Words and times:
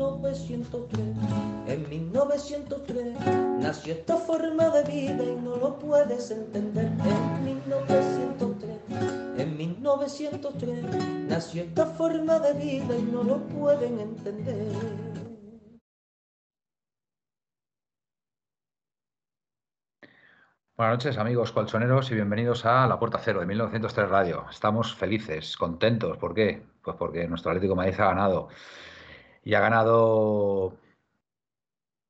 1903. 0.00 0.98
En 1.66 1.88
1903 1.90 3.14
nació 3.60 3.92
esta 3.92 4.16
forma 4.16 4.70
de 4.70 4.82
vida 4.84 5.24
y 5.24 5.36
no 5.36 5.56
lo 5.56 5.78
puedes 5.78 6.30
entender. 6.30 6.86
En 6.86 7.44
1903, 7.44 8.78
en 9.36 9.56
1903 9.58 10.84
nació 11.28 11.62
esta 11.64 11.84
forma 11.84 12.38
de 12.38 12.54
vida 12.54 12.96
y 12.96 13.02
no 13.02 13.22
lo 13.22 13.40
pueden 13.48 14.00
entender. 14.00 14.72
Buenas 20.78 20.94
noches 20.94 21.18
amigos 21.18 21.52
colchoneros 21.52 22.10
y 22.10 22.14
bienvenidos 22.14 22.64
a 22.64 22.86
La 22.86 22.98
Puerta 22.98 23.18
Cero 23.22 23.40
de 23.40 23.46
1903 23.46 24.08
Radio. 24.08 24.46
Estamos 24.50 24.94
felices, 24.94 25.58
contentos. 25.58 26.16
¿Por 26.16 26.32
qué? 26.32 26.62
Pues 26.82 26.96
porque 26.96 27.28
nuestro 27.28 27.50
Atlético 27.50 27.74
de 27.74 27.76
Madrid 27.76 28.00
ha 28.00 28.06
ganado. 28.06 28.48
Y 29.42 29.54
ha 29.54 29.60
ganado 29.60 30.78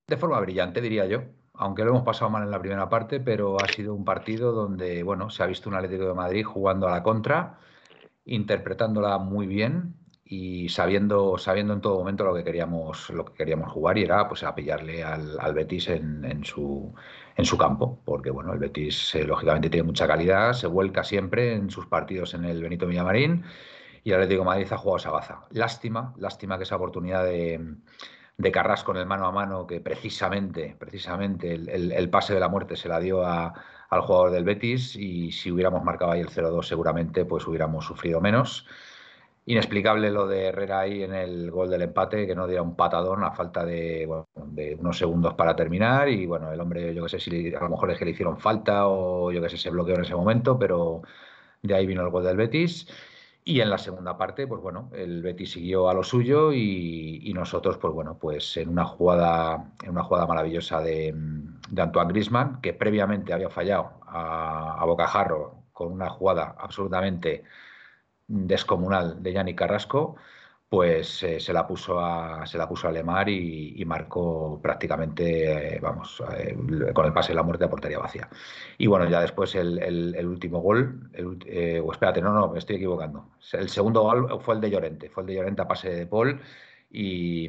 de 0.07 0.17
forma 0.17 0.41
brillante, 0.41 0.81
diría 0.81 1.07
yo. 1.07 1.23
Aunque 1.55 1.85
lo 1.85 1.91
hemos 1.91 2.03
pasado 2.03 2.31
mal 2.31 2.43
en 2.43 2.51
la 2.51 2.59
primera 2.61 2.89
parte, 2.89 3.21
pero 3.21 3.57
ha 3.61 3.69
sido 3.69 3.95
un 3.95 4.05
partido 4.05 4.53
donde, 4.53 5.03
bueno, 5.03 5.31
se 5.31 5.43
ha 5.43 5.47
visto 5.47 5.69
un 5.69 5.77
Atlético 5.77 6.07
de 6.07 6.15
Madrid 6.15 6.45
jugando 6.45 6.89
a 6.89 6.91
la 6.91 7.03
contra, 7.03 7.59
interpretándola 8.25 9.19
muy 9.19 9.47
bien 9.47 9.95
y 10.25 10.69
sabiendo, 10.69 11.39
sabiendo 11.39 11.75
en 11.75 11.81
todo 11.81 11.99
momento 11.99 12.25
lo 12.25 12.35
que 12.35 12.45
queríamos, 12.45 13.11
lo 13.11 13.25
que 13.25 13.35
queríamos 13.35 13.73
jugar 13.73 13.99
y 13.99 14.05
era 14.05 14.29
pues 14.29 14.43
a 14.45 14.55
pillarle 14.55 15.03
al, 15.03 15.55
Betis 15.55 15.89
en, 15.89 16.25
en, 16.25 16.45
su, 16.45 16.95
en 17.37 17.45
su 17.45 17.59
campo, 17.59 18.01
porque 18.05 18.31
bueno, 18.31 18.53
el 18.53 18.59
Betis 18.61 19.15
eh, 19.17 19.25
lógicamente 19.25 19.71
tiene 19.71 19.87
mucha 19.87 20.07
calidad, 20.07 20.53
se 20.53 20.67
vuelca 20.67 21.05
siempre 21.05 21.55
en 21.55 21.69
sus 21.71 21.87
partidos 21.87 22.35
en 22.35 22.45
el 22.45 22.63
Benito 22.63 22.87
Villamarín 22.87 23.45
y 24.05 24.11
el 24.11 24.17
Atlético 24.17 24.43
de 24.43 24.47
Madrid 24.47 24.73
ha 24.73 24.77
jugado 24.77 24.97
esa 24.99 25.11
baza. 25.11 25.41
Lástima, 25.51 26.15
lástima 26.17 26.57
que 26.57 26.65
esa 26.65 26.77
oportunidad 26.77 27.25
de, 27.25 27.77
de 28.41 28.53
Carrasco 28.53 28.93
en 28.93 28.99
el 28.99 29.07
mano 29.07 29.27
a 29.27 29.33
mano, 29.33 29.67
que 29.67 29.81
precisamente, 29.81 30.75
precisamente 30.79 31.53
el, 31.53 32.11
pase 32.11 32.33
de 32.35 32.41
la 32.41 32.49
muerte 32.49 32.77
se 32.77 32.89
la 32.89 32.99
dio 32.99 33.25
a, 33.25 33.53
al 33.91 34.01
jugador 34.01 34.31
del 34.31 34.45
Betis 34.45 34.97
y 34.97 35.31
si 35.33 35.51
hubiéramos 35.51 35.85
marcado 35.85 36.13
ahí 36.13 36.21
el 36.21 36.31
0-2 36.31 36.63
seguramente 36.63 37.25
pues 37.25 37.47
hubiéramos 37.47 37.85
sufrido 37.85 38.21
menos. 38.21 38.67
Inexplicable 39.47 40.11
lo 40.11 40.27
de 40.27 40.47
Herrera 40.47 40.81
ahí 40.81 41.03
en 41.03 41.15
el 41.15 41.51
gol 41.51 41.71
del 41.71 41.83
empate, 41.83 42.27
que 42.27 42.35
no 42.35 42.47
diera 42.47 42.63
un 42.63 42.77
patadón 42.77 43.25
a 43.25 43.33
falta 43.33 43.65
de, 43.65 44.09
de 44.35 44.75
unos 44.77 44.97
segundos 44.97 45.35
para 45.35 45.57
terminar. 45.57 46.09
Y 46.09 46.25
bueno, 46.27 46.53
el 46.53 46.61
hombre, 46.61 46.95
yo 46.95 47.03
que 47.03 47.09
sé 47.09 47.19
si 47.19 47.53
a 47.55 47.61
lo 47.61 47.71
mejor 47.71 47.91
es 47.91 47.99
que 47.99 48.05
le 48.05 48.13
hicieron 48.13 48.39
falta 48.39 48.87
o 48.87 49.33
yo 49.33 49.43
que 49.43 49.49
sé, 49.49 49.57
se 49.57 49.71
bloqueó 49.71 49.97
en 49.97 50.03
ese 50.03 50.15
momento, 50.15 50.59
pero 50.59 51.03
de 51.63 51.75
ahí 51.75 51.87
vino 51.87 52.03
el 52.03 52.11
gol 52.11 52.25
del 52.25 52.37
Betis. 52.37 52.87
Y 53.51 53.61
en 53.61 53.69
la 53.69 53.79
segunda 53.79 54.17
parte, 54.17 54.47
pues 54.47 54.63
bueno, 54.63 54.91
el 54.95 55.23
Betis 55.23 55.51
siguió 55.51 55.91
a 55.91 55.95
lo 55.95 56.05
suyo 56.05 56.53
y, 56.53 57.33
nosotros, 57.35 57.79
pues 57.79 57.93
bueno, 57.93 58.17
pues 58.17 58.57
en 58.57 58.69
una 58.69 58.85
jugada, 58.85 59.73
en 59.83 59.91
una 59.91 60.05
jugada 60.05 60.25
maravillosa 60.29 60.81
de, 60.81 61.13
Antoine 61.77 62.13
Grisman, 62.13 62.61
que 62.61 62.75
previamente 62.75 63.33
había 63.33 63.51
fallado 63.51 64.03
a, 64.07 64.81
a 64.81 64.85
Bocajarro 64.85 65.65
con 65.73 65.91
una 65.91 66.09
jugada 66.11 66.55
absolutamente 66.59 67.43
descomunal 68.29 69.21
de 69.21 69.33
Yannick 69.33 69.59
Carrasco, 69.59 70.15
pues 70.71 71.25
eh, 71.25 71.41
se 71.41 71.53
la 71.53 71.67
puso 71.67 71.99
a 72.01 72.47
se 72.47 72.57
la 72.57 72.69
puso 72.69 72.87
a 72.87 72.93
Lemar 72.93 73.29
y, 73.29 73.85
marcó 73.85 74.61
prácticamente, 74.63 75.81
vamos, 75.83 76.23
eh, 76.39 76.57
con 76.95 77.07
el 77.07 77.13
pase 77.13 77.33
de 77.33 77.37
la 77.37 77.43
muerte 77.43 77.65
a 77.65 77.71
portería 77.71 77.99
vacía. 77.99 78.29
Y 78.79 78.87
bueno, 78.87 79.09
ya 79.11 79.21
después 79.21 79.57
el, 79.57 80.27
último 80.27 80.61
gol, 80.61 81.11
el, 81.13 81.39
eh, 81.47 81.83
o 81.85 81.91
espérate, 81.93 82.23
no, 82.23 82.33
no, 82.33 82.49
me 82.53 82.61
estoy 82.61 82.77
equivocando. 82.77 83.31
El 83.53 83.69
segundo 83.69 84.03
gol 84.03 84.41
fue 84.43 84.55
el 84.55 84.61
de 84.61 84.71
Llorente, 84.71 85.11
fue 85.11 85.25
el 85.25 85.27
de 85.29 85.35
Llorente 85.35 85.63
a 85.63 85.69
pase 85.69 85.91
de 85.91 86.07
Paul 86.07 86.41
y, 86.89 87.49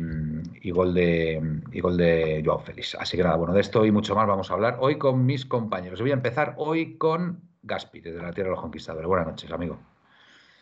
y, 0.62 0.72
gol 0.72 0.94
de 0.96 1.60
y 1.72 1.80
gol 1.80 1.98
de 1.98 2.42
Joao 2.44 2.60
Félix. 2.60 2.96
Así 2.96 3.18
que 3.18 3.24
nada, 3.24 3.36
bueno, 3.38 3.54
de 3.54 3.62
esto 3.62 3.86
y 3.86 3.92
mucho 3.92 4.16
más 4.16 4.28
vamos 4.28 4.50
a 4.50 4.56
hablar 4.56 4.78
hoy 4.80 4.98
con 4.98 5.26
mis 5.28 5.46
compañeros. 5.46 6.02
Voy 6.02 6.12
a 6.12 6.16
empezar 6.16 6.56
hoy 6.58 6.98
con 6.98 7.42
Gaspi, 7.62 8.02
desde 8.02 8.22
la 8.22 8.34
Tierra 8.34 8.50
de 8.50 8.56
los 8.56 8.62
Conquistadores. 8.62 9.08
Buenas 9.08 9.28
noches, 9.28 9.52
amigo. 9.52 9.91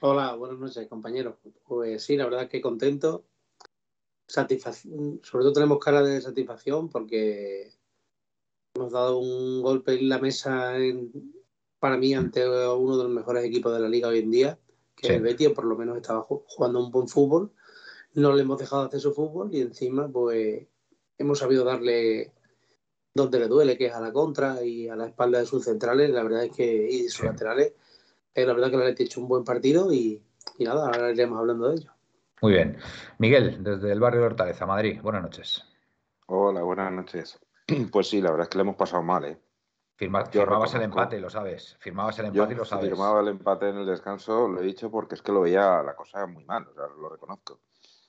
Hola, 0.01 0.33
buenas 0.35 0.57
noches, 0.57 0.87
compañero. 0.87 1.39
Pues 1.67 2.05
sí, 2.05 2.15
la 2.15 2.23
verdad 2.23 2.47
que 2.47 2.61
contento. 2.61 3.25
Satisfac... 4.27 4.75
Sobre 4.75 5.43
todo 5.43 5.51
tenemos 5.51 5.79
cara 5.79 6.01
de 6.01 6.21
satisfacción 6.21 6.87
porque 6.87 7.73
hemos 8.75 8.93
dado 8.93 9.19
un 9.19 9.61
golpe 9.61 9.99
en 9.99 10.07
la 10.07 10.19
mesa 10.19 10.77
en... 10.77 11.33
para 11.79 11.97
mí 11.97 12.13
ante 12.13 12.47
uno 12.47 12.97
de 12.97 13.03
los 13.03 13.11
mejores 13.11 13.43
equipos 13.43 13.73
de 13.73 13.81
la 13.81 13.89
liga 13.89 14.07
hoy 14.07 14.19
en 14.19 14.31
día, 14.31 14.59
que 14.95 15.07
sí. 15.07 15.13
es 15.13 15.17
el 15.17 15.23
Betis, 15.23 15.49
por 15.49 15.65
lo 15.65 15.75
menos 15.75 15.97
estaba 15.97 16.21
jugando 16.21 16.79
un 16.79 16.91
buen 16.91 17.09
fútbol. 17.09 17.51
No 18.13 18.31
le 18.33 18.43
hemos 18.43 18.57
dejado 18.57 18.83
hacer 18.83 19.01
su 19.01 19.13
fútbol 19.13 19.53
y 19.53 19.59
encima 19.59 20.07
pues 20.07 20.65
hemos 21.17 21.39
sabido 21.39 21.65
darle 21.65 22.31
donde 23.13 23.39
le 23.39 23.49
duele, 23.49 23.77
que 23.77 23.87
es 23.87 23.93
a 23.93 23.99
la 23.99 24.13
contra 24.13 24.63
y 24.63 24.87
a 24.87 24.95
la 24.95 25.07
espalda 25.07 25.39
de 25.39 25.45
sus 25.45 25.65
centrales, 25.65 26.09
la 26.11 26.23
verdad 26.23 26.45
es 26.45 26.55
que 26.55 26.89
y 26.89 27.09
sus 27.09 27.15
sí. 27.15 27.25
laterales 27.25 27.73
eh, 28.33 28.45
la 28.45 28.53
verdad 28.53 28.71
que 28.71 28.77
le 28.77 28.85
ha 28.85 28.89
hecho 28.89 29.21
un 29.21 29.27
buen 29.27 29.43
partido 29.43 29.91
y, 29.91 30.21
y, 30.57 30.63
nada, 30.63 30.87
ahora 30.87 31.11
iremos 31.11 31.39
hablando 31.39 31.69
de 31.69 31.75
ello. 31.75 31.91
Muy 32.41 32.53
bien. 32.53 32.77
Miguel, 33.17 33.63
desde 33.63 33.91
el 33.91 33.99
barrio 33.99 34.21
de 34.21 34.27
Hortaleza, 34.27 34.65
Madrid. 34.65 34.99
Buenas 35.01 35.23
noches. 35.23 35.63
Hola, 36.27 36.61
buenas 36.61 36.91
noches. 36.91 37.39
Pues 37.91 38.07
sí, 38.07 38.21
la 38.21 38.31
verdad 38.31 38.45
es 38.45 38.49
que 38.49 38.57
le 38.57 38.63
hemos 38.63 38.75
pasado 38.75 39.03
mal, 39.03 39.25
¿eh? 39.25 39.39
Firma, 39.95 40.25
firmabas 40.25 40.73
el 40.75 40.83
empate, 40.83 41.19
lo 41.19 41.29
sabes. 41.29 41.75
Firmabas 41.81 42.17
el 42.19 42.27
empate 42.27 42.37
Yo 42.37 42.51
y 42.53 42.55
lo 42.55 42.63
sabes. 42.63 42.87
Firmaba 42.87 43.19
el 43.19 43.27
empate 43.27 43.67
en 43.67 43.79
el 43.79 43.85
descanso, 43.85 44.47
lo 44.47 44.61
he 44.61 44.63
dicho 44.63 44.89
porque 44.89 45.15
es 45.15 45.21
que 45.21 45.33
lo 45.33 45.41
veía 45.41 45.83
la 45.83 45.93
cosa 45.93 46.25
muy 46.25 46.45
mal, 46.45 46.65
o 46.69 46.73
sea, 46.73 46.85
lo 46.87 47.09
reconozco. 47.09 47.59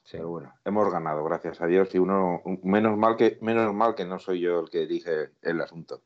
Sí. 0.04 0.16
Pero 0.16 0.28
bueno, 0.28 0.54
hemos 0.64 0.90
ganado, 0.92 1.24
gracias 1.24 1.60
a 1.60 1.66
Dios, 1.66 1.92
y 1.94 1.98
uno 1.98 2.42
menos 2.62 2.96
mal 2.96 3.16
que 3.16 3.38
menos 3.40 3.74
mal 3.74 3.96
que 3.96 4.04
no 4.04 4.20
soy 4.20 4.40
yo 4.40 4.60
el 4.60 4.70
que 4.70 4.86
dirige 4.86 5.30
el 5.42 5.60
asunto. 5.60 6.02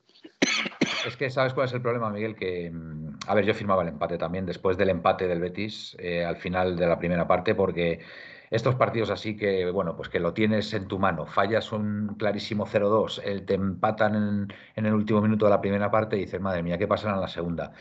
Es 1.06 1.16
que 1.18 1.28
sabes 1.28 1.52
cuál 1.52 1.66
es 1.66 1.74
el 1.74 1.82
problema, 1.82 2.08
Miguel, 2.08 2.34
que 2.34 2.70
mm, 2.70 3.13
a 3.26 3.34
ver, 3.34 3.44
yo 3.44 3.54
firmaba 3.54 3.82
el 3.82 3.88
empate 3.88 4.18
también 4.18 4.46
después 4.46 4.76
del 4.76 4.90
empate 4.90 5.26
del 5.28 5.40
Betis 5.40 5.96
eh, 5.98 6.24
al 6.24 6.36
final 6.36 6.76
de 6.76 6.86
la 6.86 6.98
primera 6.98 7.26
parte, 7.26 7.54
porque 7.54 8.00
estos 8.50 8.74
partidos 8.76 9.10
así 9.10 9.36
que, 9.36 9.70
bueno, 9.70 9.96
pues 9.96 10.08
que 10.08 10.20
lo 10.20 10.32
tienes 10.32 10.72
en 10.74 10.86
tu 10.86 10.98
mano, 10.98 11.26
fallas 11.26 11.72
un 11.72 12.14
clarísimo 12.18 12.66
0-2, 12.66 13.20
eh, 13.24 13.40
te 13.40 13.54
empatan 13.54 14.48
en, 14.76 14.86
el 14.86 14.94
último 14.94 15.20
minuto 15.20 15.46
de 15.46 15.50
la 15.50 15.60
primera 15.60 15.90
parte 15.90 16.16
y 16.16 16.20
dices, 16.20 16.40
madre 16.40 16.62
mía, 16.62 16.78
¿qué 16.78 16.86
pasará 16.86 17.14
en 17.14 17.20
la 17.20 17.28
segunda? 17.28 17.72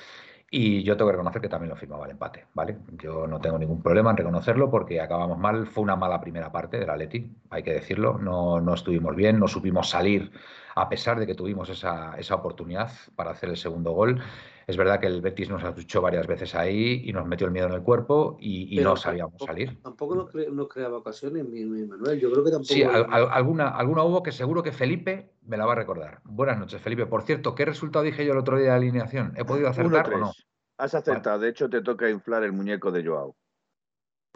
Y 0.49 0.83
yo 0.83 0.95
tengo 0.95 1.09
que 1.09 1.13
reconocer 1.13 1.41
que 1.41 1.49
también 1.49 1.69
lo 1.69 1.75
firmaba 1.75 2.05
el 2.05 2.11
empate, 2.11 2.45
¿vale? 2.53 2.77
Yo 2.91 3.25
no 3.25 3.41
tengo 3.41 3.57
ningún 3.57 3.81
problema 3.81 4.11
en 4.11 4.17
reconocerlo 4.17 4.69
porque 4.69 5.01
acabamos 5.01 5.37
mal, 5.39 5.65
fue 5.67 5.83
una 5.83 5.95
mala 5.95 6.21
primera 6.21 6.51
parte 6.51 6.77
del 6.77 6.89
Atleti, 6.89 7.27
hay 7.49 7.63
que 7.63 7.73
decirlo, 7.73 8.19
no, 8.19 8.61
no 8.61 8.73
estuvimos 8.75 9.15
bien, 9.15 9.39
no 9.39 9.47
supimos 9.47 9.89
salir 9.89 10.31
a 10.75 10.89
pesar 10.89 11.19
de 11.19 11.27
que 11.27 11.35
tuvimos 11.35 11.69
esa, 11.69 12.15
esa 12.17 12.35
oportunidad 12.35 12.91
para 13.15 13.31
hacer 13.31 13.49
el 13.49 13.57
segundo 13.57 13.91
gol. 13.91 14.21
Es 14.67 14.77
verdad 14.77 14.99
que 14.99 15.07
el 15.07 15.21
Betis 15.21 15.49
nos 15.49 15.63
luchó 15.63 16.01
varias 16.01 16.27
veces 16.27 16.55
ahí 16.55 17.01
y 17.05 17.13
nos 17.13 17.25
metió 17.27 17.47
el 17.47 17.53
miedo 17.53 17.67
en 17.67 17.73
el 17.73 17.81
cuerpo 17.81 18.37
y, 18.39 18.79
y 18.79 18.83
no 18.83 18.95
sabíamos 18.95 19.33
tampoco, 19.33 19.47
salir. 19.47 19.81
Tampoco 19.81 20.15
nos, 20.15 20.29
cre 20.29 20.49
nos, 20.49 20.67
creaba 20.67 20.97
ocasiones, 20.97 21.47
mi, 21.47 21.65
mi, 21.65 21.85
Manuel. 21.85 22.19
Yo 22.19 22.31
creo 22.31 22.43
que 22.43 22.51
tampoco. 22.51 22.73
Sí, 22.73 22.83
al, 22.83 23.07
al, 23.09 23.29
alguna, 23.31 23.69
alguna 23.69 24.03
hubo 24.03 24.23
que 24.23 24.31
seguro 24.31 24.63
que 24.63 24.71
Felipe 24.71 25.33
me 25.41 25.57
la 25.57 25.65
va 25.65 25.73
a 25.73 25.75
recordar. 25.75 26.21
Buenas 26.23 26.57
noches, 26.57 26.81
Felipe. 26.81 27.05
Por 27.05 27.23
cierto, 27.23 27.55
¿qué 27.55 27.65
resultado 27.65 28.05
dije 28.05 28.25
yo 28.25 28.33
el 28.33 28.39
otro 28.39 28.57
día 28.57 28.69
de 28.69 28.75
alineación? 28.75 29.33
¿He 29.35 29.45
podido 29.45 29.67
acertar 29.67 30.13
o 30.13 30.17
no? 30.17 30.31
Has 30.77 30.95
acertado. 30.95 31.37
Vale. 31.37 31.45
De 31.45 31.51
hecho, 31.51 31.69
te 31.69 31.81
toca 31.81 32.09
inflar 32.09 32.43
el 32.43 32.53
muñeco 32.53 32.91
de 32.91 33.05
Joao. 33.05 33.35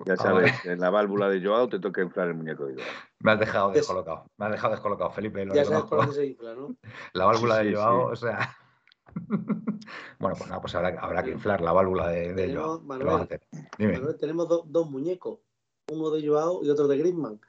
Ya 0.06 0.16
sabes, 0.16 0.54
ah, 0.64 0.72
en 0.72 0.80
la 0.80 0.92
válvula 0.92 1.28
de 1.28 1.44
Joao 1.44 1.68
te 1.68 1.80
toca 1.80 2.04
inflar 2.04 2.28
el 2.28 2.36
muñeco 2.36 2.66
de 2.66 2.76
Joao. 2.76 2.88
Me 3.20 3.32
has 3.32 3.40
dejado 3.40 3.72
descolocado. 3.72 4.26
Me 4.38 4.46
has 4.46 4.52
dejado 4.52 4.74
descolocado, 4.74 5.10
Felipe. 5.12 5.44
Lo 5.46 5.56
ya 5.56 5.66
sabes 5.66 5.86
por 5.86 6.00
dónde 6.00 6.14
se 6.14 6.26
infla, 6.28 6.54
¿no? 6.54 6.76
La 7.14 7.26
válvula 7.26 7.62
sí, 7.62 7.68
de 7.68 7.76
Joao, 7.76 8.08
sí. 8.08 8.14
o 8.14 8.16
sea. 8.16 8.56
bueno, 10.20 10.36
pues 10.38 10.48
nada, 10.48 10.62
pues 10.62 10.76
habrá, 10.76 11.00
habrá 11.00 11.24
que 11.24 11.32
inflar 11.32 11.62
la 11.62 11.72
válvula 11.72 12.10
de, 12.10 12.34
de 12.34 12.48
tenemos, 12.48 12.66
Joao. 12.66 12.82
Manuel, 12.82 13.28
Manuel, 13.80 14.18
tenemos 14.18 14.48
do, 14.48 14.64
dos 14.68 14.90
muñecos, 14.90 15.40
uno 15.92 16.10
de 16.12 16.28
Joao 16.28 16.64
y 16.64 16.70
otro 16.70 16.88
de 16.88 16.98
Griezmann. 16.98 17.40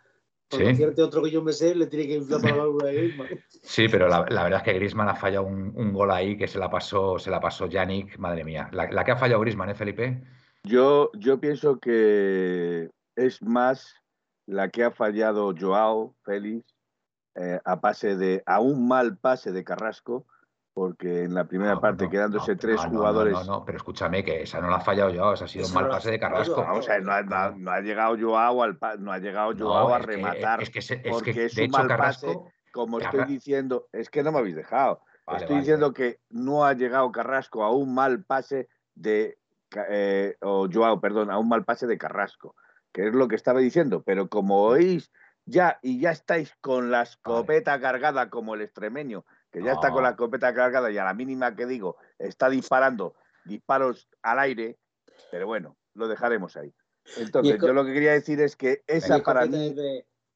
Por 0.49 0.61
¿Sí? 0.61 0.77
cierto, 0.77 1.05
otro 1.05 1.23
que 1.23 1.31
yo 1.31 1.43
me 1.43 1.53
sé, 1.53 1.75
le 1.75 1.89
tiene 1.89 2.07
que 2.07 2.15
inflar 2.15 2.41
para 2.41 2.57
la 2.57 2.63
válvula 2.63 2.87
de 2.87 2.95
Griezmann. 2.95 3.29
Sí, 3.63 3.87
pero 3.89 4.09
la, 4.09 4.25
la, 4.31 4.45
verdad 4.45 4.61
es 4.61 4.65
que 4.65 4.73
Griezmann 4.73 5.09
ha 5.09 5.15
fallado 5.15 5.47
un, 5.47 5.73
un, 5.77 5.93
gol 5.93 6.11
ahí 6.11 6.39
que 6.39 6.49
se 6.49 6.59
la 6.59 6.71
pasó, 6.71 7.19
se 7.19 7.31
la 7.31 7.39
pasó 7.39 7.67
Yannick, 7.67 8.19
madre 8.19 8.45
mía. 8.45 8.71
La, 8.73 8.91
la 8.91 9.05
que 9.05 9.11
ha 9.11 9.17
fallado 9.17 9.41
Griezmann, 9.43 9.69
¿eh, 9.69 9.75
Felipe? 9.75 10.23
Yo, 10.65 11.11
yo 11.15 11.39
pienso 11.39 11.79
que 11.79 12.91
es 13.15 13.43
más 13.43 13.95
la 14.47 14.71
que 14.71 14.85
ha 14.85 14.91
fallado 14.91 15.55
Joao 15.59 16.15
Félix 16.25 16.75
eh, 17.35 17.61
a 17.65 17.81
pase 17.81 18.17
de 18.17 18.43
a 18.47 18.61
un 18.61 18.89
mal 18.89 19.19
pase 19.19 19.53
de 19.53 19.63
Carrasco 19.63 20.27
porque 20.79 21.25
en 21.25 21.35
la 21.35 21.45
primera 21.45 21.81
parte 21.81 22.09
quedándose 22.09 22.55
tres 22.55 22.81
jugadores. 22.83 23.33
No, 23.33 23.45
no, 23.45 23.65
pero 23.65 23.79
escúchame 23.79 24.23
que 24.23 24.43
esa 24.43 24.61
no 24.61 24.71
la 24.71 24.77
ha 24.77 24.81
fallado 24.81 25.13
Joao, 25.13 25.35
esa 25.35 25.47
ha 25.47 25.49
sido 25.49 25.67
un 25.67 25.75
mal 25.75 25.89
pase 25.89 26.13
de 26.13 26.21
Carrasco. 26.21 26.63
Vamos 26.63 26.89
a 26.89 27.01
no, 27.01 27.13
ha, 27.13 27.23
no, 27.23 27.73
ha, 27.73 27.81
llegado 27.81 28.17
Joao 28.17 28.63
al 28.63 28.79
no 29.01 29.11
ha 29.11 29.19
llegado 29.19 29.55
Joao 29.59 29.93
a 29.93 29.99
rematar 29.99 30.63
es 30.63 30.71
que, 30.71 30.79
es 30.79 31.01
porque 31.11 31.47
es 31.47 31.59
un 31.59 31.71
mal 31.71 31.89
pase, 31.89 32.39
como 32.71 33.01
estoy 33.01 33.25
diciendo, 33.25 33.89
es 33.91 34.09
que 34.09 34.23
no 34.23 34.31
me 34.31 34.39
habéis 34.39 34.55
dejado. 34.55 35.01
estoy 35.37 35.59
diciendo 35.59 35.93
que 35.93 36.21
no 36.31 36.65
ha 36.65 36.75
llegado 36.75 37.11
Carrasco 37.11 37.65
a 37.65 37.75
un 37.75 37.93
mal 37.93 38.23
pase 38.23 38.69
de 38.95 39.37
eh, 39.91 40.37
o 40.43 40.69
Joao, 40.73 41.01
perdón, 41.01 41.33
a 41.33 41.39
un 41.39 41.49
mal 41.49 41.65
pase 41.65 41.89
de 41.89 41.99
Carrasco, 41.99 42.55
que 42.93 43.09
es 43.09 43.15
lo 43.15 43.27
que 43.27 43.35
estaba 43.35 43.59
diciendo, 43.59 44.05
pero 44.05 44.29
como 44.29 44.63
oís 44.63 45.11
ya 45.45 45.81
y 45.83 45.99
ya 45.99 46.13
estáis 46.13 46.55
con 46.61 46.93
la 46.93 47.03
escopeta 47.03 47.81
cargada 47.81 48.31
como 48.31 48.55
el 48.55 48.61
extremeño, 48.61 49.25
que 49.51 49.63
ya 49.63 49.73
está 49.73 49.91
con 49.91 50.03
la 50.03 50.11
escopeta 50.11 50.53
cargada 50.55 50.91
y 50.91 50.99
a 50.99 51.05
la 51.05 51.15
mínima 51.15 51.55
que 51.55 51.67
digo 51.67 51.97
está 52.19 52.51
disparando 52.51 53.15
disparos 53.45 54.09
al 54.23 54.39
aire, 54.41 54.77
pero 55.31 55.47
bueno, 55.47 55.77
lo 55.95 56.09
dejaremos 56.09 56.57
ahí. 56.57 56.73
Entonces, 57.17 57.59
yo 57.61 57.73
lo 57.73 57.85
que 57.85 57.95
quería 57.95 58.13
decir 58.13 58.41
es 58.41 58.57
que 58.57 58.83
esa 58.87 59.21
para 59.21 59.47
mí... 59.47 59.75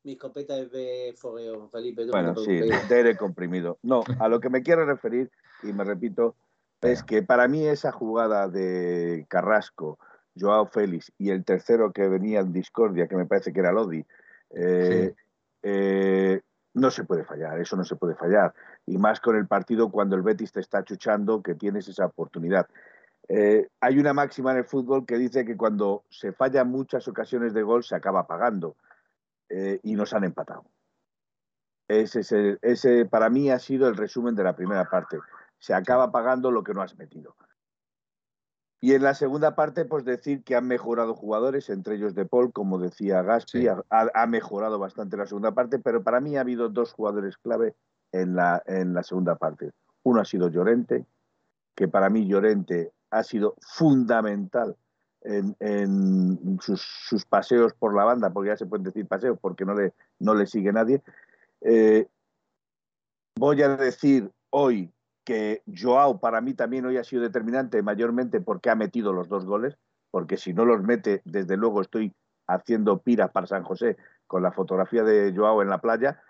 mi 0.03 0.12
escopeta 0.12 0.56
es 0.59 0.70
de 0.73 1.14
fogueo, 1.17 1.69
Felipe. 1.69 2.06
Bueno, 2.11 2.35
sí, 2.37 2.59
de 2.59 2.94
aire 2.94 3.17
comprimido. 3.17 3.79
No, 3.82 4.03
a 4.19 4.29
lo 4.29 4.41
que 4.41 4.49
me 4.49 4.62
quiero 4.62 4.87
referir, 4.87 5.31
y 5.62 5.73
me 5.73 5.85
repito, 5.85 6.37
es 6.81 7.03
que 7.03 7.23
para 7.23 7.47
mí 7.47 7.67
esa 7.67 7.93
jugada 7.93 8.49
de 8.49 9.26
Carrasco, 9.29 9.99
Joao 10.38 10.67
Félix 10.67 11.12
y 11.19 11.31
el 11.31 11.44
tercero 11.44 11.93
que 11.93 12.08
venía 12.08 12.41
en 12.41 12.53
discordia, 12.53 13.06
que 13.06 13.17
me 13.17 13.26
parece 13.26 13.53
que 13.53 13.61
era 13.61 13.73
Lodi, 13.73 14.05
eh, 14.50 15.15
eh, 15.62 16.41
no 16.75 16.91
se 16.91 17.05
puede 17.05 17.25
fallar, 17.25 17.61
eso 17.61 17.76
no 17.76 17.85
se 17.85 17.97
puede 17.97 18.15
fallar. 18.15 18.55
Y 18.87 18.99
más 18.99 19.20
con 19.20 19.37
el 19.37 19.46
partido 19.46 19.90
cuando 19.90 20.17
el 20.17 20.23
Betis 20.23 20.52
te 20.52 20.61
está 20.61 20.84
chuchando, 20.84 21.43
que 21.43 21.55
tienes 21.55 21.88
esa 21.88 22.06
oportunidad. 22.06 22.69
Eh, 23.29 23.69
hay 23.81 23.99
una 23.99 24.12
máxima 24.12 24.52
en 24.52 24.58
el 24.58 24.64
fútbol 24.64 25.06
que 25.06 25.17
dice 25.17 25.44
que 25.44 25.56
cuando 25.56 26.05
se 26.11 26.32
fallan 26.32 26.69
muchas 26.69 27.06
ocasiones 27.06 27.55
de 27.55 27.62
gol 27.62 27.84
se 27.84 27.94
acaba 27.94 28.26
pagando. 28.26 28.76
y 29.82 29.94
nos 29.96 30.14
han 30.14 30.25
empatado. 30.25 30.64
Ese, 31.87 32.58
ese 32.62 33.05
para 33.05 33.29
mí 33.29 33.50
ha 33.50 33.58
sido 33.58 33.87
el 33.87 33.96
resumen 33.96 34.34
de 34.34 34.44
la 34.44 34.56
primera 34.56 34.87
parte. 34.88 35.19
Se 35.58 35.75
acaba 35.75 36.11
pagando 36.11 36.50
lo 36.50 36.64
que 36.64 36.73
no 36.73 36.81
has 36.81 36.96
metido. 36.96 37.37
Y 38.84 38.94
en 38.94 39.05
la 39.05 39.14
segunda 39.14 39.55
parte, 39.55 39.84
pues 39.84 40.05
decir 40.05 40.43
que 40.43 40.56
han 40.56 40.67
mejorado 40.67 41.14
jugadores, 41.14 41.70
entre 41.70 41.94
ellos 41.94 42.17
De 42.17 42.26
Paul, 42.26 42.52
como 42.52 42.81
decía 42.81 43.23
Gaspi, 43.23 43.69
ha, 43.69 44.26
mejorado 44.26 44.81
bastante 44.81 45.17
la 45.17 45.25
segunda 45.25 45.52
parte, 45.52 45.79
pero 45.79 46.02
para 46.02 46.20
mí 46.20 46.37
ha 46.37 46.40
habido 46.40 46.69
dos 46.69 46.93
jugadores 46.93 47.38
clave 47.38 47.76
en 48.12 48.37
la, 48.37 48.62
en 48.67 48.94
la 48.94 49.03
segunda 49.03 49.37
parte. 49.37 49.73
Uno 50.05 50.20
ha 50.20 50.25
sido 50.25 50.49
Llorente, 50.49 51.05
que 51.75 51.88
para 51.88 52.11
mí 52.11 52.26
Llorente 52.26 52.93
ha 53.11 53.23
sido 53.23 53.56
fundamental 53.61 54.76
en, 55.25 56.59
sus, 56.61 57.25
paseos 57.26 57.73
por 57.75 57.94
la 57.94 58.05
banda, 58.05 58.31
porque 58.31 58.49
ya 58.49 58.56
se 58.56 58.67
pueden 58.67 58.85
decir 58.85 59.06
paseos, 59.06 59.38
porque 59.41 59.64
no 59.64 59.75
le, 59.75 59.93
no 60.19 60.35
le 60.35 60.47
sigue 60.47 60.73
nadie. 60.73 61.03
Eh, 61.61 62.06
voy 63.37 63.62
a 63.62 63.76
decir 63.76 64.31
hoy 64.50 64.93
que 65.25 65.62
Joao 65.67 66.19
para 66.19 66.41
mí 66.41 66.55
también 66.55 66.85
hoy 66.87 66.97
ha 66.97 67.05
sido 67.05 67.23
determinante, 67.23 67.82
mayormente 67.82 68.41
porque 68.41 68.70
ha 68.70 68.75
metido 68.75 69.12
los 69.12 69.29
dos 69.29 69.44
goles, 69.44 69.76
porque 70.11 70.37
si 70.37 70.53
no 70.53 70.65
los 70.65 70.82
mete, 70.82 71.23
desde 71.25 71.56
luego 71.56 71.81
estoy 71.81 72.12
haciendo 72.49 72.99
pira 72.99 73.29
para 73.29 73.47
San 73.47 73.62
José 73.62 73.97
con 74.26 74.43
la 74.43 74.53
fotografía 74.53 75.05
de 75.05 75.32
Joao 75.35 75.62
en 75.62 75.69
la 75.69 75.79
playa. 75.79 76.20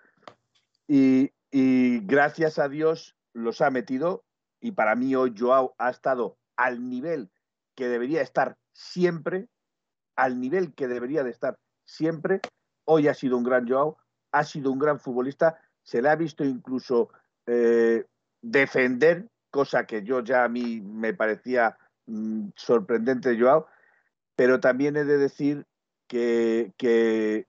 Y, 0.87 1.31
gracias 1.53 2.57
a 2.57 2.67
Dios 2.67 3.15
los 3.33 3.61
ha 3.61 3.69
metido 3.69 4.23
y 4.59 4.71
para 4.71 4.95
mí 4.95 5.15
hoy 5.15 5.35
Joao 5.37 5.75
ha 5.77 5.89
estado 5.89 6.37
al 6.55 6.89
nivel 6.89 7.29
que 7.75 7.87
debería 7.87 8.21
estar 8.21 8.57
siempre, 8.71 9.49
al 10.15 10.39
nivel 10.39 10.73
que 10.73 10.87
debería 10.87 11.23
de 11.23 11.31
estar 11.31 11.59
siempre. 11.85 12.39
Hoy 12.85 13.07
ha 13.07 13.13
sido 13.13 13.37
un 13.37 13.43
gran 13.43 13.67
Joao, 13.67 13.97
ha 14.31 14.43
sido 14.43 14.71
un 14.71 14.79
gran 14.79 14.99
futbolista, 14.99 15.59
se 15.83 16.01
le 16.01 16.09
ha 16.09 16.15
visto 16.15 16.43
incluso 16.43 17.09
eh, 17.45 18.05
defender, 18.41 19.29
cosa 19.51 19.85
que 19.85 20.03
yo 20.03 20.21
ya 20.21 20.43
a 20.43 20.49
mí 20.49 20.81
me 20.81 21.13
parecía 21.13 21.77
mm, 22.07 22.49
sorprendente 22.55 23.39
Joao, 23.39 23.67
pero 24.35 24.59
también 24.59 24.97
he 24.97 25.03
de 25.03 25.17
decir 25.17 25.67
que, 26.07 27.45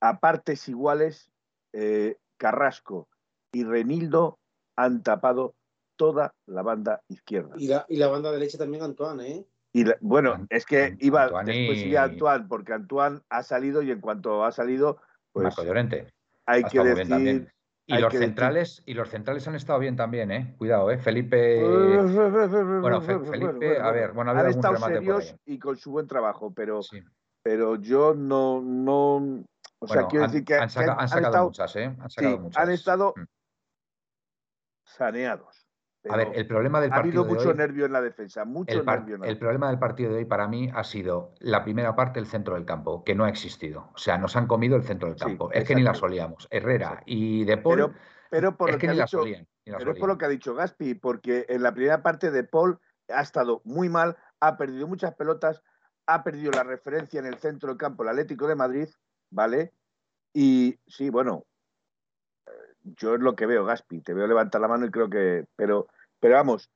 a 0.00 0.18
partes 0.18 0.66
iguales 0.68 1.30
eh, 1.74 2.16
Carrasco 2.38 3.09
y 3.52 3.64
Renildo 3.64 4.38
han 4.76 5.02
tapado 5.02 5.54
toda 5.96 6.34
la 6.46 6.62
banda 6.62 7.02
izquierda. 7.08 7.54
Y 7.58 7.68
la, 7.68 7.84
y 7.88 7.96
la 7.96 8.08
banda 8.08 8.32
derecha 8.32 8.58
también 8.58 8.82
Antoine, 8.82 9.26
¿eh? 9.26 9.46
Y 9.72 9.84
bueno, 10.00 10.46
es 10.48 10.64
que 10.64 10.96
iba 10.98 11.26
después 11.44 11.78
iría 11.78 12.04
Antoine, 12.04 12.46
porque 12.48 12.72
Antoine 12.72 13.20
ha 13.28 13.42
salido 13.42 13.82
y 13.82 13.90
en 13.90 14.00
cuanto 14.00 14.44
ha 14.44 14.50
salido, 14.50 15.00
pues 15.32 15.44
Marco 15.44 15.62
Llorente. 15.62 16.08
hay 16.46 16.64
que 16.64 16.82
decir 16.82 17.52
y 17.86 17.98
los 17.98 18.12
centrales, 18.12 18.82
y 18.86 18.94
los 18.94 19.08
centrales 19.08 19.46
han 19.48 19.56
estado 19.56 19.78
bien 19.80 19.96
también, 19.96 20.30
¿eh? 20.30 20.54
Cuidado, 20.58 20.90
¿eh? 20.90 20.98
Felipe. 20.98 21.60
Bueno, 22.80 23.00
Felipe, 23.00 23.80
a 23.80 23.90
ver, 23.90 24.12
bueno, 24.12 24.30
han 24.30 24.48
estado 24.48 24.76
serios 24.76 25.34
y 25.44 25.58
con 25.58 25.76
su 25.76 25.90
buen 25.90 26.06
trabajo, 26.06 26.52
pero, 26.54 26.80
pero 27.42 27.76
yo 27.76 28.14
no, 28.14 28.60
no. 28.62 29.44
O 29.80 29.88
sea, 29.88 30.06
quiero 30.06 30.26
decir 30.26 30.44
que 30.44 30.54
han, 30.54 30.70
sacado 30.70 31.46
muchas, 31.46 31.74
¿eh? 31.76 31.96
Han 31.98 32.10
sacado 32.10 32.38
muchas. 32.38 32.62
Han 32.62 32.70
estado 32.70 33.14
mm. 33.16 33.24
Saneados 34.96 35.70
a 36.08 36.16
ver, 36.16 36.32
el 36.34 36.46
problema 36.46 36.80
del 36.80 36.90
partido. 36.90 37.22
Ha 37.22 37.24
habido 37.24 37.36
mucho 37.36 37.54
nervio 37.54 37.84
en 37.84 37.92
la 37.92 38.00
defensa, 38.00 38.44
mucho 38.44 38.78
el, 38.78 38.86
nervio 38.86 39.22
el 39.22 39.38
problema 39.38 39.68
del 39.68 39.78
partido 39.78 40.10
de 40.12 40.18
hoy 40.18 40.24
para 40.24 40.48
mí 40.48 40.70
ha 40.74 40.82
sido 40.82 41.34
la 41.40 41.62
primera 41.62 41.94
parte 41.94 42.18
el 42.18 42.26
centro 42.26 42.54
del 42.54 42.64
campo, 42.64 43.04
que 43.04 43.14
no 43.14 43.24
ha 43.24 43.28
existido. 43.28 43.90
O 43.94 43.98
sea, 43.98 44.16
nos 44.16 44.34
han 44.36 44.46
comido 44.46 44.76
el 44.76 44.84
centro 44.84 45.08
del 45.08 45.18
campo. 45.18 45.52
es 45.52 45.64
que 45.64 45.74
ni 45.74 45.82
la 45.82 45.94
solíamos. 45.94 46.48
Herrera 46.50 47.02
y 47.04 47.44
De 47.44 47.58
Paul. 47.58 47.94
Pero, 48.30 48.56
por 48.56 48.70
lo 48.70 48.78
que, 48.78 48.88
ha 48.88 48.92
dicho, 48.92 49.24
pero 49.64 49.94
por 49.96 50.08
lo 50.08 50.16
que 50.16 50.24
ha 50.24 50.28
dicho 50.28 50.54
Gaspi, 50.54 50.94
porque 50.94 51.46
en 51.48 51.64
la 51.64 51.74
primera 51.74 52.00
parte 52.00 52.30
De 52.30 52.44
Paul 52.44 52.78
ha 53.08 53.22
estado 53.22 53.60
muy 53.64 53.88
mal, 53.88 54.16
ha 54.38 54.56
perdido 54.56 54.86
muchas 54.86 55.14
pelotas, 55.16 55.64
ha 56.06 56.22
perdido 56.22 56.52
la 56.52 56.62
referencia 56.62 57.18
en 57.18 57.26
el 57.26 57.38
centro 57.38 57.70
del 57.70 57.76
campo, 57.76 58.04
el 58.04 58.10
Atlético 58.10 58.46
de 58.46 58.54
Madrid, 58.54 58.88
¿vale? 59.30 59.74
Y 60.32 60.78
sí, 60.86 61.10
bueno, 61.10 61.44
yo 62.82 63.14
es 63.14 63.20
lo 63.20 63.36
que 63.36 63.46
veo, 63.46 63.64
Gaspi. 63.64 64.00
Te 64.00 64.14
veo 64.14 64.26
levantar 64.26 64.60
la 64.60 64.68
mano 64.68 64.86
y 64.86 64.90
creo 64.90 65.10
que. 65.10 65.46
Pero, 65.56 65.86
pero 66.18 66.34
vamos, 66.34 66.70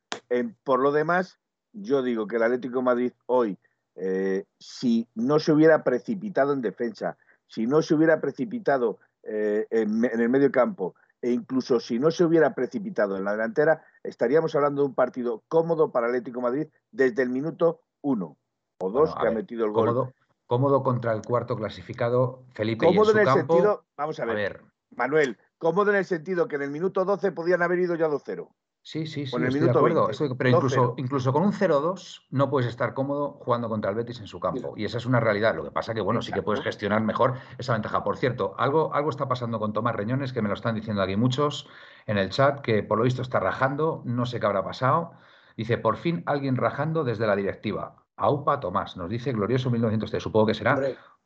por 0.63 0.81
lo 0.81 0.93
demás, 0.93 1.39
yo 1.73 2.03
digo 2.03 2.27
que 2.27 2.37
el 2.37 2.43
Atlético 2.43 2.79
de 2.79 2.85
Madrid 2.85 3.13
hoy, 3.27 3.59
eh, 3.97 4.45
si 4.59 5.07
no 5.15 5.39
se 5.39 5.53
hubiera 5.53 5.85
precipitado 5.85 6.53
en 6.53 6.63
defensa, 6.63 7.17
si 7.47 7.67
no 7.67 7.83
se 7.83 7.95
hubiera 7.95 8.21
precipitado 8.21 8.99
eh, 9.23 9.67
en, 9.71 10.05
el 10.05 10.29
medio 10.29 10.51
campo, 10.51 10.95
e 11.21 11.31
incluso 11.31 11.81
si 11.81 11.99
no 11.99 12.11
se 12.11 12.25
hubiera 12.25 12.55
precipitado 12.55 13.17
en 13.17 13.25
la 13.25 13.33
delantera, 13.33 13.85
estaríamos 14.03 14.55
hablando 14.55 14.83
de 14.83 14.89
un 14.89 14.95
partido 14.95 15.43
cómodo 15.49 15.91
para 15.91 16.07
Atlético 16.07 16.39
de 16.39 16.43
Madrid 16.43 16.67
desde 16.91 17.23
el 17.23 17.31
minuto 17.31 17.81
uno 18.03 18.37
o 18.79 18.91
dos 18.91 19.15
que 19.15 19.29
ha 19.29 19.31
metido 19.31 19.65
el 19.65 19.73
gol. 19.73 20.13
Cómodo, 20.47 20.83
contra 20.83 21.15
el 21.15 21.23
cuarto 21.23 21.57
clasificado, 21.57 22.45
Felipe. 22.53 22.85
Cómodo 22.85 23.13
en, 23.13 23.19
el 23.19 23.29
sentido, 23.29 23.87
vamos 23.97 24.21
a 24.21 24.27
ver, 24.27 24.63
Manuel, 24.91 25.39
cómodo 25.59 25.91
en 25.91 25.97
el 25.97 26.05
sentido 26.05 26.49
que 26.49 26.57
en 26.57 26.63
el 26.63 26.71
minuto 26.71 27.05
12 27.05 27.33
podían 27.33 27.63
haber 27.63 27.79
ido 27.79 27.95
ya 27.95 28.09
2-0. 28.09 28.49
Sí, 28.87 29.07
sí, 29.07 29.27
sí, 29.27 29.35
estoy 29.43 29.61
de 29.61 29.71
acuerdo. 29.71 30.11
pero 30.37 30.51
incluso, 30.51 30.95
incluso 30.99 31.33
con 31.33 31.43
un 31.43 31.55
0-2 31.55 32.27
no 32.29 32.51
puedes 32.51 32.69
estar 32.69 32.93
cómodo 32.93 33.39
jugando 33.41 33.67
contra 33.71 33.89
el 33.89 33.97
Betis 33.97 34.21
en 34.21 34.27
su 34.27 34.39
campo. 34.39 34.75
Y 34.77 34.85
esa 34.85 34.99
es 34.99 35.07
una 35.07 35.21
realidad. 35.21 35.57
Lo 35.57 35.65
que 35.65 35.71
pasa 35.71 35.95
que, 35.95 36.03
bueno, 36.03 36.21
sí 36.21 36.33
que 36.33 36.43
puedes 36.43 36.63
gestionar 36.63 37.01
mejor 37.01 37.39
esa 37.57 37.73
ventaja. 37.73 38.05
Por 38.05 38.19
cierto, 38.19 38.55
algo, 38.59 38.93
algo 38.93 39.09
está 39.09 39.27
pasando 39.27 39.59
con 39.59 39.73
Tomás 39.73 39.97
Reñones, 39.97 40.35
que 40.35 40.43
me 40.43 40.49
lo 40.49 40.55
están 40.55 40.75
diciendo 40.75 41.01
aquí 41.01 41.17
muchos 41.17 41.67
en 42.05 42.19
el 42.19 42.29
chat, 42.29 42.61
que 42.61 42.83
por 42.83 42.99
lo 42.99 43.05
visto 43.05 43.23
está 43.23 43.41
rajando, 43.41 44.03
no 44.05 44.27
sé 44.27 44.39
qué 44.39 44.45
habrá 44.45 44.63
pasado. 44.63 45.13
Dice, 45.57 45.79
por 45.79 45.97
fin 45.97 46.23
alguien 46.27 46.57
rajando 46.57 47.05
desde 47.05 47.27
la 47.27 47.37
directiva. 47.37 48.05
Aupa 48.17 48.61
Tomás, 48.61 48.99
nos 48.99 49.09
dice 49.09 49.33
glorioso 49.33 49.71
1903. 49.71 50.23
Supongo 50.23 50.47
que 50.49 50.55
será 50.55 50.79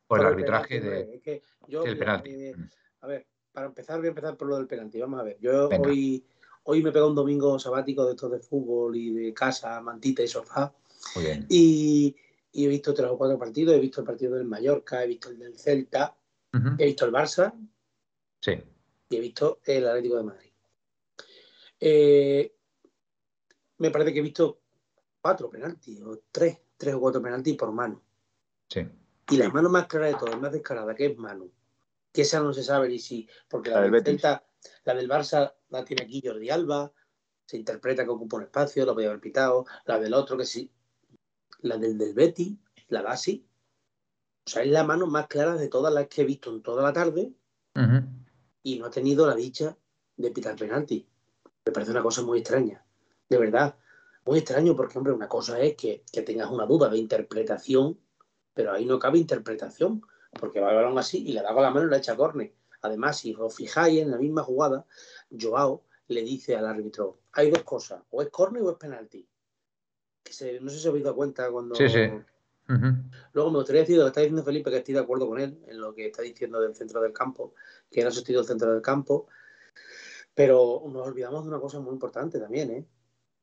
por 0.07 0.21
el 0.21 0.27
arbitraje 0.27 0.79
de, 0.79 1.41
del 1.67 1.97
penalti. 1.97 2.31
Eh, 2.31 2.55
a 3.01 3.07
ver, 3.07 3.27
para 3.59 3.67
empezar, 3.67 3.97
voy 3.97 4.07
a 4.07 4.09
empezar 4.09 4.37
por 4.37 4.47
lo 4.47 4.55
del 4.55 4.67
penalti. 4.67 5.01
Vamos 5.01 5.19
a 5.19 5.23
ver. 5.23 5.37
Yo 5.41 5.67
hoy, 5.67 6.23
hoy 6.63 6.81
me 6.81 6.93
pego 6.93 7.09
un 7.09 7.15
domingo 7.15 7.59
sabático 7.59 8.05
de 8.05 8.11
estos 8.11 8.31
de 8.31 8.39
fútbol 8.39 8.95
y 8.95 9.11
de 9.11 9.33
casa, 9.33 9.81
mantita 9.81 10.23
y 10.23 10.29
sofá. 10.29 10.73
Muy 11.15 11.25
bien. 11.25 11.45
Y, 11.49 12.15
he 12.53 12.67
visto 12.67 12.93
tres 12.93 13.09
o 13.09 13.17
cuatro 13.17 13.37
partidos. 13.37 13.75
He 13.75 13.79
visto 13.79 13.99
el 13.99 14.07
partido 14.07 14.35
del 14.35 14.45
Mallorca, 14.45 15.03
he 15.03 15.07
visto 15.07 15.29
el 15.29 15.39
del 15.39 15.59
Celta, 15.59 16.15
he 16.77 16.85
visto 16.85 17.05
el 17.05 17.11
Barça. 17.11 17.53
Sí. 18.39 18.53
Y 19.09 19.15
he 19.17 19.19
visto 19.19 19.59
el 19.65 19.85
Atlético 19.85 20.15
de 20.15 20.23
Madrid. 20.23 20.51
Eh, 21.81 22.55
me 23.79 23.91
parece 23.91 24.13
que 24.13 24.19
he 24.19 24.23
visto 24.23 24.61
cuatro 25.21 25.49
penaltis, 25.49 26.01
o 26.01 26.21
tres, 26.31 26.59
tres 26.77 26.95
o 26.95 27.01
cuatro 27.01 27.21
penaltis 27.21 27.57
por 27.57 27.73
mano. 27.73 28.01
Sí. 28.69 28.87
Y 29.31 29.35
la 29.35 29.49
mano 29.49 29.69
más 29.69 29.87
clara 29.87 30.07
de 30.07 30.15
todas, 30.15 30.39
más 30.39 30.53
descarada, 30.53 30.95
que 30.95 31.07
es 31.07 31.17
mano. 31.17 31.49
Que 32.11 32.23
esa 32.23 32.39
no 32.39 32.53
se 32.53 32.63
sabe 32.63 32.89
ni 32.89 32.99
si. 32.99 33.27
Porque 33.47 33.69
la, 33.69 33.81
del 33.81 34.03
Celta, 34.03 34.45
la 34.85 34.93
del 34.93 35.09
Barça 35.09 35.53
la 35.69 35.85
tiene 35.85 36.03
aquí 36.03 36.21
Jordi 36.23 36.49
Alba, 36.49 36.91
se 37.45 37.57
interpreta 37.57 38.03
que 38.03 38.09
ocupa 38.09 38.37
un 38.37 38.43
espacio, 38.43 38.85
lo 38.85 38.93
podía 38.93 39.09
haber 39.09 39.21
pitado. 39.21 39.65
La 39.85 39.99
del 39.99 40.13
otro 40.13 40.37
que 40.37 40.45
sí. 40.45 40.71
La 41.61 41.77
del 41.77 41.97
del 41.97 42.13
Betty, 42.13 42.57
la 42.87 43.01
da 43.01 43.11
así. 43.11 43.45
O 44.45 44.49
sea, 44.49 44.63
es 44.63 44.69
la 44.69 44.83
mano 44.83 45.07
más 45.07 45.27
clara 45.27 45.55
de 45.55 45.67
todas 45.67 45.93
las 45.93 46.07
que 46.07 46.21
he 46.21 46.25
visto 46.25 46.49
en 46.49 46.61
toda 46.61 46.83
la 46.83 46.93
tarde. 46.93 47.31
Y 48.63 48.77
no 48.77 48.87
ha 48.87 48.89
tenido 48.89 49.25
la 49.25 49.35
dicha 49.35 49.77
de 50.17 50.31
pitar 50.31 50.55
penalti. 50.55 51.07
Me 51.65 51.71
parece 51.71 51.91
una 51.91 52.01
cosa 52.03 52.21
muy 52.23 52.39
extraña. 52.39 52.83
De 53.29 53.37
verdad. 53.37 53.77
Muy 54.25 54.39
extraño 54.39 54.75
porque, 54.75 54.97
hombre, 54.97 55.13
una 55.13 55.29
cosa 55.29 55.59
es 55.61 55.75
que, 55.75 56.03
que 56.11 56.21
tengas 56.23 56.51
una 56.51 56.65
duda 56.65 56.89
de 56.89 56.97
interpretación 56.97 57.97
pero 58.59 58.73
ahí 58.73 58.83
no 58.83 58.99
cabe 58.99 59.17
interpretación, 59.17 60.01
porque 60.31 60.59
va 60.59 60.69
el 60.69 60.75
balón 60.75 60.97
así 60.97 61.23
y 61.25 61.33
le 61.33 61.41
da 61.41 61.53
con 61.53 61.63
la 61.63 61.71
mano 61.71 61.87
y 61.87 61.89
la 61.89 61.97
echa 61.97 62.15
corne. 62.15 62.53
Además, 62.81 63.19
si 63.19 63.35
os 63.37 63.55
fijáis 63.55 64.01
en 64.01 64.11
la 64.11 64.17
misma 64.17 64.43
jugada, 64.43 64.85
Joao 65.29 65.83
le 66.07 66.23
dice 66.23 66.55
al 66.55 66.65
árbitro, 66.65 67.19
hay 67.33 67.51
dos 67.51 67.63
cosas, 67.63 68.01
o 68.09 68.21
es 68.21 68.29
corne 68.29 68.61
o 68.61 68.71
es 68.71 68.77
penalti. 68.77 69.27
Que 70.23 70.59
no 70.59 70.69
sé 70.69 70.77
si 70.77 70.81
os 70.81 70.87
habéis 70.87 71.03
dado 71.03 71.15
cuenta 71.15 71.49
cuando... 71.49 71.75
Sí, 71.75 71.89
sí. 71.89 72.09
Luego 73.33 73.49
me 73.49 73.57
gustaría 73.57 73.81
decir 73.81 73.97
lo 73.97 74.03
que 74.03 74.09
está 74.09 74.21
diciendo 74.21 74.43
Felipe, 74.43 74.69
que 74.69 74.77
estoy 74.77 74.93
de 74.93 74.99
acuerdo 74.99 75.27
con 75.27 75.39
él 75.39 75.59
en 75.67 75.81
lo 75.81 75.93
que 75.95 76.05
está 76.05 76.21
diciendo 76.21 76.61
del 76.61 76.75
centro 76.75 77.01
del 77.01 77.13
campo, 77.13 77.55
que 77.89 78.01
no 78.01 78.07
ha 78.07 78.11
asistido 78.11 78.41
el 78.41 78.45
centro 78.45 78.71
del 78.71 78.81
campo, 78.83 79.27
pero 80.35 80.83
nos 80.87 81.07
olvidamos 81.07 81.43
de 81.43 81.49
una 81.49 81.59
cosa 81.59 81.79
muy 81.79 81.93
importante 81.93 82.39
también, 82.39 82.71
¿eh? 82.71 82.85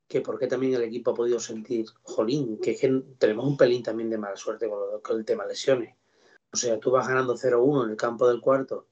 que 0.08 0.20
por 0.20 0.38
qué 0.38 0.46
también 0.46 0.74
el 0.74 0.82
equipo 0.82 1.10
ha 1.10 1.14
podido 1.14 1.40
sentir, 1.40 1.86
jolín, 2.02 2.58
que, 2.58 2.76
que 2.76 3.02
tenemos 3.18 3.46
un 3.46 3.56
pelín 3.56 3.82
también 3.82 4.08
de 4.08 4.18
mala 4.18 4.36
suerte 4.36 4.68
con, 4.68 5.18
el 5.18 5.24
tema 5.24 5.46
lesiones. 5.46 5.96
O 6.52 6.56
sea, 6.56 6.78
tú 6.78 6.90
vas 6.90 7.06
ganando 7.06 7.36
0-1 7.36 7.84
en 7.84 7.90
el 7.90 7.96
campo 7.96 8.28
del 8.28 8.40
cuarto 8.40 8.88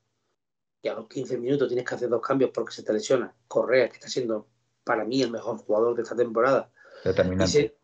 y 0.82 0.88
a 0.88 0.94
los 0.94 1.08
15 1.08 1.38
minutos 1.38 1.68
tienes 1.68 1.86
que 1.86 1.94
hacer 1.94 2.08
dos 2.08 2.20
cambios 2.20 2.50
porque 2.52 2.72
se 2.72 2.82
te 2.82 2.92
lesiona. 2.92 3.34
Correa, 3.48 3.88
que 3.88 3.94
está 3.94 4.08
siendo 4.08 4.48
para 4.84 5.04
mí 5.04 5.22
el 5.22 5.30
mejor 5.30 5.56
jugador 5.58 5.96
de 5.96 6.02
esta 6.02 6.14
temporada. 6.14 6.70
Y 7.40 7.46
se, 7.46 7.76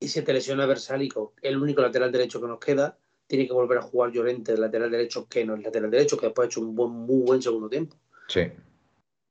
y 0.00 0.08
se 0.08 0.22
te 0.22 0.32
lesiona 0.32 0.66
Versálico, 0.66 1.34
el 1.42 1.60
único 1.60 1.82
lateral 1.82 2.10
derecho 2.10 2.40
que 2.40 2.48
nos 2.48 2.58
queda. 2.58 2.98
Tiene 3.26 3.46
que 3.46 3.52
volver 3.52 3.78
a 3.78 3.82
jugar 3.82 4.10
Llorente, 4.10 4.52
el 4.52 4.60
lateral 4.60 4.90
derecho, 4.90 5.28
que 5.28 5.44
no 5.44 5.54
es 5.54 5.62
lateral 5.62 5.90
derecho, 5.90 6.16
que 6.16 6.26
después 6.26 6.46
ha 6.46 6.48
hecho 6.48 6.60
un 6.60 6.74
buen, 6.74 6.90
muy 6.90 7.22
buen 7.22 7.40
segundo 7.40 7.68
tiempo. 7.68 7.96
Sí. 8.26 8.50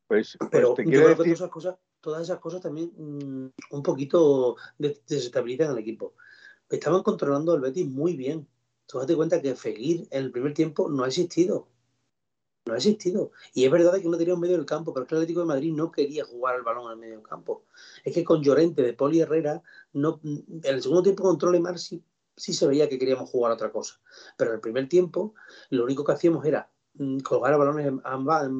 Pues, 0.07 0.37
pues 0.39 0.49
pero 0.49 0.73
te 0.73 0.85
quiero 0.85 1.09
decir... 1.09 1.33
esas 1.33 1.49
cosas 1.49 1.75
todas 2.01 2.23
esas 2.23 2.39
cosas 2.39 2.61
también 2.61 2.91
mm, 2.97 3.49
un 3.71 3.83
poquito 3.83 4.55
desestabilizan 4.77 5.69
al 5.71 5.79
equipo. 5.79 6.13
Estaban 6.69 7.03
controlando 7.03 7.53
al 7.53 7.61
Betis 7.61 7.87
muy 7.87 8.15
bien. 8.15 8.47
Tú 8.89 8.97
date 8.97 9.15
cuenta 9.15 9.39
que 9.39 9.53
Fekir 9.53 10.07
en 10.09 10.23
el 10.23 10.31
primer 10.31 10.55
tiempo 10.55 10.89
no 10.89 11.03
ha 11.03 11.07
existido. 11.07 11.67
No 12.65 12.73
ha 12.73 12.77
existido. 12.77 13.31
Y 13.53 13.63
es 13.65 13.71
verdad 13.71 14.01
que 14.01 14.09
no 14.09 14.17
tenía 14.17 14.33
un 14.33 14.39
medio 14.39 14.57
del 14.57 14.65
campo, 14.65 14.91
pero 14.91 15.03
es 15.03 15.09
que 15.09 15.13
el 15.13 15.21
Atlético 15.21 15.41
de 15.41 15.45
Madrid 15.45 15.71
no 15.73 15.91
quería 15.91 16.25
jugar 16.25 16.55
al 16.55 16.63
balón 16.63 16.85
en 16.85 16.91
el 16.93 16.97
medio 16.97 17.15
del 17.17 17.27
campo. 17.27 17.65
Es 18.03 18.15
que 18.15 18.23
con 18.23 18.41
Llorente, 18.41 18.81
de 18.81 18.93
Poli 18.93 19.19
Herrera, 19.19 19.61
no, 19.93 20.19
en 20.23 20.59
el 20.63 20.81
segundo 20.81 21.03
tiempo 21.03 21.21
control 21.21 21.51
Lemar 21.51 21.77
sí, 21.77 22.03
sí 22.35 22.51
se 22.51 22.65
veía 22.65 22.89
que 22.89 22.97
queríamos 22.97 23.29
jugar 23.29 23.51
a 23.51 23.55
otra 23.55 23.71
cosa. 23.71 24.01
Pero 24.35 24.49
en 24.49 24.55
el 24.55 24.61
primer 24.61 24.89
tiempo 24.89 25.35
lo 25.69 25.83
único 25.83 26.03
que 26.03 26.13
hacíamos 26.13 26.43
era 26.43 26.71
mm, 26.95 27.19
colgar 27.19 27.53
a 27.53 27.57
balones 27.57 27.85
en, 27.85 28.01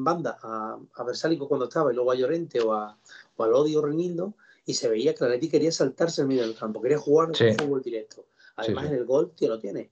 banda 0.04 0.38
a, 0.40 0.78
a 0.94 1.04
Versálico 1.04 1.48
cuando 1.48 1.64
estaba 1.64 1.90
y 1.90 1.96
luego 1.96 2.12
a 2.12 2.14
Llorente 2.14 2.60
o 2.60 2.72
a, 2.72 2.96
al 3.36 3.52
odio 3.52 3.82
Renildo 3.82 4.34
y 4.64 4.74
se 4.74 4.88
veía 4.88 5.12
que 5.12 5.24
la 5.24 5.30
Leti 5.30 5.48
quería 5.48 5.72
saltarse 5.72 6.22
en 6.22 6.28
medio 6.28 6.42
del 6.42 6.54
campo, 6.54 6.80
quería 6.80 6.98
jugar 6.98 7.34
sí. 7.34 7.52
fútbol 7.58 7.82
directo. 7.82 8.26
Además, 8.54 8.86
en 8.86 8.94
el 8.94 9.06
gol, 9.06 9.32
tío, 9.34 9.48
lo 9.48 9.58
tiene. 9.58 9.90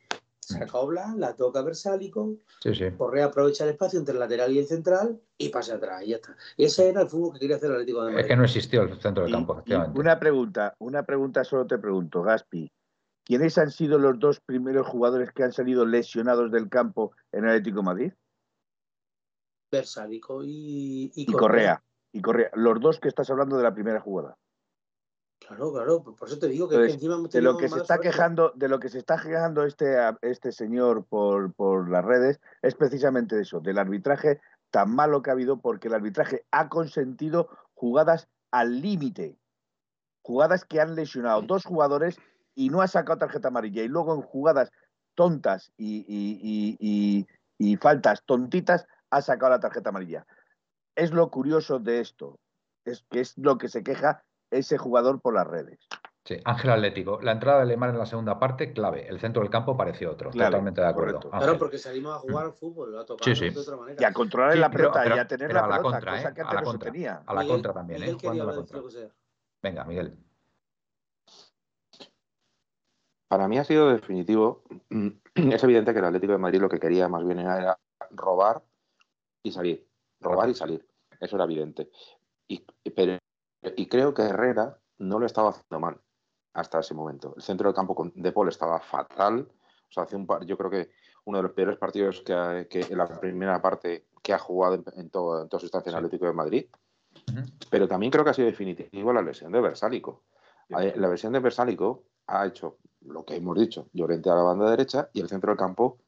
Saca 0.48 0.78
Obla, 0.78 1.14
la 1.16 1.36
toca 1.36 1.60
Versálico, 1.60 2.38
Correa 2.96 3.26
aprovecha 3.26 3.64
el 3.64 3.70
espacio 3.70 3.98
entre 3.98 4.14
el 4.14 4.20
lateral 4.20 4.50
y 4.50 4.58
el 4.58 4.66
central 4.66 5.20
y 5.36 5.50
pasa 5.50 5.74
atrás, 5.74 6.02
y 6.02 6.08
ya 6.08 6.16
está. 6.16 6.34
Y 6.56 6.64
ese 6.64 6.88
era 6.88 7.02
el 7.02 7.08
fútbol 7.08 7.34
que 7.34 7.40
quería 7.40 7.56
hacer 7.56 7.68
el 7.68 7.74
Atlético 7.76 7.98
de 7.98 8.12
Madrid. 8.12 8.20
Es 8.20 8.26
que 8.26 8.36
no 8.36 8.44
existió 8.44 8.82
el 8.82 8.98
centro 8.98 9.24
del 9.24 9.32
campo, 9.32 9.52
efectivamente. 9.52 10.00
una 10.00 10.18
pregunta, 10.18 10.74
una 10.78 11.02
pregunta 11.02 11.44
solo 11.44 11.66
te 11.66 11.76
pregunto, 11.78 12.22
Gaspi. 12.22 12.72
¿Quiénes 13.24 13.58
han 13.58 13.70
sido 13.70 13.98
los 13.98 14.18
dos 14.18 14.40
primeros 14.40 14.86
jugadores 14.86 15.32
que 15.32 15.42
han 15.42 15.52
salido 15.52 15.84
lesionados 15.84 16.50
del 16.50 16.70
campo 16.70 17.12
en 17.30 17.44
el 17.44 17.50
Atlético 17.50 17.80
de 17.80 17.82
Madrid? 17.82 18.12
Versálico 19.70 20.42
y, 20.42 21.12
y 21.14 21.26
Correa 21.26 21.82
y 22.12 22.22
Correa, 22.22 22.50
los 22.54 22.80
dos 22.80 23.00
que 23.00 23.08
estás 23.08 23.28
hablando 23.30 23.56
de 23.56 23.62
la 23.62 23.74
primera 23.74 24.00
jugada. 24.00 24.38
Claro, 25.48 25.72
claro, 25.72 26.02
por 26.02 26.28
eso 26.28 26.38
te 26.38 26.46
digo 26.46 26.68
que, 26.68 26.76
encima 26.76 27.16
de 27.16 27.40
lo 27.40 27.56
que 27.56 27.70
se 27.70 27.78
está 27.78 27.98
quejando, 27.98 28.52
de 28.54 28.68
lo 28.68 28.78
que 28.78 28.90
se 28.90 28.98
está 28.98 29.16
quejando 29.16 29.64
este, 29.64 29.96
este 30.20 30.52
señor 30.52 31.06
por, 31.06 31.54
por 31.54 31.88
las 31.88 32.04
redes 32.04 32.38
es 32.60 32.74
precisamente 32.74 33.40
eso, 33.40 33.58
del 33.60 33.78
arbitraje 33.78 34.42
tan 34.70 34.94
malo 34.94 35.22
que 35.22 35.30
ha 35.30 35.32
habido 35.32 35.58
porque 35.58 35.88
el 35.88 35.94
arbitraje 35.94 36.44
ha 36.50 36.68
consentido 36.68 37.48
jugadas 37.72 38.28
al 38.50 38.82
límite, 38.82 39.38
jugadas 40.20 40.66
que 40.66 40.82
han 40.82 40.94
lesionado 40.94 41.40
dos 41.40 41.64
jugadores 41.64 42.18
y 42.54 42.68
no 42.68 42.82
ha 42.82 42.86
sacado 42.88 43.18
tarjeta 43.18 43.48
amarilla. 43.48 43.82
Y 43.82 43.88
luego 43.88 44.14
en 44.14 44.20
jugadas 44.20 44.70
tontas 45.14 45.72
y, 45.78 46.04
y, 46.06 47.26
y 47.56 47.76
faltas 47.76 48.22
tontitas 48.26 48.86
ha 49.08 49.22
sacado 49.22 49.52
la 49.52 49.60
tarjeta 49.60 49.88
amarilla. 49.88 50.26
Es 50.94 51.10
lo 51.10 51.30
curioso 51.30 51.78
de 51.78 52.00
esto, 52.00 52.38
es 52.84 53.06
que 53.10 53.20
es 53.20 53.38
lo 53.38 53.56
que 53.56 53.70
se 53.70 53.82
queja 53.82 54.24
ese 54.50 54.78
jugador 54.78 55.20
por 55.20 55.34
las 55.34 55.46
redes. 55.46 55.78
Sí, 56.24 56.36
Ángel 56.44 56.70
Atlético. 56.70 57.20
La 57.22 57.32
entrada 57.32 57.60
de 57.60 57.66
Lemar 57.66 57.90
en 57.90 57.98
la 57.98 58.04
segunda 58.04 58.38
parte, 58.38 58.72
clave. 58.74 59.08
El 59.08 59.18
centro 59.18 59.40
del 59.42 59.50
campo 59.50 59.76
pareció 59.76 60.12
otro. 60.12 60.30
totalmente 60.30 60.80
de 60.80 60.86
acuerdo. 60.86 61.20
Claro, 61.20 61.58
porque 61.58 61.78
salimos 61.78 62.16
a 62.16 62.18
jugar 62.18 62.46
al 62.46 62.52
fútbol, 62.52 62.98
a 62.98 63.04
tocar 63.06 63.34
de 63.34 63.58
otra 63.58 63.76
manera. 63.76 64.02
Y 64.02 64.04
a 64.04 64.12
controlar 64.12 64.58
la 64.58 64.70
pelota 64.70 65.06
y 65.06 65.18
a 65.18 65.26
tener 65.26 65.52
la, 65.52 65.62
pelota, 65.62 65.82
contra, 65.82 66.12
cosa 66.12 66.28
¿eh? 66.28 66.34
que 66.34 66.40
a 66.42 66.54
la 66.54 66.62
contra, 66.62 66.92
tenía. 66.92 67.22
A 67.24 67.34
la 67.34 67.46
contra 67.46 67.72
también, 67.72 68.02
¿eh? 68.02 68.16
Venga, 69.62 69.84
Miguel. 69.84 70.18
Para 73.28 73.48
mí 73.48 73.58
ha 73.58 73.64
sido 73.64 73.90
definitivo. 73.90 74.64
Es 75.34 75.62
evidente 75.62 75.92
que 75.92 76.00
el 76.00 76.04
Atlético 76.04 76.32
de 76.32 76.38
Madrid 76.38 76.60
lo 76.60 76.68
que 76.68 76.80
quería 76.80 77.08
más 77.08 77.24
bien 77.24 77.38
era 77.38 77.78
robar 78.10 78.60
y 79.42 79.52
salir 79.52 79.88
robar 80.20 80.48
y 80.48 80.54
salir. 80.54 80.86
Eso 81.20 81.36
era 81.36 81.44
evidente. 81.44 81.90
Y, 82.48 82.64
pero, 82.94 83.18
y 83.62 83.88
creo 83.88 84.14
que 84.14 84.22
Herrera 84.22 84.78
no 84.98 85.18
lo 85.18 85.26
estaba 85.26 85.50
haciendo 85.50 85.80
mal 85.80 86.00
hasta 86.54 86.80
ese 86.80 86.94
momento. 86.94 87.34
El 87.36 87.42
centro 87.42 87.68
del 87.68 87.74
campo 87.74 88.10
de 88.14 88.32
Paul 88.32 88.48
estaba 88.48 88.80
fatal. 88.80 89.48
O 89.88 89.92
sea, 89.92 90.04
hace 90.04 90.16
un 90.16 90.26
par, 90.26 90.44
yo 90.44 90.56
creo 90.58 90.70
que 90.70 90.90
uno 91.24 91.38
de 91.38 91.42
los 91.42 91.52
peores 91.52 91.78
partidos 91.78 92.22
que, 92.22 92.66
que 92.68 92.80
en 92.80 92.98
la 92.98 93.06
primera 93.06 93.60
parte 93.62 94.08
que 94.22 94.32
ha 94.32 94.38
jugado 94.38 94.74
en, 94.74 94.84
en, 94.96 95.10
todo, 95.10 95.42
en 95.42 95.48
toda 95.48 95.60
su 95.60 95.66
estancia 95.66 95.90
en 95.90 95.96
Atlético 95.96 96.26
de 96.26 96.32
Madrid. 96.32 96.66
Pero 97.70 97.88
también 97.88 98.10
creo 98.10 98.24
que 98.24 98.30
ha 98.30 98.34
sido 98.34 98.46
definitivo 98.46 99.12
la 99.12 99.22
lesión 99.22 99.52
de 99.52 99.60
Versálico. 99.60 100.24
La 100.68 101.08
versión 101.08 101.32
de 101.32 101.40
Versálico 101.40 102.04
ha 102.26 102.46
hecho 102.46 102.78
lo 103.00 103.24
que 103.24 103.36
hemos 103.36 103.58
dicho, 103.58 103.88
Llorente 103.92 104.30
a 104.30 104.34
la 104.34 104.42
banda 104.42 104.70
derecha 104.70 105.08
y 105.12 105.20
el 105.20 105.28
centro 105.28 105.50
del 105.50 105.58
campo 105.58 105.98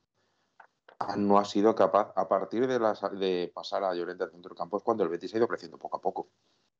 no 1.16 1.38
ha 1.38 1.44
sido 1.44 1.74
capaz, 1.74 2.12
a 2.14 2.28
partir 2.28 2.66
de, 2.66 2.78
de 2.78 3.50
pasar 3.54 3.84
a 3.84 3.94
Llorente 3.94 4.24
al 4.24 4.30
centro 4.30 4.50
del 4.50 4.58
campo, 4.58 4.76
es 4.76 4.82
cuando 4.82 5.02
el 5.02 5.08
Betis 5.08 5.32
ha 5.34 5.38
ido 5.38 5.48
creciendo 5.48 5.78
poco 5.78 5.96
a 5.96 6.00
poco. 6.00 6.28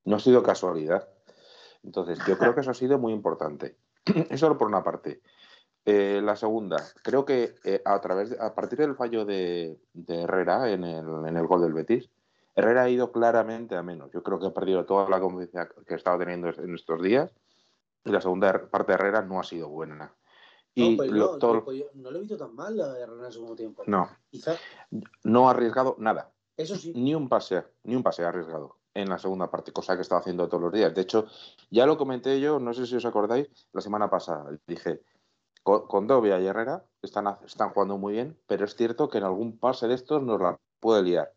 No 0.04 0.16
ha 0.16 0.20
sido 0.20 0.42
casualidad. 0.42 1.08
Entonces, 1.82 2.18
yo 2.26 2.36
creo 2.38 2.54
que 2.54 2.60
eso 2.60 2.70
ha 2.70 2.74
sido 2.74 2.98
muy 2.98 3.12
importante. 3.12 3.76
Eso 4.30 4.56
por 4.56 4.68
una 4.68 4.82
parte. 4.82 5.20
Eh, 5.86 6.20
la 6.22 6.36
segunda, 6.36 6.76
creo 7.02 7.24
que 7.24 7.54
eh, 7.64 7.80
a, 7.84 8.00
través 8.00 8.38
a 8.38 8.54
partir 8.54 8.78
del 8.78 8.94
fallo 8.94 9.24
de, 9.24 9.78
Herrera 10.06 10.70
en 10.70 10.84
el, 10.84 11.46
gol 11.46 11.62
del 11.62 11.72
Betis, 11.72 12.10
Herrera 12.54 12.82
ha 12.82 12.90
ido 12.90 13.10
claramente 13.12 13.76
a 13.76 13.82
menos. 13.82 14.10
Yo 14.12 14.22
creo 14.22 14.38
que 14.38 14.48
ha 14.48 14.54
perdido 14.54 14.84
toda 14.84 15.08
la 15.08 15.20
confianza 15.20 15.68
que 15.86 15.94
estaba 15.94 16.18
teniendo 16.18 16.48
en 16.48 16.74
estos 16.74 17.00
días 17.02 17.32
y 18.04 18.10
la 18.10 18.20
segunda 18.20 18.68
parte 18.70 18.92
de 18.92 18.96
Herrera 18.96 19.22
no 19.22 19.40
ha 19.40 19.44
sido 19.44 19.68
buena. 19.68 20.14
Y 20.74 20.96
pues 20.96 21.10
no, 21.10 21.38
no, 21.38 22.10
lo 22.10 22.16
he 22.18 22.20
visto 22.20 22.36
tan 22.36 22.54
mal 22.54 22.78
a 22.80 22.98
Herrera 22.98 23.20
en 23.20 23.24
el 23.26 23.32
segundo 23.32 23.56
tiempo. 23.56 23.82
No. 23.86 24.10
No 25.24 25.48
ha 25.48 25.52
arriesgado 25.52 25.96
nada. 25.98 26.30
Eso 26.56 26.76
sí. 26.76 26.92
Ni 26.94 27.14
un 27.14 27.28
pase, 27.28 27.64
ni 27.84 27.96
un 27.96 28.02
pase 28.02 28.22
ha 28.22 28.28
arriesgado 28.28 28.79
en 28.94 29.08
la 29.08 29.18
segunda 29.18 29.50
parte, 29.50 29.72
cosa 29.72 29.96
que 29.96 30.02
estaba 30.02 30.20
haciendo 30.20 30.48
todos 30.48 30.62
los 30.62 30.72
días. 30.72 30.94
De 30.94 31.02
hecho, 31.02 31.26
ya 31.70 31.86
lo 31.86 31.96
comenté 31.96 32.40
yo, 32.40 32.58
no 32.58 32.74
sé 32.74 32.86
si 32.86 32.96
os 32.96 33.04
acordáis, 33.04 33.48
la 33.72 33.80
semana 33.80 34.10
pasada. 34.10 34.50
Dije, 34.66 35.02
con, 35.62 36.06
Dobia 36.06 36.40
y 36.40 36.46
Herrera 36.46 36.84
están, 37.02 37.36
están 37.44 37.70
jugando 37.70 37.98
muy 37.98 38.14
bien, 38.14 38.36
pero 38.46 38.64
es 38.64 38.74
cierto 38.74 39.08
que 39.08 39.18
en 39.18 39.24
algún 39.24 39.58
pase 39.58 39.86
de 39.88 39.94
estos 39.94 40.22
nos 40.22 40.40
la 40.40 40.58
puede 40.80 41.02
liar. 41.02 41.32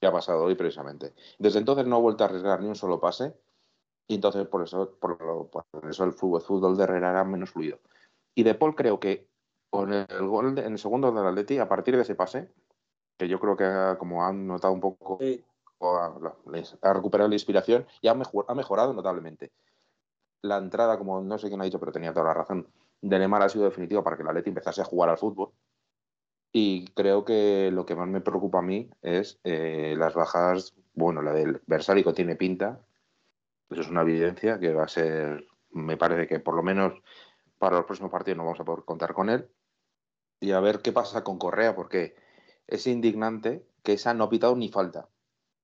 ¿Qué 0.00 0.06
ha 0.06 0.12
pasado 0.12 0.44
hoy 0.44 0.54
precisamente. 0.54 1.14
Desde 1.38 1.60
entonces 1.60 1.86
no 1.86 1.96
ha 1.96 2.00
vuelto 2.00 2.24
a 2.24 2.26
arriesgar 2.26 2.60
ni 2.60 2.68
un 2.68 2.74
solo 2.74 3.00
pase. 3.00 3.34
Y 4.08 4.16
entonces 4.16 4.46
por 4.48 4.62
eso, 4.62 4.96
por, 5.00 5.16
eso 5.88 6.04
el 6.04 6.12
fútbol, 6.12 6.40
el 6.40 6.46
fútbol 6.46 6.76
de 6.76 6.84
Herrera 6.84 7.10
era 7.10 7.24
menos 7.24 7.50
fluido. 7.50 7.78
Y 8.34 8.42
De 8.42 8.54
Paul 8.54 8.74
creo 8.74 8.98
que 8.98 9.28
con 9.70 9.92
el 9.92 10.26
gol 10.26 10.58
en 10.58 10.72
el 10.72 10.78
segundo 10.78 11.12
del 11.12 11.26
Atleti, 11.26 11.58
a 11.58 11.68
partir 11.68 11.96
de 11.96 12.02
ese 12.02 12.14
pase, 12.14 12.50
que 13.16 13.28
yo 13.28 13.38
creo 13.38 13.56
que 13.56 13.96
como 13.98 14.24
han 14.24 14.46
notado 14.46 14.74
un 14.74 14.80
poco, 14.80 15.18
ha, 15.90 16.92
recuperado 16.92 17.28
la 17.28 17.34
inspiración 17.34 17.86
y 18.00 18.08
ha, 18.08 18.14
mejorado 18.14 18.92
notablemente. 18.92 19.52
La 20.42 20.58
entrada, 20.58 20.98
como 20.98 21.20
no 21.20 21.38
sé 21.38 21.48
quién 21.48 21.60
ha 21.60 21.64
dicho, 21.64 21.80
pero 21.80 21.92
tenía 21.92 22.12
toda 22.12 22.26
la 22.26 22.34
razón, 22.34 22.68
de 23.00 23.18
Neymar 23.18 23.42
ha 23.42 23.48
sido 23.48 23.64
definitiva 23.64 24.02
para 24.02 24.16
que 24.16 24.22
el 24.22 24.28
Atleti 24.28 24.50
empezase 24.50 24.80
a 24.80 24.84
jugar 24.84 25.10
al 25.10 25.18
fútbol. 25.18 25.52
Y 26.52 26.86
creo 26.88 27.24
que 27.24 27.70
lo 27.72 27.86
que 27.86 27.96
más 27.96 28.08
me 28.08 28.20
preocupa 28.20 28.58
a 28.58 28.62
mí 28.62 28.90
es 29.00 29.40
eh, 29.44 29.94
las 29.96 30.14
bajas. 30.14 30.74
Bueno, 30.94 31.22
la 31.22 31.32
del 31.32 31.62
Versálico 31.66 32.12
tiene 32.12 32.36
pinta. 32.36 32.80
Eso 33.70 33.80
es 33.80 33.88
una 33.88 34.02
evidencia 34.02 34.60
que 34.60 34.74
va 34.74 34.84
a 34.84 34.88
ser. 34.88 35.46
Me 35.70 35.96
parece 35.96 36.26
que 36.26 36.40
por 36.40 36.54
lo 36.54 36.62
menos 36.62 36.92
para 37.58 37.76
los 37.76 37.86
próximos 37.86 38.12
partidos 38.12 38.36
no 38.36 38.44
vamos 38.44 38.60
a 38.60 38.64
poder 38.64 38.84
contar 38.84 39.14
con 39.14 39.30
él. 39.30 39.48
Y 40.40 40.52
a 40.52 40.60
ver 40.60 40.80
qué 40.80 40.92
pasa 40.92 41.24
con 41.24 41.38
Correa, 41.38 41.74
porque 41.74 42.14
es 42.66 42.86
indignante 42.86 43.64
que 43.82 43.94
esa 43.94 44.12
no 44.14 44.24
ha 44.24 44.28
pitado 44.28 44.56
ni 44.56 44.68
falta. 44.68 45.08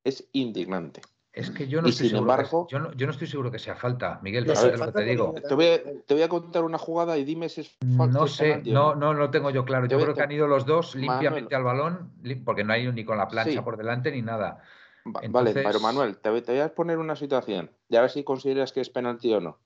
Es 0.05 0.29
indignante. 0.33 1.03
Es 1.39 1.51
que 1.51 1.69
yo 1.69 1.81
no, 1.81 1.89
estoy, 1.89 2.09
seguro 2.09 2.37
que, 2.37 2.73
yo 2.73 2.81
no, 2.81 2.93
yo 2.95 3.07
no 3.07 3.13
estoy 3.13 3.29
seguro 3.29 3.51
que 3.53 3.61
sea 3.61 3.77
falta, 3.77 4.19
Miguel. 4.23 4.45
lo 4.45 4.87
que 4.87 4.93
te 4.93 5.05
digo. 5.05 5.35
Te 5.47 5.55
voy, 5.55 6.23
a, 6.23 6.29
contar 6.29 6.65
una 6.65 6.79
jugada 6.79 7.17
y 7.17 7.25
dime 7.25 7.49
si 7.49 7.61
es 7.61 7.77
falta. 7.97 8.19
No 8.19 8.27
sé, 8.27 8.63
no, 8.65 8.97
no 8.97 9.15
lo 9.15 9.31
tengo 9.31 9.51
yo 9.51 9.65
claro. 9.65 9.87
Yo 9.87 10.01
creo 10.01 10.15
que 10.15 10.23
han 10.23 10.33
ido 10.33 10.49
los 10.49 10.67
dos 10.67 10.97
limpiamente 10.97 11.55
al 11.55 11.63
balón, 11.63 12.13
porque 12.45 12.65
no 12.65 12.73
hay 12.73 12.91
ni 12.91 13.05
con 13.05 13.19
la 13.19 13.29
plancha 13.29 13.63
por 13.63 13.77
delante 13.77 14.11
ni 14.11 14.23
nada. 14.23 14.63
Vale, 15.05 15.55
pero 15.55 15.81
Manuel, 15.81 16.19
te, 16.19 16.29
voy 16.29 16.59
a 16.59 16.75
poner 16.75 16.99
una 16.99 17.15
situación 17.15 17.71
y 17.89 17.97
a 17.97 18.01
ver 18.01 18.11
si 18.11 18.25
consideras 18.25 18.73
que 18.73 18.81
es 18.81 18.91
penalti 18.91 19.33
o 19.33 19.41
no. 19.41 19.59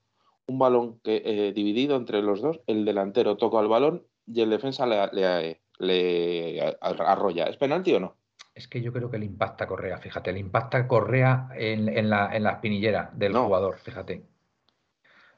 Un 0.45 0.59
balón 0.59 0.99
que 0.99 1.23
eh, 1.25 1.53
dividido 1.53 1.95
entre 1.95 2.21
los 2.21 2.41
dos, 2.41 2.61
el 2.67 2.85
delantero 2.85 3.35
toca 3.35 3.59
el 3.59 3.67
balón 3.67 4.05
y 4.27 4.41
el 4.41 4.49
defensa 4.51 4.85
le, 4.85 5.59
le 5.79 6.77
arrolla. 6.79 7.45
¿Es 7.45 7.57
penalti 7.57 7.93
o 7.95 7.99
no? 7.99 8.15
Es 8.55 8.67
que 8.67 8.81
yo 8.81 8.93
creo 8.93 9.09
que 9.09 9.17
le 9.17 9.25
impacta 9.25 9.67
Correa, 9.67 9.97
fíjate, 9.97 10.31
le 10.31 10.39
impacta 10.39 10.87
Correa 10.87 11.49
en, 11.55 12.09
la, 12.09 12.35
en 12.35 12.43
la 12.43 12.51
espinillera 12.51 13.09
del 13.13 13.35
jugador, 13.35 13.77
fíjate. 13.79 14.23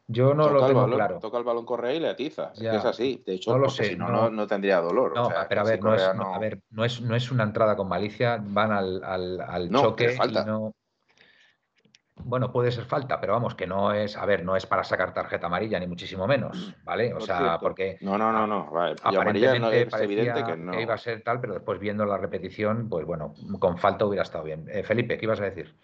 Yo 0.08 0.34
no 0.36 0.50
lo 0.50 0.68
tengo 0.68 0.86
claro. 0.88 1.20
Toca 1.20 1.38
el 1.38 1.44
balón 1.44 1.66
Correa 1.66 1.94
y 1.94 2.00
le 2.00 2.10
atiza. 2.10 2.52
es 2.54 2.86
así. 2.86 3.24
De 3.26 3.36
hecho, 3.36 3.52
no 3.52 3.58
lo 3.58 3.70
sé, 3.70 3.86
si 3.86 3.96
no, 3.96 4.30
no, 4.30 4.48
tendría 4.48 4.80
dolor. 4.80 5.16
No, 5.16 5.30
pero 5.50 5.62
a 5.62 5.64
ver, 5.64 5.82
no 5.82 5.96
es, 5.96 6.04
a 6.04 6.40
ver, 6.40 6.60
no 6.70 6.86
es, 6.86 7.02
no 7.02 7.16
es 7.16 7.32
una 7.32 7.44
entrada 7.44 7.76
con 7.76 7.88
malicia, 7.88 8.40
van 8.42 8.72
al, 8.72 9.04
al, 9.04 9.42
al 9.42 9.70
choque 9.72 10.16
y 10.24 10.34
no. 10.46 10.74
Bueno, 12.24 12.52
puede 12.52 12.72
ser 12.72 12.86
falta, 12.86 13.20
pero 13.20 13.34
vamos, 13.34 13.56
que 13.56 13.68
no 13.68 13.94
es, 13.94 14.16
a 14.16 14.26
ver, 14.26 14.46
no 14.46 14.56
es 14.56 14.66
para 14.66 14.84
sacar 14.84 15.14
tarjeta 15.14 15.48
amarilla, 15.48 15.80
ni 15.80 15.88
muchísimo 15.88 16.26
menos, 16.26 16.74
¿vale? 16.84 17.14
O 17.14 17.20
sea, 17.20 17.60
porque. 17.60 17.98
No, 18.02 18.18
no, 18.18 18.32
no, 18.32 18.48
no. 18.48 18.72
Aparentemente 19.04 19.82
es 19.82 19.94
evidente 19.96 20.44
que, 20.44 20.56
no. 20.56 20.80
iba 20.80 20.94
a 20.94 20.98
ser 20.98 21.24
tal, 21.24 21.42
pero 21.42 21.54
después 21.54 21.78
viendo 21.78 22.06
la 22.06 22.18
repetición, 22.18 22.88
pues 22.90 23.06
bueno, 23.06 23.34
con 23.60 23.78
falta 23.78 24.06
hubiera 24.06 24.24
estado 24.24 24.46
bien. 24.46 24.66
Eh, 24.70 24.84
Felipe, 24.84 25.18
¿qué 25.18 25.26
ibas 25.26 25.42
a 25.42 25.46
decir? 25.46 25.76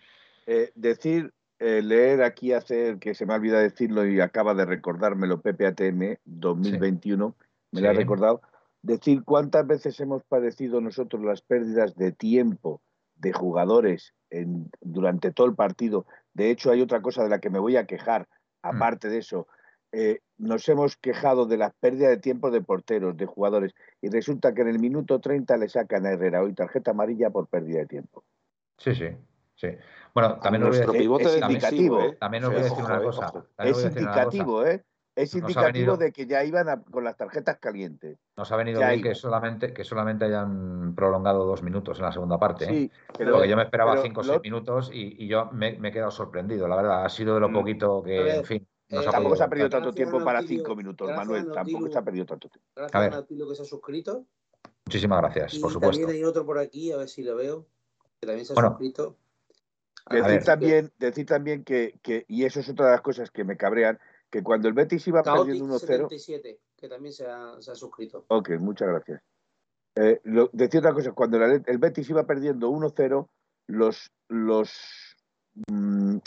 Eh, 0.47 0.71
decir, 0.73 1.33
eh, 1.59 1.81
leer 1.81 2.23
aquí, 2.23 2.53
hacer, 2.53 2.97
que 2.97 3.13
se 3.13 3.25
me 3.25 3.33
olvida 3.33 3.59
decirlo 3.59 4.07
y 4.07 4.21
acaba 4.21 4.55
de 4.55 4.65
recordármelo, 4.65 5.41
PPATM 5.41 6.15
2021, 6.25 7.35
me 7.71 7.81
lo 7.81 7.89
ha 7.89 7.93
recordado. 7.93 8.41
Decir 8.81 9.23
cuántas 9.23 9.67
veces 9.67 9.99
hemos 9.99 10.23
padecido 10.23 10.81
nosotros 10.81 11.23
las 11.23 11.41
pérdidas 11.41 11.95
de 11.95 12.13
tiempo 12.13 12.81
de 13.15 13.31
jugadores 13.31 14.15
en, 14.31 14.71
durante 14.79 15.31
todo 15.31 15.45
el 15.45 15.53
partido 15.53 16.07
de 16.33 16.49
hecho, 16.51 16.71
hay 16.71 16.81
otra 16.81 17.01
cosa 17.01 17.23
de 17.23 17.29
la 17.29 17.39
que 17.39 17.49
me 17.49 17.59
voy 17.59 17.77
a 17.77 17.85
quejar, 17.85 18.21
mm. 18.21 18.67
aparte 18.67 19.09
de 19.09 19.19
eso. 19.19 19.47
Eh, 19.93 20.19
nos 20.37 20.67
hemos 20.69 20.95
quejado 20.95 21.45
de 21.45 21.57
la 21.57 21.71
pérdida 21.71 22.07
de 22.07 22.17
tiempo 22.17 22.49
de 22.49 22.61
porteros, 22.61 23.17
de 23.17 23.25
jugadores, 23.25 23.73
y 24.01 24.09
resulta 24.09 24.53
que 24.53 24.61
en 24.61 24.69
el 24.69 24.79
minuto 24.79 25.19
30 25.19 25.57
le 25.57 25.67
sacan 25.67 26.05
a 26.05 26.11
Herrera 26.11 26.41
hoy 26.41 26.53
tarjeta 26.53 26.91
amarilla 26.91 27.29
por 27.29 27.47
pérdida 27.47 27.79
de 27.79 27.87
tiempo. 27.87 28.23
Sí, 28.77 28.95
sí. 28.95 29.09
Sí. 29.55 29.67
Bueno, 30.15 30.39
también 30.39 30.63
os 30.63 30.69
voy 30.69 30.79
a 30.79 30.91
decir, 30.91 31.37
es 31.37 31.41
indicativo. 31.41 32.15
También 32.15 32.43
os 32.45 32.49
voy 32.49 32.59
a 32.61 32.63
decir 32.63 32.83
una 32.83 33.01
cosa. 33.01 33.31
Es 33.59 33.83
indicativo, 33.85 34.65
¿eh? 34.65 34.83
Es 35.15 35.35
indicativo 35.35 35.97
de 35.97 36.11
que 36.11 36.25
ya 36.25 36.43
iban 36.43 36.83
con 36.83 37.03
las 37.03 37.17
tarjetas 37.17 37.57
calientes. 37.59 38.17
Nos 38.37 38.51
ha 38.51 38.55
venido 38.55 38.79
bien 38.79 39.01
que 39.01 39.13
solamente, 39.13 39.73
que 39.73 39.83
solamente 39.83 40.25
hayan 40.25 40.95
prolongado 40.95 41.45
dos 41.45 41.63
minutos 41.63 41.99
en 41.99 42.05
la 42.05 42.11
segunda 42.11 42.39
parte. 42.39 42.65
¿eh? 42.65 42.89
Porque 43.07 43.49
yo 43.49 43.57
me 43.57 43.63
esperaba 43.63 44.01
cinco 44.01 44.21
o 44.21 44.23
seis 44.23 44.39
minutos 44.41 44.89
y, 44.93 45.27
yo 45.27 45.49
me, 45.51 45.77
he 45.83 45.91
quedado 45.91 46.11
sorprendido. 46.11 46.67
La 46.67 46.77
verdad, 46.77 47.05
ha 47.05 47.09
sido 47.09 47.33
de 47.33 47.41
lo 47.41 47.49
mm. 47.49 47.53
poquito 47.53 48.03
que, 48.03 48.35
en 48.37 48.45
fin. 48.45 48.67
Eh, 48.87 48.99
tampoco 49.09 49.35
se 49.35 49.43
ha 49.43 49.49
perdido 49.49 49.69
tanto 49.69 49.93
tiempo 49.93 50.23
para 50.23 50.41
cinco 50.43 50.75
minutos, 50.75 51.09
Manuel. 51.15 51.51
Tampoco 51.51 51.89
se 51.89 51.97
ha 51.97 52.01
perdido 52.01 52.25
tanto 52.25 52.49
tiempo. 52.49 52.69
Gracias 52.75 52.95
a, 52.95 52.99
ver. 52.99 53.13
a 53.13 53.25
que 53.25 53.55
se 53.55 53.61
ha 53.61 53.65
suscrito. 53.65 54.25
Muchísimas 54.85 55.21
gracias, 55.21 55.59
por 55.59 55.71
supuesto. 55.71 56.01
También 56.01 56.23
hay 56.23 56.23
otro 56.23 56.45
por 56.45 56.57
aquí, 56.57 56.91
a 56.91 56.97
ver 56.97 57.07
si 57.07 57.23
lo 57.23 57.35
veo, 57.35 57.67
que 58.19 58.27
también 58.27 58.45
se 58.45 58.53
ha 58.53 58.55
suscrito. 58.55 59.17
Decir 60.09 60.43
también, 60.43 60.91
decir 60.97 61.25
también 61.25 61.63
que, 61.63 61.99
que, 62.01 62.25
y 62.27 62.43
eso 62.45 62.59
es 62.59 62.69
otra 62.69 62.87
de 62.87 62.91
las 62.93 63.01
cosas 63.01 63.29
que 63.29 63.43
me 63.43 63.55
cabrean, 63.55 63.99
que 64.31 64.41
cuando 64.41 64.69
el 64.69 64.73
Betis 64.73 65.05
iba 65.07 65.21
perdiendo 65.21 65.65
1-0. 65.77 66.57
que 66.77 66.87
también 66.89 67.13
se 67.13 67.27
ha, 67.27 67.59
suscrito. 67.59 68.25
Ok, 68.29 68.51
muchas 68.59 68.87
gracias. 68.87 69.21
Eh, 69.95 70.21
decía 70.53 70.79
otra 70.79 70.93
cosa, 70.93 71.11
cuando 71.11 71.37
el 71.43 71.77
Betis 71.77 72.09
iba 72.09 72.25
perdiendo 72.25 72.69
1-0, 72.71 73.27
los, 73.67 74.11
los, 74.29 75.15
mm, 75.67 76.17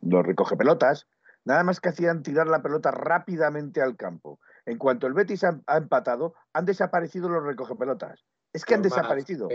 los 0.00 0.26
recoge 0.26 0.56
pelotas, 0.56 1.06
nada 1.44 1.62
más 1.62 1.78
que 1.78 1.90
hacían 1.90 2.22
tirar 2.22 2.46
la 2.46 2.62
pelota 2.62 2.90
rápidamente 2.90 3.82
al 3.82 3.96
campo. 3.96 4.40
En 4.64 4.78
cuanto 4.78 5.06
el 5.06 5.12
Betis 5.12 5.44
ha, 5.44 5.60
empatado, 5.76 6.34
han 6.54 6.64
desaparecido 6.64 7.28
los 7.28 7.44
recoge 7.44 7.76
pelotas. 7.76 8.24
Es 8.54 8.64
que 8.64 8.74
han 8.74 8.82
desaparecido 8.82 9.48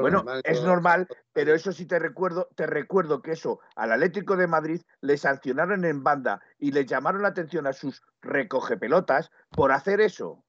bueno, 0.00 0.24
es 0.44 0.62
normal, 0.62 1.08
pero 1.32 1.54
eso 1.54 1.72
sí 1.72 1.86
te 1.86 1.98
recuerdo, 1.98 2.48
te 2.54 2.66
recuerdo 2.66 3.20
que 3.20 3.32
eso 3.32 3.60
al 3.74 3.92
Atlético 3.92 4.36
de 4.36 4.46
Madrid 4.46 4.82
le 5.00 5.16
sancionaron 5.16 5.84
en 5.84 6.04
banda 6.04 6.40
y 6.58 6.70
le 6.70 6.86
llamaron 6.86 7.22
la 7.22 7.28
atención 7.28 7.66
a 7.66 7.72
sus 7.72 8.02
recogepelotas 8.22 9.30
por 9.50 9.72
hacer 9.72 10.00
eso. 10.00 10.44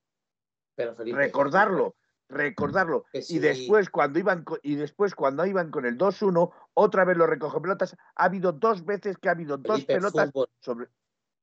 Pero 0.76 0.94
recordarlo, 0.96 1.96
recordarlo. 2.30 3.06
Y 3.14 3.40
después 3.40 3.90
cuando 3.90 4.20
iban 4.20 4.46
y 4.62 4.76
después 4.76 5.16
cuando 5.16 5.46
iban 5.46 5.72
con 5.72 5.86
el 5.86 5.98
2-1, 5.98 6.52
otra 6.76 7.04
vez 7.04 7.18
los 7.18 7.28
recogepelotas, 7.28 7.98
ha 8.16 8.24
habido 8.24 8.52
dos 8.52 8.86
veces 8.86 9.18
que 9.18 9.30
ha 9.30 9.32
habido 9.32 9.58
dos 9.58 9.84
pelotas 9.86 10.32
sobre 10.60 10.90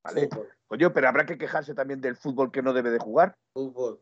Vale. 0.05 0.29
Coño, 0.67 0.93
pero 0.93 1.09
habrá 1.09 1.25
que 1.25 1.39
quejarse 1.39 1.75
también 1.75 2.01
del 2.01 2.15
fútbol 2.15 2.53
que 2.53 2.63
no 2.63 2.75
debe 2.75 2.91
de 2.91 2.99
jugar. 2.99 3.39
Fútbol. 3.55 4.01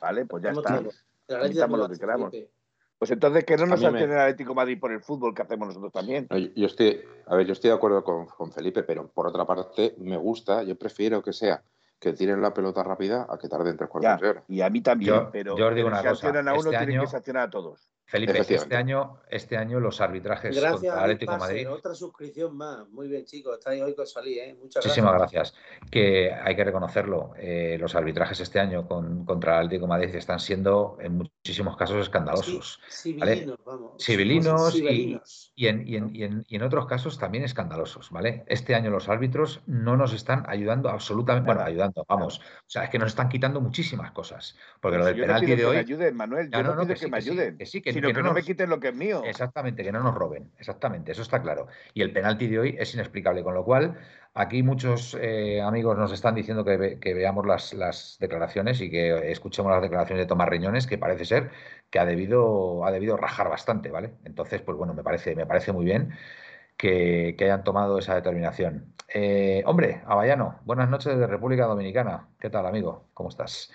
Vale, 0.00 0.26
pues 0.26 0.42
ya 0.42 0.50
está. 0.50 0.82
Estamos 1.28 1.78
lo 1.78 1.88
que 1.88 1.98
queramos. 1.98 2.34
Pues 2.98 3.10
entonces 3.10 3.44
que 3.44 3.56
no 3.56 3.66
nos 3.66 3.82
hace 3.82 4.04
el 4.04 4.18
Atlético 4.18 4.54
Madrid 4.54 4.78
por 4.78 4.92
el 4.92 5.00
fútbol 5.00 5.34
que 5.34 5.42
hacemos 5.42 5.68
nosotros 5.68 5.92
también. 5.92 6.26
Yo 6.54 6.66
estoy, 6.66 7.00
a 7.26 7.36
ver, 7.36 7.46
yo 7.46 7.52
estoy 7.52 7.70
de 7.70 7.76
acuerdo 7.76 8.02
con, 8.02 8.26
con 8.26 8.52
Felipe, 8.52 8.82
pero 8.82 9.08
por 9.08 9.26
otra 9.26 9.44
parte 9.44 9.94
me 9.98 10.16
gusta, 10.16 10.62
yo 10.62 10.76
prefiero 10.76 11.22
que 11.22 11.32
sea 11.32 11.62
que 11.98 12.12
tiren 12.12 12.42
la 12.42 12.52
pelota 12.52 12.82
rápida 12.82 13.26
a 13.30 13.38
que 13.38 13.48
tarden 13.48 13.76
tres 13.76 13.88
cuartos 13.88 14.20
de 14.20 14.28
hora. 14.28 14.44
Y 14.48 14.60
a 14.60 14.68
mí 14.68 14.82
también, 14.82 15.28
pero 15.32 15.56
yo 15.56 15.68
os 15.68 15.74
digo 15.74 15.88
una 15.88 16.02
cosa, 16.02 16.28
a 16.28 16.30
uno, 16.30 16.70
este 16.70 16.70
tienen 16.70 17.00
que 17.00 17.06
sancionar 17.06 17.44
a 17.44 17.50
todos. 17.50 17.88
Felipe, 18.06 18.38
este 18.38 18.76
año, 18.76 19.20
este 19.30 19.56
año 19.56 19.80
los 19.80 20.00
arbitrajes 20.00 20.54
gracias 20.54 20.80
contra 20.80 21.02
Atlético 21.02 21.36
Madrid. 21.38 21.70
Otra 21.70 21.94
suscripción 21.94 22.54
más. 22.56 22.86
Muy 22.90 23.08
bien, 23.08 23.24
chicos. 23.24 23.58
Estáis 23.58 23.82
hoy 23.82 23.94
con 23.94 24.06
salir, 24.06 24.38
¿eh? 24.38 24.56
Muchas 24.60 24.84
Muchísimas 24.84 25.14
gracias. 25.14 25.54
Que 25.90 26.30
hay 26.32 26.54
que 26.54 26.64
reconocerlo. 26.64 27.32
Eh, 27.38 27.78
los 27.80 27.94
arbitrajes 27.94 28.38
este 28.40 28.60
año 28.60 28.86
con, 28.86 29.24
contra 29.24 29.54
el 29.54 29.66
Atlético 29.66 29.86
Madrid 29.86 30.14
están 30.14 30.38
siendo 30.38 30.98
en 31.00 31.16
muchísimos 31.16 31.76
casos 31.76 31.96
escandalosos. 31.96 32.80
Sí, 32.88 33.14
civilinos, 33.14 33.58
vamos. 33.64 34.04
Civilinos, 34.04 34.74
Y, 35.56 35.66
en, 35.66 35.88
y, 35.88 35.96
en, 35.96 36.44
y, 36.46 36.56
en, 36.56 36.62
otros 36.62 36.86
casos 36.86 37.18
también 37.18 37.44
escandalosos, 37.44 38.10
¿vale? 38.10 38.44
Este 38.48 38.74
año 38.74 38.90
los 38.90 39.08
árbitros 39.08 39.62
no 39.66 39.96
nos 39.96 40.12
están 40.12 40.44
ayudando 40.46 40.90
absolutamente. 40.90 41.46
Bueno, 41.46 41.62
ayudando, 41.62 42.04
vamos. 42.06 42.38
O 42.38 42.68
sea, 42.70 42.84
es 42.84 42.90
que 42.90 42.98
nos 42.98 43.08
están 43.08 43.30
quitando 43.30 43.62
muchísimas 43.62 44.12
cosas. 44.12 44.56
Porque 44.80 44.98
lo 44.98 45.06
del 45.06 45.18
penalti 45.18 45.56
de 45.56 45.64
hoy. 45.64 45.76
Que 45.76 45.84
me 45.84 45.94
ayuden, 45.94 46.16
Manuel. 46.16 46.50
Yo 46.50 46.62
no, 46.62 46.82
pido 46.82 46.94
que, 46.94 47.08
me 47.08 47.16
ayuden. 47.16 47.56
Que 47.56 47.66
sí, 47.66 47.80
que 47.80 47.93
sino 47.94 48.12
que, 48.12 48.22
no, 48.22 48.32
me 48.32 48.42
quiten 48.42 48.68
lo 48.68 48.78
que 48.78 48.88
es 48.88 48.94
mío. 48.94 49.22
Exactamente, 49.24 49.82
que 49.82 49.92
no 49.92 50.02
nos 50.02 50.14
roben. 50.14 50.50
Exactamente, 50.58 51.12
eso 51.12 51.22
está 51.22 51.40
claro. 51.40 51.66
Y 51.94 52.02
el 52.02 52.12
penalti 52.12 52.46
de 52.46 52.58
hoy 52.58 52.76
es 52.78 52.92
inexplicable, 52.94 53.42
con 53.42 53.54
lo 53.54 53.64
cual 53.64 53.98
aquí 54.34 54.62
muchos 54.62 55.16
eh, 55.20 55.62
amigos 55.62 55.96
nos 55.96 56.12
están 56.12 56.34
diciendo 56.34 56.64
que, 56.64 57.14
veamos 57.14 57.46
las, 57.46 58.16
declaraciones 58.20 58.80
y 58.80 58.90
que 58.90 59.30
escuchemos 59.30 59.72
las 59.72 59.82
declaraciones 59.82 60.24
de 60.24 60.28
Tomás 60.28 60.48
Riñones, 60.48 60.86
que 60.86 60.98
parece 60.98 61.24
ser 61.24 61.50
que 61.90 61.98
ha 61.98 62.04
debido, 62.04 62.84
ha 62.84 62.90
debido 62.90 63.16
rajar 63.16 63.48
bastante, 63.48 63.90
¿vale? 63.90 64.14
Entonces, 64.24 64.60
pues 64.60 64.76
bueno, 64.76 64.94
me 64.94 65.02
parece, 65.02 65.34
me 65.34 65.46
parece 65.46 65.72
muy 65.72 65.84
bien. 65.84 66.12
Que, 66.76 67.36
hayan 67.40 67.64
tomado 67.64 67.98
esa 67.98 68.14
determinación. 68.16 68.94
Eh, 69.08 69.62
hombre, 69.64 70.02
Avallano, 70.06 70.60
buenas 70.64 70.90
noches 70.90 71.16
de 71.16 71.26
República 71.26 71.66
Dominicana. 71.66 72.28
¿Qué 72.40 72.50
tal, 72.50 72.66
amigo? 72.66 73.08
¿Cómo 73.14 73.28
estás? 73.28 73.70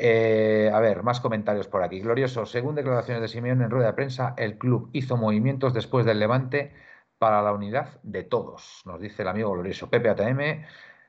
Eh, 0.00 0.70
a 0.72 0.78
ver, 0.78 1.02
más 1.02 1.20
comentarios 1.20 1.66
por 1.66 1.82
aquí. 1.82 2.00
Glorioso, 2.00 2.46
según 2.46 2.76
declaraciones 2.76 3.20
de 3.20 3.26
Simeón 3.26 3.62
en 3.62 3.70
rueda 3.70 3.88
de 3.88 3.92
prensa, 3.94 4.34
el 4.36 4.56
club 4.56 4.90
hizo 4.92 5.16
movimientos 5.16 5.74
después 5.74 6.06
del 6.06 6.20
levante 6.20 6.72
para 7.18 7.42
la 7.42 7.52
unidad 7.52 7.98
de 8.04 8.22
todos, 8.22 8.82
nos 8.84 9.00
dice 9.00 9.22
el 9.22 9.28
amigo 9.28 9.50
Glorioso. 9.50 9.90
Pepe 9.90 10.08
ATM, 10.10 10.64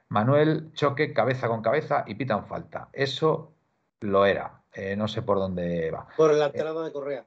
Manuel, 0.07 0.73
choque 0.73 1.13
cabeza 1.13 1.47
con 1.47 1.61
cabeza 1.61 2.03
y 2.07 2.15
pitan 2.15 2.47
falta. 2.47 2.89
Eso 2.91 3.53
lo 3.99 4.25
era. 4.25 4.63
Eh, 4.73 4.95
no 4.95 5.07
sé 5.07 5.21
por 5.21 5.37
dónde 5.37 5.91
va. 5.91 6.07
Por 6.17 6.33
la 6.33 6.47
entrada 6.47 6.83
de 6.83 6.91
Correa. 6.91 7.25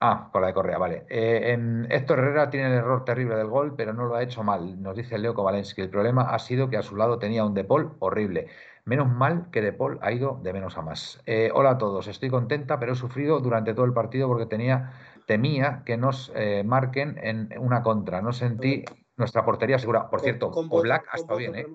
Ah, 0.00 0.28
con 0.30 0.42
la 0.42 0.48
de 0.48 0.54
Correa, 0.54 0.76
vale. 0.76 1.06
Eh, 1.08 1.52
en 1.52 1.86
Héctor 1.90 2.18
Herrera 2.18 2.50
tiene 2.50 2.66
el 2.66 2.74
error 2.74 3.06
terrible 3.06 3.36
del 3.36 3.46
gol, 3.46 3.74
pero 3.74 3.94
no 3.94 4.04
lo 4.04 4.16
ha 4.16 4.22
hecho 4.22 4.42
mal, 4.42 4.82
nos 4.82 4.96
dice 4.96 5.16
Leo 5.16 5.34
Kovalensky. 5.34 5.80
El 5.80 5.88
problema 5.88 6.34
ha 6.34 6.38
sido 6.38 6.68
que 6.68 6.76
a 6.76 6.82
su 6.82 6.96
lado 6.96 7.18
tenía 7.18 7.44
un 7.44 7.54
De 7.54 7.64
Paul 7.64 7.96
horrible. 8.00 8.48
Menos 8.86 9.08
mal 9.10 9.50
que 9.50 9.62
De 9.62 9.72
Paul 9.72 9.98
ha 10.02 10.12
ido 10.12 10.40
de 10.42 10.52
menos 10.52 10.76
a 10.76 10.82
más. 10.82 11.20
Eh, 11.24 11.50
hola 11.54 11.70
a 11.70 11.78
todos, 11.78 12.06
estoy 12.06 12.28
contenta, 12.28 12.78
pero 12.78 12.92
he 12.92 12.96
sufrido 12.96 13.40
durante 13.40 13.72
todo 13.72 13.86
el 13.86 13.94
partido 13.94 14.28
porque 14.28 14.46
tenía, 14.46 14.92
temía 15.26 15.82
que 15.86 15.96
nos 15.96 16.30
eh, 16.34 16.62
marquen 16.64 17.18
en 17.22 17.48
una 17.58 17.82
contra. 17.82 18.20
No 18.20 18.32
sentí 18.32 18.84
nuestra 19.16 19.44
portería 19.44 19.78
segura. 19.78 20.10
Por 20.10 20.20
cierto, 20.20 20.50
con, 20.50 20.68
Black 20.68 21.06
ha 21.10 21.16
estado 21.16 21.38
bien, 21.38 21.54
¿eh? 21.54 21.66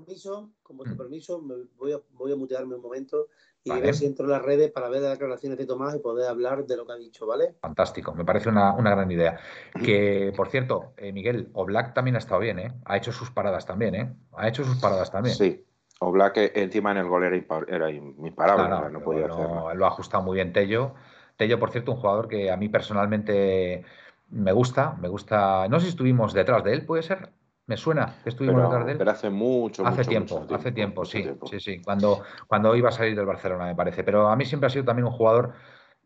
con 0.61 0.77
vuestro 0.77 0.95
mm. 0.95 0.97
permiso, 0.97 1.41
voy, 1.77 1.93
a, 1.93 1.99
voy 2.11 2.31
a 2.31 2.35
mutearme 2.35 2.75
un 2.75 2.81
momento 2.81 3.27
y 3.63 3.71
ver 3.71 3.93
si 3.93 4.05
entro 4.05 4.25
en 4.25 4.31
las 4.31 4.41
redes 4.41 4.71
para 4.71 4.89
ver 4.89 5.01
las 5.01 5.11
declaraciones 5.11 5.57
de 5.57 5.65
Tomás 5.65 5.95
y 5.95 5.99
poder 5.99 6.27
hablar 6.29 6.65
de 6.65 6.77
lo 6.77 6.85
que 6.85 6.93
ha 6.93 6.95
dicho, 6.95 7.25
¿vale? 7.25 7.55
Fantástico, 7.61 8.13
me 8.13 8.23
parece 8.23 8.49
una, 8.49 8.73
gran 8.73 9.11
idea. 9.11 9.39
Que, 9.83 10.33
por 10.35 10.49
cierto, 10.49 10.93
eh, 10.97 11.11
Miguel, 11.11 11.49
Oblak 11.53 11.93
también 11.93 12.15
ha 12.15 12.19
estado 12.19 12.41
bien, 12.41 12.59
¿eh? 12.59 12.73
Ha 12.85 12.97
hecho 12.97 13.11
sus 13.11 13.31
paradas 13.31 13.65
también, 13.65 13.95
¿eh? 13.95 14.15
Ha 14.33 14.47
hecho 14.47 14.63
sus 14.63 14.77
paradas 14.77 15.11
también. 15.11 15.35
Sí. 15.35 15.65
Oblak 15.99 16.37
eh, 16.37 16.51
encima 16.55 16.91
en 16.91 16.97
el 16.97 17.07
gol 17.07 17.23
era, 17.25 17.35
imparable, 17.35 18.89
no, 18.91 19.01
podía 19.01 19.25
hacerlo. 19.25 19.73
Lo 19.73 19.85
ha 19.85 19.89
ajustado 19.89 20.23
muy 20.23 20.35
bien 20.35 20.53
Tello. 20.53 20.95
Tello, 21.35 21.59
por 21.59 21.71
cierto, 21.71 21.91
un 21.91 21.97
jugador 21.97 22.27
que 22.27 22.51
a 22.51 22.57
mí 22.57 22.69
personalmente 22.69 23.83
me 24.29 24.51
gusta, 24.51 24.95
me 24.99 25.07
gusta. 25.07 25.67
No 25.67 25.79
sé 25.79 25.85
si 25.85 25.89
estuvimos 25.91 26.33
detrás 26.33 26.63
de 26.63 26.73
él, 26.73 26.85
¿puede 26.85 27.03
ser? 27.03 27.29
Me 27.65 27.77
suena 27.77 28.15
que 28.23 28.29
estuvimos 28.29 28.63
detrás 28.63 28.85
de 28.85 28.93
él. 28.93 28.97
Pero 28.97 29.11
hace 29.11 29.29
mucho, 29.29 29.85
hace 29.85 30.03
tiempo, 30.05 30.45
hace 30.49 30.71
tiempo, 30.71 31.05
sí, 31.05 31.29
sí, 31.45 31.59
sí. 31.59 31.81
Cuando, 31.83 32.23
cuando 32.47 32.75
iba 32.75 32.89
a 32.89 32.91
salir 32.91 33.15
del 33.15 33.25
Barcelona, 33.25 33.65
me 33.65 33.75
parece. 33.75 34.03
Pero 34.03 34.29
a 34.29 34.35
mí 34.35 34.45
siempre 34.45 34.67
ha 34.67 34.69
sido 34.69 34.85
también 34.85 35.05
un 35.05 35.11
jugador, 35.11 35.53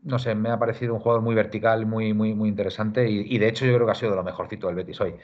no 0.02 0.20
sé, 0.20 0.36
me 0.36 0.50
ha 0.50 0.60
parecido 0.60 0.94
un 0.94 1.00
jugador 1.00 1.22
muy 1.22 1.36
vertical, 1.36 1.86
muy, 1.86 2.14
muy, 2.14 2.34
muy 2.34 2.50
interesante. 2.50 3.10
Y, 3.10 3.38
de 3.38 3.48
hecho 3.48 3.66
yo 3.66 3.76
creo 3.76 3.86
que 3.86 3.92
ha 3.92 3.96
sido 3.96 4.12
de 4.12 4.18
lo 4.18 4.24
mejorcito 4.24 4.68
del 4.68 4.76
Betis 4.76 5.00
hoy. 5.02 5.16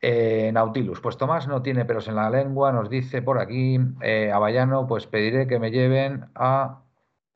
Eh, 0.00 0.50
Nautilus, 0.52 1.00
pues 1.00 1.16
Tomás 1.16 1.48
no 1.48 1.62
tiene 1.62 1.84
pelos 1.84 2.06
en 2.08 2.16
la 2.16 2.30
lengua, 2.30 2.72
nos 2.72 2.90
dice 2.90 3.22
por 3.22 3.38
aquí, 3.40 3.78
eh, 4.02 4.30
Avallano, 4.30 4.86
pues 4.86 5.06
pediré 5.06 5.46
que 5.46 5.58
me 5.58 5.70
lleven 5.70 6.26
a 6.34 6.82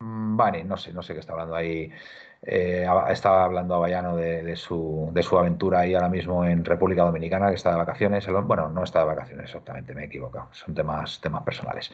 Vale, 0.02 0.64
no 0.64 0.78
sé, 0.78 0.94
no 0.94 1.02
sé 1.02 1.12
qué 1.12 1.20
está 1.20 1.32
hablando 1.32 1.54
ahí 1.54 1.92
eh, 2.42 2.86
estaba 3.10 3.44
hablando 3.44 3.74
a 3.74 3.78
Bayano 3.80 4.16
de, 4.16 4.56
su, 4.56 5.10
de, 5.12 5.22
su, 5.22 5.38
aventura 5.38 5.80
ahí 5.80 5.94
ahora 5.94 6.08
mismo 6.08 6.42
en 6.44 6.64
República 6.64 7.02
Dominicana, 7.02 7.50
que 7.50 7.56
está 7.56 7.72
de 7.72 7.76
vacaciones. 7.76 8.26
Bueno, 8.44 8.70
no 8.70 8.82
está 8.82 9.00
de 9.00 9.06
vacaciones 9.06 9.46
exactamente, 9.46 9.94
me 9.94 10.02
he 10.02 10.06
equivocado. 10.06 10.48
Son 10.52 10.74
temas, 10.74 11.20
temas 11.20 11.42
personales. 11.42 11.92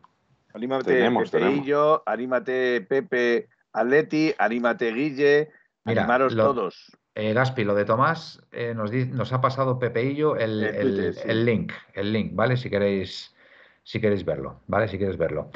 Anímate, 0.54 0.94
tenemos, 0.94 1.30
Pepe 1.30 1.62
anímate, 2.06 2.80
Pepe 2.82 3.48
Atleti, 3.72 4.34
anímate, 4.38 4.92
Guille, 4.92 5.50
animaros 5.84 6.34
todos. 6.34 6.96
Eh, 7.14 7.32
Gaspi, 7.32 7.64
lo 7.64 7.74
de 7.74 7.84
Tomás, 7.84 8.40
eh, 8.52 8.74
nos, 8.74 8.92
nos, 8.92 9.32
ha 9.32 9.40
pasado 9.40 9.78
Pepeillo 9.78 10.36
el, 10.36 10.62
el, 10.62 11.44
link, 11.44 11.72
el 11.94 12.12
link, 12.12 12.34
¿vale? 12.34 12.56
Si 12.56 12.70
queréis, 12.70 13.34
si 13.82 14.00
queréis 14.00 14.24
verlo, 14.24 14.60
¿vale? 14.68 14.88
Si 14.88 14.98
quieres 14.98 15.18
verlo. 15.18 15.50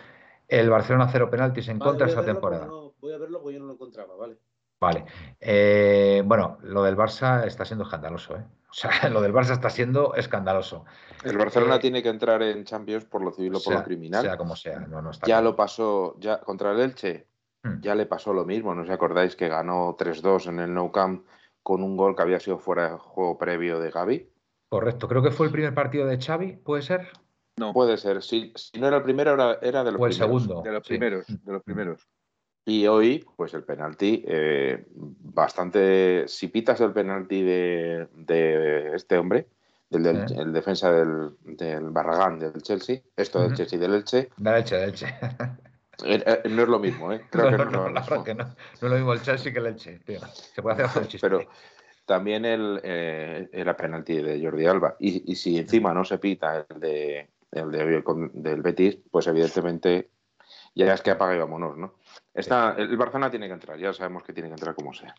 El 0.52 0.68
Barcelona 0.68 1.08
cero 1.10 1.30
penaltis 1.30 1.68
en 1.68 1.78
contra 1.78 2.06
esta 2.06 2.22
temporada. 2.22 2.66
voy 2.66 3.12
a 3.14 3.16
verlo 3.16 3.40
porque 3.40 3.54
yo 3.54 3.60
no 3.60 3.68
lo 3.68 3.72
encontraba, 3.72 4.14
¿vale? 4.16 4.36
Vale. 4.78 5.06
Eh, 5.40 6.22
bueno, 6.26 6.58
lo 6.60 6.82
del 6.82 6.94
Barça 6.94 7.46
está 7.46 7.64
siendo 7.64 7.84
escandaloso, 7.84 8.36
¿eh? 8.36 8.44
O 8.68 8.74
sea, 8.74 8.90
lo 9.08 9.22
del 9.22 9.32
Barça 9.32 9.52
está 9.52 9.70
siendo 9.70 10.14
escandaloso. 10.14 10.84
El 11.24 11.38
Barcelona 11.38 11.76
eh, 11.76 11.78
tiene 11.78 12.02
que 12.02 12.10
entrar 12.10 12.42
en 12.42 12.64
Champions 12.64 13.06
por 13.06 13.22
lo 13.22 13.32
civil 13.32 13.54
o 13.54 13.62
por 13.62 13.72
lo 13.72 13.82
criminal. 13.82 14.22
Sea 14.22 14.36
como 14.36 14.54
sea, 14.54 14.80
no, 14.80 15.10
está 15.10 15.26
Ya 15.26 15.40
lo 15.40 15.56
pasó, 15.56 16.16
ya 16.20 16.40
contra 16.40 16.72
el 16.72 16.80
Elche, 16.80 17.28
hmm. 17.62 17.80
ya 17.80 17.94
le 17.94 18.04
pasó 18.04 18.34
lo 18.34 18.44
mismo. 18.44 18.74
¿No 18.74 18.82
os 18.82 18.90
acordáis 18.90 19.34
que 19.36 19.48
ganó 19.48 19.96
3-2 19.96 20.50
en 20.50 20.60
el 20.60 20.74
Nou 20.74 20.92
Camp 20.92 21.24
con 21.62 21.82
un 21.82 21.96
gol 21.96 22.14
que 22.14 22.22
había 22.22 22.40
sido 22.40 22.58
fuera 22.58 22.90
de 22.90 22.98
juego 22.98 23.38
previo 23.38 23.80
de 23.80 23.90
Gaby? 23.90 24.28
Correcto, 24.68 25.08
creo 25.08 25.22
que 25.22 25.30
fue 25.30 25.46
el 25.46 25.52
primer 25.52 25.72
partido 25.72 26.06
de 26.06 26.18
Xavi, 26.18 26.56
¿puede 26.56 26.82
ser? 26.82 27.08
No. 27.56 27.72
Puede 27.72 27.98
ser, 27.98 28.22
si, 28.22 28.52
si 28.56 28.80
no 28.80 28.88
era 28.88 28.98
el 28.98 29.02
primero, 29.02 29.34
era, 29.34 29.58
era 29.60 29.84
de 29.84 29.92
los 29.92 30.00
o 30.00 30.06
el 30.06 30.14
segundo. 30.14 30.62
De 30.62 30.72
los 30.72 30.86
primeros, 30.86 31.26
de 31.26 31.52
los 31.52 31.62
primeros. 31.62 32.08
Y 32.64 32.86
hoy, 32.86 33.24
pues 33.36 33.54
el 33.54 33.64
penalti, 33.64 34.24
eh, 34.26 34.86
bastante. 34.94 36.28
Si 36.28 36.46
pitas 36.48 36.80
el 36.80 36.92
penalti 36.92 37.42
de, 37.42 38.92
este 38.94 39.18
hombre, 39.18 39.48
del, 39.90 40.24
el 40.38 40.52
defensa 40.52 40.92
del, 40.92 41.34
Barragán 41.90 42.38
del 42.38 42.62
Chelsea, 42.62 43.00
esto 43.16 43.40
del 43.40 43.54
Chelsea 43.54 43.78
del 43.78 43.94
Elche. 43.94 44.28
Del 44.36 44.54
Elche, 44.54 44.76
del 44.76 44.90
Elche. 44.90 45.06
Eh, 46.04 46.20
eh, 46.26 46.48
no 46.48 46.62
es 46.62 46.68
lo 46.68 46.80
mismo, 46.80 47.12
¿eh? 47.12 47.26
Creo 47.30 47.50
no, 47.50 47.58
que 47.58 47.64
no, 47.66 47.88
no, 47.88 47.90
no, 47.90 48.24
que 48.24 48.34
no, 48.34 48.56
es 48.74 48.82
lo 48.82 48.96
mismo 48.96 49.12
el 49.12 49.22
Chelsea 49.22 49.52
que 49.52 49.60
el 49.60 49.66
Elche, 49.66 50.00
tío. 50.00 50.18
Se 50.32 50.60
puede 50.60 50.82
hacer 50.82 51.06
chiste. 51.06 51.28
Pero 51.28 51.46
también 52.06 52.44
el, 52.44 52.80
era 52.82 53.76
penalti 53.76 54.16
de 54.16 54.42
Jordi 54.42 54.66
Alba. 54.66 54.96
Y, 54.98 55.30
y, 55.30 55.36
si 55.36 55.58
encima 55.58 55.94
no 55.94 56.04
se 56.04 56.18
pita 56.18 56.66
el 56.68 56.80
de 56.80 57.30
el 57.52 57.70
de, 57.70 58.02
del 58.32 58.62
Betis, 58.62 58.98
pues 59.10 59.26
evidentemente 59.26 60.10
ya 60.74 60.92
es 60.92 61.02
que 61.02 61.10
apaga 61.10 61.34
y 61.34 61.38
vámonos, 61.38 61.76
¿no? 61.76 61.94
Está, 62.34 62.74
el 62.78 62.96
Barcelona 62.96 63.30
tiene 63.30 63.46
que 63.46 63.52
entrar, 63.52 63.78
ya 63.78 63.92
sabemos 63.92 64.22
que 64.22 64.32
tiene 64.32 64.48
que 64.48 64.54
entrar 64.54 64.74
como 64.74 64.94
sea. 64.94 65.14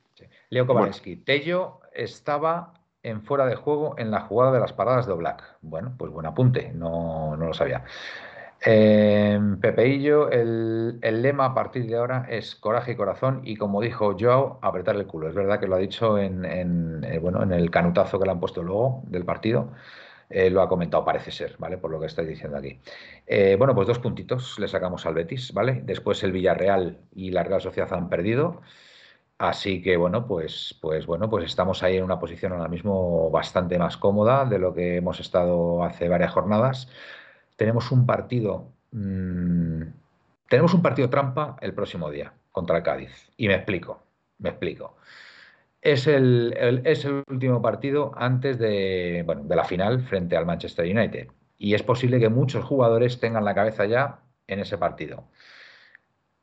Leo 0.49 0.65
Kowalski, 0.65 1.17
Tello 1.17 1.81
estaba 1.93 2.73
en 3.03 3.21
fuera 3.21 3.45
de 3.45 3.55
juego 3.55 3.95
en 3.97 4.09
la 4.09 4.21
jugada 4.21 4.51
de 4.53 4.59
las 4.59 4.73
paradas 4.73 5.05
de 5.05 5.13
Oblak. 5.13 5.57
Bueno, 5.61 5.93
pues 5.97 6.11
buen 6.11 6.25
apunte, 6.25 6.71
no, 6.73 7.35
lo 7.37 7.53
sabía. 7.53 7.83
Eh, 8.65 9.39
Pepeillo, 9.61 10.31
el, 10.31 10.99
lema 11.01 11.45
a 11.45 11.53
partir 11.53 11.85
de 11.85 11.97
ahora 11.97 12.25
es 12.29 12.55
coraje 12.55 12.93
y 12.93 12.95
corazón 12.95 13.41
y 13.43 13.57
como 13.57 13.81
dijo 13.81 14.15
Joao, 14.17 14.57
apretar 14.61 14.95
el 14.95 15.05
culo. 15.05 15.27
Es 15.27 15.35
verdad 15.35 15.59
que 15.59 15.67
lo 15.67 15.75
ha 15.75 15.79
dicho 15.79 16.17
en, 16.17 16.45
en, 16.45 17.03
eh, 17.03 17.19
bueno, 17.19 17.43
en 17.43 17.51
el 17.51 17.69
canutazo 17.69 18.17
que 18.17 18.25
le 18.25 18.31
han 18.31 18.39
puesto 18.39 18.63
luego 18.63 19.03
del 19.05 19.25
partido. 19.25 19.69
Eh, 20.29 20.49
lo 20.49 20.61
ha 20.61 20.69
comentado, 20.69 21.05
parece 21.05 21.31
ser, 21.31 21.55
¿vale? 21.59 21.77
Por 21.77 21.91
lo 21.91 21.99
que 21.99 22.07
estoy 22.07 22.25
diciendo 22.25 22.57
aquí. 22.57 22.79
Eh, 23.27 23.55
bueno, 23.57 23.75
pues 23.75 23.87
dos 23.87 23.99
puntitos 23.99 24.57
le 24.59 24.67
sacamos 24.67 25.05
al 25.05 25.13
Betis, 25.13 25.53
¿vale? 25.53 25.81
Después 25.83 26.23
el 26.23 26.31
Villarreal 26.31 26.99
y 27.13 27.31
la 27.31 27.43
Real 27.43 27.61
Sociedad 27.61 27.93
han 27.93 28.09
perdido. 28.09 28.61
Así 29.37 29.81
que 29.81 29.97
bueno, 29.97 30.25
pues, 30.27 30.77
pues 30.81 31.05
bueno, 31.05 31.29
pues 31.29 31.45
estamos 31.45 31.83
ahí 31.83 31.97
en 31.97 32.03
una 32.03 32.19
posición 32.19 32.53
ahora 32.53 32.69
mismo 32.69 33.29
bastante 33.29 33.77
más 33.77 33.97
cómoda 33.97 34.45
de 34.45 34.59
lo 34.59 34.73
que 34.73 34.97
hemos 34.97 35.19
estado 35.19 35.83
hace 35.83 36.07
varias 36.07 36.31
jornadas. 36.31 36.87
Tenemos 37.57 37.91
un 37.91 38.05
partido, 38.05 38.71
mm, 38.91 39.83
tenemos 40.49 40.73
un 40.73 40.81
partido 40.81 41.09
trampa 41.09 41.57
el 41.61 41.73
próximo 41.73 42.09
día 42.09 42.33
contra 42.51 42.77
el 42.77 42.83
Cádiz. 42.83 43.31
Y 43.37 43.47
me 43.47 43.55
explico, 43.55 44.03
me 44.39 44.49
explico. 44.49 44.95
Es 45.83 46.07
el, 46.07 46.53
es 46.85 47.03
el 47.03 47.23
último 47.29 47.61
partido 47.61 48.13
antes 48.15 48.57
de, 48.57 49.21
bueno, 49.25 49.43
de 49.43 49.55
la 49.57 49.65
final 49.65 50.01
frente 50.03 50.37
al 50.37 50.45
Manchester 50.45 50.85
United. 50.85 51.27
Y 51.57 51.73
es 51.73 51.83
posible 51.83 52.21
que 52.21 52.29
muchos 52.29 52.63
jugadores 52.63 53.19
tengan 53.19 53.43
la 53.43 53.53
cabeza 53.53 53.85
ya 53.85 54.21
en 54.47 54.59
ese 54.59 54.77
partido. 54.77 55.25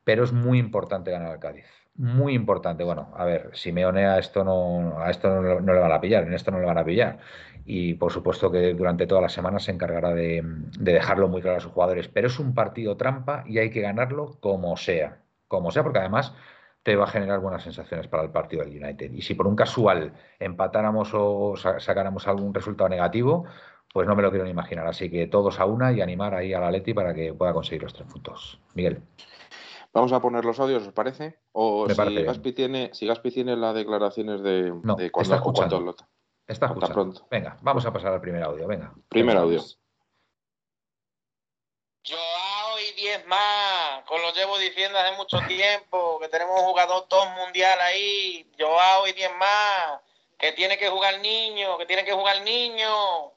Pero 0.03 0.23
es 0.23 0.31
muy 0.31 0.59
importante 0.59 1.09
ganar 1.09 1.31
al 1.31 1.39
Cádiz. 1.39 1.65
Muy 1.95 2.35
importante. 2.35 2.83
Bueno, 2.83 3.11
a 3.15 3.25
ver, 3.25 3.49
Simeone 3.53 4.05
a 4.05 4.19
esto 4.19 4.43
no, 4.43 4.99
a 4.99 5.09
esto 5.09 5.41
no, 5.41 5.59
le 5.59 5.79
van 5.79 5.91
a 5.91 5.99
pillar, 5.99 6.23
en 6.23 6.33
esto 6.33 6.51
no 6.51 6.59
le 6.59 6.67
van 6.67 6.77
a 6.77 6.85
pillar. 6.85 7.17
Y 7.65 7.95
por 7.95 8.11
supuesto 8.11 8.51
que 8.51 8.75
durante 8.75 9.07
toda 9.07 9.21
la 9.21 9.29
semana 9.29 9.57
se 9.57 9.71
encargará 9.71 10.13
de, 10.13 10.43
de 10.43 10.93
dejarlo 10.93 11.27
muy 11.27 11.41
claro 11.41 11.57
a 11.57 11.61
sus 11.61 11.71
jugadores. 11.71 12.07
Pero 12.09 12.27
es 12.27 12.37
un 12.37 12.53
partido 12.53 12.95
trampa 12.95 13.43
y 13.47 13.57
hay 13.57 13.71
que 13.71 13.81
ganarlo 13.81 14.37
como 14.39 14.77
sea. 14.77 15.17
Como 15.47 15.71
sea, 15.71 15.81
porque 15.81 15.99
además 15.99 16.35
te 16.83 16.95
va 16.95 17.05
a 17.05 17.07
generar 17.07 17.39
buenas 17.39 17.63
sensaciones 17.63 18.07
para 18.07 18.23
el 18.23 18.31
partido 18.31 18.63
del 18.63 18.83
United. 18.83 19.11
Y 19.11 19.21
si 19.21 19.35
por 19.35 19.47
un 19.47 19.55
casual 19.55 20.13
empatáramos 20.39 21.11
o 21.13 21.55
sacáramos 21.55 22.27
algún 22.27 22.53
resultado 22.53 22.89
negativo, 22.89 23.45
pues 23.93 24.07
no 24.07 24.15
me 24.15 24.23
lo 24.23 24.29
quiero 24.29 24.45
ni 24.45 24.51
imaginar. 24.51 24.87
Así 24.87 25.09
que 25.09 25.27
todos 25.27 25.59
a 25.59 25.65
una 25.65 25.91
y 25.91 26.01
animar 26.01 26.33
ahí 26.33 26.53
a 26.53 26.59
la 26.59 26.71
Leti 26.71 26.93
para 26.93 27.13
que 27.13 27.33
pueda 27.33 27.53
conseguir 27.53 27.83
los 27.83 27.93
tres 27.93 28.07
puntos. 28.07 28.59
Miguel. 28.73 29.01
Vamos 29.93 30.13
a 30.13 30.21
poner 30.21 30.45
los 30.45 30.59
audios, 30.59 30.87
¿os 30.87 30.93
parece? 30.93 31.39
O 31.51 31.87
si, 31.89 32.23
Gaspi 32.23 32.53
tiene, 32.53 32.91
si 32.93 33.05
Gaspi 33.05 33.29
tiene 33.29 33.57
las 33.57 33.75
declaraciones 33.75 34.41
de, 34.41 34.73
no, 34.83 34.95
de 34.95 35.11
cuando, 35.11 35.21
está 35.21 35.35
escuchando. 35.35 35.95
Está 36.47 36.65
escuchando. 36.67 36.93
Pronto. 36.93 37.27
Venga, 37.29 37.57
vamos 37.61 37.85
a 37.85 37.91
pasar 37.91 38.13
al 38.13 38.21
primer 38.21 38.41
audio. 38.41 38.67
Venga. 38.67 38.93
Primer 39.09 39.37
audio. 39.37 39.61
Joao 42.07 42.40
y 43.01 43.05
10 43.05 43.27
más, 43.27 44.03
con 44.05 44.21
lo 44.21 44.31
llevo 44.33 44.57
diciendo 44.57 44.97
hace 44.99 45.15
mucho 45.17 45.39
tiempo, 45.47 46.19
que 46.19 46.27
tenemos 46.27 46.59
un 46.59 46.67
jugador 46.67 47.07
top 47.07 47.27
mundial 47.37 47.79
ahí, 47.81 48.47
Joao 48.59 49.07
y 49.07 49.13
10 49.13 49.31
más, 49.39 50.01
que 50.37 50.51
tiene 50.51 50.77
que 50.77 50.89
jugar 50.89 51.15
el 51.15 51.21
niño, 51.21 51.77
que 51.77 51.85
tiene 51.85 52.05
que 52.05 52.13
jugar 52.13 52.37
el 52.37 52.43
niño, 52.43 53.33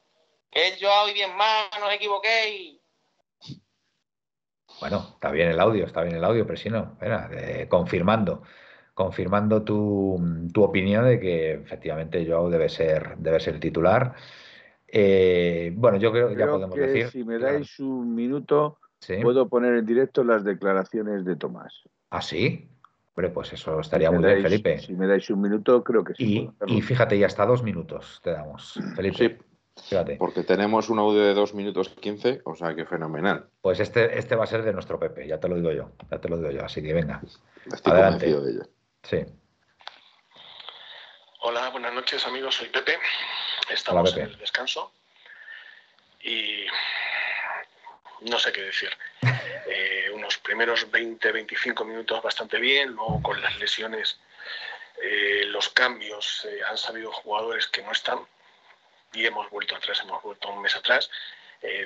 que 0.50 0.68
es 0.68 0.78
Joao 0.80 1.08
y 1.08 1.14
10 1.14 1.34
más, 1.34 1.70
no 1.80 1.86
os 1.86 1.94
equivoquéis. 1.94 2.78
Bueno, 4.80 5.10
está 5.14 5.30
bien 5.30 5.48
el 5.48 5.60
audio, 5.60 5.86
está 5.86 6.02
bien 6.02 6.16
el 6.16 6.24
audio, 6.24 6.46
pero 6.46 6.58
si 6.58 6.68
no, 6.68 6.92
espera, 6.92 7.30
eh, 7.32 7.66
confirmando, 7.68 8.42
confirmando 8.92 9.62
tu, 9.62 10.50
opinión 10.56 11.06
de 11.06 11.20
que 11.20 11.52
efectivamente 11.52 12.26
Joao 12.26 12.50
debe 12.50 12.68
ser, 12.68 13.16
debe 13.16 13.40
ser 13.40 13.54
el 13.54 13.60
titular. 13.60 14.14
Eh, 14.86 15.72
bueno, 15.74 15.96
yo 15.96 16.12
creo 16.12 16.28
que 16.28 16.36
ya 16.36 16.46
podemos 16.46 16.76
decir. 16.76 17.08
Si 17.08 17.24
me 17.24 17.38
dais 17.38 17.80
un 17.80 18.14
minuto, 18.14 18.78
puedo 19.22 19.48
poner 19.48 19.74
en 19.74 19.86
directo 19.86 20.24
las 20.24 20.44
declaraciones 20.44 21.24
de 21.24 21.36
Tomás. 21.36 21.82
¿Ah, 22.10 22.22
sí? 22.22 22.68
Hombre, 23.14 23.30
pues 23.30 23.52
eso 23.52 23.78
estaría 23.78 24.10
muy 24.10 24.24
bien, 24.24 24.42
Felipe. 24.42 24.78
Si 24.78 24.92
me 24.94 25.06
dais 25.06 25.30
un 25.30 25.40
minuto, 25.40 25.84
creo 25.84 26.02
que 26.02 26.14
sí. 26.14 26.50
Y, 26.66 26.82
fíjate, 26.82 27.18
ya 27.18 27.26
hasta 27.26 27.46
dos 27.46 27.62
minutos 27.62 28.20
te 28.22 28.32
damos, 28.32 28.78
Felipe. 28.96 29.38
Sí. 29.38 29.44
Fíjate. 29.88 30.16
Porque 30.16 30.44
tenemos 30.44 30.88
un 30.88 31.00
audio 31.00 31.20
de 31.20 31.34
dos 31.34 31.52
minutos 31.52 31.88
quince, 31.88 32.40
o 32.44 32.54
sea 32.54 32.74
que 32.74 32.86
fenomenal. 32.86 33.48
Pues 33.60 33.80
este, 33.80 34.18
este 34.18 34.36
va 34.36 34.44
a 34.44 34.46
ser 34.46 34.62
de 34.62 34.72
nuestro 34.72 35.00
Pepe, 35.00 35.26
ya 35.26 35.40
te 35.40 35.48
lo 35.48 35.56
digo 35.56 35.72
yo, 35.72 35.90
ya 36.10 36.20
te 36.20 36.28
lo 36.28 36.36
digo 36.36 36.50
yo, 36.50 36.64
así 36.64 36.80
que 36.80 36.92
venga. 36.92 37.20
Estoy 37.66 37.92
Adelante. 37.92 38.26
de 38.26 38.50
ello. 38.50 38.62
Sí. 39.02 39.18
Hola, 41.40 41.70
buenas 41.70 41.92
noches 41.92 42.24
amigos, 42.26 42.54
soy 42.54 42.68
Pepe. 42.68 42.92
Estamos 43.68 44.16
en 44.16 44.22
el 44.24 44.38
descanso 44.38 44.92
y 46.22 46.66
no 48.24 48.38
sé 48.38 48.52
qué 48.52 48.62
decir. 48.62 48.90
Eh, 49.66 50.10
unos 50.12 50.36
primeros 50.38 50.90
20-25 50.90 51.86
minutos 51.86 52.22
bastante 52.22 52.58
bien, 52.58 52.90
luego 52.90 53.22
con 53.22 53.40
las 53.40 53.58
lesiones, 53.58 54.20
eh, 55.02 55.44
los 55.46 55.70
cambios, 55.70 56.44
eh, 56.44 56.60
han 56.68 56.76
salido 56.76 57.10
jugadores 57.10 57.66
que 57.68 57.82
no 57.82 57.90
están 57.90 58.18
y 59.14 59.24
hemos 59.24 59.48
vuelto 59.48 59.74
atrás, 59.74 60.00
hemos 60.02 60.22
vuelto 60.22 60.50
un 60.50 60.60
mes 60.60 60.76
atrás, 60.76 61.10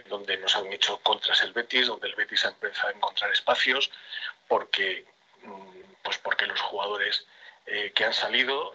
donde 0.07 0.37
nos 0.39 0.57
han 0.57 0.73
hecho 0.73 0.99
contras 0.99 1.41
el 1.43 1.53
Betis, 1.53 1.87
donde 1.87 2.09
el 2.09 2.17
Betis 2.17 2.45
ha 2.45 2.49
empezado 2.49 2.89
a 2.89 2.93
encontrar 2.93 3.31
espacios, 3.31 3.91
porque, 4.49 5.07
mm, 5.43 5.81
pues 6.03 6.19
porque 6.19 6.47
los 6.47 6.61
jugadores 6.61 7.27
que 7.95 8.05
han 8.05 8.13
salido 8.13 8.73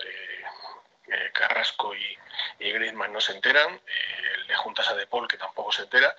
eh, 1.08 1.32
Carrasco 1.34 1.94
y, 1.94 2.18
y, 2.60 2.72
Griezmann 2.72 3.12
no 3.12 3.20
se 3.20 3.34
enteran, 3.34 3.76
eh, 3.76 4.38
le 4.48 4.56
juntas 4.56 4.90
a 4.90 4.96
De 4.96 5.06
Paul 5.06 5.28
que 5.28 5.38
tampoco 5.38 5.72
se 5.72 5.84
entera, 5.84 6.16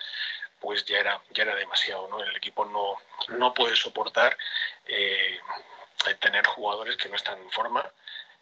pues 0.65 0.83
ya 0.83 0.97
era, 0.97 1.21
ya 1.29 1.43
era 1.43 1.53
demasiado, 1.53 2.07
¿no? 2.07 2.23
El 2.23 2.35
equipo 2.35 2.65
no, 2.65 2.97
no 3.37 3.53
puede 3.53 3.75
soportar 3.75 4.35
eh, 4.87 5.39
tener 6.19 6.43
jugadores 6.47 6.97
que 6.97 7.07
no 7.07 7.15
están 7.15 7.37
en 7.37 7.51
forma 7.51 7.87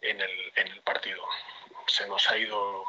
en 0.00 0.18
el, 0.22 0.52
en 0.56 0.68
el 0.68 0.80
partido. 0.80 1.22
Se 1.86 2.08
nos 2.08 2.26
ha 2.30 2.38
ido 2.38 2.82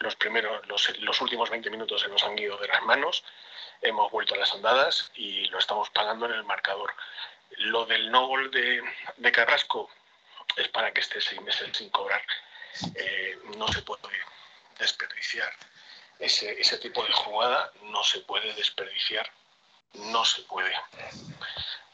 los 0.00 0.16
primeros, 0.16 0.68
los, 0.68 0.98
los, 0.98 1.18
últimos 1.22 1.48
20 1.48 1.70
minutos 1.70 2.02
se 2.02 2.08
nos 2.08 2.22
han 2.24 2.38
ido 2.38 2.58
de 2.58 2.68
las 2.68 2.82
manos, 2.82 3.24
hemos 3.80 4.12
vuelto 4.12 4.34
a 4.34 4.38
las 4.38 4.52
andadas 4.52 5.12
y 5.14 5.46
lo 5.46 5.58
estamos 5.58 5.88
pagando 5.88 6.26
en 6.26 6.32
el 6.32 6.44
marcador. 6.44 6.92
Lo 7.56 7.86
del 7.86 8.10
no 8.10 8.26
gol 8.26 8.50
de, 8.50 8.82
de 9.16 9.32
Carrasco 9.32 9.90
es 10.56 10.68
para 10.68 10.92
que 10.92 11.00
esté 11.00 11.22
seis 11.22 11.40
meses 11.40 11.74
sin 11.74 11.88
cobrar. 11.88 12.22
Eh, 12.96 13.38
no 13.56 13.66
se 13.68 13.80
puede 13.80 14.18
desperdiciar 14.78 15.50
ese, 16.18 16.78
tipo 16.78 17.04
de 17.04 17.12
jugada, 17.12 17.72
no 17.82 18.02
se 18.02 18.20
puede 18.20 18.52
desperdiciar, 18.54 19.30
no 19.94 20.24
se 20.24 20.42
puede. 20.42 20.74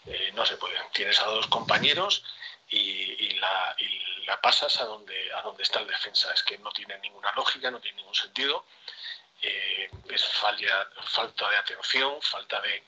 Eh, 0.07 0.33
no 0.35 0.45
se 0.45 0.57
puede. 0.57 0.79
Tienes 0.93 1.21
a 1.21 1.27
dos 1.27 1.47
compañeros 1.47 2.25
y, 2.69 3.31
la, 3.35 4.41
pasas 4.43 4.81
a 4.81 4.85
donde, 4.85 5.33
a 5.33 5.43
donde 5.43 5.63
está 5.63 5.81
el 5.81 5.87
defensa. 5.87 6.33
Es 6.33 6.43
que 6.43 6.59
no 6.59 6.71
tiene 6.73 6.99
ninguna 6.99 7.33
lógica, 7.33 7.71
no 7.71 7.81
tiene 7.81 7.97
ningún 7.99 8.15
sentido. 8.15 8.67
Eh, 9.41 9.91
es 10.11 10.25
falta 10.25 11.51
de 11.51 11.57
atención, 11.57 12.21
falta 12.23 12.61
de, 12.61 12.83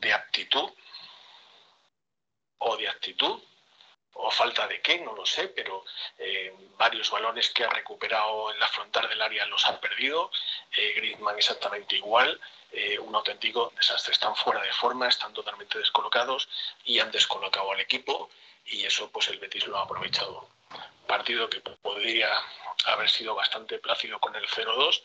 de 0.00 0.12
aptitud 0.12 0.70
o 2.58 2.76
de 2.76 2.88
actitud 2.88 3.40
o 4.18 4.30
falta 4.30 4.66
de 4.66 4.80
qué, 4.80 4.98
no 5.00 5.14
lo 5.14 5.26
sé, 5.26 5.48
pero 5.48 5.84
eh, 6.18 6.54
varios 6.76 7.10
balones 7.10 7.50
que 7.50 7.64
ha 7.64 7.68
recuperado 7.68 8.50
en 8.52 8.58
la 8.58 8.68
frontal 8.68 9.08
del 9.08 9.20
área 9.20 9.46
los 9.46 9.64
ha 9.66 9.78
perdido, 9.80 10.30
eh, 10.76 10.94
Griezmann 10.96 11.36
exactamente 11.36 11.96
igual, 11.96 12.40
eh, 12.72 12.98
un 12.98 13.14
auténtico 13.14 13.72
desastre, 13.76 14.12
están 14.12 14.34
fuera 14.34 14.62
de 14.62 14.72
forma, 14.72 15.08
están 15.08 15.32
totalmente 15.32 15.78
descolocados 15.78 16.48
y 16.84 16.98
han 16.98 17.10
descolocado 17.10 17.72
al 17.72 17.80
equipo 17.80 18.30
y 18.64 18.84
eso 18.84 19.10
pues 19.10 19.28
el 19.28 19.38
Betis 19.38 19.66
lo 19.66 19.78
ha 19.78 19.82
aprovechado. 19.82 20.48
Partido 21.06 21.48
que 21.48 21.60
podría 21.60 22.30
haber 22.86 23.08
sido 23.10 23.34
bastante 23.34 23.78
plácido 23.78 24.18
con 24.18 24.34
el 24.34 24.46
0-2, 24.48 25.02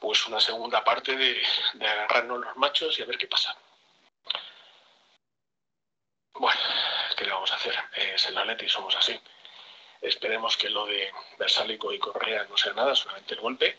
pues 0.00 0.26
una 0.26 0.40
segunda 0.40 0.84
parte 0.84 1.16
de, 1.16 1.42
de 1.74 1.88
agarrarnos 1.88 2.40
los 2.40 2.56
machos 2.56 2.98
y 2.98 3.02
a 3.02 3.06
ver 3.06 3.18
qué 3.18 3.26
pasa. 3.26 3.56
Bueno, 6.34 6.60
¿qué 7.16 7.24
le 7.24 7.32
vamos 7.32 7.50
a 7.50 7.56
hacer? 7.56 7.74
Es 8.14 8.26
el 8.26 8.38
Atleti, 8.38 8.68
somos 8.68 8.94
así. 8.96 9.18
Esperemos 10.00 10.56
que 10.56 10.70
lo 10.70 10.86
de 10.86 11.10
Versálico 11.38 11.92
y 11.92 11.98
Correa 11.98 12.46
no 12.48 12.56
sea 12.56 12.72
nada, 12.72 12.94
solamente 12.94 13.34
el 13.34 13.40
golpe. 13.40 13.78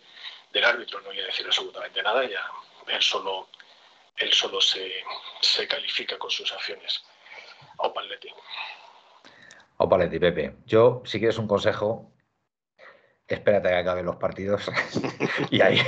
Del 0.52 0.66
árbitro 0.66 1.00
no 1.02 1.08
voy 1.08 1.20
a 1.20 1.26
decir 1.26 1.46
absolutamente 1.46 2.02
nada, 2.02 2.26
ya 2.26 2.44
él 2.90 3.02
solo, 3.02 3.50
él 4.18 4.34
solo 4.34 4.60
se, 4.62 5.68
califica 5.68 6.18
con 6.18 6.30
sus 6.30 6.52
acciones. 6.52 7.04
Opa 7.78 8.02
Atleti. 8.02 8.30
Opa 9.78 9.96
Atleti, 9.96 10.20
Pepe. 10.20 10.56
Yo, 10.66 11.02
si 11.06 11.20
quieres 11.20 11.38
un 11.38 11.48
consejo, 11.48 12.12
espérate 13.28 13.70
que 13.70 13.76
acaben 13.76 14.06
los 14.06 14.18
partidos 14.18 14.70
y, 15.52 15.62
ahí, 15.62 15.82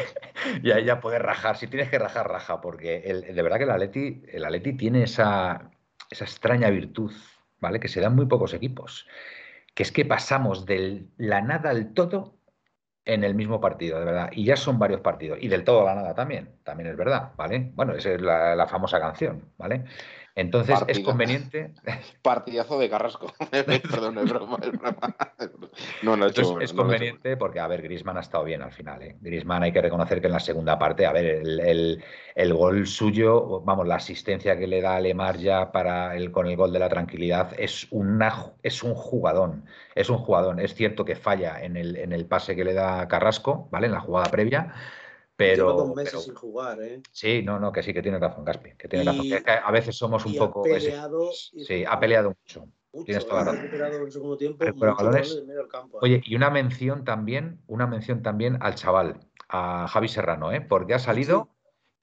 y 0.63 0.71
ahí 0.71 0.85
ya 0.85 1.01
puedes 1.01 1.21
rajar. 1.21 1.57
Si 1.57 1.67
tienes 1.67 1.89
que 1.89 1.99
rajar, 1.99 2.29
raja, 2.29 2.61
porque 2.61 2.97
el, 3.05 3.35
de 3.35 3.41
verdad 3.41 3.57
que 3.57 3.63
el 3.63 3.71
Atleti, 3.71 4.21
el 4.27 4.45
Atleti 4.45 4.77
tiene 4.77 5.03
esa, 5.03 5.71
esa 6.09 6.23
extraña 6.23 6.69
virtud, 6.69 7.11
¿vale? 7.61 7.79
Que 7.79 7.87
se 7.87 8.01
dan 8.01 8.15
muy 8.15 8.25
pocos 8.25 8.53
equipos, 8.53 9.07
que 9.75 9.83
es 9.83 9.91
que 9.91 10.05
pasamos 10.05 10.65
de 10.65 11.07
la 11.17 11.41
nada 11.41 11.69
al 11.69 11.93
todo 11.93 12.37
en 13.05 13.23
el 13.23 13.35
mismo 13.35 13.59
partido, 13.61 13.99
de 13.99 14.05
verdad. 14.05 14.29
Y 14.33 14.45
ya 14.45 14.55
son 14.57 14.79
varios 14.79 15.01
partidos. 15.01 15.39
Y 15.41 15.47
del 15.47 15.63
todo 15.63 15.81
a 15.81 15.85
la 15.85 15.95
nada 15.95 16.15
también, 16.15 16.59
también 16.63 16.89
es 16.89 16.97
verdad, 16.97 17.33
¿vale? 17.37 17.71
Bueno, 17.75 17.93
esa 17.95 18.11
es 18.11 18.21
la, 18.21 18.55
la 18.55 18.67
famosa 18.67 18.99
canción, 18.99 19.53
¿vale? 19.57 19.85
Entonces 20.35 20.79
es 20.87 20.99
conveniente. 20.99 21.71
Partidazo 22.21 22.79
de 22.79 22.89
Carrasco. 22.89 23.33
Perdón, 23.51 24.17
es 24.19 24.29
broma, 24.29 24.57
es 24.61 24.71
broma. 24.71 25.15
No, 26.01 26.15
no 26.15 26.27
es 26.27 26.73
conveniente 26.73 27.37
porque, 27.37 27.59
a 27.59 27.67
ver, 27.67 27.81
Grisman 27.81 28.17
ha 28.17 28.21
estado 28.21 28.43
bien 28.45 28.61
al 28.61 28.71
final. 28.71 29.01
¿eh? 29.01 29.17
Grisman 29.19 29.63
hay 29.63 29.71
que 29.71 29.81
reconocer 29.81 30.21
que 30.21 30.27
en 30.27 30.33
la 30.33 30.39
segunda 30.39 30.79
parte, 30.79 31.05
a 31.05 31.11
ver, 31.11 31.25
el, 31.25 32.03
el, 32.35 32.53
gol 32.53 32.87
suyo, 32.87 33.61
vamos, 33.61 33.87
la 33.87 33.95
asistencia 33.95 34.57
que 34.57 34.67
le 34.67 34.81
da 34.81 34.95
a 34.95 35.01
Lemar 35.01 35.37
ya 35.37 35.71
para 35.71 36.15
el, 36.15 36.31
con 36.31 36.47
el 36.47 36.55
gol 36.55 36.71
de 36.71 36.79
la 36.79 36.89
tranquilidad 36.89 37.53
es, 37.57 37.87
una, 37.91 38.53
es 38.63 38.83
un 38.83 38.93
jugadón. 38.95 39.65
Es 39.95 40.09
un 40.09 40.17
jugadón. 40.17 40.59
Es 40.59 40.75
cierto 40.75 41.03
que 41.03 41.15
falla 41.15 41.61
en 41.61 41.75
el, 41.75 41.97
en 41.97 42.13
el 42.13 42.25
pase 42.25 42.55
que 42.55 42.63
le 42.63 42.73
da 42.73 43.07
Carrasco, 43.07 43.67
¿vale? 43.71 43.87
En 43.87 43.93
la 43.93 43.99
jugada 43.99 44.31
previa 44.31 44.73
pero, 45.41 45.69
Lleva 45.69 45.83
dos 45.83 45.95
meses 45.95 46.23
sin 46.23 46.35
jugar, 46.35 46.81
¿eh? 46.83 47.01
Sí, 47.11 47.41
no, 47.43 47.59
no, 47.59 47.71
que 47.71 47.81
sí, 47.81 47.93
que 47.93 48.03
tiene 48.03 48.19
razón, 48.19 48.45
Gaspi. 48.45 48.75
Que 48.77 48.87
tiene 48.87 49.05
razón. 49.05 49.27
Que 49.27 49.51
a 49.51 49.71
veces 49.71 49.97
somos 49.97 50.23
un 50.25 50.35
poco. 50.35 50.61
Peleado, 50.61 51.31
sí, 51.31 51.83
ha 51.87 51.99
peleado 51.99 52.29
mucho. 52.29 52.67
Tienes 53.05 53.25
toda 53.25 53.45
la 53.45 53.51
razón. 53.53 54.03
En 54.03 54.11
segundo 54.11 54.37
tiempo, 54.37 54.63
campo, 55.67 55.97
¿eh? 55.97 55.99
Oye, 56.01 56.21
y 56.25 56.35
una 56.35 56.51
mención 56.51 57.03
también, 57.05 57.61
una 57.65 57.87
mención 57.87 58.21
también 58.21 58.59
al 58.61 58.75
chaval, 58.75 59.19
a 59.49 59.87
Javi 59.87 60.07
Serrano, 60.09 60.51
¿eh? 60.51 60.61
porque 60.61 60.93
ha 60.93 60.99
salido 60.99 61.49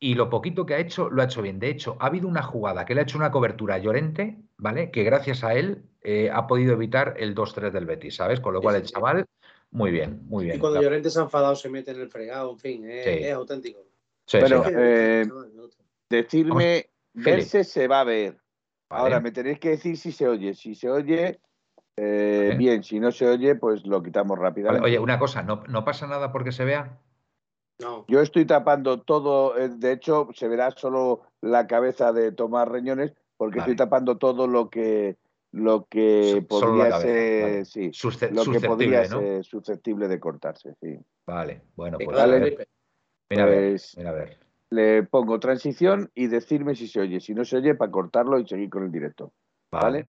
y 0.01 0.15
lo 0.15 0.31
poquito 0.31 0.67
que 0.67 0.75
ha 0.75 0.79
hecho, 0.79 1.09
lo 1.09 1.23
ha 1.23 1.27
hecho 1.27 1.43
bien. 1.43 1.61
De 1.61 1.69
hecho, 1.69 1.97
ha 2.01 2.07
habido 2.07 2.27
una 2.27 2.43
jugada 2.43 2.85
que 2.85 2.95
le 2.95 3.01
ha 3.01 3.05
hecho 3.05 3.19
una 3.19 3.31
cobertura 3.31 3.79
Llorente, 3.79 4.39
¿vale? 4.57 4.91
Que 4.91 5.05
gracias 5.05 5.45
a 5.45 5.55
él 5.55 5.85
eh, 6.03 6.31
ha 6.33 6.47
podido 6.47 6.73
evitar 6.73 7.15
el 7.19 7.35
2-3 7.35 7.71
del 7.71 7.87
Betis, 7.87 8.17
¿sabes? 8.17 8.41
Con 8.41 8.55
lo 8.55 8.63
cual 8.63 8.77
el 8.77 8.83
chaval 8.83 9.27
muy 9.71 9.91
bien, 9.91 10.23
muy 10.27 10.45
bien. 10.45 10.57
Y 10.57 10.59
cuando 10.59 10.81
Llorente 10.81 11.11
se 11.11 11.19
ha 11.19 11.23
enfadado, 11.23 11.55
se 11.55 11.69
mete 11.69 11.91
en 11.91 12.01
el 12.01 12.09
fregado, 12.09 12.53
en 12.53 12.59
fin, 12.59 12.91
es, 12.91 13.33
auténtico. 13.33 13.81
Pero 14.31 14.65
eh, 14.67 15.27
decirme, 16.09 16.91
verse 17.13 17.65
se 17.65 17.87
va 17.87 18.01
a 18.01 18.05
ver. 18.05 18.39
Ahora 18.91 19.21
me 19.21 19.31
tenéis 19.31 19.59
que 19.59 19.71
decir 19.71 19.97
si 19.99 20.13
se 20.13 20.27
oye. 20.27 20.55
Si 20.55 20.75
se 20.75 20.91
oye, 20.91 21.41
eh, 21.97 22.55
bien. 22.57 22.83
Si 22.83 22.99
no 22.99 23.13
se 23.13 23.27
oye, 23.27 23.55
pues 23.55 23.87
lo 23.87 24.03
quitamos 24.03 24.39
rápidamente. 24.39 24.87
Oye, 24.87 24.99
una 24.99 25.19
cosa, 25.19 25.43
¿no, 25.43 25.63
¿no 25.69 25.85
pasa 25.85 26.07
nada 26.07 26.33
porque 26.33 26.53
se 26.53 26.65
vea? 26.65 26.99
No. 27.81 28.05
Yo 28.09 28.21
estoy 28.21 28.45
tapando 28.45 29.03
todo, 29.03 29.57
eh, 29.57 29.69
de 29.69 29.93
hecho 29.93 30.29
se 30.35 30.49
verá 30.49 30.71
solo 30.73 31.23
la 31.41 31.67
cabeza 31.67 32.13
de 32.13 32.33
Tomás 32.33 32.67
Reñones 32.67 33.15
porque 33.37 33.61
estoy 33.61 33.77
tapando 33.77 34.19
todo 34.19 34.49
lo 34.49 34.69
que 34.69 35.17
lo 35.53 35.87
que 35.89 36.45
podría 36.49 36.93
ser 36.93 37.65
sí, 37.65 37.91
lo 38.31 38.45
que 38.45 38.61
podría 38.61 39.05
ser 39.05 39.45
susceptible 39.45 40.09
de 40.09 40.21
cortarse, 40.21 40.75
sí. 40.81 40.99
Vale, 41.27 41.63
bueno, 41.77 41.99
pues 41.99 42.17
vale. 42.17 42.69
Mira, 43.31 43.43
a 43.43 43.47
ver, 43.47 43.71
pues 43.71 43.97
mira 43.97 44.11
a 44.11 44.15
ver. 44.15 44.39
Le 44.71 45.03
pongo 45.03 45.39
transición 45.41 46.11
y 46.15 46.27
decirme 46.27 46.75
si 46.75 46.89
se 46.89 47.01
oye. 47.01 47.21
Si 47.21 47.35
no 47.35 47.45
se 47.45 47.57
oye, 47.57 47.75
para 47.75 47.91
cortarlo 47.91 48.39
y 48.39 48.47
seguir 48.47 48.71
con 48.71 48.85
el 48.85 48.93
directo. 48.93 49.33
¿Vale? 49.71 50.09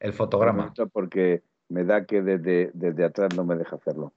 El 0.00 0.12
fotograma. 0.12 0.72
Porque 0.92 1.42
me 1.68 1.84
da 1.84 2.04
que 2.04 2.22
desde, 2.22 2.70
desde 2.74 3.04
atrás 3.04 3.34
no 3.36 3.44
me 3.44 3.56
deja 3.56 3.76
hacerlo. 3.76 4.12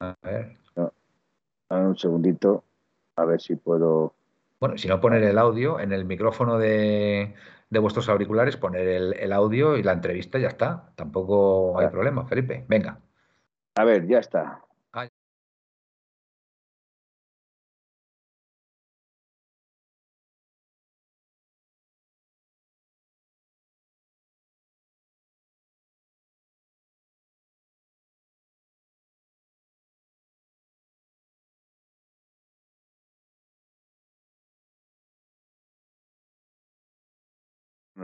A 0.00 0.16
ver. 0.22 0.58
un 1.70 1.96
segundito, 1.96 2.64
a 3.16 3.24
ver 3.24 3.40
si 3.40 3.56
puedo. 3.56 4.14
Bueno, 4.60 4.78
si 4.78 4.88
no 4.88 5.00
poner 5.00 5.22
el 5.22 5.38
audio 5.38 5.80
en 5.80 5.92
el 5.92 6.04
micrófono 6.04 6.58
de, 6.58 7.34
de 7.70 7.78
vuestros 7.78 8.08
auriculares, 8.08 8.56
poner 8.56 8.86
el, 8.88 9.14
el, 9.14 9.32
audio 9.32 9.76
y 9.76 9.82
la 9.82 9.92
entrevista 9.92 10.38
ya 10.38 10.48
está. 10.48 10.92
Tampoco 10.94 11.78
hay 11.78 11.88
problema, 11.88 12.26
Felipe. 12.26 12.64
Venga. 12.68 13.00
A 13.76 13.84
ver, 13.84 14.06
ya 14.06 14.18
está. 14.18 14.62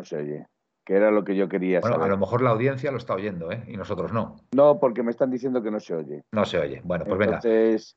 No 0.00 0.04
se 0.04 0.16
oye. 0.16 0.46
Que 0.84 0.94
era 0.94 1.10
lo 1.10 1.24
que 1.24 1.36
yo 1.36 1.48
quería 1.48 1.80
bueno, 1.80 2.02
a 2.02 2.08
lo 2.08 2.16
mejor 2.16 2.40
la 2.40 2.50
audiencia 2.50 2.90
lo 2.90 2.96
está 2.96 3.14
oyendo, 3.14 3.52
¿eh? 3.52 3.62
Y 3.68 3.76
nosotros 3.76 4.12
no. 4.12 4.36
No, 4.52 4.80
porque 4.80 5.02
me 5.02 5.10
están 5.10 5.30
diciendo 5.30 5.62
que 5.62 5.70
no 5.70 5.78
se 5.78 5.94
oye. 5.94 6.22
No 6.32 6.44
se 6.46 6.58
oye. 6.58 6.80
Bueno, 6.82 7.04
pues 7.04 7.18
venga. 7.18 7.38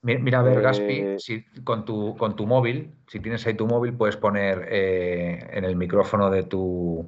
Mira, 0.01 0.39
a 0.39 0.43
ver, 0.43 0.61
Gaspi, 0.61 0.99
eh, 0.99 1.15
si 1.17 1.43
con 1.63 1.85
tu, 1.85 2.15
con 2.17 2.35
tu 2.35 2.45
móvil, 2.45 2.93
si 3.07 3.21
tienes 3.21 3.47
ahí 3.47 3.53
tu 3.53 3.67
móvil, 3.67 3.93
puedes 3.93 4.17
poner 4.17 4.67
eh, 4.69 5.49
en 5.53 5.63
el 5.63 5.77
micrófono 5.77 6.29
de 6.29 6.43
tu 6.43 7.07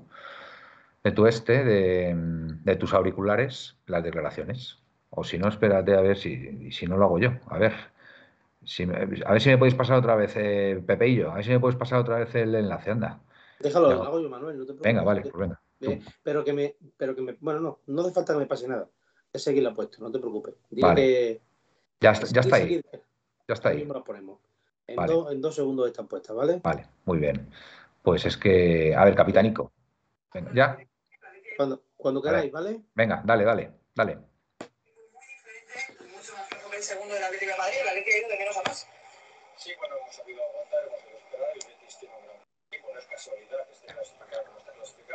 de 1.03 1.11
tu 1.11 1.27
este, 1.27 1.63
de, 1.63 2.75
tus 2.77 2.93
auriculares, 2.93 3.77
las 3.85 4.03
declaraciones. 4.03 4.79
O 5.11 5.23
si 5.23 5.37
no, 5.37 5.49
espérate 5.49 5.93
a 5.93 6.01
ver 6.01 6.17
si, 6.17 6.71
si 6.71 6.87
no 6.87 6.97
lo 6.97 7.05
hago 7.05 7.19
yo. 7.19 7.33
A 7.47 7.59
ver. 7.59 7.73
Si, 8.63 8.83
a 8.83 9.31
ver 9.31 9.41
si 9.41 9.49
me 9.49 9.57
podéis 9.59 9.75
pasar 9.75 9.97
otra 9.97 10.15
vez, 10.15 10.33
eh, 10.37 10.81
Pepeillo, 10.87 11.31
a 11.31 11.35
ver 11.35 11.43
si 11.43 11.51
me 11.51 11.59
podéis 11.59 11.77
pasar 11.77 11.99
otra 11.99 12.17
vez 12.17 12.33
el 12.33 12.55
enlace, 12.55 12.89
anda. 12.89 13.19
Déjalo, 13.65 13.91
lo 13.95 14.03
hago 14.03 14.19
yo, 14.19 14.29
Manuel, 14.29 14.59
no 14.59 14.65
te 14.67 14.73
Venga, 14.73 15.01
vale, 15.01 15.21
pues 15.21 15.33
venga. 15.33 15.59
pero 16.21 16.43
que 16.43 16.53
me, 16.53 16.75
pero 16.97 17.15
que 17.15 17.21
me, 17.23 17.35
bueno, 17.39 17.59
no, 17.59 17.79
no 17.87 18.01
hace 18.03 18.11
falta 18.11 18.33
que 18.33 18.39
me 18.39 18.45
pase 18.45 18.67
nada. 18.67 18.87
Es 19.33 19.43
seguirla 19.43 19.73
puesto, 19.73 20.03
no 20.03 20.11
te 20.11 20.19
preocupes. 20.19 20.53
vale. 20.69 21.41
ya 21.99 22.11
está, 22.11 22.27
ya 22.27 22.41
está 22.41 22.57
ahí. 22.57 22.79
Ya 23.47 23.53
está 23.55 23.69
ahí. 23.69 23.83
ponemos. 24.05 24.39
En, 24.85 25.41
dos 25.41 25.55
segundos 25.55 25.87
están 25.87 26.07
puestas, 26.07 26.35
¿vale? 26.35 26.61
Vale, 26.63 26.87
muy 27.05 27.17
bien. 27.17 27.49
Pues 28.03 28.27
es 28.27 28.37
que, 28.37 28.93
a 28.95 29.03
ver, 29.03 29.15
Capitanico. 29.15 29.71
Venga, 30.31 30.51
ya. 30.53 30.77
Cuando, 31.57 31.81
cuando 31.97 32.21
queráis, 32.21 32.51
¿vale? 32.51 32.81
Venga, 32.93 33.23
dale, 33.25 33.45
dale, 33.45 33.71
dale. 33.95 34.19
El 36.71 36.83
segundo 36.83 37.15
de 37.15 37.19
la 37.19 37.25
Atlético 37.25 37.51
de 37.51 37.57
Madrid, 37.57 37.77
la 37.83 37.91
Atlético 37.91 38.27
de 38.29 38.37
menos 38.37 38.57
a 38.57 38.61
más. 38.61 38.87
Sí, 39.57 39.71
bueno, 39.79 39.95
hemos 39.97 40.15
sabido 40.15 40.43
aguantar, 40.43 40.85
hemos 40.85 40.99
sabido 40.99 41.17
esperar 41.17 41.49
y 41.55 41.65
Betis 41.65 41.97
tiene 41.97 42.13
un 42.15 42.45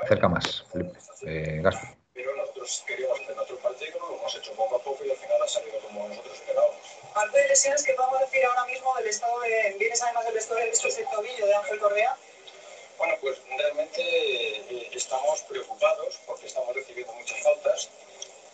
Acerca 0.03 0.29
más, 0.29 0.65
eh, 1.27 1.63
Pero 2.15 2.37
nosotros 2.37 2.85
queríamos 2.87 3.21
hacer 3.21 3.37
nuestro 3.37 3.59
partido, 3.59 3.99
lo 3.99 4.17
hemos 4.17 4.35
hecho 4.35 4.53
poco 4.55 4.77
a 4.77 4.83
poco 4.83 5.05
y 5.05 5.11
al 5.11 5.17
final 5.17 5.43
ha 5.43 5.49
salido 5.49 5.79
como 5.81 6.09
nosotros 6.09 6.35
esperábamos. 6.35 6.81
Parte 7.15 7.39
de 7.39 7.49
lesiones 7.49 7.83
que 7.85 7.93
vamos 7.93 8.19
a 8.19 8.25
decir 8.25 8.45
ahora 8.47 8.65
mismo 8.65 8.95
del 8.97 9.09
estado 9.09 9.41
de. 9.41 9.77
Vienes 9.79 10.03
además 10.03 10.25
del 10.25 10.37
estado 10.39 10.61
de 10.61 10.71
este 10.71 11.05
tobillo 11.05 11.47
de 11.47 11.55
Ángel 11.55 11.79
Correa. 11.79 12.17
Bueno, 12.97 13.15
pues 13.21 13.39
realmente 13.59 14.01
eh, 14.03 14.91
estamos 14.93 15.43
preocupados 15.43 16.19
porque 16.27 16.47
estamos 16.47 16.75
recibiendo 16.75 17.13
muchas 17.13 17.39
faltas, 17.43 17.91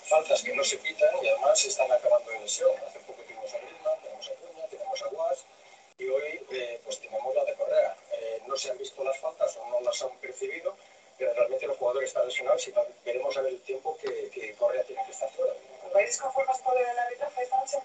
faltas 0.09 0.43
que 0.43 0.55
no 0.55 0.65
se 0.65 0.79
quitan 0.81 1.11
y 1.23 1.29
además 1.29 1.61
se 1.61 1.69
están 1.69 1.91
acabando 1.93 2.33
en 2.33 2.43
lesión. 2.43 2.73
Hace 2.87 2.99
poco 3.01 3.23
tuvimos 3.23 3.55
a 3.55 3.59
Griezmann, 3.59 4.01
tenemos 4.03 4.29
a 4.29 4.35
Cuña, 4.35 4.67
tenemos 4.69 5.03
a 5.03 5.07
Guas 5.09 5.45
y 5.99 6.09
hoy 6.09 6.47
eh, 6.51 6.81
pues 6.85 7.01
tenemos 7.01 7.35
la 7.35 7.45
de 7.45 7.55
Correa. 7.55 7.97
Eh, 8.13 8.43
no 8.47 8.57
se 8.57 8.71
han 8.71 8.79
visto 8.79 9.05
las 9.05 9.19
faltas 9.19 9.57
o 9.57 9.67
no 9.69 9.81
las 9.81 10.03
han 10.03 10.17
percibido, 10.19 10.77
pero 11.19 11.33
realmente 11.33 11.67
los 11.67 11.77
jugadores 11.77 12.09
están 12.09 12.27
lesionados 12.27 12.67
y 12.69 12.75
veremos 13.05 13.37
a 13.37 13.41
ver 13.41 13.55
el 13.55 13.61
tiempo 13.63 13.97
que, 13.99 14.31
que 14.31 14.55
Correa 14.55 14.83
tiene 14.85 15.05
que 15.05 15.13
estar 15.13 15.31
fuera. 15.31 15.53
¿Vais 15.95 16.19
conformes 16.19 16.59
por 16.59 16.77
el 16.79 16.99
arbitraje 16.99 17.43
esta 17.43 17.59
noche? 17.59 17.79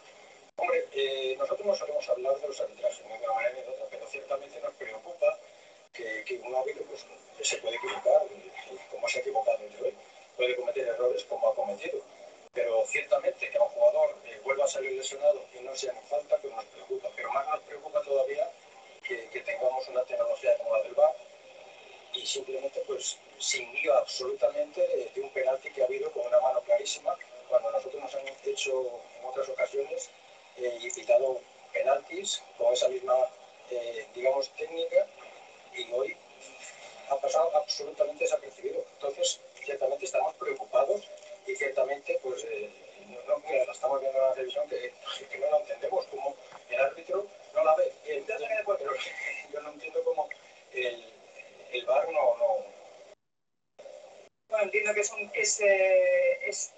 Hombre, 0.58 0.86
eh, 0.92 1.36
nosotros 1.38 1.66
no 1.66 1.76
solemos 1.76 2.10
hablar 2.10 2.38
de 2.40 2.48
los 2.48 2.60
arbitrajes, 2.60 3.00
de 3.00 3.06
una 3.06 3.34
manera 3.34 3.54
ni 3.56 3.62
de 3.62 3.70
otra, 3.70 3.86
pero 3.90 4.08
ciertamente 4.08 4.60
nos 4.60 4.74
preocupa 4.74 5.40
que, 5.94 6.24
que 6.26 6.40
un 6.40 6.56
árbitro 6.56 6.84
pues, 6.86 7.06
se 7.42 7.58
puede 7.58 7.78
equivocar, 7.78 8.22
como 8.92 9.08
se 9.08 9.20
ha 9.20 9.22
equivocado 9.22 9.60
hoy, 9.82 9.96
puede 10.36 10.56
cometer 10.58 10.88
errores 10.88 11.24
como 11.26 11.50
ha 11.50 11.56
cometido. 11.56 12.02
Pero 12.54 12.86
ciertamente 12.86 13.50
que 13.50 13.58
a 13.58 13.64
un 13.64 13.70
jugador 13.70 14.16
vuelva 14.44 14.66
a 14.66 14.68
salir 14.68 14.92
lesionado 14.92 15.42
y 15.58 15.64
no 15.64 15.74
sea 15.74 15.94
en 15.94 16.04
falta, 16.04 16.38
pues 16.38 16.54
nos 16.54 16.66
preocupa. 16.66 17.08
Pero 17.16 17.32
más 17.32 17.48
nos 17.48 17.62
preocupa 17.62 18.02
todavía 18.02 18.52
que, 19.08 19.30
que 19.30 19.40
tengamos 19.40 19.88
una 19.88 20.04
tecnología 20.04 20.58
como 20.58 20.76
la 20.76 20.84
del 20.84 20.94
VAR 20.94 21.16
y 22.14 22.26
simplemente 22.26 22.82
pues 22.88 23.18
sin 23.40 23.72
guía 23.74 23.98
absolutamente 23.98 24.82
de, 24.82 25.22
un 25.22 25.30
penalti 25.30 25.72
que 25.72 25.82
ha 25.82 25.86
habido 25.86 26.12
con 26.12 26.26
una 26.26 26.40
mano 26.42 26.62
clarísima 26.62 27.18
cuando 27.48 27.72
nosotros 27.72 28.02
nos 28.02 28.16
han 28.16 28.28
hecho 28.46 29.02
en 29.20 29.26
otras 29.26 29.50
ocasiones 29.50 30.10
eh, 30.58 30.78
y 30.82 30.92
pitado 30.92 31.40
penaltis 31.74 32.42
con 32.58 32.74
esa 32.74 32.90
misma 32.90 33.16
eh, 33.70 34.08
digamos 34.14 34.50
técnica 34.56 35.08
y 35.74 35.92
hoy 35.94 36.16
ha 37.10 37.16
pasado 37.18 37.56
absolutamente 37.56 38.24
desapercibido 38.26 38.84
entonces 38.94 39.40
ciertamente 39.64 40.06
estamos 40.06 40.34
preocupados 40.36 41.08
y 41.48 41.56
ciertamente 41.56 42.20
pues 42.22 42.44
eh, 42.44 42.70
no, 43.28 43.38
mira, 43.40 43.64
estamos 43.72 44.02
viendo 44.02 44.18
en 44.20 44.26
la 44.26 44.34
televisión 44.34 44.68
que, 44.70 44.94
que, 45.30 45.38
no 45.40 45.50
lo 45.50 45.60
entendemos 45.62 46.06
como 46.08 46.36
el 46.70 46.80
árbitro 46.80 47.28
no 47.56 47.64
la 47.64 47.76
ve 47.76 47.94
pero 48.78 48.94
yo 49.54 49.62
no 49.62 49.72
entiendo 49.72 50.04
cómo 50.04 50.30
el 50.74 51.12
el 51.72 51.86
bar 51.86 52.06
no, 52.12 52.38
no... 52.38 52.66
Bueno, 54.50 54.66
entiendo 54.66 54.94
que 54.94 55.02
es 55.02 55.12
un... 55.12 55.30
Que 55.30 55.42
es, 55.42 55.62
es... 56.42 56.74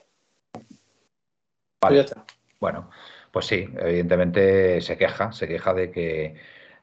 Bueno, 2.60 2.90
pues 3.32 3.46
sí, 3.48 3.68
evidentemente 3.78 4.80
se 4.82 4.98
queja, 4.98 5.32
se 5.32 5.48
queja 5.48 5.74
de 5.74 5.92
que, 5.92 6.36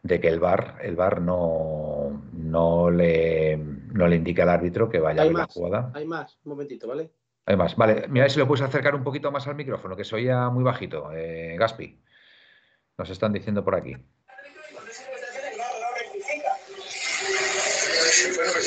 de 0.02 0.20
que 0.20 0.28
el 0.28 0.40
bar, 0.40 0.78
el 0.82 0.96
bar 0.96 1.20
no, 1.20 2.22
no, 2.32 2.90
le, 2.90 3.56
no 3.56 4.08
le 4.08 4.16
indica 4.16 4.42
al 4.42 4.50
árbitro 4.50 4.88
que 4.88 5.00
vaya 5.00 5.22
a 5.22 5.26
la 5.26 5.46
jugada. 5.46 5.90
Hay 5.94 6.06
más, 6.06 6.38
un 6.44 6.50
momentito, 6.50 6.86
¿vale? 6.88 7.10
Hay 7.46 7.56
más, 7.56 7.76
vale. 7.76 8.06
Mira 8.08 8.28
si 8.28 8.38
lo 8.38 8.46
puedes 8.46 8.64
acercar 8.64 8.94
un 8.94 9.04
poquito 9.04 9.32
más 9.32 9.46
al 9.46 9.54
micrófono, 9.54 9.96
que 9.96 10.04
se 10.04 10.16
oía 10.16 10.48
muy 10.50 10.62
bajito. 10.62 11.10
Eh, 11.12 11.56
Gaspi, 11.58 12.00
nos 12.98 13.10
están 13.10 13.32
diciendo 13.32 13.64
por 13.64 13.74
aquí. 13.74 13.96
bueno, 18.36 18.52
que 18.52 18.60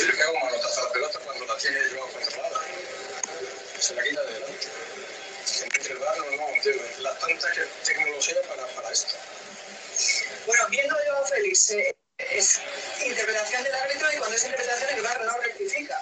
Félix, 11.33 11.71
eh, 11.71 11.95
es 12.17 12.61
interpretación 13.05 13.63
del 13.63 13.73
árbitro 13.73 14.07
y 14.13 14.17
cuando 14.17 14.35
es 14.35 14.45
interpretación 14.45 14.97
el 14.97 15.03
bar 15.03 15.19
no 15.25 15.31
rectifica. 15.43 15.95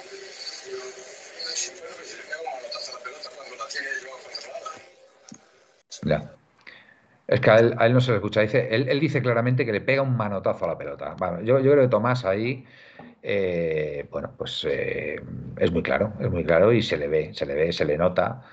Sí, 0.52 1.72
bueno, 1.80 1.96
que 6.02 6.08
a. 6.08 6.18
Ya. 6.18 6.36
Es 7.28 7.40
que 7.40 7.50
a 7.50 7.58
él, 7.60 7.94
no 7.94 8.02
se 8.02 8.12
le 8.12 8.18
escucha. 8.18 8.42
Dice, 8.42 8.68
él, 8.72 9.00
dice 9.00 9.22
claramente 9.22 9.66
que 9.66 9.72
le 9.72 9.82
pega 9.82 10.02
un 10.02 10.18
manotazo 10.18 10.66
a 10.66 10.70
la 10.70 10.78
pelota. 10.78 11.16
yo, 11.44 11.60
yo 11.60 11.72
creo 11.72 11.84
que 11.84 11.88
Tomás 11.88 12.26
ahí, 12.26 12.66
eh, 13.24 14.06
bueno, 14.12 14.34
pues 14.38 14.66
eh, 14.70 15.22
es 15.58 15.72
muy 15.72 15.84
claro, 15.84 16.14
es 16.20 16.30
muy 16.30 16.44
claro 16.44 16.74
y 16.74 16.82
se 16.82 16.98
le 16.98 17.08
ve, 17.08 17.34
se 17.34 17.46
le 17.46 17.54
ve, 17.54 17.72
se 17.72 17.86
le 17.86 17.98
nota 17.98 18.44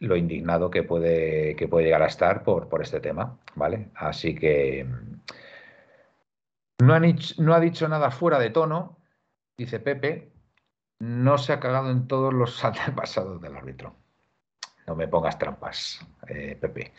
lo 0.00 0.16
indignado 0.16 0.70
que 0.70 0.82
puede, 0.82 1.54
que 1.56 1.68
puede 1.68 1.84
llegar 1.84 2.02
a 2.02 2.06
estar 2.06 2.42
por, 2.42 2.68
por 2.68 2.82
este 2.82 3.00
tema, 3.00 3.38
¿vale? 3.54 3.88
Así 3.94 4.34
que 4.34 4.86
no, 6.78 7.54
ha 7.54 7.60
dicho 7.60 7.88
nada 7.88 8.10
fuera 8.10 8.38
de 8.38 8.50
tono, 8.50 8.98
dice 9.56 9.80
Pepe, 9.80 10.32
no 10.98 11.38
se 11.38 11.52
ha 11.52 11.60
cagado 11.60 11.90
en 11.90 12.06
todos 12.06 12.32
los 12.32 12.64
antepasados 12.64 13.40
del 13.40 13.56
árbitro. 13.56 13.96
No 14.86 14.94
me 14.94 15.08
pongas 15.08 15.38
trampas, 15.38 16.00
eh, 16.28 16.56
Pepe. 16.60 16.92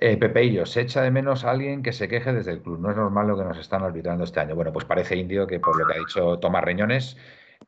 Eh, 0.00 0.16
Pepeillo, 0.16 0.64
se 0.66 0.82
echa 0.82 1.02
de 1.02 1.10
menos 1.10 1.44
a 1.44 1.50
alguien 1.50 1.82
que 1.82 1.92
se 1.92 2.06
queje 2.06 2.32
desde 2.32 2.52
el 2.52 2.62
club. 2.62 2.78
No 2.78 2.90
es 2.90 2.96
normal 2.96 3.26
lo 3.26 3.36
que 3.36 3.44
nos 3.44 3.58
están 3.58 3.82
arbitrando 3.82 4.24
este 4.24 4.40
año. 4.40 4.54
Bueno, 4.54 4.72
pues 4.72 4.84
parece 4.84 5.16
indio 5.16 5.46
que 5.46 5.58
por 5.58 5.78
lo 5.78 5.86
que 5.86 5.94
ha 5.94 5.98
dicho 5.98 6.38
Tomás 6.38 6.62
Reñones, 6.62 7.16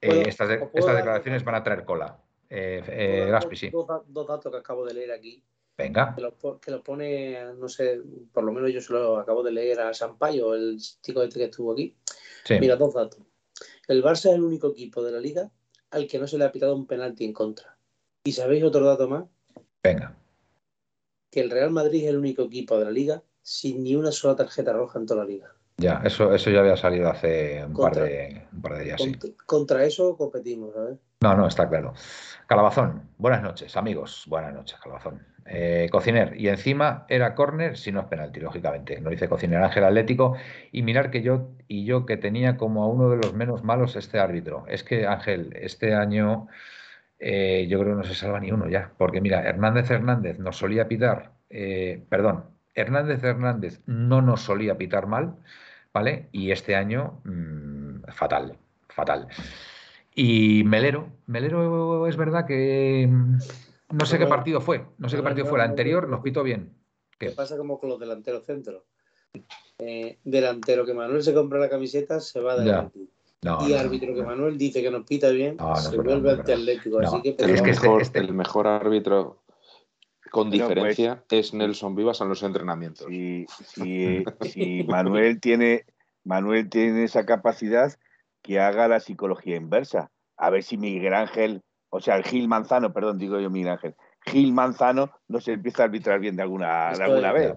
eh, 0.01 0.25
estas, 0.27 0.49
declaraciones 0.49 1.43
van 1.43 1.55
a 1.57 1.63
traer 1.63 1.85
cola. 1.85 2.19
Eh, 2.49 3.29
Gaspi, 3.31 3.57
sí. 3.57 3.71
Dos, 3.71 4.27
datos 4.27 4.53
que 4.53 4.59
acabo 4.59 4.85
de 4.85 4.95
leer 4.95 5.13
aquí. 5.13 5.43
Venga. 5.83 6.15
Que 6.15 6.71
lo, 6.71 6.83
pone, 6.83 7.55
no 7.55 7.69
sé, 7.69 8.01
por 8.33 8.45
lo 8.45 8.53
menos 8.53 8.73
yo 8.73 8.81
se 8.81 8.93
lo 8.93 9.19
acabo 9.19 9.43
de 9.43 9.53
leer 9.53 9.81
a 9.81 9.95
Sampaio, 9.95 10.55
el 10.55 10.79
chico 10.79 11.23
este 11.23 11.39
que 11.39 11.45
estuvo 11.47 11.73
aquí. 11.73 11.97
Mira, 12.61 12.77
dos 12.77 12.95
datos. 12.95 13.21
El 13.89 14.03
Barça 14.03 14.31
es 14.31 14.35
el 14.37 14.43
único 14.43 14.69
equipo 14.69 15.03
de 15.03 15.13
la 15.13 15.21
liga 15.21 15.51
al 15.91 16.07
que 16.07 16.19
no 16.19 16.27
se 16.27 16.39
le 16.39 16.45
ha 16.45 16.53
pitado 16.53 16.77
un 16.77 16.87
penalti 16.87 17.25
en 17.25 17.33
contra. 17.33 17.77
¿Y 18.25 18.33
sabéis 18.33 18.63
otro 18.63 18.85
dato 18.85 19.09
más? 19.09 19.25
Venga. 19.83 20.17
Que 21.31 21.41
el 21.41 21.51
Real 21.51 21.71
Madrid 21.71 22.05
es 22.05 22.11
el 22.11 22.19
único 22.19 22.43
equipo 22.43 22.79
de 22.79 22.85
la 22.85 22.91
liga 22.91 23.23
sin 23.43 23.83
ni 23.83 23.97
una 23.97 24.13
sola 24.13 24.37
tarjeta 24.37 24.73
roja 24.73 24.99
en 24.99 25.07
toda 25.07 25.25
la 25.25 25.31
liga. 25.31 25.55
Ya, 25.79 26.03
eso, 26.05 26.33
eso 26.35 26.51
ya 26.51 26.61
había 26.61 26.77
salido 26.77 27.09
hace 27.09 27.65
un, 27.65 27.73
par, 27.73 27.95
de, 27.95 28.47
un 28.53 28.61
par 28.61 28.77
de 28.77 28.85
días. 28.85 29.03
Contra, 29.47 29.85
eso 29.85 30.17
competimos, 30.17 30.75
¿sabes? 30.75 30.99
No, 31.23 31.35
no, 31.37 31.47
está 31.47 31.69
claro. 31.69 31.93
Calabazón, 32.47 33.11
buenas 33.19 33.43
noches, 33.43 33.77
amigos. 33.77 34.25
Buenas 34.27 34.55
noches, 34.55 34.79
Calabazón. 34.81 35.27
Eh, 35.45 35.89
cociner, 35.93 36.35
y 36.41 36.49
encima 36.49 37.05
era 37.11 37.35
córner 37.35 37.77
si 37.77 37.93
no 37.93 38.01
es 38.01 38.07
penalti, 38.07 38.41
lógicamente. 38.41 38.99
Nos 39.03 39.11
dice 39.11 39.29
Cociner 39.29 39.63
Ángel 39.63 39.85
Atlético. 39.85 40.37
Y 40.73 40.83
mirar 40.83 41.11
que 41.11 41.21
yo 41.21 41.51
y 41.69 41.85
yo 41.85 42.07
que 42.07 42.17
tenía 42.17 42.57
como 42.57 42.83
a 42.83 42.89
uno 42.89 43.11
de 43.11 43.19
los 43.19 43.35
menos 43.35 43.63
malos 43.63 43.97
este 43.97 44.19
árbitro. 44.19 44.65
Es 44.67 44.83
que, 44.83 45.07
Ángel, 45.07 45.53
este 45.61 45.95
año 45.95 46.49
eh, 47.19 47.67
yo 47.69 47.79
creo 47.81 47.93
que 47.93 47.99
no 47.99 48.05
se 48.05 48.15
salva 48.15 48.41
ni 48.41 48.51
uno 48.51 48.69
ya. 48.71 48.93
Porque 48.97 49.21
mira, 49.21 49.43
Hernández 49.43 49.91
Hernández 49.91 50.39
nos 50.39 50.57
solía 50.57 50.89
pitar, 50.89 51.33
eh, 51.51 52.03
perdón, 52.09 52.47
Hernández 52.75 53.23
Hernández 53.23 53.83
no 53.87 54.23
nos 54.23 54.41
solía 54.41 54.79
pitar 54.79 55.07
mal, 55.07 55.37
¿vale? 55.93 56.29
Y 56.33 56.51
este 56.53 56.77
año, 56.77 57.21
mm, 57.25 58.05
fatal, 58.13 58.57
fatal. 58.89 59.29
Y 60.15 60.65
Melero, 60.65 61.09
Melero 61.27 62.07
es 62.07 62.17
verdad 62.17 62.47
que 62.47 63.09
mm, 63.09 63.39
no 63.93 64.07
sé 64.07 64.19
qué 64.19 64.27
partido 64.27 64.61
fue, 64.61 64.87
no 64.99 65.09
sé 65.09 65.17
qué 65.17 65.23
partido 65.23 65.47
fue, 65.47 65.59
el 65.59 65.65
anterior 65.65 66.09
nos 66.09 66.21
pitó 66.21 66.43
bien. 66.43 66.75
¿Qué 67.19 67.31
pasa 67.31 67.57
como 67.57 67.79
con 67.79 67.91
los 67.91 68.01
delanteros 68.01 68.45
centros? 68.45 68.83
Eh, 69.79 70.19
delantero 70.25 70.85
que 70.85 70.95
Manuel 70.95 71.23
se 71.23 71.33
compra 71.33 71.59
la 71.59 71.69
camiseta 71.69 72.21
se 72.21 72.41
va 72.41 72.57
de 72.57 72.91
y 73.43 73.73
árbitro 73.73 74.15
que 74.15 74.23
Manuel 74.23 74.59
dice 74.59 74.83
que 74.83 74.91
nos 74.91 75.07
pita 75.07 75.31
bien, 75.31 75.57
se 75.77 75.97
vuelve 75.97 76.33
ante 76.33 76.53
Atlético. 76.53 76.99
Así 76.99 77.23
que, 77.23 77.31
es 77.39 77.63
que 77.63 77.71
este, 77.71 77.97
este, 78.01 78.19
el 78.19 78.35
mejor 78.35 78.67
árbitro 78.67 79.43
con 80.31 80.51
diferencia 80.51 81.25
pues, 81.27 81.47
es 81.47 81.55
Nelson 81.55 81.95
Vivas 81.95 82.21
en 82.21 82.29
los 82.29 82.43
entrenamientos. 82.43 83.11
Y 83.11 83.47
si 83.65 84.85
Manuel 84.87 85.41
tiene 85.41 85.87
Manuel 86.25 86.69
tiene 86.69 87.05
esa 87.05 87.25
capacidad 87.25 87.99
que 88.43 88.61
haga 88.61 88.89
la 88.89 89.01
psicología 89.01 89.57
inversa. 89.57 90.11
A 90.37 90.51
ver 90.51 90.63
si 90.63 90.77
Miguel 90.77 91.15
Ángel, 91.15 91.63
o 91.91 92.01
sea, 92.01 92.17
el 92.17 92.25
Gil 92.25 92.49
Manzano, 92.49 92.93
perdón, 92.93 93.19
digo 93.19 93.39
yo 93.41 93.51
Miguel 93.51 93.73
Ángel, 93.73 93.95
Gil 94.27 94.53
Manzano 94.53 95.11
no 95.29 95.41
se 95.41 95.53
empieza 95.53 95.83
a 95.83 95.87
arbitrar 95.87 96.21
bien 96.21 96.37
de 96.37 96.43
alguna, 96.43 96.93
de 96.93 97.05
alguna 97.05 97.33
vez. 97.33 97.55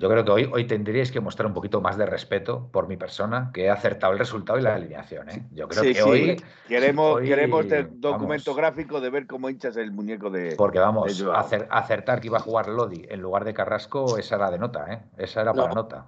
Yo 0.00 0.08
creo 0.08 0.24
que 0.24 0.30
hoy, 0.30 0.50
hoy 0.50 0.66
tendríais 0.66 1.12
que 1.12 1.20
mostrar 1.20 1.46
un 1.46 1.52
poquito 1.52 1.82
más 1.82 1.98
de 1.98 2.06
respeto 2.06 2.70
por 2.72 2.88
mi 2.88 2.96
persona, 2.96 3.50
que 3.52 3.64
he 3.64 3.70
acertado 3.70 4.14
el 4.14 4.18
resultado 4.18 4.58
y 4.58 4.62
la 4.62 4.74
alineación. 4.74 5.28
¿eh? 5.28 5.46
Yo 5.52 5.68
creo 5.68 5.82
que 5.92 6.02
hoy. 6.02 6.42
Queremos, 6.66 7.20
queremos 7.20 7.70
el 7.70 8.00
documento 8.00 8.54
gráfico 8.54 9.02
de 9.02 9.10
ver 9.10 9.26
cómo 9.26 9.50
hinchas 9.50 9.76
el 9.76 9.92
muñeco 9.92 10.30
de. 10.30 10.56
Porque 10.56 10.78
vamos, 10.78 11.22
acertar 11.68 12.22
que 12.22 12.28
iba 12.28 12.38
a 12.38 12.40
jugar 12.40 12.68
Lodi 12.68 13.04
en 13.10 13.20
lugar 13.20 13.44
de 13.44 13.52
Carrasco, 13.52 14.16
esa 14.16 14.36
era 14.36 14.50
de 14.50 14.58
nota, 14.58 14.90
¿eh? 14.90 15.02
Esa 15.18 15.42
era 15.42 15.52
para 15.52 15.74
nota. 15.74 16.06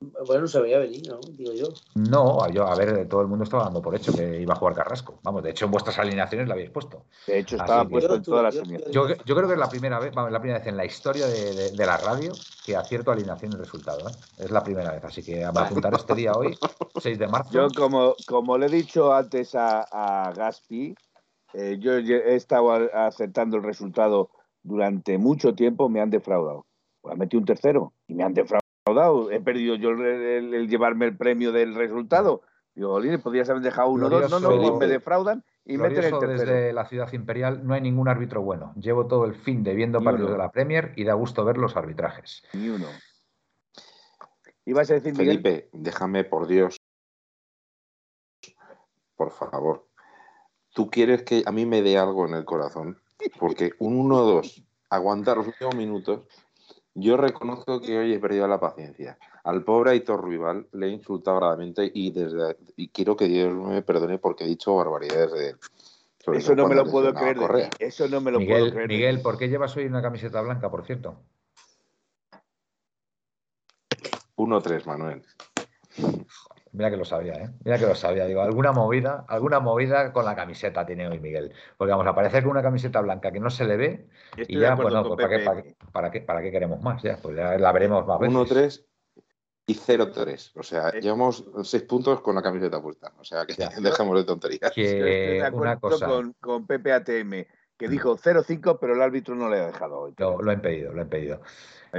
Bueno, 0.00 0.46
se 0.46 0.60
veía 0.60 0.78
venir, 0.78 1.02
¿no? 1.08 1.18
Digo 1.32 1.52
yo. 1.52 1.68
No, 1.96 2.48
yo, 2.50 2.66
a 2.68 2.76
ver, 2.76 3.08
todo 3.08 3.20
el 3.20 3.26
mundo 3.26 3.42
estaba 3.42 3.64
dando 3.64 3.82
por 3.82 3.96
hecho 3.96 4.12
que 4.12 4.40
iba 4.40 4.54
a 4.54 4.56
jugar 4.56 4.74
Carrasco. 4.74 5.18
Vamos, 5.24 5.42
de 5.42 5.50
hecho, 5.50 5.64
en 5.64 5.72
vuestras 5.72 5.98
alineaciones 5.98 6.46
lo 6.46 6.52
habéis 6.52 6.70
puesto. 6.70 7.06
De 7.26 7.40
hecho, 7.40 7.56
estaba 7.56 7.84
puesto 7.84 8.14
en 8.14 8.22
todas 8.22 8.44
las 8.44 8.56
alineaciones. 8.62 8.94
Yo, 8.94 9.08
yo, 9.08 9.34
creo 9.34 9.48
que 9.48 9.54
es 9.54 9.58
la 9.58 9.68
primera 9.68 9.98
vez, 9.98 10.14
vamos, 10.14 10.30
la 10.30 10.38
primera 10.38 10.60
vez 10.60 10.68
en 10.68 10.76
la 10.76 10.84
historia 10.84 11.26
de, 11.26 11.72
de, 11.72 11.86
la 11.86 11.96
radio 11.96 12.32
que 12.64 12.76
acierto 12.76 13.10
alineación 13.10 13.52
y 13.54 13.56
resultado. 13.56 14.08
¿eh? 14.08 14.12
Es 14.38 14.52
la 14.52 14.62
primera 14.62 14.92
vez, 14.92 15.04
así 15.04 15.22
que 15.22 15.44
a 15.44 15.48
apuntar 15.54 15.92
este 15.94 16.14
día 16.14 16.32
hoy, 16.32 16.56
6 17.00 17.18
de 17.18 17.26
marzo. 17.26 17.50
Yo, 17.52 17.68
como, 17.76 18.14
como 18.28 18.56
le 18.56 18.66
he 18.66 18.70
dicho 18.70 19.12
antes 19.12 19.56
a, 19.56 19.82
a 19.82 20.32
Gaspi, 20.32 20.94
eh, 21.54 21.76
yo 21.80 21.94
he 21.94 22.36
estado 22.36 22.70
aceptando 22.94 23.56
el 23.56 23.64
resultado 23.64 24.30
durante 24.62 25.18
mucho 25.18 25.54
tiempo, 25.54 25.88
me 25.88 26.00
han 26.00 26.10
defraudado. 26.10 26.66
Pues 27.00 27.16
metí 27.16 27.36
un 27.36 27.44
tercero 27.44 27.94
y 28.06 28.14
me 28.14 28.22
han 28.22 28.34
defraudado 28.34 28.67
he 29.30 29.40
perdido 29.40 29.74
yo 29.76 29.90
el, 29.90 30.68
llevarme 30.68 31.06
el 31.06 31.16
premio 31.16 31.52
del 31.52 31.74
resultado. 31.74 32.42
Digo, 32.74 33.00
podrías 33.22 33.50
haber 33.50 33.62
dejado 33.62 33.90
uno, 33.90 34.08
dos, 34.08 34.30
no, 34.30 34.38
no, 34.38 34.76
me 34.76 34.86
defraudan 34.86 35.44
y 35.64 35.76
meten 35.78 36.04
el 36.04 36.18
tercero. 36.18 36.52
Desde 36.52 36.72
la 36.72 36.86
ciudad 36.86 37.12
imperial 37.12 37.66
no 37.66 37.74
hay 37.74 37.80
ningún 37.80 38.08
árbitro 38.08 38.40
bueno. 38.42 38.72
Llevo 38.76 39.06
todo 39.06 39.24
el 39.24 39.34
fin 39.34 39.64
de 39.64 39.74
viendo 39.74 40.00
partidos 40.00 40.30
de 40.30 40.38
la 40.38 40.52
Premier 40.52 40.92
y 40.94 41.04
da 41.04 41.14
gusto 41.14 41.44
ver 41.44 41.58
los 41.58 41.76
arbitrajes. 41.76 42.44
Ni 42.52 42.68
uno. 42.68 42.86
¿Ibas 44.64 44.90
a 44.90 44.94
decir, 44.94 45.16
Felipe, 45.16 45.70
déjame 45.72 46.24
por 46.24 46.46
Dios, 46.46 46.76
por 49.16 49.32
favor. 49.32 49.88
Tú 50.72 50.90
quieres 50.90 51.22
que 51.24 51.42
a 51.44 51.52
mí 51.52 51.66
me 51.66 51.82
dé 51.82 51.98
algo 51.98 52.26
en 52.26 52.34
el 52.34 52.44
corazón, 52.44 53.02
porque 53.38 53.72
un 53.78 54.08
1-2, 54.08 54.64
aguantar 54.90 55.38
los 55.38 55.48
últimos 55.48 55.74
minutos, 55.74 56.26
yo 57.00 57.16
reconozco 57.16 57.80
que 57.80 57.98
hoy 57.98 58.12
he 58.12 58.18
perdido 58.18 58.48
la 58.48 58.60
paciencia. 58.60 59.18
Al 59.44 59.64
pobre 59.64 59.92
Aitor 59.92 60.20
Ruibal 60.20 60.66
le 60.72 60.86
he 60.86 60.90
insultado 60.90 61.38
gravemente 61.38 61.90
y, 61.94 62.10
desde, 62.10 62.56
y 62.76 62.88
quiero 62.88 63.16
que 63.16 63.26
Dios 63.26 63.54
me 63.54 63.82
perdone 63.82 64.18
porque 64.18 64.44
he 64.44 64.48
dicho 64.48 64.74
barbaridades 64.74 65.32
de 65.32 65.48
él. 65.50 65.56
Eso 66.34 66.54
no 66.54 66.68
me 66.68 66.74
lo 66.74 66.84
puedo 66.84 67.14
creer. 67.14 67.70
Eso 67.78 68.08
no 68.08 68.20
me 68.20 68.30
lo 68.30 68.38
Miguel, 68.38 68.58
puedo 68.58 68.72
creer. 68.72 68.88
Miguel, 68.88 69.22
¿por 69.22 69.38
qué 69.38 69.48
llevas 69.48 69.76
hoy 69.76 69.86
una 69.86 70.02
camiseta 70.02 70.40
blanca, 70.40 70.70
por 70.70 70.84
cierto? 70.84 71.22
1-3, 74.36 74.84
Manuel. 74.84 75.22
Mira 76.72 76.90
que 76.90 76.96
lo 76.96 77.04
sabía, 77.04 77.34
¿eh? 77.34 77.50
Mira 77.64 77.78
que 77.78 77.86
lo 77.86 77.94
sabía. 77.94 78.26
Digo, 78.26 78.42
alguna 78.42 78.72
movida, 78.72 79.24
alguna 79.28 79.60
movida 79.60 80.12
con 80.12 80.24
la 80.24 80.34
camiseta 80.34 80.84
tiene 80.86 81.08
hoy 81.08 81.18
Miguel. 81.20 81.52
Porque 81.76 81.90
vamos, 81.90 82.06
aparecer 82.06 82.42
con 82.42 82.52
una 82.52 82.62
camiseta 82.62 83.00
blanca 83.00 83.32
que 83.32 83.40
no 83.40 83.50
se 83.50 83.64
le 83.64 83.76
ve 83.76 84.08
y 84.36 84.58
ya, 84.58 84.74
bueno, 84.74 85.02
pues, 85.04 85.16
¿para, 85.16 85.28
qué, 85.28 85.44
para, 85.44 86.10
qué, 86.10 86.20
¿para, 86.20 86.42
qué, 86.42 86.50
queremos 86.50 86.80
más? 86.82 87.02
Ya, 87.02 87.16
pues 87.16 87.36
ya 87.36 87.56
la 87.58 87.72
veremos 87.72 88.06
más 88.06 88.18
veces. 88.18 88.36
1-3 88.36 88.84
y 89.66 89.74
0-3. 89.74 90.52
O 90.56 90.62
sea, 90.62 90.92
llevamos 90.92 91.44
6 91.62 91.82
puntos 91.84 92.20
con 92.20 92.34
la 92.34 92.42
camiseta 92.42 92.80
puesta. 92.80 93.12
O 93.18 93.24
sea, 93.24 93.44
que 93.46 93.54
dejemos 93.80 94.16
de 94.16 94.24
tonterías. 94.24 94.72
Que 94.72 95.46
una 95.52 95.78
cosa... 95.78 96.06
con, 96.06 96.32
con 96.40 96.66
Pepe 96.66 96.92
ATM, 96.92 97.44
que 97.78 97.88
dijo 97.88 98.16
0-5, 98.16 98.78
pero 98.80 98.94
el 98.94 99.02
árbitro 99.02 99.34
no 99.36 99.48
le 99.48 99.60
ha 99.60 99.66
dejado 99.66 100.00
hoy. 100.00 100.14
Lo, 100.18 100.42
lo 100.42 100.50
he 100.50 100.54
impedido, 100.54 100.92
lo 100.92 100.98
he 100.98 101.04
impedido. 101.04 101.40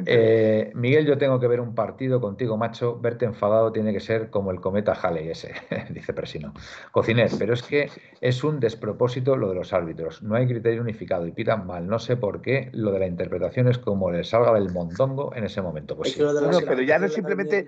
Eh, 0.06 0.72
Miguel, 0.76 1.06
yo 1.06 1.18
tengo 1.18 1.40
que 1.40 1.48
ver 1.48 1.60
un 1.60 1.74
partido 1.74 2.22
contigo, 2.22 2.58
macho. 2.58 3.00
Verte 3.00 3.26
enfadado 3.26 3.72
tiene 3.72 3.92
que 3.92 4.00
ser 4.00 4.30
como 4.30 4.52
el 4.52 4.60
cometa 4.60 4.94
Halley 4.94 5.30
ese, 5.30 5.54
dice 5.90 6.14
Presino. 6.14 6.54
Cociner, 6.92 7.32
pero 7.40 7.54
es 7.54 7.64
que 7.64 7.90
es 8.22 8.44
un 8.44 8.60
despropósito 8.60 9.36
lo 9.36 9.50
de 9.50 9.56
los 9.56 9.74
árbitros. 9.74 10.22
No 10.22 10.36
hay 10.36 10.48
criterio 10.48 10.82
unificado 10.82 11.26
y 11.26 11.32
pitan 11.32 11.66
mal. 11.66 11.88
No 11.88 11.98
sé 11.98 12.18
por 12.18 12.42
qué 12.42 12.70
lo 12.74 12.92
de 12.92 13.00
la 13.00 13.08
interpretación 13.08 13.68
es 13.68 13.80
como 13.80 14.12
le 14.12 14.24
salga 14.24 14.54
del 14.54 14.72
mondongo 14.72 15.34
en 15.36 15.46
ese 15.46 15.62
momento. 15.62 15.96
Pues 15.96 16.14
sí. 16.14 16.22
pero 16.68 16.82
ya 16.82 17.00
no 17.00 17.08
simplemente, 17.08 17.66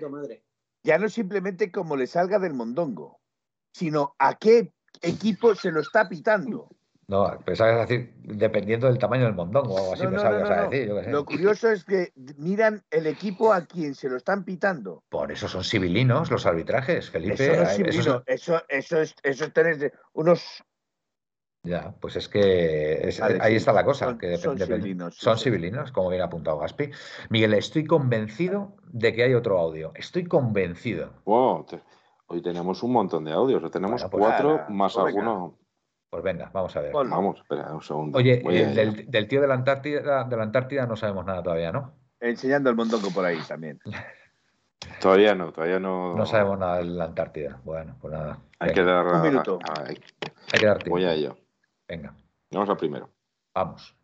ya 0.82 0.98
no 0.98 1.08
simplemente 1.08 1.72
como 1.72 1.96
le 1.96 2.06
salga 2.06 2.38
del 2.38 2.54
mondongo, 2.54 3.20
sino 3.72 4.14
a 4.18 4.36
qué 4.36 4.72
equipo 5.00 5.54
se 5.54 5.72
lo 5.72 5.80
está 5.80 6.08
pitando. 6.08 6.68
No, 7.12 7.30
pensaba 7.44 7.84
decir, 7.84 8.10
dependiendo 8.22 8.86
del 8.86 8.96
tamaño 8.96 9.26
del 9.26 9.34
mondongo 9.34 9.74
o 9.74 9.78
algo 9.78 9.92
así, 9.92 10.06
a 10.06 10.68
decir. 10.70 10.90
Lo 11.10 11.26
curioso 11.26 11.70
es 11.70 11.84
que 11.84 12.10
miran 12.38 12.82
el 12.90 13.06
equipo 13.06 13.52
a 13.52 13.66
quien 13.66 13.94
se 13.94 14.08
lo 14.08 14.16
están 14.16 14.46
pitando. 14.46 15.04
Por 15.10 15.30
eso 15.30 15.46
son 15.46 15.62
civilinos 15.62 16.30
los 16.30 16.46
arbitrajes, 16.46 17.10
Felipe. 17.10 17.34
Eso, 17.34 17.54
no 17.54 17.62
es 17.64 17.78
eso, 17.78 18.22
eso, 18.26 18.62
eso, 18.66 19.00
es, 19.02 19.14
eso 19.22 19.44
es 19.44 19.52
tener 19.52 19.92
unos 20.14 20.64
Ya, 21.62 21.94
pues 22.00 22.16
es 22.16 22.30
que 22.30 23.14
ahí 23.42 23.56
está 23.56 23.74
la 23.74 23.84
cosa. 23.84 24.06
Son, 24.06 24.18
que 24.18 24.38
son 24.38 24.56
civilinos. 24.56 25.14
son 25.14 25.36
civilinos, 25.36 25.92
como 25.92 26.08
bien 26.08 26.22
apuntado 26.22 26.60
Gaspi. 26.60 26.92
Miguel, 27.28 27.52
estoy 27.52 27.84
convencido 27.84 28.74
de 28.90 29.12
que 29.12 29.24
hay 29.24 29.34
otro 29.34 29.58
audio. 29.58 29.92
Estoy 29.96 30.24
convencido. 30.24 31.12
hoy 31.26 32.40
tenemos 32.40 32.82
un 32.82 32.92
montón 32.92 33.26
de 33.26 33.32
audios. 33.32 33.70
Tenemos 33.70 34.00
pues 34.02 34.10
cuatro 34.10 34.64
más 34.70 34.94
pues 34.94 35.06
alguno. 35.08 35.58
Pues 36.12 36.22
venga, 36.22 36.50
vamos 36.52 36.76
a 36.76 36.82
ver. 36.82 36.92
Vamos, 36.92 37.38
espera 37.38 37.72
un 37.72 37.80
segundo. 37.80 38.18
Oye, 38.18 38.36
del, 38.36 39.28
tío 39.28 39.40
de 39.40 39.46
la, 39.46 39.54
Antártida, 39.54 40.24
de 40.24 40.36
la 40.36 40.42
Antártida 40.42 40.86
no 40.86 40.94
sabemos 40.94 41.24
nada 41.24 41.42
todavía, 41.42 41.72
¿no? 41.72 41.94
Enseñando 42.20 42.68
el 42.68 42.76
mondongo 42.76 43.10
por 43.10 43.24
ahí 43.24 43.38
también. 43.48 43.80
Todavía 45.00 45.34
no, 45.34 45.52
todavía 45.52 45.78
no. 45.78 46.14
No 46.14 46.26
sabemos 46.26 46.58
nada 46.58 46.78
de 46.78 46.84
la 46.84 47.04
Antártida. 47.04 47.60
Bueno, 47.64 47.96
pues 48.00 48.12
nada. 48.12 48.38
Hay 48.58 48.74
que 48.74 48.82
dar. 48.82 49.06
Un 49.06 49.22
minuto. 49.22 49.58
hay 49.86 49.96
que 50.60 50.66
dar 50.66 50.78
tiempo. 50.78 50.90
Voy 50.90 51.04
a 51.04 51.14
ello. 51.14 51.38
Venga. 51.88 52.14
Vamos 52.50 52.68
al 52.68 52.76
primero. 52.76 53.08
Vamos. 53.54 53.96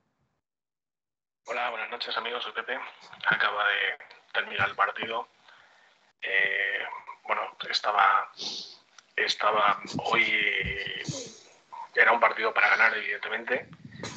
Hola, 1.46 1.68
buenas 1.70 1.90
noches 1.90 2.16
amigos, 2.16 2.42
soy 2.42 2.52
Pepe. 2.52 2.78
Acaba 3.26 3.64
de 3.64 4.32
terminar 4.32 4.68
el 4.70 4.76
partido. 4.76 5.28
Eh, 6.22 6.84
bueno, 7.26 7.42
estaba, 7.68 8.30
estaba 9.16 9.80
hoy, 10.04 10.24
era 11.98 12.12
un 12.12 12.20
partido 12.20 12.54
para 12.54 12.68
ganar, 12.68 12.96
evidentemente. 12.96 13.68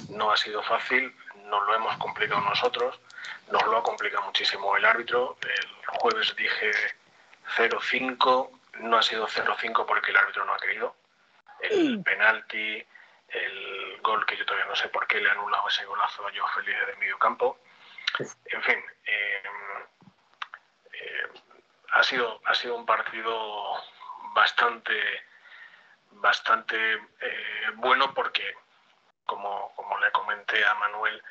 No 0.10 0.32
ha 0.32 0.38
sido 0.38 0.62
fácil, 0.64 1.16
nos 1.46 1.66
lo 1.66 1.76
hemos 1.76 1.98
complicado 1.98 2.42
nosotros, 2.42 3.00
nos 3.52 3.64
lo 3.66 3.78
ha 3.78 3.84
complicado 3.84 4.24
muchísimo 4.24 4.78
el 4.78 4.86
árbitro. 4.86 5.38
El 5.42 5.98
jueves 5.98 6.36
dije 6.36 6.72
0-5, 7.58 8.50
no 8.82 8.98
ha 8.98 9.02
sido 9.02 9.28
0-5 9.28 9.86
porque 9.86 10.12
el 10.12 10.18
árbitro 10.18 10.46
no 10.46 10.54
ha 10.54 10.60
querido. 10.60 10.96
El 11.60 12.02
penalti, 12.04 12.86
el 13.30 14.00
gol 14.02 14.26
que 14.26 14.38
yo 14.38 14.46
todavía 14.46 14.68
no 14.68 14.76
sé 14.76 14.90
por 14.90 15.08
qué 15.08 15.20
le 15.20 15.30
han 15.30 15.38
anulado 15.38 15.68
ese 15.68 15.86
golazo 15.86 16.28
a 16.28 16.32
Joe 16.32 16.52
Feliz 16.56 16.76
de 16.88 16.96
medio 16.98 17.18
campo. 17.18 17.60
En 18.20 18.62
fin, 18.64 18.84
eh, 19.06 19.44
eh, 20.94 21.28
ha, 21.92 22.04
sido, 22.04 22.42
ha 22.46 22.54
sido 22.54 22.76
un 22.76 22.86
partido 22.86 23.82
bastante, 24.34 24.94
bastante 26.12 26.94
eh, 26.94 27.72
bueno 27.76 28.14
porque, 28.14 28.56
como, 29.26 29.74
como, 29.76 29.98
le 30.00 30.12
comenté 30.12 30.66
a 30.66 30.74
Manuel, 30.76 31.22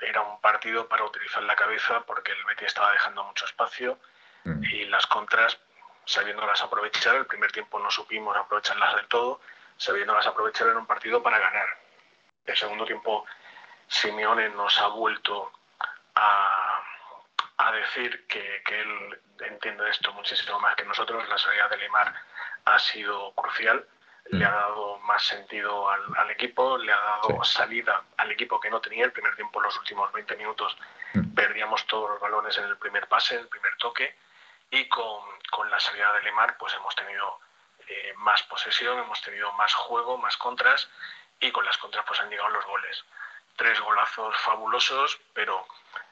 era 0.00 0.20
un 0.20 0.40
partido 0.42 0.86
para 0.86 1.04
utilizar 1.04 1.42
la 1.42 1.56
cabeza 1.56 2.04
porque 2.04 2.32
el 2.32 2.44
Betis 2.44 2.66
estaba 2.66 2.92
dejando 2.92 3.24
mucho 3.24 3.46
espacio 3.46 3.98
mm. 4.44 4.62
y 4.64 4.84
las 4.84 5.06
contras, 5.06 5.58
sabiéndolas 6.04 6.62
aprovechar, 6.62 7.16
el 7.16 7.26
primer 7.26 7.50
tiempo 7.50 7.78
no 7.78 7.90
supimos 7.90 8.36
aprovecharlas 8.36 8.94
del 8.96 9.08
todo 9.08 9.40
sabiéndolas 9.78 10.26
aprovechar 10.26 10.68
en 10.68 10.76
un 10.76 10.86
partido 10.86 11.22
para 11.22 11.38
ganar. 11.38 11.66
El 12.44 12.56
segundo 12.56 12.84
tiempo, 12.84 13.24
Simeone 13.86 14.50
nos 14.50 14.78
ha 14.80 14.88
vuelto 14.88 15.52
a, 16.14 16.77
a 17.58 17.72
decir 17.72 18.26
que, 18.26 18.62
que, 18.64 18.80
él 18.80 19.20
entiende 19.40 19.88
esto 19.90 20.12
muchísimo 20.12 20.58
más 20.60 20.76
que 20.76 20.84
nosotros. 20.84 21.28
La 21.28 21.38
salida 21.38 21.68
de 21.68 21.76
Limar 21.78 22.14
ha 22.64 22.78
sido 22.78 23.32
crucial. 23.34 23.86
Le 24.30 24.44
ha 24.44 24.50
dado 24.50 24.98
más 24.98 25.24
sentido 25.24 25.88
al, 25.88 26.02
al 26.16 26.30
equipo, 26.30 26.76
le 26.76 26.92
ha 26.92 27.00
dado 27.00 27.42
salida 27.44 28.04
al 28.18 28.30
equipo 28.30 28.60
que 28.60 28.70
no 28.70 28.80
tenía. 28.80 29.04
El 29.04 29.12
primer 29.12 29.34
tiempo, 29.34 29.60
los 29.60 29.76
últimos 29.78 30.12
20 30.12 30.36
minutos, 30.36 30.76
mm. 31.14 31.34
perdíamos 31.34 31.86
todos 31.86 32.10
los 32.10 32.20
balones 32.20 32.56
en 32.58 32.64
el 32.64 32.76
primer 32.76 33.08
pase, 33.08 33.34
en 33.34 33.40
el 33.40 33.48
primer 33.48 33.74
toque. 33.78 34.16
Y 34.70 34.86
con, 34.88 35.22
con 35.50 35.70
la 35.70 35.80
salida 35.80 36.12
de 36.12 36.22
Limar, 36.22 36.56
pues 36.58 36.74
hemos 36.74 36.94
tenido 36.94 37.40
eh, 37.88 38.12
más 38.18 38.42
posesión, 38.42 38.98
hemos 38.98 39.22
tenido 39.22 39.50
más 39.54 39.72
juego, 39.74 40.18
más 40.18 40.36
contras 40.36 40.88
y 41.40 41.50
con 41.50 41.64
las 41.64 41.78
contras 41.78 42.04
pues 42.06 42.20
han 42.20 42.28
llegado 42.28 42.50
los 42.50 42.66
goles. 42.66 43.04
Tres 43.56 43.80
golazos 43.80 44.36
fabulosos, 44.40 45.18
pero 45.32 45.66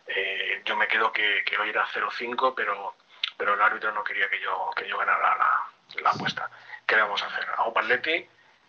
eh, 0.07 0.63
yo 0.65 0.77
me 0.77 0.87
quedo 0.87 1.13
que, 1.13 1.43
hoy 1.61 1.71
era 1.71 1.87
0-5, 1.87 2.55
pero, 2.57 2.95
pero 3.37 3.55
el 3.55 3.61
árbitro 3.61 3.93
no 3.93 4.05
quería 4.05 4.29
que 4.29 4.41
yo, 4.41 4.71
que 4.77 4.89
yo 4.89 4.99
ganara 4.99 5.37
la, 6.03 6.11
apuesta. 6.11 6.51
¿Qué 6.87 6.97
vamos 6.97 7.23
a 7.23 7.27
hacer? 7.27 7.45
A 7.57 7.65
Opaletti, 7.65 8.27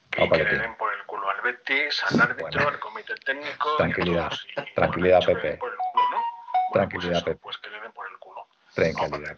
que, 0.10 0.30
que, 0.30 0.44
le 0.44 0.58
den 0.58 0.76
por 0.76 0.94
el 0.94 1.04
culo 1.06 1.30
al 1.30 1.42
Betis, 1.42 2.04
al 2.10 2.22
árbitro, 2.22 2.68
al 2.68 2.80
comité 2.80 3.14
técnico. 3.16 3.76
Tranquilidad, 3.78 4.32
tranquilidad, 4.74 5.26
Pepe. 5.26 5.60
tranquilidad, 6.74 7.24
Pepe. 7.24 7.40
Pues 7.42 7.58
que 7.58 7.70
le 7.70 7.82
den 7.82 7.92
por 7.92 8.08
el 8.10 8.18
culo. 8.18 8.48
Tranquilidad, 8.74 9.36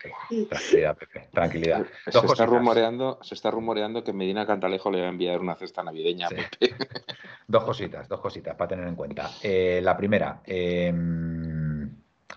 Tranquilidad, 0.49 0.97
Pepe. 0.97 1.29
Tranquilidad. 1.33 1.85
se, 2.07 2.19
está 2.19 2.45
rumoreando, 2.45 3.19
se 3.21 3.35
está 3.35 3.51
rumoreando 3.51 4.03
que 4.03 4.13
Medina 4.13 4.45
Cantalejo 4.45 4.91
le 4.91 5.01
va 5.01 5.07
a 5.07 5.09
enviar 5.09 5.39
una 5.39 5.55
cesta 5.55 5.83
navideña 5.83 6.27
a 6.27 6.29
Pepe. 6.29 6.75
dos 7.47 7.63
cositas, 7.63 8.07
dos 8.07 8.19
cositas 8.19 8.55
para 8.55 8.69
tener 8.69 8.87
en 8.87 8.95
cuenta. 8.95 9.31
Eh, 9.41 9.79
la 9.81 9.97
primera, 9.97 10.41
em, 10.45 11.58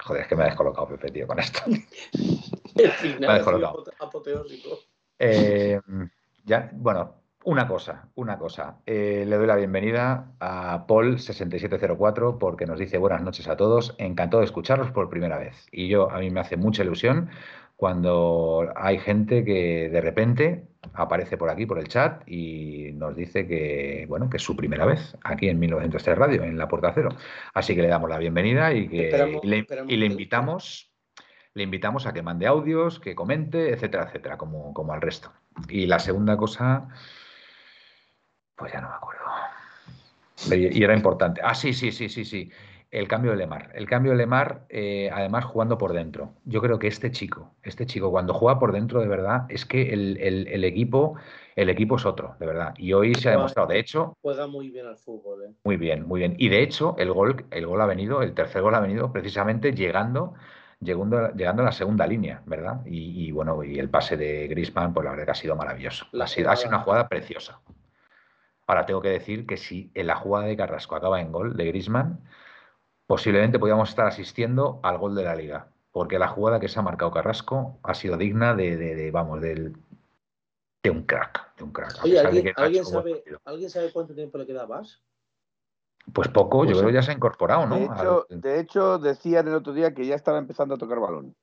joder, 0.04 0.22
es 0.22 0.28
que 0.28 0.36
me 0.36 0.42
ha 0.44 0.46
descolocado 0.46 0.88
Pepe, 0.88 1.10
tío, 1.10 1.26
con 1.26 1.38
esto. 1.38 1.60
El 2.76 2.90
final, 2.90 3.20
me 3.20 3.26
ha 3.26 3.34
descolocado. 3.34 3.84
apoteósico. 4.00 4.78
Eh, 5.18 5.80
ya, 6.44 6.70
bueno, 6.72 7.22
una 7.44 7.66
cosa, 7.66 8.08
una 8.14 8.38
cosa. 8.38 8.78
Eh, 8.86 9.24
le 9.26 9.36
doy 9.36 9.46
la 9.46 9.56
bienvenida 9.56 10.32
a 10.40 10.86
Paul6704 10.86 12.38
porque 12.38 12.66
nos 12.66 12.78
dice 12.78 12.98
buenas 12.98 13.22
noches 13.22 13.48
a 13.48 13.56
todos. 13.56 13.94
Encantado 13.98 14.40
de 14.40 14.46
escucharlos 14.46 14.90
por 14.90 15.08
primera 15.08 15.38
vez. 15.38 15.66
Y 15.72 15.88
yo, 15.88 16.10
a 16.10 16.18
mí 16.18 16.30
me 16.30 16.40
hace 16.40 16.56
mucha 16.56 16.82
ilusión 16.82 17.30
cuando 17.76 18.72
hay 18.76 18.98
gente 18.98 19.44
que 19.44 19.88
de 19.90 20.00
repente 20.00 20.68
aparece 20.94 21.36
por 21.36 21.50
aquí, 21.50 21.66
por 21.66 21.78
el 21.78 21.88
chat, 21.88 22.22
y 22.26 22.90
nos 22.94 23.14
dice 23.16 23.46
que, 23.46 24.06
bueno, 24.08 24.28
que 24.28 24.36
es 24.36 24.42
su 24.42 24.56
primera 24.56 24.84
vez 24.84 25.16
aquí 25.24 25.48
en 25.48 25.58
1903 25.58 26.18
Radio, 26.18 26.42
en 26.42 26.58
La 26.58 26.68
Puerta 26.68 26.92
Cero. 26.94 27.10
Así 27.54 27.74
que 27.74 27.82
le 27.82 27.88
damos 27.88 28.10
la 28.10 28.18
bienvenida 28.18 28.72
y, 28.72 28.88
que, 28.88 29.40
le, 29.42 29.66
y 29.88 29.96
le 29.96 30.06
invitamos 30.06 30.92
le 31.54 31.64
invitamos 31.64 32.06
a 32.06 32.12
que 32.12 32.22
mande 32.22 32.46
audios, 32.46 32.98
que 32.98 33.14
comente, 33.14 33.72
etcétera, 33.72 34.04
etcétera, 34.04 34.38
como, 34.38 34.72
como 34.72 34.92
al 34.92 35.02
resto. 35.02 35.32
Y 35.68 35.86
la 35.86 35.98
segunda 35.98 36.36
cosa, 36.36 36.88
pues 38.56 38.72
ya 38.72 38.80
no 38.80 38.88
me 38.88 38.94
acuerdo. 38.94 39.22
Y 40.50 40.82
era 40.82 40.96
importante. 40.96 41.40
Ah, 41.44 41.54
sí, 41.54 41.72
sí, 41.72 41.92
sí, 41.92 42.08
sí, 42.08 42.24
sí. 42.24 42.50
El 42.92 43.08
cambio 43.08 43.30
de 43.30 43.38
Lemar. 43.38 43.70
El 43.74 43.88
cambio 43.88 44.12
de 44.12 44.18
Lemar, 44.18 44.66
eh, 44.68 45.10
además 45.10 45.46
jugando 45.46 45.78
por 45.78 45.94
dentro. 45.94 46.34
Yo 46.44 46.60
creo 46.60 46.78
que 46.78 46.88
este 46.88 47.10
chico, 47.10 47.54
este 47.62 47.86
chico, 47.86 48.10
cuando 48.10 48.34
juega 48.34 48.58
por 48.58 48.70
dentro, 48.70 49.00
de 49.00 49.08
verdad, 49.08 49.46
es 49.48 49.64
que 49.64 49.94
el, 49.94 50.62
equipo, 50.62 51.14
el 51.56 51.70
equipo 51.70 51.96
es 51.96 52.04
otro, 52.04 52.36
de 52.38 52.44
verdad. 52.44 52.74
Y 52.76 52.92
hoy 52.92 53.14
se 53.14 53.30
ha 53.30 53.32
demostrado. 53.32 53.68
De 53.68 53.78
hecho. 53.78 54.18
Juega 54.20 54.46
muy 54.46 54.68
bien 54.68 54.86
al 54.86 54.98
fútbol, 54.98 55.42
¿eh? 55.42 55.54
Muy 55.64 55.78
bien, 55.78 56.06
muy 56.06 56.20
bien. 56.20 56.34
Y 56.36 56.50
de 56.50 56.62
hecho, 56.62 56.94
el 56.98 57.10
gol, 57.10 57.46
el 57.50 57.66
gol 57.66 57.80
ha 57.80 57.86
venido, 57.86 58.20
el 58.20 58.34
tercer 58.34 58.60
gol 58.60 58.74
ha 58.74 58.80
venido 58.80 59.10
precisamente 59.10 59.72
llegando 59.72 60.34
llegando, 60.82 61.32
llegando 61.32 61.62
a 61.62 61.66
la 61.66 61.72
segunda 61.72 62.06
línea, 62.06 62.42
¿verdad? 62.44 62.82
Y, 62.84 63.30
bueno, 63.32 63.64
y 63.64 63.78
el 63.78 63.88
pase 63.88 64.18
de 64.18 64.48
Grisman, 64.48 64.92
pues 64.92 65.04
la 65.04 65.12
verdad 65.12 65.24
que 65.24 65.30
ha 65.30 65.34
sido 65.34 65.56
maravilloso. 65.56 66.06
ha 66.20 66.26
sido 66.26 66.50
una 66.68 66.80
jugada 66.80 67.08
preciosa. 67.08 67.60
Ahora 68.66 68.84
tengo 68.84 69.00
que 69.00 69.08
decir 69.08 69.46
que 69.46 69.56
si 69.56 69.90
en 69.94 70.08
la 70.08 70.16
jugada 70.16 70.46
de 70.46 70.56
Carrasco 70.56 70.94
acaba 70.94 71.20
en 71.22 71.32
gol 71.32 71.56
de 71.56 71.66
Grisman, 71.66 72.20
posiblemente 73.12 73.58
podríamos 73.58 73.90
estar 73.90 74.06
asistiendo 74.06 74.80
al 74.82 74.96
gol 74.96 75.14
de 75.14 75.24
la 75.24 75.34
liga, 75.34 75.68
porque 75.90 76.18
la 76.18 76.28
jugada 76.28 76.58
que 76.58 76.68
se 76.68 76.78
ha 76.78 76.82
marcado 76.82 77.10
Carrasco 77.10 77.78
ha 77.82 77.92
sido 77.92 78.16
digna 78.16 78.54
de, 78.54 79.10
vamos, 79.12 79.42
del, 79.42 79.76
de 80.82 80.90
un 80.90 81.02
crack, 81.02 81.54
de 81.58 81.64
un 81.64 81.72
crack. 81.72 81.98
¿alguien, 81.98 82.86
sabe, 82.86 83.22
¿alguien, 83.44 83.68
sabe, 83.68 83.92
cuánto 83.92 84.14
tiempo 84.14 84.38
le 84.38 84.46
queda 84.46 84.66
más? 84.66 85.02
Pues 86.10 86.28
poco, 86.28 86.64
yo 86.64 86.70
pues 86.70 86.78
creo 86.78 86.88
que 86.88 86.94
ya 86.94 87.02
se 87.02 87.10
ha 87.10 87.14
incorporado, 87.14 87.66
¿no? 87.66 87.76
De 87.76 87.84
hecho, 87.84 88.26
de 88.30 88.60
hecho, 88.60 88.98
decían 88.98 89.46
el 89.46 89.56
otro 89.56 89.74
día 89.74 89.92
que 89.92 90.06
ya 90.06 90.14
estaba 90.14 90.38
empezando 90.38 90.76
a 90.76 90.78
tocar 90.78 90.98
balón. 90.98 91.36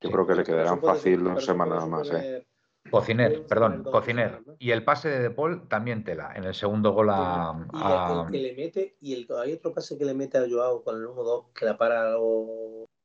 Yo 0.00 0.10
creo 0.10 0.26
que 0.26 0.34
le 0.34 0.42
quedarán 0.42 0.82
fácil 0.82 1.24
una 1.24 1.40
semana 1.40 1.86
más, 1.86 2.10
¿eh? 2.10 2.44
Cociner, 2.92 3.46
perdón, 3.46 3.84
Cociner. 3.84 4.42
Y 4.58 4.70
el 4.70 4.84
pase 4.84 5.08
de 5.08 5.20
De 5.20 5.30
Paul 5.30 5.66
también 5.66 6.04
tela, 6.04 6.32
en 6.36 6.44
el 6.44 6.54
segundo 6.54 6.92
gol 6.92 7.08
a. 7.10 7.54
Y 7.72 8.26
el, 8.26 8.30
que 8.30 8.38
le 8.38 8.54
mete, 8.54 8.96
y 9.00 9.14
el, 9.14 9.26
hay 9.42 9.54
otro 9.54 9.72
pase 9.72 9.96
que 9.96 10.04
le 10.04 10.12
mete 10.12 10.36
a 10.36 10.44
Joao 10.48 10.84
con 10.84 10.96
el 10.96 11.06
1-2 11.06 11.46
que 11.54 11.64
la 11.64 11.78
para 11.78 12.14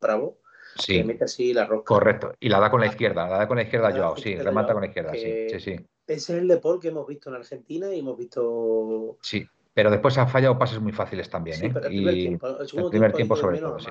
Bravo. 0.01 0.37
Sí. 0.75 0.93
Que 0.93 0.97
le 0.99 1.03
mete 1.05 1.23
así 1.23 1.53
la 1.53 1.65
roca. 1.65 1.85
Correcto. 1.85 2.33
Y 2.39 2.49
la 2.49 2.59
da 2.59 2.69
con 2.69 2.81
la 2.81 2.87
izquierda, 2.87 3.27
la 3.29 3.37
da 3.37 3.47
con 3.47 3.55
la 3.57 3.63
izquierda 3.63 3.87
a 3.87 3.91
Joao, 3.93 4.17
sí, 4.17 4.35
remata 4.35 4.73
con 4.73 4.81
la 4.81 4.87
izquierda, 4.87 5.13
sí, 5.13 5.49
sí, 5.49 5.59
sí. 5.59 5.71
Ese 6.05 6.33
es 6.33 6.41
el 6.41 6.47
De 6.47 6.57
Paul 6.57 6.79
que 6.79 6.89
hemos 6.89 7.07
visto 7.07 7.29
en 7.29 7.37
Argentina 7.37 7.93
y 7.93 7.99
hemos 7.99 8.17
visto. 8.17 9.17
Sí, 9.21 9.47
pero 9.73 9.89
después 9.89 10.17
ha 10.17 10.27
fallado 10.27 10.59
pases 10.59 10.81
muy 10.81 10.91
fáciles 10.91 11.29
también. 11.29 11.63
¿eh? 11.63 11.73
el 11.73 11.81
primer 11.81 12.13
tiempo, 12.13 12.47
el 12.59 12.89
primer 12.89 13.13
tiempo, 13.13 13.35
sobre 13.37 13.59
todo, 13.59 13.79
sí. 13.79 13.89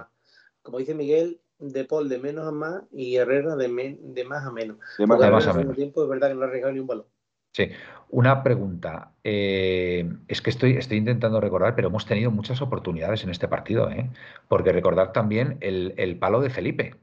Como 0.61 0.79
dice 0.79 0.95
Miguel, 0.95 1.41
de 1.59 1.85
Paul 1.85 2.09
de 2.09 2.19
menos 2.19 2.47
a 2.47 2.53
más 2.53 2.83
y 2.93 3.17
Herrera 3.17 3.57
de, 3.57 3.99
de 4.01 4.25
más 4.25 4.45
a 4.45 4.53
menos. 4.53 4.79
De 4.99 5.07
más, 5.07 5.47
a 5.47 5.53
menos. 5.55 5.77
tiempo 5.77 6.03
es 6.03 6.09
verdad 6.09 6.29
que 6.29 6.35
no 6.35 6.43
ha 6.43 6.49
regalado 6.49 6.73
ni 6.73 6.81
un 6.81 6.87
balón. 6.87 7.07
Sí, 7.53 7.71
una 8.11 8.43
pregunta. 8.43 9.13
Eh, 9.25 10.07
es 10.29 10.43
que 10.43 10.51
estoy, 10.51 10.77
estoy 10.77 10.99
intentando 10.99 11.41
recordar, 11.41 11.75
pero 11.75 11.89
hemos 11.89 12.05
tenido 12.05 12.31
muchas 12.31 12.61
oportunidades 12.61 13.25
en 13.25 13.31
este 13.31 13.49
partido, 13.49 13.91
¿eh? 13.91 14.11
porque 14.49 14.73
recordar 14.73 15.13
también 15.13 15.57
el, 15.61 15.95
el, 15.97 16.19
palo 16.19 16.43
de 16.43 16.51
Felipe. 16.51 16.97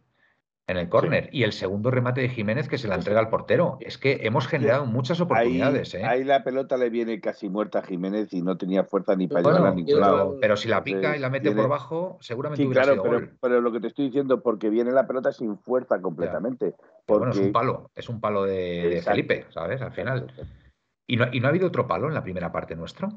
En 0.68 0.78
el 0.78 0.90
córner. 0.90 1.30
Y 1.32 1.44
el 1.44 1.52
segundo 1.52 1.92
remate 1.92 2.22
de 2.22 2.30
Jiménez 2.30 2.68
que 2.68 2.78
se 2.78 2.88
la 2.88 2.96
entrega 2.96 3.20
al 3.20 3.30
portero. 3.30 3.78
Es 3.82 3.98
que 3.98 4.20
hemos 4.24 4.48
generado 4.48 4.86
muchas 4.86 5.20
oportunidades. 5.20 5.94
Ahí, 5.96 6.02
¿eh? 6.02 6.06
ahí 6.06 6.24
la 6.24 6.44
pelota 6.44 6.78
le 6.78 6.90
viene 6.90 7.20
casi 7.20 7.50
muerta 7.50 7.80
a 7.80 7.84
Jiménez 7.84 8.34
y 8.34 8.42
no 8.42 8.58
tenía 8.58 8.84
fuerza 8.86 9.16
ni 9.16 9.28
para 9.28 9.42
llevarla 9.42 9.70
a 9.70 9.76
ningún 9.76 10.00
lado. 10.00 10.38
Pero 10.40 10.56
si 10.56 10.70
la 10.70 10.84
pica 10.84 11.18
y 11.18 11.20
la 11.20 11.30
mete 11.30 11.52
por 11.52 11.66
abajo, 11.66 12.18
seguramente 12.22 12.64
sí, 12.64 12.68
hubiera 12.68 12.84
claro, 12.84 13.02
sido 13.02 13.04
pero, 13.04 13.20
gol. 13.20 13.38
pero 13.42 13.62
lo 13.62 13.72
que 13.72 13.80
te 13.82 13.88
estoy 13.88 14.06
diciendo, 14.06 14.42
porque 14.42 14.70
viene 14.70 14.92
la 14.92 15.06
pelota 15.06 15.32
sin 15.32 15.58
fuerza 15.58 16.02
completamente. 16.02 16.76
Porque... 17.06 17.26
Bueno, 17.26 17.32
es 17.34 17.40
un 17.40 17.52
palo, 17.52 17.92
es 17.96 18.10
un 18.10 18.22
palo 18.22 18.44
de, 18.44 18.90
de 18.90 19.02
Felipe, 19.02 19.46
¿sabes? 19.50 19.82
Al 19.82 19.92
final. 19.92 20.28
¿Y 21.08 21.18
no, 21.18 21.26
¿Y 21.32 21.42
no 21.42 21.48
ha 21.48 21.50
habido 21.50 21.68
otro 21.68 21.88
palo 21.88 22.08
en 22.08 22.14
la 22.14 22.24
primera 22.24 22.52
parte 22.52 22.76
nuestro? 22.76 23.10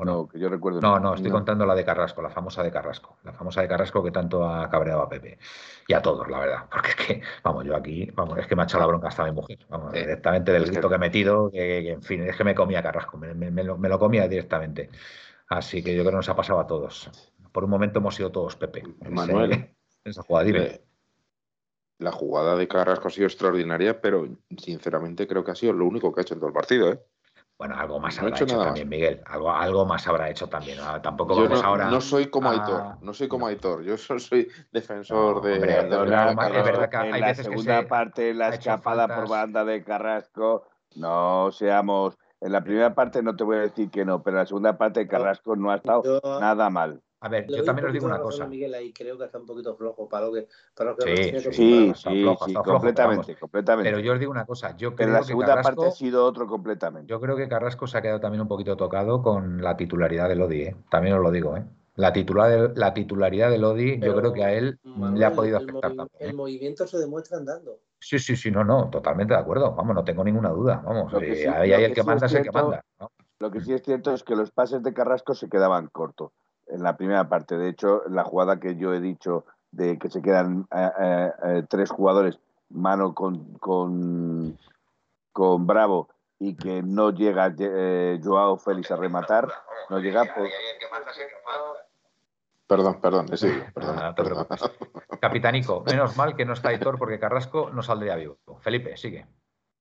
¿O 0.00 0.04
no? 0.04 0.28
que 0.28 0.38
yo 0.38 0.48
recuerdo. 0.48 0.80
No, 0.80 1.00
no, 1.00 1.14
estoy 1.14 1.28
contando 1.28 1.66
la 1.66 1.74
de 1.74 1.84
Carrasco, 1.84 2.22
la 2.22 2.30
famosa 2.30 2.62
de 2.62 2.70
Carrasco. 2.70 3.18
La 3.24 3.32
famosa 3.32 3.62
de 3.62 3.68
Carrasco 3.68 4.00
que 4.00 4.12
tanto 4.12 4.48
ha 4.48 4.70
cabreado 4.70 5.02
a 5.02 5.08
Pepe. 5.08 5.40
Y 5.88 5.92
a 5.92 6.00
todos, 6.00 6.28
la 6.28 6.38
verdad. 6.38 6.64
Porque 6.70 6.90
es 6.90 6.94
que, 6.94 7.22
vamos, 7.42 7.64
yo 7.64 7.74
aquí, 7.74 8.08
vamos, 8.14 8.38
es 8.38 8.46
que 8.46 8.54
me 8.54 8.62
ha 8.62 8.64
echado 8.64 8.82
la 8.82 8.86
bronca 8.86 9.08
hasta 9.08 9.24
mi 9.24 9.32
mujer. 9.32 9.58
Vamos, 9.68 9.90
sí. 9.92 9.98
directamente 9.98 10.52
del 10.52 10.66
grito 10.66 10.88
que 10.88 10.94
he 10.94 10.98
metido, 10.98 11.50
que, 11.50 11.58
que, 11.58 11.90
en 11.90 12.02
fin, 12.02 12.22
es 12.22 12.36
que 12.36 12.44
me 12.44 12.54
comía 12.54 12.80
Carrasco, 12.80 13.18
me, 13.18 13.34
me, 13.34 13.50
me, 13.50 13.64
lo, 13.64 13.76
me, 13.76 13.88
lo, 13.88 13.98
comía 13.98 14.28
directamente. 14.28 14.88
Así 15.48 15.82
que 15.82 15.96
yo 15.96 16.02
creo 16.02 16.12
que 16.12 16.16
nos 16.18 16.28
ha 16.28 16.36
pasado 16.36 16.60
a 16.60 16.66
todos. 16.68 17.10
Por 17.50 17.64
un 17.64 17.70
momento 17.70 17.98
hemos 17.98 18.14
sido 18.14 18.30
todos 18.30 18.54
Pepe. 18.54 18.84
Manuel. 19.10 19.74
Esa 20.04 20.22
jugada, 20.22 20.44
dime. 20.44 20.80
La 21.98 22.12
jugada 22.12 22.54
de 22.54 22.68
Carrasco 22.68 23.08
ha 23.08 23.10
sido 23.10 23.26
extraordinaria, 23.26 24.00
pero 24.00 24.28
sinceramente 24.58 25.26
creo 25.26 25.42
que 25.42 25.50
ha 25.50 25.56
sido 25.56 25.72
lo 25.72 25.86
único 25.86 26.14
que 26.14 26.20
ha 26.20 26.22
hecho 26.22 26.34
en 26.34 26.40
todo 26.40 26.50
el 26.50 26.54
partido, 26.54 26.92
¿eh? 26.92 27.00
Bueno, 27.58 27.74
algo 27.76 27.98
más 27.98 28.14
no 28.16 28.22
habrá 28.22 28.36
hecho, 28.36 28.44
hecho 28.44 28.58
también, 28.58 28.86
más. 28.86 28.90
Miguel. 28.90 29.20
Algo, 29.26 29.50
algo 29.50 29.84
más 29.84 30.06
habrá 30.06 30.30
hecho 30.30 30.46
también. 30.46 30.78
¿no? 30.78 31.02
Tampoco 31.02 31.34
yo 31.34 31.42
vamos 31.42 31.60
no, 31.60 31.68
ahora. 31.68 31.90
No 31.90 32.00
soy 32.00 32.30
como 32.30 32.50
Aitor, 32.50 33.02
no 33.02 33.12
soy 33.12 33.26
como 33.26 33.46
no. 33.46 33.50
Aitor. 33.50 33.82
Yo 33.82 33.96
soy 33.98 34.48
defensor 34.70 35.36
no, 35.36 35.40
de. 35.40 35.54
Hombre, 35.54 35.72
de, 35.74 35.82
de, 35.82 35.88
de 35.88 36.58
es 36.58 36.64
verdad 36.64 36.88
que 36.88 36.96
en 36.96 37.14
hay 37.14 37.20
la 37.20 37.34
segunda 37.34 37.80
se 37.80 37.86
parte, 37.88 38.32
la 38.32 38.48
escapada 38.50 39.08
por 39.08 39.28
banda 39.28 39.64
de 39.64 39.82
Carrasco, 39.82 40.68
no 40.94 41.50
seamos. 41.50 42.16
En 42.40 42.52
la 42.52 42.62
primera 42.62 42.94
parte 42.94 43.20
no 43.24 43.34
te 43.34 43.42
voy 43.42 43.56
a 43.56 43.60
decir 43.62 43.90
que 43.90 44.04
no, 44.04 44.22
pero 44.22 44.36
en 44.36 44.42
la 44.42 44.46
segunda 44.46 44.78
parte 44.78 45.08
Carrasco 45.08 45.56
no 45.56 45.72
ha 45.72 45.76
estado 45.76 46.04
yo, 46.04 46.40
nada 46.40 46.70
mal. 46.70 47.02
A 47.20 47.28
ver, 47.28 47.46
yo 47.48 47.64
también 47.64 47.88
os 47.88 47.92
digo 47.92 48.06
una 48.06 48.20
cosa. 48.20 48.46
Miguel 48.46 48.74
ahí 48.74 48.92
creo 48.92 49.18
que 49.18 49.24
está 49.24 49.38
un 49.38 49.46
poquito 49.46 49.74
flojo 49.74 50.08
para 50.08 50.26
lo 50.26 50.32
que. 50.32 50.46
Para 50.74 50.90
lo 50.90 50.96
que 50.96 51.16
sí, 51.16 51.40
sí, 51.40 51.52
sí, 51.52 52.12
flojo, 52.22 52.46
sí 52.46 52.54
completamente, 52.54 53.24
flojo, 53.24 53.40
completamente. 53.40 53.90
Pero 53.90 54.00
yo 54.00 54.12
os 54.12 54.20
digo 54.20 54.30
una 54.30 54.46
cosa. 54.46 54.76
Yo 54.76 54.94
creo 54.94 55.08
en 55.08 55.14
la 55.14 55.20
que 55.20 55.24
segunda 55.26 55.48
Carrasco, 55.48 55.76
parte 55.82 55.88
ha 55.88 55.90
sido 55.96 56.24
otro 56.24 56.46
completamente. 56.46 57.10
Yo 57.10 57.20
creo 57.20 57.36
que 57.36 57.48
Carrasco 57.48 57.88
se 57.88 57.98
ha 57.98 58.02
quedado 58.02 58.20
también 58.20 58.42
un 58.42 58.48
poquito 58.48 58.76
tocado 58.76 59.20
con 59.20 59.62
la 59.62 59.76
titularidad 59.76 60.28
de 60.28 60.36
Lodi, 60.36 60.62
¿eh? 60.62 60.76
También 60.90 61.16
os 61.16 61.22
lo 61.22 61.32
digo, 61.32 61.56
¿eh? 61.56 61.64
La, 61.96 62.12
titular, 62.12 62.72
la 62.76 62.94
titularidad 62.94 63.50
de 63.50 63.58
Lodi, 63.58 63.98
yo 63.98 64.14
creo 64.14 64.32
que 64.32 64.44
a 64.44 64.52
él 64.52 64.78
Manuel, 64.84 65.18
le 65.18 65.24
ha 65.24 65.32
podido 65.32 65.56
afectar 65.56 65.90
el 65.90 65.96
también. 65.96 66.20
El 66.20 66.30
¿eh? 66.30 66.32
movimiento 66.32 66.86
se 66.86 66.98
demuestra 66.98 67.38
andando. 67.38 67.80
Sí, 67.98 68.20
sí, 68.20 68.36
sí, 68.36 68.52
no, 68.52 68.62
no, 68.62 68.88
totalmente 68.88 69.34
de 69.34 69.40
acuerdo. 69.40 69.74
Vamos, 69.74 69.96
no 69.96 70.04
tengo 70.04 70.22
ninguna 70.22 70.50
duda. 70.50 70.80
Vamos, 70.86 71.12
que 71.18 71.32
eh, 71.32 71.34
sí- 71.34 71.48
ahí 71.48 71.72
hay 71.72 71.82
el 71.82 71.90
que 71.90 71.94
que 71.96 72.00
sí 72.02 72.06
manda 72.06 72.26
es 72.26 72.34
el 72.34 72.42
que 72.44 72.52
manda. 72.52 72.84
¿no? 73.00 73.10
Lo 73.40 73.50
que 73.50 73.60
sí 73.60 73.72
es 73.72 73.82
cierto 73.82 74.14
es 74.14 74.22
que 74.22 74.36
los 74.36 74.52
pases 74.52 74.84
de 74.84 74.94
Carrasco 74.94 75.34
se 75.34 75.48
quedaban 75.48 75.88
cortos 75.88 76.30
en 76.70 76.82
la 76.82 76.96
primera 76.96 77.28
parte. 77.28 77.56
De 77.56 77.68
hecho, 77.68 78.02
la 78.08 78.24
jugada 78.24 78.60
que 78.60 78.76
yo 78.76 78.94
he 78.94 79.00
dicho 79.00 79.44
de 79.70 79.98
que 79.98 80.08
se 80.10 80.22
quedan 80.22 80.66
eh, 80.74 80.90
eh, 81.00 81.32
eh, 81.44 81.62
tres 81.68 81.90
jugadores 81.90 82.38
mano 82.70 83.14
con, 83.14 83.54
con, 83.54 84.58
con 85.32 85.66
Bravo 85.66 86.08
y 86.38 86.54
que 86.56 86.82
no 86.82 87.10
llega 87.10 87.54
eh, 87.58 88.20
Joao 88.22 88.58
Félix 88.58 88.90
a 88.90 88.96
rematar, 88.96 89.48
no 89.90 89.98
llega 89.98 90.24
por, 90.24 90.46
Perdón, 92.66 93.00
perdón, 93.00 93.36
sí, 93.36 93.50
perdón. 93.74 93.96
Nada, 93.96 94.08
no 94.08 94.14
te 94.14 94.22
perdón. 94.22 94.46
preocupes. 94.46 95.18
Capitanico, 95.20 95.82
menos 95.86 96.16
mal 96.16 96.36
que 96.36 96.44
no 96.44 96.52
está 96.52 96.68
Aitor 96.68 96.98
porque 96.98 97.18
Carrasco 97.18 97.70
no 97.70 97.82
saldría 97.82 98.14
vivo. 98.14 98.36
Felipe, 98.60 98.96
sigue. 98.96 99.26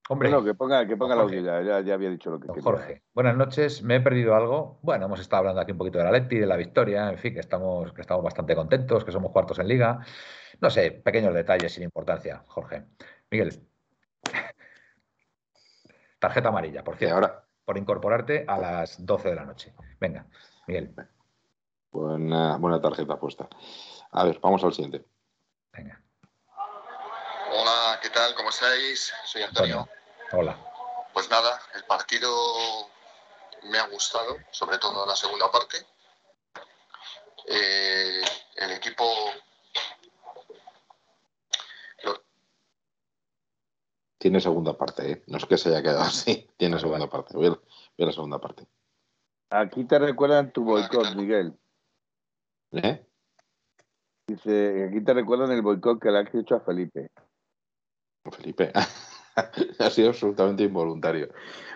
Hombre, 0.10 0.30
Bueno, 0.30 0.46
que 0.46 0.54
ponga, 0.54 0.88
que 0.88 0.96
ponga 0.96 1.16
el 1.16 1.22
audio 1.22 1.42
ya, 1.42 1.62
ya, 1.62 1.82
ya 1.82 1.94
había 1.94 2.10
dicho 2.10 2.30
lo 2.30 2.40
que 2.40 2.48
quería. 2.48 2.64
Jorge, 2.64 3.04
buenas 3.14 3.36
noches. 3.36 3.84
Me 3.84 3.98
he 3.98 4.00
perdido 4.00 4.36
algo. 4.36 4.80
Bueno, 4.82 5.06
hemos 5.06 5.20
estado 5.20 5.40
hablando 5.40 5.60
aquí 5.62 5.74
un 5.74 5.78
poquito 5.78 5.98
de 5.98 6.06
la 6.06 6.12
Leti, 6.12 6.38
de 6.38 6.46
la 6.46 6.56
victoria, 6.56 7.10
en 7.10 7.18
fin, 7.18 7.34
que 7.34 7.42
estamos, 7.42 7.92
que 7.92 8.02
estamos 8.02 8.24
bastante 8.24 8.56
contentos, 8.56 9.04
que 9.04 9.12
somos 9.12 9.32
cuartos 9.34 9.60
en 9.60 9.68
liga. 9.68 10.00
No 10.62 10.70
sé, 10.70 10.92
pequeños 10.92 11.34
detalles 11.34 11.74
sin 11.74 11.84
importancia, 11.84 12.42
Jorge. 12.48 12.86
Miguel. 13.30 13.68
Tarjeta 16.20 16.50
amarilla, 16.50 16.84
por 16.84 16.96
cierto, 16.96 17.16
ahora, 17.16 17.44
por 17.66 17.78
incorporarte 17.78 18.46
a 18.48 18.58
las 18.58 19.06
12 19.06 19.30
de 19.30 19.36
la 19.36 19.46
noche. 19.46 19.74
Venga, 20.00 20.26
Miguel, 20.68 20.96
buena, 21.92 22.56
buena 22.58 22.80
tarjeta 22.80 23.20
puesta. 23.20 23.50
A 24.12 24.24
ver, 24.24 24.40
vamos 24.42 24.64
al 24.64 24.72
siguiente. 24.74 25.06
venga. 25.74 26.02
Hola, 27.52 28.00
¿qué 28.02 28.10
tal? 28.10 28.34
¿Cómo 28.36 28.50
estáis? 28.50 29.14
Soy 29.26 29.44
Antonio. 29.44 29.80
Antonio, 29.80 29.97
hola. 30.32 30.58
Pues 31.14 31.30
nada, 31.30 31.62
el 31.76 31.84
partido 31.86 32.30
me 33.64 33.80
ha 33.80 33.88
gustado, 33.88 34.38
sobre 34.52 34.78
todo 34.78 35.06
la 35.06 35.16
segunda 35.16 35.52
parte. 35.52 35.78
Eh, 37.48 38.22
el 38.58 38.72
equipo 38.72 39.06
Tiene 44.18 44.42
segunda 44.42 44.76
parte, 44.76 45.12
¿eh? 45.12 45.24
No 45.28 45.38
es 45.38 45.46
que 45.46 45.58
se 45.58 45.70
haya 45.70 45.82
quedado 45.82 46.02
así. 46.02 46.50
Tiene 46.58 46.76
Vale, 46.76 46.88
segunda 46.88 47.10
parte. 47.10 47.38
Voy 47.38 47.48
a, 47.48 47.50
voy 47.52 47.60
a 48.00 48.06
la 48.06 48.12
segunda 48.12 48.40
parte. 48.40 48.68
Aquí 49.50 49.86
te 49.86 50.00
recuerdan 50.00 50.52
tu 50.52 50.70
Hola, 50.70 50.90
¿qué 50.90 50.98
boicot? 50.98 51.16
Miguel. 51.16 51.58
¿Eh? 52.72 53.06
Dice, 54.28 54.88
aquí 54.90 55.02
te 55.02 55.14
recuerdan 55.14 55.52
el 55.52 55.62
boicot 55.62 56.02
que 56.02 56.12
le 56.12 56.20
has 56.20 56.36
hecho 56.36 56.56
a 56.56 56.60
Felipe. 56.60 57.10
Felipe. 58.30 58.74
ha 59.80 59.90
sido 59.90 60.10
absolutamente 60.10 60.64
involuntario. 60.64 61.28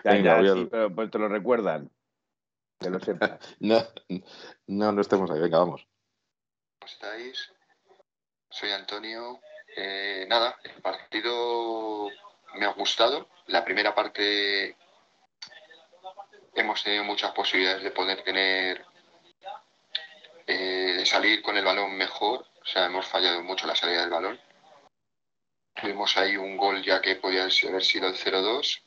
Ya, 0.04 0.12
Venga, 0.12 0.30
ya, 0.32 0.36
voy 0.38 0.48
al- 0.48 0.58
sí, 0.58 0.68
pero 0.70 0.94
pues 0.94 1.10
te 1.10 1.18
lo 1.18 1.28
recuerdan. 1.28 1.90
Que 2.78 2.90
lo 2.90 2.98
sepas. 3.00 3.38
No, 3.60 3.78
no, 4.66 4.92
no 4.92 5.00
estemos 5.00 5.30
ahí. 5.30 5.40
Venga, 5.40 5.58
vamos. 5.58 5.86
¿Cómo 6.80 6.86
estáis? 6.90 7.52
Soy 8.50 8.70
Antonio. 8.72 9.40
Eh, 9.76 10.26
nada, 10.28 10.56
el 10.64 10.82
partido 10.82 12.08
me 12.58 12.66
ha 12.66 12.72
gustado. 12.72 13.28
La 13.46 13.64
primera 13.64 13.94
parte 13.94 14.76
hemos 16.54 16.82
tenido 16.82 17.04
muchas 17.04 17.32
posibilidades 17.32 17.82
de 17.82 17.90
poder 17.92 18.22
tener, 18.24 18.84
eh, 20.46 20.94
de 20.98 21.06
salir 21.06 21.40
con 21.42 21.56
el 21.56 21.64
balón 21.64 21.96
mejor. 21.96 22.40
O 22.60 22.64
sea, 22.66 22.86
hemos 22.86 23.06
fallado 23.06 23.42
mucho 23.42 23.66
la 23.66 23.74
salida 23.76 24.00
del 24.02 24.10
balón. 24.10 24.38
Tuvimos 25.82 26.16
ahí 26.16 26.36
un 26.36 26.56
gol 26.56 26.80
ya 26.80 27.00
que 27.00 27.16
podía 27.16 27.40
haber 27.40 27.52
sido 27.82 28.06
el 28.06 28.14
0-2. 28.14 28.82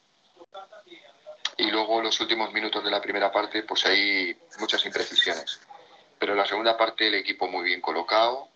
Y 1.58 1.70
luego 1.70 2.02
los 2.02 2.18
últimos 2.22 2.54
minutos 2.54 2.86
de 2.86 2.90
la 2.90 3.02
primera 3.02 3.34
parte, 3.34 3.64
pues 3.64 3.86
hay 3.86 4.38
muchas 4.60 4.86
imprecisiones. 4.86 5.60
Pero 6.18 6.32
en 6.32 6.38
la 6.38 6.46
segunda 6.46 6.78
parte 6.78 7.08
el 7.08 7.16
equipo 7.16 7.50
muy 7.50 7.66
bien 7.66 7.82
colocado 7.82 8.48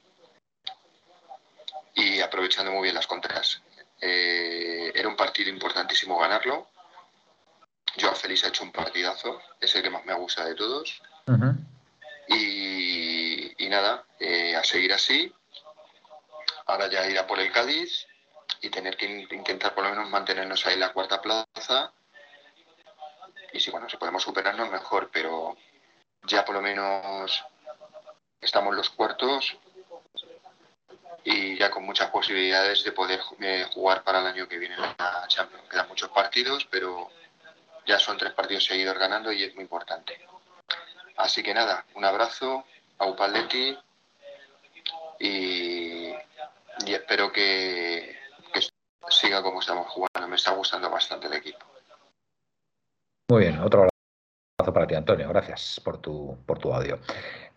y 1.93 2.21
aprovechando 2.21 2.71
muy 2.71 2.83
bien 2.83 2.95
las 2.95 3.07
contras. 3.07 3.61
Eh, 3.99 4.93
era 4.95 5.09
un 5.09 5.17
partido 5.17 5.49
importantísimo 5.49 6.17
ganarlo. 6.17 6.69
Joao 7.99 8.15
Félix 8.15 8.45
ha 8.45 8.47
hecho 8.47 8.63
un 8.63 8.71
partidazo, 8.71 9.41
es 9.59 9.75
el 9.75 9.83
que 9.83 9.89
más 9.89 10.05
me 10.05 10.13
gusta 10.13 10.45
de 10.45 10.55
todos. 10.55 11.01
Y, 12.29 13.65
y 13.65 13.67
nada, 13.67 14.05
eh, 14.17 14.55
a 14.55 14.63
seguir 14.63 14.93
así. 14.93 15.33
Ahora 16.67 16.89
ya 16.89 17.05
ir 17.05 17.19
a 17.19 17.27
por 17.27 17.39
el 17.39 17.51
Cádiz 17.51 18.07
y 18.61 18.69
tener 18.69 18.97
que 18.97 19.05
in- 19.05 19.27
intentar 19.31 19.73
por 19.73 19.83
lo 19.83 19.89
menos 19.91 20.09
mantenernos 20.09 20.65
ahí 20.65 20.73
en 20.73 20.79
la 20.81 20.93
cuarta 20.93 21.21
plaza. 21.21 21.93
Y 23.53 23.59
si 23.59 23.71
bueno, 23.71 23.89
si 23.89 23.97
podemos 23.97 24.23
superarnos 24.23 24.69
mejor, 24.69 25.09
pero 25.11 25.57
ya 26.23 26.45
por 26.45 26.55
lo 26.55 26.61
menos 26.61 27.43
estamos 28.41 28.75
los 28.75 28.89
cuartos 28.89 29.57
y 31.23 31.57
ya 31.57 31.69
con 31.69 31.83
muchas 31.83 32.09
posibilidades 32.09 32.83
de 32.83 32.91
poder 32.91 33.19
eh, 33.41 33.67
jugar 33.73 34.03
para 34.03 34.19
el 34.19 34.27
año 34.27 34.47
que 34.47 34.57
viene 34.57 34.75
en 34.75 34.81
la 34.81 35.25
Champions. 35.27 35.67
Quedan 35.69 35.87
muchos 35.87 36.09
partidos, 36.09 36.65
pero 36.69 37.09
ya 37.85 37.97
son 37.99 38.17
tres 38.17 38.33
partidos 38.33 38.65
seguidos 38.65 38.97
ganando 38.97 39.31
y 39.31 39.43
es 39.43 39.53
muy 39.55 39.63
importante. 39.63 40.19
Así 41.17 41.43
que 41.43 41.53
nada, 41.53 41.85
un 41.95 42.05
abrazo 42.05 42.65
a 42.97 43.05
Upaletti 43.05 43.77
y, 45.19 46.13
y 46.85 46.93
espero 46.93 47.31
que 47.31 48.18
siga 49.09 49.41
como 49.41 49.59
estamos 49.59 49.87
jugando. 49.87 50.27
Me 50.27 50.35
está 50.35 50.51
gustando 50.51 50.89
bastante 50.89 51.27
el 51.27 51.33
equipo. 51.33 51.59
Muy 53.29 53.41
bien, 53.43 53.59
otro 53.59 53.81
abrazo 54.57 54.73
para 54.73 54.87
ti, 54.87 54.95
Antonio. 54.95 55.29
Gracias 55.29 55.79
por 55.83 55.99
tu, 55.99 56.37
por 56.45 56.57
tu 56.59 56.73
audio. 56.73 56.99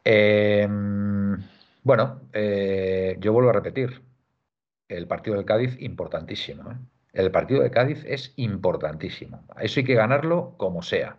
Eh, 0.05 0.69
bueno, 1.83 2.21
eh, 2.33 3.17
yo 3.19 3.33
vuelvo 3.33 3.51
a 3.51 3.55
repetir. 3.55 4.03
El 4.89 5.07
partido 5.07 5.37
del 5.37 5.47
Cádiz, 5.47 5.81
importantísimo. 5.81 6.71
¿eh? 6.71 6.77
El 7.15 7.31
partido 7.31 7.63
de 7.63 7.71
Cádiz 7.71 8.05
es 8.07 8.35
importantísimo. 8.37 9.43
Eso 9.59 9.81
hay 9.81 9.87
que 9.87 9.95
ganarlo 9.95 10.55
como 10.59 10.83
sea. 10.83 11.17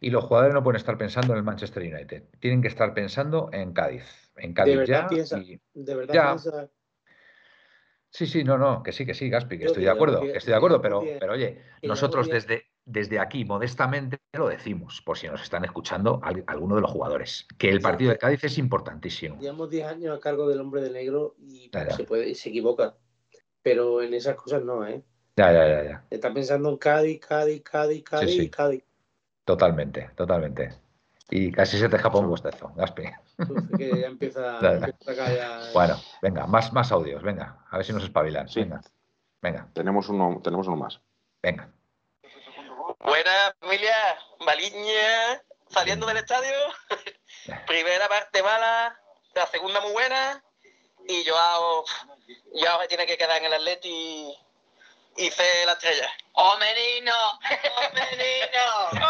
Y 0.00 0.08
los 0.10 0.24
jugadores 0.24 0.54
no 0.54 0.62
pueden 0.64 0.78
estar 0.78 0.96
pensando 0.96 1.34
en 1.34 1.38
el 1.38 1.44
Manchester 1.44 1.82
United. 1.82 2.22
Tienen 2.40 2.62
que 2.62 2.68
estar 2.68 2.94
pensando 2.94 3.50
en 3.52 3.74
Cádiz. 3.74 4.04
En 4.36 4.50
De 4.50 4.54
Cádiz 4.54 4.76
verdad 4.78 5.02
ya. 5.02 5.08
piensa, 5.08 5.38
y- 5.38 5.60
de 5.74 5.94
verdad 5.94 6.14
Ya. 6.14 6.26
piensa, 6.28 6.68
Sí, 8.12 8.26
sí, 8.26 8.44
no, 8.44 8.58
no, 8.58 8.82
que 8.82 8.92
sí, 8.92 9.06
que 9.06 9.14
sí, 9.14 9.30
Gaspi, 9.30 9.58
que 9.58 9.64
estoy 9.64 9.84
de 9.84 9.90
acuerdo, 9.90 10.20
que 10.20 10.36
estoy 10.36 10.50
de 10.50 10.58
acuerdo, 10.58 10.82
pero, 10.82 11.02
pero 11.18 11.32
oye, 11.32 11.62
nosotros 11.82 12.28
desde, 12.28 12.66
desde 12.84 13.18
aquí, 13.18 13.46
modestamente, 13.46 14.18
lo 14.34 14.48
decimos, 14.48 15.00
por 15.00 15.16
si 15.16 15.28
nos 15.28 15.42
están 15.42 15.64
escuchando 15.64 16.20
alguno 16.46 16.74
de 16.74 16.82
los 16.82 16.90
jugadores, 16.90 17.48
que 17.56 17.70
el 17.70 17.80
partido 17.80 18.10
de 18.10 18.18
Cádiz 18.18 18.44
es 18.44 18.58
importantísimo. 18.58 19.40
Llevamos 19.40 19.70
10 19.70 19.86
años 19.86 20.14
a 20.14 20.20
cargo 20.20 20.46
del 20.46 20.60
hombre 20.60 20.82
de 20.82 20.90
negro 20.90 21.36
y 21.38 21.70
se 21.96 22.04
puede, 22.04 22.34
se 22.34 22.50
equivoca, 22.50 22.96
pero 23.62 24.02
en 24.02 24.12
esas 24.12 24.36
cosas 24.36 24.62
no, 24.62 24.86
¿eh? 24.86 25.02
Ya, 25.36 25.50
ya, 25.50 25.66
ya, 25.66 25.82
ya. 25.82 26.04
Está 26.10 26.34
pensando 26.34 26.68
en 26.68 26.76
Cádiz, 26.76 27.18
Cádiz, 27.18 27.62
Cádiz, 27.62 28.04
Cádiz 28.04 28.50
Cádiz. 28.50 28.84
Totalmente, 29.46 30.10
totalmente. 30.14 30.74
Y 31.30 31.50
casi 31.50 31.78
se 31.78 31.88
te 31.88 31.96
escapa 31.96 32.18
un 32.18 32.28
bostezo, 32.28 32.74
Gaspi. 32.76 33.04
Que 33.76 34.00
ya 34.00 34.06
empieza, 34.06 34.60
Bueno, 35.72 36.00
venga, 36.20 36.46
más, 36.46 36.72
más 36.72 36.92
audios, 36.92 37.22
venga, 37.22 37.64
a 37.70 37.76
ver 37.76 37.86
si 37.86 37.92
nos 37.92 38.04
espabilan. 38.04 38.48
Venga, 38.54 38.80
venga. 39.40 39.68
Tenemos 39.72 40.08
uno, 40.08 40.40
tenemos 40.42 40.66
uno 40.66 40.76
más. 40.76 41.00
Venga. 41.42 41.68
Buena 43.00 43.54
familia, 43.60 43.96
Maliña, 44.44 45.42
saliendo 45.68 46.06
del 46.06 46.18
estadio. 46.18 46.54
Primera 47.66 48.08
parte 48.08 48.42
mala, 48.42 48.98
la 49.34 49.46
segunda 49.46 49.80
muy 49.80 49.92
buena. 49.92 50.42
Y 51.08 51.24
Joao, 51.24 51.84
Joao 52.54 52.86
tiene 52.88 53.06
que 53.06 53.18
quedar 53.18 53.38
en 53.38 53.46
el 53.46 53.54
Atleti 53.54 53.88
y 53.88 54.36
hice 55.16 55.66
la 55.66 55.72
estrella. 55.72 56.08
¡Oh, 56.32 56.56
menino! 56.58 57.12
¡Oh, 57.12 57.94
menino! 57.94 58.92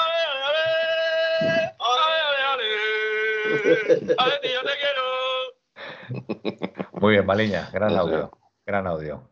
Muy 6.92 7.12
bien, 7.12 7.26
Baliña, 7.26 7.70
gran 7.72 7.96
audio. 7.96 8.30
Gran 8.66 8.86
audio. 8.86 9.28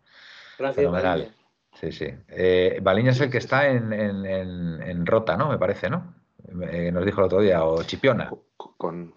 Gracias, 0.59 1.29
Sí, 1.75 1.93
sí. 1.93 2.07
Eh, 2.29 2.79
Baliña 2.83 3.13
es 3.13 3.21
el 3.21 3.31
que 3.31 3.39
está 3.39 3.69
en, 3.69 5.07
Rota, 5.07 5.37
¿no? 5.37 5.49
Me 5.49 5.59
parece, 5.59 5.89
¿no? 5.89 6.15
Eh, 6.63 6.91
nos 6.93 7.05
dijo 7.05 7.21
el 7.21 7.27
otro 7.27 7.41
día, 7.41 7.65
o 7.65 7.83
Chipiona. 7.85 8.31
Con, 8.57 9.15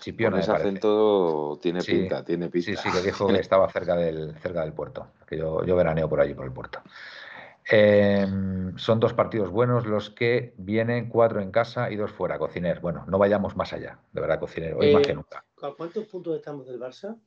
Chipiona, 0.00 0.40
ese 0.40 0.52
acento 0.52 1.58
tiene 1.60 1.82
pinta, 1.82 2.24
tiene 2.24 2.48
pinta. 2.48 2.80
Sí, 2.80 2.90
sí, 2.90 2.96
que 2.96 3.04
dijo 3.04 3.26
que 3.28 3.36
estaba 3.40 3.68
cerca 3.70 3.94
del, 3.94 4.34
cerca 4.40 4.62
del 4.62 4.72
puerto, 4.72 5.08
que 5.26 5.36
yo, 5.36 5.64
yo 5.64 5.76
veraneo 5.76 6.08
por 6.08 6.20
allí, 6.20 6.34
por 6.34 6.46
el 6.46 6.52
puerto. 6.52 6.80
Em, 7.64 8.76
son 8.76 8.98
dos 8.98 9.14
partidos 9.14 9.50
buenos 9.50 9.86
los 9.86 10.10
que 10.10 10.54
vienen, 10.56 11.08
cuatro 11.08 11.40
en 11.40 11.52
casa 11.52 11.90
y 11.90 11.96
dos 11.96 12.10
fuera. 12.10 12.38
Cociner. 12.38 12.80
Bueno, 12.80 13.04
no 13.06 13.18
vayamos 13.18 13.56
más 13.56 13.72
allá, 13.72 14.00
de 14.12 14.20
verdad, 14.20 14.40
Cociner, 14.40 14.74
hoy 14.74 14.92
más 14.92 15.06
que 15.06 15.12
eh, 15.12 15.14
nunca. 15.14 15.44
¿A 15.62 15.70
cuántos 15.72 16.06
puntos 16.06 16.36
estamos 16.36 16.66
del 16.66 16.80
Barça? 16.80 17.18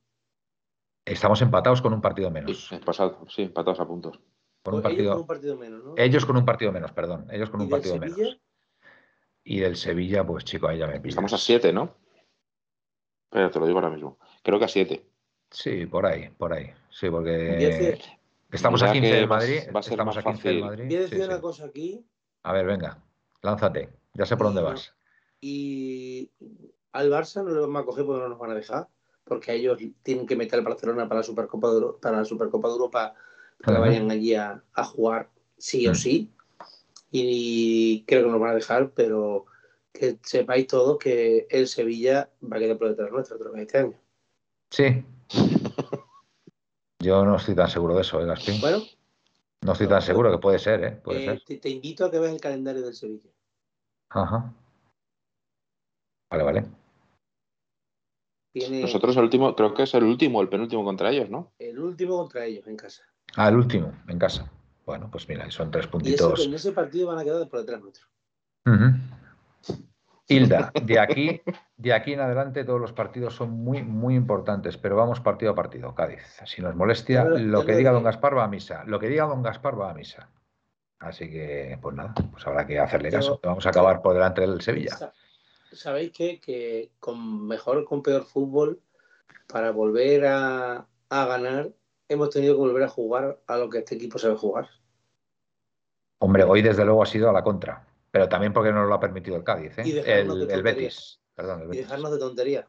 Estamos 1.05 1.41
empatados 1.41 1.81
con 1.81 1.93
un 1.93 2.01
partido 2.01 2.31
menos. 2.31 2.67
Sí, 2.67 2.77
pasado, 2.77 3.25
sí 3.29 3.43
empatados 3.43 3.79
a 3.79 3.87
puntos. 3.87 4.19
Con 4.63 4.75
un, 4.75 4.81
partido, 4.81 5.03
ellos 5.03 5.13
con 5.13 5.21
un 5.21 5.27
partido 5.27 5.57
menos, 5.57 5.83
¿no? 5.83 5.93
Ellos 5.95 6.25
con 6.25 6.37
un 6.37 6.45
partido 6.45 6.71
menos, 6.71 6.91
perdón. 6.91 7.27
Ellos 7.31 7.51
con 7.51 7.61
un 7.61 7.69
partido 7.69 7.97
menos. 7.97 8.39
Y 9.43 9.59
del 9.59 9.75
Sevilla, 9.75 10.25
pues 10.25 10.43
chico, 10.43 10.67
ahí 10.67 10.79
ya 10.79 10.87
me 10.87 10.99
pillas. 10.99 11.13
Estamos 11.13 11.33
a 11.33 11.37
siete, 11.37 11.71
¿no? 11.71 11.95
Pero 13.29 13.51
te 13.51 13.59
lo 13.59 13.67
digo 13.67 13.77
ahora 13.77 13.91
mismo. 13.91 14.17
Creo 14.41 14.57
que 14.57 14.65
a 14.65 14.67
siete. 14.67 15.05
Sí, 15.51 15.85
por 15.85 16.07
ahí, 16.07 16.29
por 16.29 16.51
ahí. 16.51 16.73
Sí, 16.89 17.09
porque. 17.09 17.99
Estamos 18.51 18.83
a 18.83 18.91
15 18.91 19.07
de 19.07 19.27
Madrid. 19.27 19.59
estamos 19.79 20.17
a 20.17 20.23
15 20.23 20.49
de 20.49 20.61
Madrid. 20.61 20.85
Voy 20.85 20.95
a 20.95 20.99
decir 21.01 21.21
una 21.21 21.41
cosa 21.41 21.65
aquí. 21.65 22.05
A 22.43 22.53
ver, 22.53 22.65
venga, 22.65 23.03
lánzate. 23.41 23.89
Ya 24.13 24.25
sé 24.25 24.37
por 24.37 24.47
dónde 24.47 24.61
vas. 24.61 24.93
Y 25.41 26.31
al 26.93 27.11
Barça 27.11 27.43
no 27.43 27.51
lo 27.51 27.61
vamos 27.61 27.81
a 27.81 27.85
coger 27.85 28.05
porque 28.05 28.21
no 28.21 28.29
nos 28.29 28.39
van 28.39 28.51
a 28.51 28.55
dejar. 28.55 28.87
Porque 29.23 29.53
ellos 29.53 29.79
tienen 30.03 30.27
que 30.27 30.35
meter 30.35 30.59
al 30.59 30.65
Barcelona 30.65 31.07
para 31.07 31.19
la 31.19 31.23
Supercopa 31.23 31.71
de, 31.71 31.81
para 31.99 32.17
la 32.17 32.25
Supercopa 32.25 32.67
de 32.67 32.73
Europa 32.73 33.15
para 33.63 33.77
que 33.77 33.81
vayan 33.81 34.11
allí 34.11 34.35
a, 34.35 34.61
jugar 34.75 35.29
sí 35.57 35.87
o 35.87 35.91
mm. 35.91 35.95
sí. 35.95 36.31
Y 37.11 38.03
creo 38.05 38.25
que 38.25 38.31
nos 38.31 38.39
van 38.39 38.51
a 38.51 38.55
dejar, 38.55 38.91
pero 38.91 39.45
que 39.91 40.19
sepáis 40.21 40.67
todos 40.67 40.97
que 40.99 41.47
el 41.49 41.67
Sevilla 41.67 42.29
va 42.43 42.57
a 42.57 42.59
quedar 42.59 42.77
por 42.77 42.89
detrás 42.89 43.11
nuestro 43.11 43.37
otra 43.37 43.51
vez 43.51 43.61
este 43.61 43.77
año. 43.79 43.93
Sí. 44.69 45.03
Yo 47.05 47.23
no 47.23 47.35
estoy 47.35 47.53
tan 47.53 47.69
seguro 47.69 47.93
de 47.93 48.01
eso, 48.01 48.19
¿eh, 48.19 48.25
Gaspín? 48.25 48.59
Bueno. 48.59 48.79
No 49.61 49.73
estoy 49.73 49.87
tan 49.87 50.01
seguro 50.01 50.31
que 50.31 50.39
puede 50.39 50.57
ser, 50.57 50.83
¿eh? 50.83 50.91
Puede 51.03 51.23
eh, 51.23 51.41
ser. 51.47 51.59
Te, 51.59 51.69
invito 51.69 52.05
a 52.05 52.09
que 52.11 52.17
veas 52.17 52.33
el 52.33 52.41
calendario 52.41 52.81
del 52.81 52.95
Sevilla. 52.95 53.29
Ajá. 54.09 54.51
Vale, 56.31 56.43
vale. 56.43 56.65
Nosotros 58.81 59.15
el 59.17 59.23
último, 59.23 59.55
creo 59.55 59.73
que 59.73 59.83
es 59.83 59.93
el 59.93 60.03
último, 60.03 60.41
el 60.41 60.49
penúltimo 60.49 60.83
contra 60.83 61.11
ellos, 61.11 61.29
¿no? 61.29 61.51
El 61.59 61.77
último 61.77 62.17
contra 62.17 62.45
ellos, 62.45 62.65
en 62.67 62.77
casa. 62.77 63.03
Ah, 63.35 63.49
el 63.49 63.55
último, 63.55 63.93
en 64.07 64.17
casa. 64.17 64.49
Bueno, 64.85 65.09
pues 65.11 65.29
mira, 65.29 65.49
son 65.51 65.69
tres 65.69 65.87
puntitos. 65.87 66.39
Y 66.39 66.45
en 66.45 66.53
ese 66.55 66.71
partido 66.71 67.07
van 67.07 67.19
a 67.19 67.23
quedar 67.23 67.47
por 67.49 67.59
detrás 67.59 67.81
nuestro. 67.81 68.07
Hilda, 70.27 70.71
de 70.81 70.99
aquí, 70.99 71.41
de 71.77 71.93
aquí 71.93 72.13
en 72.13 72.19
adelante 72.19 72.63
todos 72.63 72.81
los 72.81 72.93
partidos 72.93 73.35
son 73.35 73.51
muy, 73.51 73.83
muy 73.83 74.15
importantes, 74.15 74.75
pero 74.77 74.95
vamos 74.95 75.19
partido 75.19 75.51
a 75.51 75.55
partido, 75.55 75.93
Cádiz. 75.93 76.23
Si 76.45 76.61
nos 76.61 76.75
molestia, 76.75 77.25
lo 77.25 77.63
que 77.63 77.75
diga 77.75 77.91
don 77.91 78.03
Gaspar 78.03 78.35
va 78.35 78.45
a 78.45 78.47
misa. 78.47 78.83
Lo 78.85 78.99
que 78.99 79.07
diga 79.07 79.25
don 79.25 79.43
Gaspar 79.43 79.79
va 79.79 79.91
a 79.91 79.93
misa. 79.93 80.29
Así 80.97 81.29
que, 81.29 81.77
pues 81.79 81.95
nada, 81.95 82.15
pues 82.31 82.45
habrá 82.47 82.65
que 82.65 82.79
hacerle 82.79 83.11
caso. 83.11 83.39
Vamos 83.43 83.65
a 83.67 83.69
acabar 83.69 84.01
por 84.01 84.15
delante 84.15 84.41
del 84.41 84.61
Sevilla. 84.61 85.13
¿Sabéis 85.71 86.11
qué? 86.11 86.39
Que 86.39 86.91
con 86.99 87.47
mejor 87.47 87.85
con 87.85 88.01
peor 88.01 88.23
fútbol, 88.23 88.81
para 89.47 89.71
volver 89.71 90.25
a, 90.25 90.87
a 91.09 91.25
ganar, 91.25 91.69
hemos 92.09 92.31
tenido 92.31 92.55
que 92.55 92.61
volver 92.61 92.83
a 92.83 92.89
jugar 92.89 93.39
a 93.45 93.57
lo 93.57 93.69
que 93.69 93.79
este 93.79 93.95
equipo 93.95 94.17
sabe 94.17 94.35
jugar. 94.35 94.69
Hombre, 96.17 96.43
hoy 96.43 96.63
desde 96.63 96.83
luego 96.83 97.03
ha 97.03 97.05
sido 97.05 97.29
a 97.29 97.33
la 97.33 97.43
contra 97.43 97.85
pero 98.15 98.29
también 98.29 98.53
porque 98.53 98.71
no 98.71 98.85
lo 98.85 98.93
ha 98.95 98.99
permitido 99.01 99.35
el 99.35 99.43
Cádiz, 99.43 99.77
¿eh? 99.77 100.01
el, 100.05 100.63
Betis. 100.63 101.19
Y 101.69 101.75
dejarnos 101.75 102.13
de 102.13 102.17
tontería. 102.17 102.65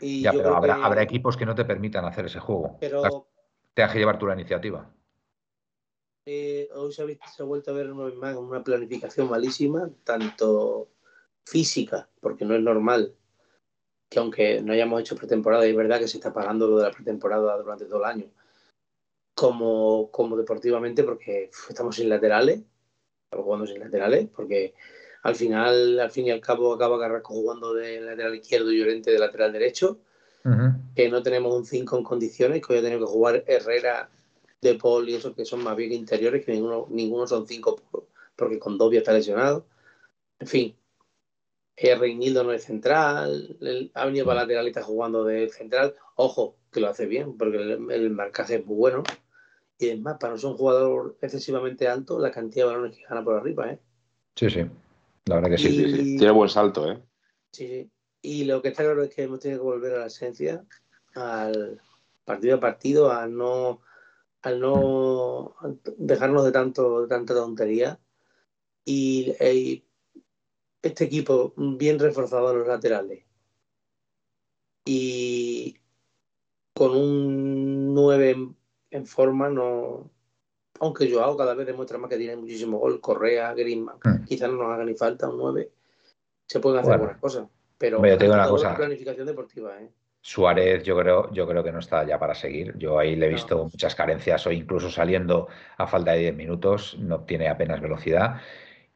ya, 0.00 0.30
pero 0.30 0.54
habrá, 0.54 1.02
equipos 1.02 1.36
que 1.36 1.44
no 1.44 1.56
te 1.56 1.64
permitan 1.64 2.04
hacer 2.04 2.26
ese 2.26 2.38
juego. 2.38 2.76
Pero... 2.78 3.26
Te 3.74 3.82
has 3.82 3.90
que 3.90 3.98
llevar 3.98 4.20
tú 4.20 4.28
la 4.28 4.34
iniciativa. 4.34 4.88
Eh, 6.24 6.68
hoy 6.72 6.92
se 6.92 7.02
ha, 7.02 7.42
vuelto 7.42 7.72
a 7.72 7.74
ver 7.74 7.92
una, 7.92 8.38
una 8.38 8.62
planificación 8.62 9.28
malísima, 9.28 9.90
tanto 10.04 10.92
física, 11.44 12.08
porque 12.20 12.44
no 12.44 12.54
es 12.54 12.62
normal 12.62 13.16
que 14.08 14.20
aunque 14.20 14.62
no 14.62 14.72
hayamos 14.72 15.00
hecho 15.00 15.16
pretemporada, 15.16 15.66
es 15.66 15.74
verdad 15.74 15.98
que 15.98 16.06
se 16.06 16.18
está 16.18 16.32
pagando 16.32 16.68
lo 16.68 16.76
de 16.76 16.84
la 16.84 16.92
pretemporada 16.92 17.58
durante 17.58 17.86
todo 17.86 17.98
el 17.98 18.04
año, 18.04 18.30
como, 19.34 20.12
como 20.12 20.36
deportivamente, 20.36 21.02
porque 21.02 21.50
estamos 21.68 21.96
sin 21.96 22.08
laterales, 22.08 22.62
jugando 23.40 23.66
sin 23.66 23.80
laterales, 23.80 24.28
porque 24.34 24.74
al 25.22 25.34
final, 25.34 26.00
al 26.00 26.10
fin 26.10 26.26
y 26.26 26.30
al 26.30 26.40
cabo, 26.40 26.74
acaba 26.74 26.98
Carrasco 26.98 27.34
jugando 27.34 27.72
de 27.74 28.00
lateral 28.00 28.34
izquierdo 28.34 28.72
y 28.72 28.78
Llorente 28.78 29.10
de 29.10 29.18
lateral 29.18 29.52
derecho, 29.52 29.98
que 30.96 31.08
no 31.08 31.22
tenemos 31.22 31.54
un 31.54 31.64
5 31.64 31.98
en 31.98 32.04
condiciones, 32.04 32.60
que 32.60 32.72
hoy 32.72 32.80
ha 32.80 32.82
tenido 32.82 33.06
que 33.06 33.12
jugar 33.12 33.44
Herrera, 33.46 34.10
De 34.60 34.74
Paul 34.74 35.08
y 35.08 35.14
esos 35.14 35.34
que 35.34 35.44
son 35.44 35.62
más 35.62 35.76
bien 35.76 35.92
interiores, 35.92 36.44
que 36.44 36.52
ninguno, 36.52 36.86
ninguno 36.90 37.26
son 37.26 37.46
5 37.46 37.80
porque 38.34 38.58
con 38.58 38.78
Dobia 38.78 38.98
está 38.98 39.12
lesionado. 39.12 39.66
En 40.40 40.46
fin, 40.48 40.76
Reinildo 41.76 42.44
no 42.44 42.52
es 42.52 42.64
central, 42.64 43.56
ha 43.94 44.04
venido 44.04 44.26
para 44.26 44.42
lateral 44.42 44.66
y 44.66 44.68
está 44.68 44.82
jugando 44.82 45.24
de 45.24 45.48
central. 45.48 45.94
Ojo, 46.16 46.56
que 46.72 46.80
lo 46.80 46.88
hace 46.88 47.06
bien, 47.06 47.36
porque 47.36 47.58
el 47.58 48.10
marcaje 48.10 48.56
es 48.56 48.66
muy 48.66 48.76
bueno. 48.76 49.02
Y 49.82 49.88
es 49.88 50.00
más, 50.00 50.16
para 50.18 50.34
no 50.34 50.38
ser 50.38 50.50
un 50.50 50.56
jugador 50.56 51.16
excesivamente 51.20 51.88
alto, 51.88 52.16
la 52.20 52.30
cantidad 52.30 52.66
de 52.66 52.72
balones 52.72 52.96
que 52.96 53.04
gana 53.04 53.24
por 53.24 53.34
arriba, 53.34 53.72
¿eh? 53.72 53.80
Sí, 54.36 54.48
sí. 54.48 54.64
La 55.24 55.36
verdad 55.36 55.50
que 55.50 55.58
sí, 55.58 56.16
Tiene 56.16 56.30
buen 56.30 56.48
salto, 56.48 56.88
¿eh? 56.88 57.02
Sí, 57.50 57.66
sí. 57.66 57.90
Y 58.22 58.44
lo 58.44 58.62
que 58.62 58.68
está 58.68 58.84
claro 58.84 59.02
es 59.02 59.12
que 59.12 59.24
hemos 59.24 59.40
tenido 59.40 59.60
que 59.60 59.64
volver 59.64 59.94
a 59.94 59.98
la 59.98 60.06
esencia, 60.06 60.64
al 61.16 61.80
partido 62.24 62.56
a 62.56 62.60
partido, 62.60 63.10
a 63.10 63.26
no, 63.26 63.80
al 64.42 64.60
no 64.60 65.56
dejarnos 65.96 66.44
de 66.44 66.52
tanto, 66.52 67.02
de 67.02 67.08
tanta 67.08 67.34
tontería. 67.34 67.98
Y, 68.84 69.34
y 69.40 69.84
este 70.80 71.04
equipo 71.04 71.54
bien 71.56 71.98
reforzado 71.98 72.52
en 72.52 72.58
los 72.58 72.68
laterales. 72.68 73.24
Y 74.84 75.76
con 76.72 76.96
un 76.96 77.94
9 77.94 78.54
en 78.92 79.06
forma 79.06 79.48
no. 79.48 80.10
Aunque 80.80 81.10
Joao 81.10 81.36
cada 81.36 81.54
vez 81.54 81.66
demuestra 81.66 81.98
más 81.98 82.08
que 82.08 82.16
tiene 82.16 82.36
muchísimo 82.36 82.78
gol, 82.78 83.00
Correa, 83.00 83.52
Griezmann, 83.54 83.98
hmm. 84.02 84.24
quizás 84.24 84.50
no 84.50 84.56
nos 84.56 84.72
haga 84.72 84.84
ni 84.84 84.94
falta 84.94 85.28
un 85.28 85.38
9. 85.38 85.70
Se 86.46 86.60
pueden 86.60 86.80
hacer 86.80 86.98
buenas 86.98 87.18
cosas. 87.18 87.48
Pero 87.78 88.04
yo 88.04 88.18
tengo 88.18 88.34
una 88.34 88.48
cosa. 88.48 88.76
planificación 88.76 89.26
deportiva, 89.26 89.80
¿eh? 89.80 89.90
Suárez, 90.24 90.84
yo 90.84 90.96
creo, 90.96 91.32
yo 91.32 91.48
creo 91.48 91.64
que 91.64 91.72
no 91.72 91.80
está 91.80 92.06
ya 92.06 92.16
para 92.18 92.34
seguir. 92.34 92.78
Yo 92.78 92.98
ahí 92.98 93.16
le 93.16 93.26
he 93.26 93.28
visto 93.30 93.64
muchas 93.64 93.96
carencias, 93.96 94.46
o 94.46 94.52
incluso 94.52 94.88
saliendo 94.88 95.48
a 95.76 95.88
falta 95.88 96.12
de 96.12 96.20
10 96.20 96.36
minutos, 96.36 96.96
no 97.00 97.24
tiene 97.24 97.48
apenas 97.48 97.80
velocidad. 97.80 98.40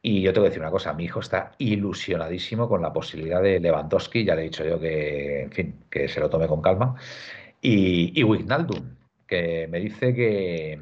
Y 0.01 0.21
yo 0.21 0.31
te 0.31 0.39
voy 0.39 0.47
a 0.47 0.49
decir 0.49 0.61
una 0.61 0.71
cosa, 0.71 0.93
mi 0.93 1.03
hijo 1.03 1.19
está 1.19 1.51
ilusionadísimo 1.57 2.69
con 2.69 2.81
la 2.81 2.93
posibilidad 2.93 3.41
de 3.41 3.59
Lewandowski, 3.59 4.23
ya 4.23 4.35
le 4.35 4.43
he 4.43 4.45
dicho 4.45 4.63
yo 4.63 4.79
que, 4.79 5.41
en 5.41 5.51
fin, 5.51 5.85
que 5.89 6.07
se 6.07 6.21
lo 6.21 6.29
tome 6.29 6.47
con 6.47 6.61
calma. 6.61 6.95
Y, 7.59 8.17
y 8.17 8.23
Wijnaldum, 8.23 8.96
que 9.27 9.67
me 9.67 9.79
dice 9.79 10.13
que, 10.13 10.79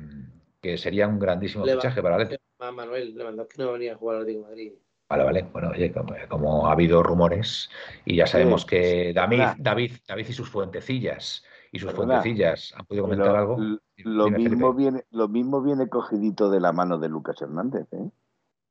que 0.62 0.78
sería 0.78 1.08
un 1.08 1.20
grandísimo 1.20 1.66
fichaje 1.66 2.02
para 2.02 2.22
el 2.22 2.40
Manuel 2.74 3.16
que 3.50 3.64
no 3.64 3.74
venía 3.74 3.94
a 3.94 3.96
jugar 3.96 4.18
al 4.18 4.22
Atlético 4.22 4.48
Madrid. 4.48 4.74
Vale, 5.08 5.24
vale. 5.24 5.46
Bueno, 5.52 5.70
oye, 5.70 5.94
como, 6.28 6.68
ha 6.68 6.72
habido 6.72 7.04
rumores 7.04 7.70
y 8.06 8.16
ya 8.16 8.26
sabemos 8.26 8.66
que 8.66 9.14
David, 9.14 9.44
David, 9.58 9.92
David 10.08 10.26
y 10.30 10.34
sus 10.34 10.50
fuentecillas 10.50 11.44
y 11.72 11.80
sus 11.80 11.92
fuentecillas 11.92 12.74
han 12.76 12.86
podido 12.86 13.04
comentar 13.04 13.36
algo. 13.36 13.58
Lo 13.98 14.30
mismo, 14.30 14.74
viene, 14.74 15.06
lo 15.12 15.28
mismo 15.28 15.62
viene 15.62 15.90
cogidito 15.90 16.50
de 16.50 16.60
la 16.60 16.72
mano 16.72 16.98
de 16.98 17.10
Lucas 17.10 17.42
Hernández, 17.42 17.88
¿eh? 17.92 18.10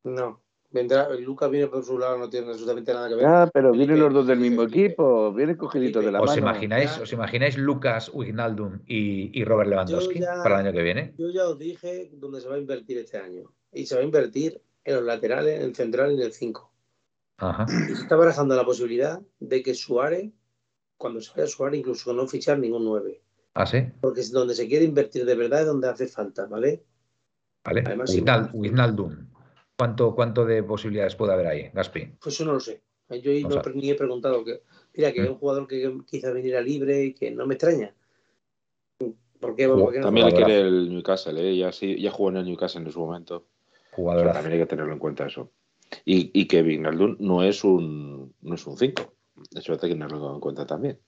No. 0.04 0.43
Vendrá, 0.74 1.08
Lucas 1.20 1.48
viene 1.52 1.68
por 1.68 1.84
su 1.84 1.96
lado, 1.96 2.18
no 2.18 2.28
tiene 2.28 2.48
absolutamente 2.48 2.92
nada 2.92 3.08
que 3.08 3.14
ver. 3.14 3.26
Ah, 3.26 3.48
pero 3.54 3.70
vienen 3.70 4.00
los 4.00 4.12
dos 4.12 4.26
del 4.26 4.40
mismo 4.40 4.64
equipo, 4.64 5.32
viene 5.32 5.56
cogidito 5.56 6.00
de 6.00 6.10
la 6.10 6.20
¿Os 6.20 6.30
mano. 6.30 6.40
Imagináis, 6.40 6.98
¿Os 6.98 7.12
imagináis 7.12 7.56
Lucas 7.56 8.10
Wignaldum 8.12 8.80
y, 8.84 9.40
y 9.40 9.44
Robert 9.44 9.70
Lewandowski 9.70 10.18
para 10.18 10.58
el 10.58 10.66
año 10.66 10.76
que 10.76 10.82
viene? 10.82 11.14
Yo 11.16 11.30
ya 11.30 11.46
os 11.46 11.56
dije 11.60 12.10
dónde 12.14 12.40
se 12.40 12.48
va 12.48 12.56
a 12.56 12.58
invertir 12.58 12.98
este 12.98 13.18
año. 13.18 13.52
Y 13.70 13.86
se 13.86 13.94
va 13.94 14.00
a 14.00 14.04
invertir 14.04 14.60
en 14.82 14.96
los 14.96 15.04
laterales, 15.04 15.60
en 15.60 15.66
el 15.66 15.76
central 15.76 16.10
y 16.10 16.14
en 16.16 16.22
el 16.22 16.32
5. 16.32 16.72
Y 17.68 17.94
se 17.94 18.02
está 18.02 18.16
barajando 18.16 18.56
la 18.56 18.64
posibilidad 18.64 19.22
de 19.38 19.62
que 19.62 19.74
Suárez, 19.74 20.32
cuando 20.96 21.20
se 21.20 21.30
vaya 21.36 21.46
Suárez, 21.46 21.78
incluso 21.78 22.12
no 22.12 22.26
fichar 22.26 22.58
ningún 22.58 22.84
9. 22.84 23.22
¿Ah, 23.54 23.64
sí? 23.64 23.78
Porque 24.00 24.22
es 24.22 24.32
donde 24.32 24.56
se 24.56 24.66
quiere 24.66 24.84
invertir 24.84 25.24
de 25.24 25.36
verdad 25.36 25.60
es 25.60 25.66
donde 25.66 25.88
hace 25.88 26.08
falta, 26.08 26.46
¿vale? 26.46 26.84
Vale. 27.64 27.84
Además, 27.86 28.12
Wijnaldum. 28.52 29.33
¿Cuánto, 29.76 30.14
¿Cuánto 30.14 30.44
de 30.44 30.62
posibilidades 30.62 31.16
puede 31.16 31.32
haber 31.32 31.46
ahí, 31.46 31.70
Gaspi? 31.72 32.12
Pues 32.20 32.34
eso 32.34 32.44
no 32.44 32.52
lo 32.52 32.60
sé. 32.60 32.80
Yo 33.10 33.32
no, 33.48 33.62
ni 33.74 33.90
he 33.90 33.94
preguntado. 33.94 34.44
Que, 34.44 34.62
mira, 34.94 35.12
que 35.12 35.22
es 35.22 35.28
un 35.28 35.36
jugador 35.36 35.66
que 35.66 35.92
quizá 36.06 36.30
viniera 36.30 36.60
libre 36.60 37.04
y 37.04 37.14
que 37.14 37.30
no 37.30 37.46
me 37.46 37.54
extraña. 37.54 37.94
¿Por 39.40 39.56
qué, 39.56 39.68
también 40.00 40.28
le 40.28 40.32
quiere 40.32 40.60
el 40.60 40.88
Newcastle, 40.88 41.38
¿eh? 41.38 41.54
ya, 41.54 41.70
sí, 41.70 42.00
ya 42.00 42.10
jugó 42.10 42.30
en 42.30 42.38
el 42.38 42.46
Newcastle 42.46 42.80
en 42.80 42.90
su 42.90 43.00
momento. 43.00 43.44
Jugador. 43.92 44.32
también 44.32 44.54
hay 44.54 44.58
que 44.60 44.66
tenerlo 44.66 44.92
en 44.92 44.98
cuenta 44.98 45.26
eso. 45.26 45.50
Y, 46.04 46.30
y 46.32 46.46
que 46.46 46.62
Vignaldum 46.62 47.16
no 47.20 47.42
es 47.42 47.62
un 47.62 48.34
no 48.40 48.54
es 48.54 48.66
un 48.66 48.78
5. 48.78 49.14
Eso 49.54 49.72
hay 49.72 49.78
que 49.78 49.88
tenerlo 49.88 50.34
en 50.34 50.40
cuenta 50.40 50.66
también. 50.66 50.98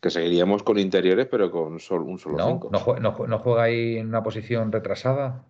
Que 0.00 0.10
seguiríamos 0.10 0.62
con 0.62 0.78
interiores, 0.78 1.26
pero 1.30 1.50
con 1.50 1.72
un 1.72 1.80
solo 1.80 2.06
5. 2.18 2.70
No, 2.70 3.26
no, 3.26 3.38
juega 3.38 3.62
ahí 3.62 3.96
en 3.96 4.08
una 4.08 4.22
posición 4.22 4.72
retrasada? 4.72 5.46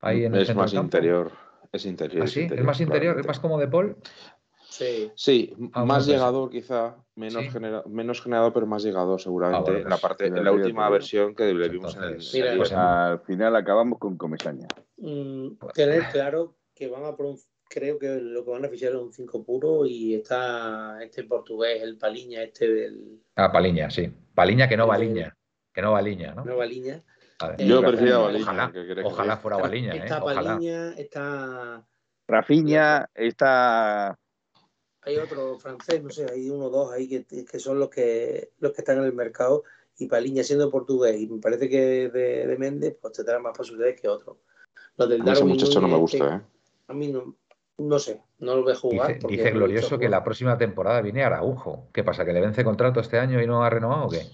Ahí 0.00 0.24
en 0.24 0.34
es 0.34 0.54
más 0.54 0.74
interior. 0.74 1.32
Es 1.72 1.86
interior. 1.86 2.24
¿Ah, 2.24 2.26
sí? 2.26 2.48
¿Es, 2.50 2.64
más 2.64 2.80
interior? 2.80 3.18
¿Es 3.18 3.26
más 3.26 3.40
como 3.40 3.58
de 3.58 3.68
Paul? 3.68 3.96
Sí. 4.68 5.10
Sí, 5.14 5.54
ah, 5.72 5.84
más 5.84 6.04
pues 6.04 6.06
llegador 6.08 6.50
quizá, 6.50 6.96
menos, 7.14 7.44
menos 7.86 8.20
generador, 8.20 8.52
pero 8.52 8.66
más 8.66 8.82
llegador 8.82 9.20
seguramente 9.20 9.70
ah, 9.70 9.78
en 9.78 9.84
la 9.84 9.90
pues 9.90 10.00
parte, 10.00 10.26
en 10.26 10.44
la 10.44 10.52
última 10.52 10.90
versión 10.90 11.34
que 11.34 11.54
le 11.54 11.68
vimos 11.68 11.96
en 11.96 12.02
el. 12.02 12.18
Mira, 12.32 12.56
pues 12.56 12.72
al 12.72 13.20
final 13.20 13.56
acabamos 13.56 13.98
con 13.98 14.16
Comesaña. 14.16 14.66
Mm, 14.98 15.56
tener 15.72 16.04
claro 16.12 16.56
que 16.74 16.88
van 16.88 17.04
a 17.04 17.16
por 17.16 17.36
creo 17.68 17.98
que 17.98 18.08
lo 18.20 18.44
que 18.44 18.50
van 18.50 18.64
a 18.64 18.68
fichar 18.68 18.90
es 18.90 18.96
un 18.96 19.12
5 19.12 19.44
puro 19.44 19.86
y 19.86 20.14
está 20.14 21.02
este 21.02 21.24
portugués, 21.24 21.82
el 21.82 21.98
Paliña, 21.98 22.42
este 22.42 22.68
del. 22.68 23.22
Ah, 23.34 23.50
Paliña, 23.50 23.90
sí. 23.90 24.12
Paliña 24.34 24.68
que 24.68 24.76
no 24.76 24.86
va 24.86 24.98
Liña. 24.98 25.36
Que 25.72 25.82
no 25.82 25.92
va 25.92 26.02
Liña, 26.02 26.34
¿no? 26.34 26.44
No 26.44 26.56
va 26.56 26.66
Yo 27.58 27.80
prefiero 27.82 28.16
a 28.16 28.22
Baliña. 28.24 28.42
Ojalá, 28.42 28.72
ojalá 29.04 29.36
fuera 29.36 29.56
Baliña. 29.58 29.94
Está 29.94 30.18
¿eh? 30.60 30.94
está. 30.98 31.86
Rafiña, 32.28 33.08
está. 33.14 34.18
Hay 35.02 35.16
otro 35.18 35.58
francés, 35.58 36.02
no 36.02 36.10
sé, 36.10 36.26
hay 36.32 36.50
uno 36.50 36.66
o 36.66 36.70
dos 36.70 36.92
ahí 36.92 37.08
que, 37.08 37.44
que, 37.44 37.58
son 37.60 37.78
los 37.78 37.90
que 37.90 38.50
los 38.58 38.72
que 38.72 38.80
están 38.80 38.98
en 38.98 39.04
el 39.04 39.12
mercado. 39.12 39.62
Y 39.98 40.08
Paliña 40.08 40.42
siendo 40.42 40.70
portugués, 40.70 41.18
y 41.18 41.26
me 41.26 41.40
parece 41.40 41.70
que 41.70 42.10
de, 42.10 42.46
de 42.46 42.58
Méndez, 42.58 42.98
pues 43.00 43.14
tendrá 43.14 43.38
más 43.38 43.56
posibilidades 43.56 43.98
que 44.00 44.08
otros. 44.08 44.36
Los 44.96 45.08
del 45.08 45.24
Darwin, 45.24 45.32
ese 45.32 45.44
muchacho 45.44 45.80
no 45.80 45.88
me 45.88 45.96
gusta, 45.96 46.36
¿eh? 46.36 46.40
A 46.88 46.92
mí 46.92 47.08
no, 47.08 47.34
no 47.78 47.98
sé, 47.98 48.22
no 48.38 48.56
lo 48.56 48.64
veo 48.64 48.76
jugar. 48.76 49.18
Dice, 49.26 49.50
Glorioso 49.50 49.98
que 49.98 50.08
la 50.08 50.24
próxima 50.24 50.56
temporada 50.56 51.00
viene 51.00 51.24
Araujo. 51.24 51.88
¿Qué 51.92 52.04
pasa? 52.04 52.24
¿Que 52.24 52.32
le 52.32 52.40
vence 52.40 52.64
contrato 52.64 53.00
este 53.00 53.18
año 53.18 53.40
y 53.40 53.46
no 53.46 53.64
ha 53.64 53.70
renovado 53.70 54.06
o 54.06 54.10
qué? 54.10 54.26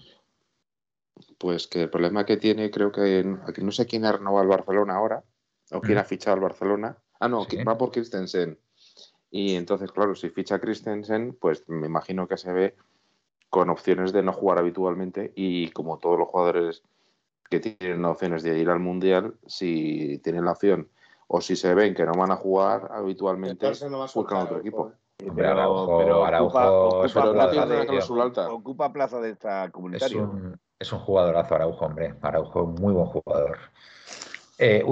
Pues 1.43 1.67
que 1.67 1.83
el 1.83 1.91
problema 1.91 2.25
que 2.25 2.37
tiene, 2.37 2.71
creo 2.71 2.93
que 2.93 3.25
no 3.25 3.73
sé 3.73 3.85
quién 3.85 4.05
ha 4.05 4.13
renovado 4.13 4.43
al 4.43 4.47
Barcelona 4.47 4.95
ahora, 4.95 5.25
o 5.73 5.81
quién 5.81 5.99
ha 5.99 6.05
fichado 6.05 6.37
al 6.37 6.41
Barcelona. 6.41 6.97
Ah, 7.19 7.27
no, 7.27 7.49
va 7.67 7.77
por 7.77 7.91
Christensen. 7.91 8.61
Y 9.29 9.57
entonces, 9.57 9.91
claro, 9.91 10.15
si 10.15 10.31
ficha 10.31 10.61
Christensen, 10.61 11.37
pues 11.41 11.69
me 11.69 11.89
imagino 11.89 12.29
que 12.29 12.37
se 12.37 12.53
ve 12.53 12.77
con 13.51 13.71
opciones 13.71 14.13
de 14.13 14.23
no 14.23 14.33
jugar 14.33 14.59
habitualmente 14.59 15.33
y 15.35 15.71
como 15.71 15.99
todos 15.99 16.17
los 16.17 16.29
jugadores 16.29 16.85
que 17.51 17.59
tienen 17.59 18.05
opciones 18.05 18.45
de 18.45 18.57
ir 18.61 18.71
al 18.71 18.79
Mundial, 18.79 19.35
si 19.45 20.21
tienen 20.23 20.45
la 20.45 20.53
opción 20.53 20.91
o 21.27 21.41
si 21.41 21.57
se 21.57 21.75
ven 21.75 21.93
que 21.93 22.05
no 22.05 22.13
van 22.13 22.31
a 22.31 22.37
jugar 22.37 22.89
habitualmente, 22.93 23.67
buscan 24.15 24.43
otro 24.43 24.61
equipo. 24.61 24.93
pero, 25.35 26.25
Araujo, 26.25 27.01
ocupa, 27.01 27.33
plaza 27.33 27.67
de, 27.67 28.49
ocupa, 28.49 28.93
plaza 28.93 29.21
de 29.21 29.31
esta 29.31 29.71
comunitario. 29.73 30.19
Es 30.19 30.29
un 30.29 30.61
jugadorazo 30.91 31.55
Araujo, 31.55 31.85
hombre. 31.85 32.15
Araujo, 32.21 32.67
muy 32.67 32.93
buen 32.93 33.07
jugador. 33.07 33.59
Eh, 34.59 34.85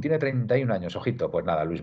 tiene 0.00 0.18
31 0.18 0.72
años, 0.72 0.96
ojito. 0.96 1.30
Pues 1.30 1.44
nada, 1.44 1.64
Luis, 1.64 1.82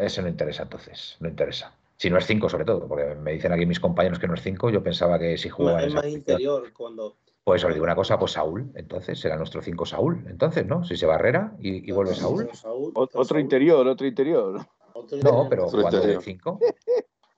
ese 0.00 0.22
no 0.22 0.28
interesa 0.28 0.62
entonces, 0.62 1.16
no 1.20 1.28
interesa. 1.28 1.74
Si 1.96 2.10
no 2.10 2.18
es 2.18 2.26
5 2.26 2.48
sobre 2.48 2.64
todo, 2.64 2.88
porque 2.88 3.14
me 3.14 3.32
dicen 3.32 3.52
aquí 3.52 3.66
mis 3.66 3.78
compañeros 3.78 4.18
que 4.18 4.26
no 4.26 4.34
es 4.34 4.42
5, 4.42 4.70
yo 4.70 4.82
pensaba 4.82 5.18
que 5.18 5.36
si 5.36 5.48
jugaba... 5.48 5.82
Es 5.82 5.94
más 5.94 6.06
interior 6.06 6.72
cuando... 6.72 7.16
Pues 7.44 7.64
os 7.64 7.72
digo 7.72 7.84
una 7.84 7.96
cosa, 7.96 8.18
pues 8.18 8.32
Saúl, 8.32 8.70
entonces 8.76 9.18
será 9.18 9.36
nuestro 9.36 9.62
5 9.62 9.84
Saúl, 9.84 10.24
entonces, 10.28 10.64
¿no? 10.64 10.84
Si 10.84 10.96
se 10.96 11.06
Barrera 11.06 11.54
y, 11.58 11.88
y 11.88 11.92
vuelve 11.92 12.14
Saúl. 12.14 12.48
otro 12.94 13.38
interior, 13.38 13.86
otro 13.86 14.06
interior. 14.06 14.64
No, 15.22 15.48
pero 15.48 15.68
jugando 15.68 16.00
de 16.00 16.20
5. 16.20 16.60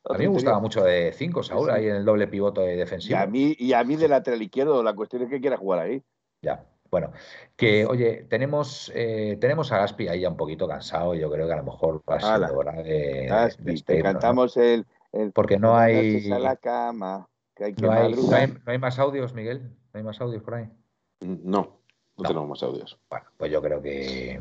A 0.07 0.19
mí 0.19 0.25
me 0.25 0.33
gustaba 0.33 0.61
mucho 0.61 0.85
de 0.85 1.13
5, 1.13 1.43
Saúl, 1.43 1.71
ahí 1.71 1.87
en 1.87 1.97
el 1.97 2.05
doble 2.05 2.27
pivoto 2.27 2.61
defensivo. 2.61 3.19
Y 3.19 3.23
a 3.23 3.27
mí, 3.27 3.57
y 3.59 3.73
a 3.73 3.83
mí 3.85 3.97
de 3.97 4.09
lateral 4.09 4.43
izquierdo, 4.43 4.83
la 4.83 4.95
cuestión 4.95 5.23
es 5.23 5.31
que 5.31 5.41
quiera 5.41 5.57
jugar 5.57 5.81
ahí. 5.81 6.03
Ya. 6.43 6.65
Bueno, 6.91 7.11
que 7.57 7.87
oye, 7.87 8.25
tenemos, 8.31 8.93
eh, 8.95 9.37
tenemos 9.41 9.73
a 9.73 9.79
Gaspi 9.79 10.07
ahí 10.07 10.21
ya 10.21 10.29
un 10.29 10.37
poquito 10.37 10.69
cansado. 10.69 11.17
Yo 11.17 11.29
creo 11.29 11.49
que 11.49 11.53
a 11.53 11.57
lo 11.57 11.65
mejor 11.65 12.03
va 12.09 12.17
a 12.17 12.21
ser 12.21 12.55
hora 12.55 12.83
de. 12.85 13.27
Gaspi, 13.27 13.83
te 13.83 14.01
cantamos 14.01 14.57
el, 14.57 14.87
Porque 15.35 15.59
no 15.59 15.77
hay. 15.77 16.31
A 16.31 16.39
la 16.39 16.55
cama, 16.55 17.29
que 17.53 17.65
hay 17.65 17.75
que 17.75 17.83
no, 17.83 17.91
hay, 17.91 18.15
no, 18.15 18.37
hay, 18.37 18.47
no, 18.47 18.61
hay, 18.67 18.79
más 18.79 19.01
audios, 19.01 19.35
Miguel. 19.35 19.73
No 19.93 19.99
hay 19.99 20.03
más 20.05 20.21
audios 20.21 20.45
por 20.45 20.55
ahí. 20.55 20.69
No, 21.21 21.81
no, 22.17 22.23
tenemos 22.23 22.49
más 22.49 22.63
audios. 22.63 22.97
Bueno, 23.11 23.27
pues 23.39 23.51
yo 23.51 23.61
creo 23.61 23.83
que. 23.83 24.39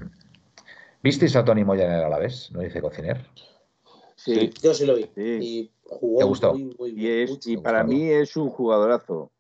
¿Visteis 1.01 1.35
a 1.35 1.43
Tony 1.43 1.63
Moya 1.63 1.85
en 1.85 1.93
el 1.93 2.03
Alavés? 2.03 2.51
¿No 2.51 2.59
dice 2.59 2.81
Cociner? 2.81 3.25
Sí, 4.23 4.51
yo 4.61 4.73
sí 4.73 4.85
lo 4.85 4.95
vi. 4.95 5.11
Y 5.17 5.71
jugó 5.83 6.19
¿Te 6.19 6.25
gustó? 6.25 6.53
Muy, 6.53 6.93
y, 6.95 7.53
y 7.53 7.57
para 7.57 7.83
mí 7.83 8.09
es 8.09 8.37
un 8.37 8.49
jugadorazo. 8.49 9.31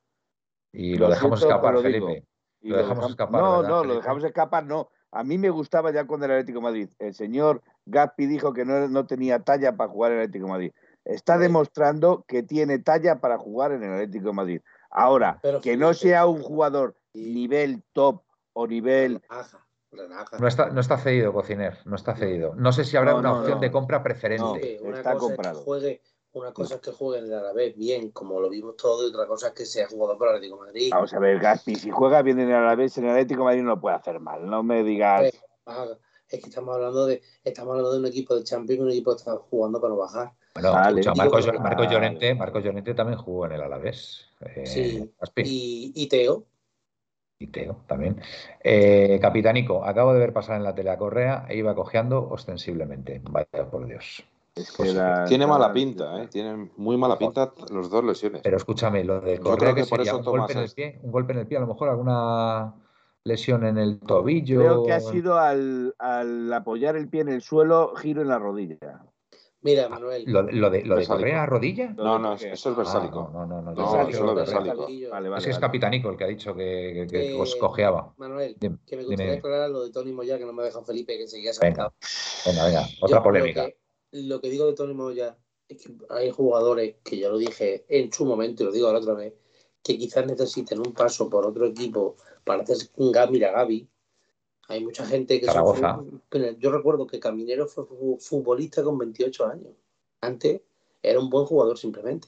Y 0.73 0.95
lo, 0.95 1.09
dejamos 1.09 1.41
escapar, 1.41 1.81
Felipe. 1.81 2.25
Lo, 2.61 2.77
dejamos 2.77 3.09
escapar. 3.09 3.41
No, 3.41 3.63
no, 3.63 3.83
lo 3.85 3.95
dejamos 3.95 4.23
escapar, 4.25 4.65
no. 4.65 4.89
A 5.11 5.23
mí 5.23 5.37
me 5.37 5.49
gustaba 5.51 5.91
ya 5.93 6.05
con 6.05 6.21
el 6.23 6.31
Atlético 6.31 6.59
Madrid. 6.59 6.89
El 6.99 7.13
señor 7.13 7.61
Gaspi 7.85 8.25
dijo 8.25 8.51
que 8.51 8.65
no, 8.65 8.89
no 8.89 9.05
tenía 9.05 9.39
talla 9.39 9.77
para 9.77 9.89
jugar 9.89 10.11
en 10.11 10.17
el 10.17 10.23
Atlético 10.25 10.47
Madrid. 10.49 10.71
Está 11.05 11.37
demostrando 11.37 12.25
que 12.27 12.43
tiene 12.43 12.79
talla 12.79 13.21
para 13.21 13.37
jugar 13.37 13.71
en 13.71 13.83
el 13.83 13.93
Atlético 13.93 14.33
Madrid. 14.33 14.61
Ahora, 14.89 15.39
que 15.61 15.77
no 15.77 15.93
sea 15.93 16.25
un 16.25 16.41
jugador 16.41 16.95
nivel 17.13 17.83
top 17.93 18.21
o 18.53 18.67
nivel 18.67 19.21
no 20.39 20.47
está, 20.47 20.69
no 20.69 20.81
está 20.81 20.97
cedido, 20.97 21.33
Cociner, 21.33 21.77
no 21.85 21.95
está 21.95 22.15
cedido. 22.15 22.53
No 22.55 22.71
sé 22.73 22.83
si 22.85 22.97
habrá 22.97 23.15
una 23.15 23.39
opción 23.39 23.59
de 23.59 23.71
compra 23.71 24.03
preferente. 24.03 24.79
una 24.81 24.97
está 24.97 25.13
cosa 25.13 25.27
comprado. 25.27 25.51
Es 25.51 25.59
que 25.59 25.65
juegue, 25.65 26.01
una 26.33 26.51
cosa 26.51 26.75
es 26.75 26.81
que 26.81 26.91
juegue 26.91 27.19
en 27.19 27.25
el 27.25 27.33
Alavés 27.33 27.75
bien, 27.75 28.11
como 28.11 28.39
lo 28.39 28.49
vimos 28.49 28.75
todo, 28.75 29.05
y 29.05 29.09
otra 29.09 29.27
cosa 29.27 29.47
es 29.47 29.53
que 29.53 29.65
sea 29.65 29.87
jugador 29.87 30.17
para 30.17 30.31
el 30.31 30.37
Atlético 30.37 30.59
Madrid. 30.59 30.89
Vamos 30.91 31.13
a 31.13 31.19
ver, 31.19 31.39
Gaspi, 31.39 31.75
si 31.75 31.91
juega 31.91 32.21
bien 32.21 32.39
en 32.39 32.49
el 32.49 32.55
Alavés, 32.55 32.97
en 32.97 33.05
el 33.05 33.11
Atlético 33.11 33.43
Madrid 33.43 33.61
no 33.61 33.69
lo 33.69 33.81
puede 33.81 33.95
hacer 33.95 34.19
mal. 34.19 34.49
No 34.49 34.63
me 34.63 34.83
digas. 34.83 35.31
es 36.29 36.39
que 36.41 36.49
estamos 36.49 36.75
hablando 36.75 37.05
de 37.05 37.21
estamos 37.43 37.71
hablando 37.71 37.93
de 37.93 37.99
un 37.99 38.05
equipo 38.07 38.35
de 38.35 38.43
Champions, 38.43 38.81
un 38.81 38.89
equipo 38.89 39.11
que 39.11 39.17
está 39.17 39.35
jugando 39.37 39.79
para 39.79 39.93
no 39.93 39.99
bajar. 39.99 40.33
Bueno, 40.55 40.71
Marcos, 41.15 41.45
Llorente, 41.89 42.35
Marcos 42.35 42.63
Llorente 42.63 42.93
también 42.93 43.17
jugó 43.17 43.47
en 43.47 43.53
el 43.53 43.61
Alavés. 43.61 44.27
Eh, 44.41 44.65
sí, 44.65 45.13
y, 45.37 45.91
y 45.95 46.07
Teo. 46.07 46.45
Y 47.43 47.47
Teo 47.47 47.77
también. 47.87 48.21
Eh, 48.63 49.19
Capitánico, 49.21 49.85
acabo 49.85 50.13
de 50.13 50.19
ver 50.19 50.31
pasar 50.31 50.55
en 50.55 50.63
la 50.63 50.73
tele 50.73 50.91
a 50.91 50.97
Correa 50.97 51.45
e 51.49 51.57
iba 51.57 51.75
cojeando 51.75 52.29
ostensiblemente. 52.29 53.21
Vaya 53.29 53.69
por 53.69 53.85
Dios. 53.85 54.23
Pues 54.53 54.95
tiene 55.27 55.47
mala 55.47 55.73
pinta, 55.73 56.21
¿eh? 56.21 56.27
Tienen 56.27 56.71
muy 56.77 56.95
mala 56.95 57.17
pinta 57.17 57.51
los 57.71 57.89
dos 57.89 58.03
lesiones. 58.03 58.41
Pero 58.43 58.57
escúchame, 58.57 59.03
lo 59.03 59.19
de 59.19 59.39
Correa 59.39 59.73
que, 59.73 59.83
sería 59.83 60.15
un 60.15 60.23
golpe, 60.23 60.53
en 60.53 60.59
el 60.59 60.71
pie, 60.71 60.99
un 61.01 61.11
golpe 61.11 61.33
en 61.33 61.39
el 61.39 61.47
pie, 61.47 61.57
a 61.57 61.61
lo 61.61 61.67
mejor 61.67 61.89
alguna 61.89 62.75
lesión 63.23 63.65
en 63.65 63.77
el 63.77 63.99
tobillo. 63.99 64.59
Creo 64.59 64.83
que 64.85 64.93
ha 64.93 64.99
sido 64.99 65.37
al, 65.37 65.93
apoyar 66.53 66.95
el 66.95 67.09
pie 67.09 67.21
en 67.21 67.29
el 67.29 67.41
suelo, 67.41 67.95
giro 67.95 68.21
en 68.21 68.27
la 68.27 68.39
rodilla. 68.39 69.01
Mira, 69.63 69.87
Manuel. 69.87 70.23
¿Lo, 70.27 70.41
lo 70.43 70.69
de, 70.69 70.83
lo 70.83 70.95
de 70.95 71.07
Correa 71.07 71.43
a 71.43 71.45
rodilla? 71.45 71.93
No, 71.97 72.19
no, 72.19 72.33
eso 72.33 72.69
es 72.71 72.75
versálico. 72.77 73.29
Ah, 73.29 73.33
no, 73.33 73.45
no, 73.47 73.61
no. 73.61 73.71
No, 73.73 73.95
no, 73.95 74.07
eso 74.09 74.27
es 74.29 74.35
versálico. 74.35 74.85
Vale, 74.85 75.09
vale, 75.09 75.37
Ese 75.37 75.49
es 75.51 75.55
vale. 75.55 75.61
Capitanico 75.61 76.09
el 76.09 76.17
que 76.17 76.23
ha 76.25 76.27
dicho 76.27 76.53
que, 76.53 76.93
que, 76.93 77.07
que 77.07 77.33
Eh, 77.33 77.41
os 77.41 77.55
cojeaba. 77.55 78.13
Manuel, 78.17 78.57
Dime, 78.59 78.77
que 78.85 78.97
me 78.97 79.03
gustaría 79.03 79.25
dime. 79.31 79.39
aclarar 79.39 79.69
lo 79.69 79.83
de 79.83 79.91
Tony 79.91 80.11
Moya, 80.11 80.37
que 80.37 80.45
no 80.45 80.51
me 80.53 80.61
ha 80.63 80.65
dejado 80.65 80.83
Felipe, 80.83 81.17
que 81.17 81.27
seguía 81.27 81.51
Venga, 81.61 81.75
saltado. 81.75 81.93
venga, 82.45 82.65
venga. 82.65 82.87
Yo 82.87 82.97
Otra 83.01 83.17
lo 83.17 83.23
polémica. 83.23 83.65
que- 83.65 83.77
Lo 84.11 84.41
que, 84.41 84.49
digo 84.49 84.67
de 84.67 84.73
Tony 84.73 84.93
Moya 84.93 85.37
es 85.67 85.81
que 85.81 85.93
hay 86.09 86.29
jugadores 86.29 86.97
que 87.03 87.17
ya 87.17 87.29
lo 87.29 87.37
dije 87.37 87.85
en 87.87 88.11
su 88.11 88.25
momento 88.25 88.61
y 88.63 88.65
lo 88.67 88.71
digo 88.71 88.87
ahora 88.87 88.99
otra 88.99 89.13
vez, 89.15 89.33
que 89.81 89.97
quizás 89.97 90.25
necesiten 90.27 90.79
un 90.79 90.93
paso 90.93 91.29
por 91.29 91.45
otro 91.45 91.65
equipo 91.65 92.17
para 92.43 92.63
hacer 92.63 92.77
un 92.97 93.11
Gabi 93.11 93.31
mira 93.33 93.51
Gaby. 93.51 93.87
Hay 94.73 94.83
mucha 94.83 95.05
gente 95.05 95.39
que... 95.39 95.45
Zaragoza. 95.45 96.03
Yo 96.57 96.71
recuerdo 96.71 97.05
que 97.05 97.19
Caminero 97.19 97.67
fue 97.67 97.85
fu- 97.85 98.17
futbolista 98.19 98.83
con 98.83 98.97
28 98.97 99.45
años. 99.45 99.73
Antes 100.21 100.61
era 101.01 101.19
un 101.19 101.29
buen 101.29 101.45
jugador 101.45 101.77
simplemente. 101.77 102.27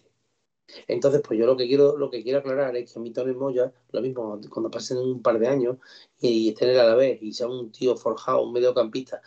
Entonces, 0.87 1.21
pues 1.27 1.39
yo 1.39 1.45
lo 1.47 1.57
que 1.57 1.67
quiero, 1.67 1.97
lo 1.97 2.09
que 2.09 2.23
quiero 2.23 2.39
aclarar 2.39 2.75
es 2.75 2.91
que 2.93 2.99
a 2.99 3.01
mí 3.01 3.11
Tony 3.11 3.33
Moya, 3.33 3.71
lo 3.91 4.01
mismo 4.01 4.39
cuando 4.49 4.69
pasen 4.69 4.97
un 4.97 5.21
par 5.21 5.39
de 5.39 5.47
años 5.47 5.77
y 6.19 6.49
esté 6.49 6.65
en 6.65 6.71
el 6.71 6.79
Alavés 6.79 7.21
y 7.21 7.33
sea 7.33 7.47
un 7.47 7.71
tío 7.71 7.95
forjado, 7.95 8.43
un 8.43 8.53
mediocampista 8.53 9.21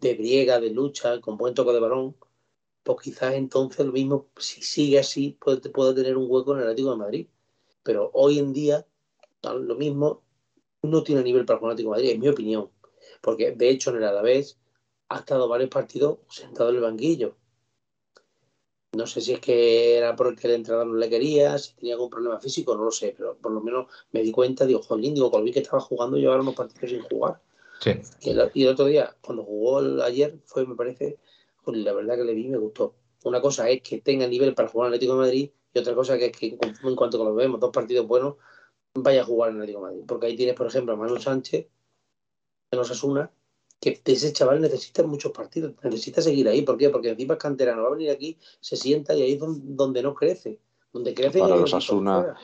de 0.00 0.14
briega, 0.14 0.58
de 0.60 0.70
lucha, 0.70 1.20
con 1.20 1.36
buen 1.36 1.54
toque 1.54 1.72
de 1.72 1.80
balón, 1.80 2.14
pues 2.82 2.98
quizás 3.02 3.34
entonces 3.34 3.84
lo 3.86 3.92
mismo, 3.92 4.26
si 4.38 4.62
sigue 4.62 4.98
así, 4.98 5.36
puede, 5.40 5.60
puede 5.70 5.94
tener 5.94 6.16
un 6.16 6.26
hueco 6.28 6.52
en 6.52 6.58
el 6.58 6.64
Atlético 6.64 6.90
de 6.92 6.96
Madrid. 6.96 7.26
Pero 7.82 8.10
hoy 8.14 8.38
en 8.38 8.52
día, 8.52 8.86
lo 9.42 9.74
mismo, 9.76 10.22
no 10.82 11.02
tiene 11.02 11.22
nivel 11.22 11.44
para 11.44 11.58
jugar 11.58 11.72
Atlético 11.72 11.90
de 11.90 11.96
Madrid, 11.96 12.10
en 12.14 12.20
mi 12.20 12.28
opinión. 12.28 12.70
Porque 13.20 13.52
de 13.52 13.70
hecho 13.70 13.90
en 13.90 13.96
el 13.96 14.04
Alavés 14.04 14.58
ha 15.08 15.18
estado 15.18 15.48
varios 15.48 15.70
partidos 15.70 16.18
sentado 16.28 16.70
en 16.70 16.76
el 16.76 16.82
banquillo. 16.82 17.36
No 18.94 19.06
sé 19.06 19.22
si 19.22 19.32
es 19.32 19.40
que 19.40 19.96
era 19.96 20.14
porque 20.14 20.48
el 20.48 20.54
entrenador 20.54 20.86
no 20.88 20.96
le 20.96 21.08
quería, 21.08 21.56
si 21.56 21.74
tenía 21.74 21.94
algún 21.94 22.10
problema 22.10 22.38
físico, 22.38 22.76
no 22.76 22.84
lo 22.84 22.90
sé, 22.90 23.14
pero 23.16 23.38
por 23.38 23.50
lo 23.52 23.62
menos 23.62 23.86
me 24.10 24.22
di 24.22 24.30
cuenta, 24.32 24.66
digo, 24.66 24.82
jolín, 24.82 25.14
digo, 25.14 25.30
Colvín 25.30 25.54
que 25.54 25.60
estaba 25.60 25.80
jugando 25.80 26.18
y 26.18 26.26
ahora 26.26 26.42
unos 26.42 26.54
partidos 26.54 26.90
sin 26.90 27.00
jugar. 27.02 27.40
Sí. 27.80 27.92
Y 28.20 28.30
el, 28.30 28.50
y 28.52 28.64
el 28.64 28.68
otro 28.68 28.84
día, 28.84 29.16
cuando 29.22 29.44
jugó 29.44 29.80
el- 29.80 30.02
ayer, 30.02 30.38
fue, 30.44 30.66
me 30.66 30.74
parece, 30.74 31.18
jolín, 31.64 31.84
la 31.86 31.94
verdad 31.94 32.16
que 32.16 32.24
le 32.24 32.34
vi 32.34 32.48
me 32.48 32.58
gustó. 32.58 32.94
Una 33.24 33.40
cosa 33.40 33.70
es 33.70 33.80
que 33.82 34.02
tenga 34.02 34.26
nivel 34.26 34.54
para 34.54 34.68
jugar 34.68 34.88
en 34.88 34.94
Atlético 34.94 35.14
de 35.14 35.20
Madrid 35.20 35.50
y 35.72 35.78
otra 35.78 35.94
cosa 35.94 36.18
que 36.18 36.26
es 36.26 36.36
que 36.36 36.58
en 36.84 36.96
cuanto 36.96 37.18
que 37.18 37.24
lo 37.24 37.34
vemos, 37.34 37.60
dos 37.60 37.70
partidos 37.70 38.06
buenos, 38.06 38.34
vaya 38.94 39.22
a 39.22 39.24
jugar 39.24 39.50
en 39.50 39.56
el 39.56 39.62
Atlético 39.62 39.84
de 39.84 39.90
Madrid. 39.90 40.04
Porque 40.06 40.26
ahí 40.26 40.36
tienes, 40.36 40.54
por 40.54 40.66
ejemplo, 40.66 40.92
a 40.94 40.96
Manu 40.96 41.18
Sánchez, 41.18 41.66
en 42.70 42.78
Osasuna, 42.78 43.30
que 43.80 44.00
ese 44.04 44.32
chaval 44.32 44.60
necesita 44.60 45.02
muchos 45.02 45.32
partidos, 45.32 45.74
necesita 45.82 46.22
seguir 46.22 46.48
ahí. 46.48 46.62
¿Por 46.62 46.76
qué? 46.78 46.90
Porque 46.90 47.10
encima 47.10 47.34
es 47.34 47.40
canterano, 47.40 47.82
va 47.82 47.88
a 47.88 47.92
venir 47.92 48.10
aquí, 48.10 48.38
se 48.60 48.76
sienta 48.76 49.14
y 49.14 49.22
ahí 49.22 49.32
es 49.32 49.40
donde, 49.40 50.02
no 50.02 50.14
crece. 50.14 50.58
Donde 50.92 51.14
crece 51.14 51.40
Para 51.40 51.56
y 51.56 51.60
los 51.60 51.74
Asuna. 51.74 52.36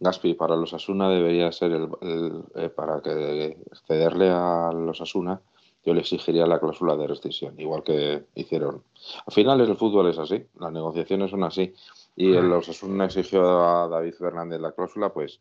Gaspi, 0.00 0.34
para 0.34 0.56
los 0.56 0.74
Asuna 0.74 1.08
debería 1.08 1.50
ser 1.52 1.72
el, 1.72 1.88
el- 2.02 2.44
eh, 2.56 2.68
para 2.68 3.00
que 3.00 3.56
cederle 3.86 4.28
a 4.28 4.70
los 4.72 5.00
Asuna, 5.00 5.40
yo 5.84 5.94
le 5.94 6.00
exigiría 6.00 6.46
la 6.46 6.58
cláusula 6.58 6.96
de 6.96 7.06
rescisión, 7.06 7.58
igual 7.58 7.82
que 7.82 8.24
hicieron. 8.34 8.82
Al 9.26 9.32
final 9.32 9.60
el 9.60 9.76
fútbol 9.76 10.08
es 10.10 10.18
así, 10.18 10.44
las 10.58 10.72
negociaciones 10.72 11.30
son 11.30 11.44
así. 11.44 11.72
Y 12.16 12.34
el 12.34 12.48
los 12.48 12.68
Asuna 12.68 13.06
exigió 13.06 13.64
a 13.64 13.88
David 13.88 14.14
Fernández 14.14 14.60
la 14.60 14.72
cláusula, 14.72 15.12
pues, 15.12 15.40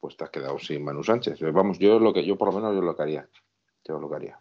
pues 0.00 0.16
te 0.16 0.24
has 0.24 0.30
quedado 0.30 0.58
sin 0.58 0.84
Manu 0.84 1.02
Sánchez. 1.02 1.40
Vamos, 1.52 1.78
yo 1.78 1.98
lo 1.98 2.12
que, 2.12 2.24
yo 2.24 2.36
por 2.36 2.48
lo 2.48 2.54
menos 2.60 2.74
yo 2.74 2.82
lo 2.82 2.94
que 2.96 3.02
haría. 3.02 3.28
Yo 3.84 3.98
lo 3.98 4.08
que 4.08 4.16
haría. 4.16 4.40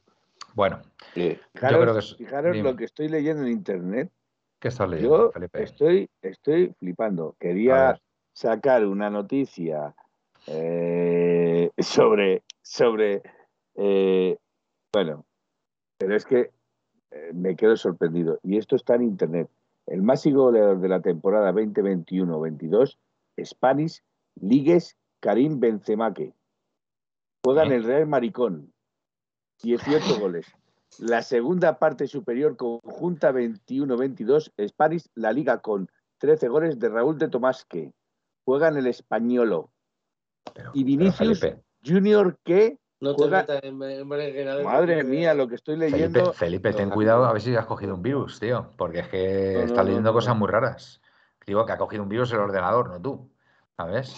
Bueno, 0.53 0.81
Eh, 1.15 1.39
Fijaros, 1.53 1.81
creo 1.81 1.93
que 1.93 1.99
es- 1.99 2.15
fijaros 2.15 2.53
dime. 2.53 2.69
lo 2.71 2.75
que 2.77 2.85
estoy 2.85 3.09
leyendo 3.09 3.43
en 3.43 3.49
internet. 3.49 4.11
¿qué 4.59 4.69
estás 4.69 4.89
leyendo, 4.89 5.27
Yo 5.27 5.31
Felipe? 5.31 5.63
estoy, 5.63 6.09
estoy 6.21 6.73
flipando. 6.79 7.35
Quería 7.39 7.99
sacar 8.33 8.85
una 8.85 9.09
noticia 9.09 9.93
eh, 10.47 11.71
sobre, 11.77 12.43
sobre 12.61 13.21
eh, 13.75 14.37
bueno, 14.93 15.25
pero 15.97 16.15
es 16.15 16.25
que 16.25 16.51
eh, 17.11 17.31
me 17.33 17.55
quedo 17.55 17.75
sorprendido. 17.77 18.39
Y 18.43 18.57
esto 18.57 18.75
está 18.75 18.95
en 18.95 19.03
internet. 19.03 19.49
El 19.87 20.01
máximo 20.01 20.43
goleador 20.43 20.79
de 20.79 20.89
la 20.89 21.01
temporada 21.01 21.51
2021-22, 21.53 22.97
Spanish 23.43 24.01
Ligues 24.41 24.97
Karim 25.25 25.59
Benzemaque. 25.59 26.35
Juega 27.43 27.63
en 27.63 27.71
el 27.71 27.83
Real 27.83 28.05
Maricón. 28.05 28.71
18 29.63 30.19
goles. 30.19 30.45
La 30.99 31.23
segunda 31.23 31.79
parte 31.79 32.05
superior 32.07 32.55
conjunta 32.55 33.31
21-22, 33.31 34.51
Spanish 34.67 35.07
La 35.15 35.31
Liga 35.33 35.61
con 35.61 35.89
13 36.19 36.47
goles 36.47 36.77
de 36.77 36.89
Raúl 36.89 37.17
de 37.17 37.27
Tomásque. 37.27 37.91
Juega 38.45 38.67
en 38.67 38.77
el 38.77 38.85
Españolo. 38.85 39.71
Pero- 40.53 40.69
y 40.75 40.83
Vinicius 40.83 41.39
Felipe, 41.39 41.63
Junior 41.83 42.37
que, 42.43 42.77
No 43.01 43.15
te 43.15 43.23
juega- 43.23 43.39
metas 43.41 43.63
en, 43.63 43.81
en 43.81 44.07
berenjenales, 44.07 44.63
madre 44.63 45.03
mía, 45.03 45.33
lo 45.33 45.47
que 45.47 45.55
estoy 45.55 45.75
leyendo. 45.77 46.33
Felipe, 46.33 46.71
ten 46.71 46.89
No, 46.89 46.93
cuidado 46.93 47.25
a 47.25 47.33
ver 47.33 47.41
si 47.41 47.55
has 47.55 47.65
cogido 47.65 47.95
un 47.95 48.03
virus, 48.03 48.39
tío, 48.39 48.69
porque 48.77 48.99
es 48.99 49.07
que 49.07 49.53
No, 49.55 49.59
estás 49.61 49.77
no, 49.77 49.83
leyendo 49.85 50.09
no, 50.11 50.13
cosas 50.13 50.35
no. 50.35 50.39
muy 50.41 50.49
raras. 50.49 51.01
Digo 51.47 51.65
que 51.65 51.71
ha 51.71 51.77
cogido 51.79 52.03
un 52.03 52.09
virus 52.09 52.31
el 52.31 52.39
ordenador, 52.39 52.89
no 52.91 53.01
tú, 53.01 53.31
¿sabes? 53.77 54.15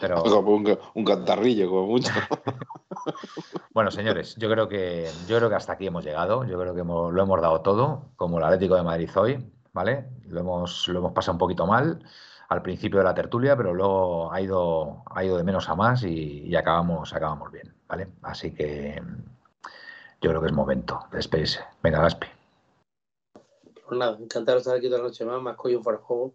Pero 0.00 0.22
un, 0.46 0.78
un 0.94 1.04
cantarrillo, 1.04 1.68
como 1.68 1.86
mucho. 1.86 2.12
bueno, 3.74 3.90
señores, 3.90 4.34
yo 4.36 4.50
creo 4.50 4.68
que 4.68 5.08
yo 5.28 5.36
creo 5.38 5.48
que 5.48 5.54
hasta 5.56 5.72
aquí 5.74 5.86
hemos 5.86 6.04
llegado. 6.04 6.44
Yo 6.44 6.58
creo 6.58 6.74
que 6.74 6.80
hemos- 6.80 7.12
lo 7.12 7.22
hemos 7.22 7.40
dado 7.40 7.60
todo, 7.60 8.10
como 8.16 8.38
el 8.38 8.44
Atlético 8.44 8.76
de 8.76 8.82
Madrid 8.82 9.10
hoy, 9.16 9.52
¿vale? 9.72 10.08
Lo 10.28 10.40
hemos, 10.40 10.88
lo 10.88 10.98
hemos 11.00 11.12
pasado 11.12 11.32
un 11.34 11.38
poquito 11.38 11.66
mal 11.66 12.02
al 12.48 12.62
principio 12.62 12.98
de 12.98 13.04
la 13.04 13.14
tertulia, 13.14 13.56
pero 13.56 13.72
luego 13.74 14.30
ha 14.32 14.40
ido, 14.40 15.02
ha 15.10 15.24
ido 15.24 15.36
de 15.38 15.44
menos 15.44 15.68
a 15.68 15.74
más 15.74 16.02
y, 16.04 16.42
y 16.46 16.54
acabamos, 16.56 17.12
acabamos 17.14 17.50
bien, 17.50 17.74
¿vale? 17.88 18.08
Así 18.22 18.52
que 18.54 19.02
yo 20.20 20.30
creo 20.30 20.40
que 20.40 20.46
es 20.48 20.52
momento 20.52 21.00
de 21.10 21.16
despedirse. 21.16 21.60
Venga, 21.82 22.00
Gaspi. 22.02 22.26
Pues 23.86 23.98
nada, 23.98 24.16
encantado 24.18 24.56
de 24.56 24.60
estar 24.60 24.76
aquí 24.76 24.86
toda 24.88 24.98
la 24.98 25.04
noche 25.08 25.24
más, 25.24 25.40
más 25.42 25.56
coño 25.56 25.82
fuera 25.82 25.98
de 25.98 26.04
juego. 26.04 26.34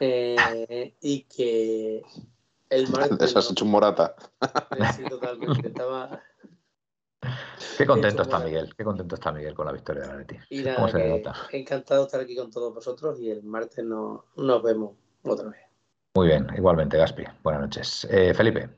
Eh, 0.00 0.94
y 1.00 1.22
que 1.24 2.02
el 2.70 2.88
martes. 2.90 3.20
Eso 3.30 3.38
has 3.38 3.50
hecho 3.50 3.64
un 3.64 3.70
morata. 3.70 4.14
no- 4.78 4.92
sí, 4.92 5.04
totalmente. 5.08 5.68
Estaba. 5.68 6.22
Qué 7.76 7.86
contento 7.86 8.22
está. 8.22 8.38
Miguel, 8.38 8.74
qué 8.76 8.82
contento 8.84 9.14
está 9.14 9.30
Miguel 9.30 9.54
con 9.54 9.66
la 9.66 9.72
victoria 9.72 10.02
del 10.02 10.10
Atleti. 10.12 10.36
Y 10.48 10.62
¿Cómo 10.62 10.76
nada, 10.76 10.88
se 10.90 10.98
le 10.98 11.04
que 11.04 11.10
nota? 11.10 11.34
encantado 11.52 12.00
de 12.00 12.06
estar 12.06 12.20
aquí 12.20 12.34
con 12.34 12.50
todos 12.50 12.74
vosotros 12.74 13.20
y 13.20 13.30
el 13.30 13.42
martes 13.42 13.84
no, 13.84 14.24
nos 14.36 14.62
vemos 14.62 14.92
otra 15.22 15.50
vez. 15.50 15.60
Muy 16.14 16.28
bien, 16.28 16.46
igualmente, 16.56 16.96
Gaspi. 16.96 17.24
Buenas 17.42 17.62
noches. 17.62 18.06
Eh, 18.10 18.32
Felipe. 18.34 18.70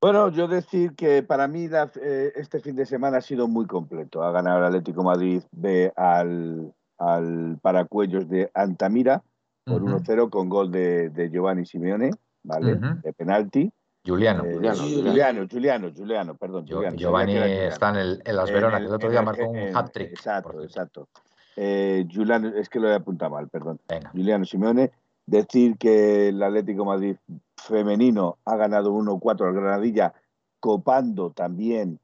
Bueno, 0.00 0.30
yo 0.30 0.46
decir 0.46 0.94
que 0.94 1.24
para 1.24 1.48
mí 1.48 1.66
la- 1.68 1.90
eh, 2.00 2.32
este 2.36 2.60
fin 2.60 2.76
de 2.76 2.86
semana 2.86 3.18
ha 3.18 3.20
sido 3.22 3.48
muy 3.48 3.66
completo. 3.66 4.22
Ha 4.22 4.30
ganado 4.30 4.58
el 4.58 4.64
Atlético 4.64 5.02
Madrid 5.02 5.42
B 5.50 5.92
al, 5.96 6.72
al 6.98 7.58
Paracuellos 7.62 8.28
de 8.28 8.50
Antamira 8.54 9.22
por 9.64 9.82
Ujú. 9.82 9.98
1-0 9.98 10.30
con 10.30 10.48
gol 10.48 10.70
de, 10.70 11.10
de 11.10 11.30
Giovanni 11.30 11.64
Simeone, 11.66 12.10
¿vale? 12.42 12.76
De 13.02 13.12
penalti. 13.12 13.70
Juliano. 14.06 14.44
Eh, 14.44 14.54
Juliano, 14.54 14.86
Giuliano, 14.86 15.44
Giuliano, 15.46 15.88
Giuliano, 15.90 16.34
perdón. 16.36 16.64
Giuliano, 16.66 16.96
Giovanni 16.96 17.36
está 17.36 17.90
en, 17.90 17.96
el, 17.96 18.22
en 18.24 18.36
Las 18.36 18.50
Veronas, 18.50 18.80
que 18.80 18.86
el 18.86 18.94
otro 18.94 19.10
día 19.10 19.20
el- 19.20 19.26
marcó 19.26 19.48
un 19.48 19.76
hat-trick. 19.76 20.10
Exacto, 20.12 20.62
exacto. 20.62 21.08
Eh, 21.56 22.06
Giuliano, 22.08 22.48
es 22.48 22.68
que 22.68 22.80
lo 22.80 22.88
he 22.90 22.94
apuntado 22.94 23.32
mal, 23.32 23.48
perdón. 23.48 23.78
Venga. 23.88 24.10
Giuliano 24.14 24.44
Simeone. 24.44 24.90
Decir 25.26 25.76
que 25.76 26.28
el 26.28 26.42
Atlético 26.42 26.82
de 26.84 26.86
Madrid 26.86 27.16
femenino 27.56 28.38
ha 28.46 28.56
ganado 28.56 28.94
1-4 28.94 29.46
al 29.48 29.52
Granadilla, 29.54 30.14
copando 30.58 31.30
también 31.32 31.98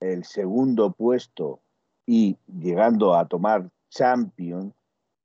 el 0.00 0.24
segundo 0.24 0.92
puesto 0.92 1.60
y 2.06 2.38
llegando 2.58 3.14
a 3.14 3.26
tomar 3.26 3.68
Champions, 3.90 4.74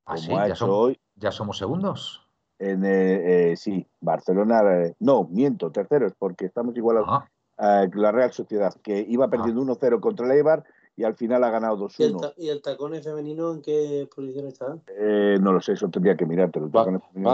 ¿Ah, 0.05 0.16
como 0.16 0.22
sí? 0.22 0.34
ha 0.34 0.47
¿Ya, 0.47 0.53
hecho 0.53 0.78
hoy 0.78 0.99
ya 1.16 1.32
somos 1.32 1.57
segundos? 1.57 2.22
en 2.57 2.86
eh, 2.86 3.51
eh, 3.51 3.57
sí, 3.57 3.86
Barcelona, 3.99 4.61
eh, 4.86 4.95
no, 4.99 5.26
miento, 5.30 5.72
terceros, 5.72 6.13
porque 6.18 6.45
estamos 6.45 6.76
igualados 6.78 7.09
Ah, 7.11 7.28
a 7.57 7.88
la 7.93 8.11
Real 8.11 8.32
Sociedad, 8.32 8.74
que 8.82 9.05
iba 9.07 9.30
perdiendo 9.30 9.61
1-0 9.61 9.99
contra 9.99 10.26
el 10.26 10.32
Eibar 10.34 10.63
y 10.95 11.03
al 11.03 11.16
final 11.16 11.43
ha 11.43 11.49
ganado 11.49 11.76
¿Y 11.97 12.03
el, 12.03 12.13
2-1. 12.13 12.22
ta- 12.22 12.34
¿Y 12.38 12.47
el 12.49 12.61
tacón 12.61 12.93
femenino 13.03 13.51
en 13.53 13.61
qué 13.61 14.07
posición 14.13 14.47
está? 14.47 14.78
Eh, 14.88 15.38
no 15.41 15.51
lo 15.51 15.59
sé, 15.61 15.74
eso 15.74 15.89
tendría 15.89 16.16
que 16.16 16.26
mirártelo. 16.26 16.70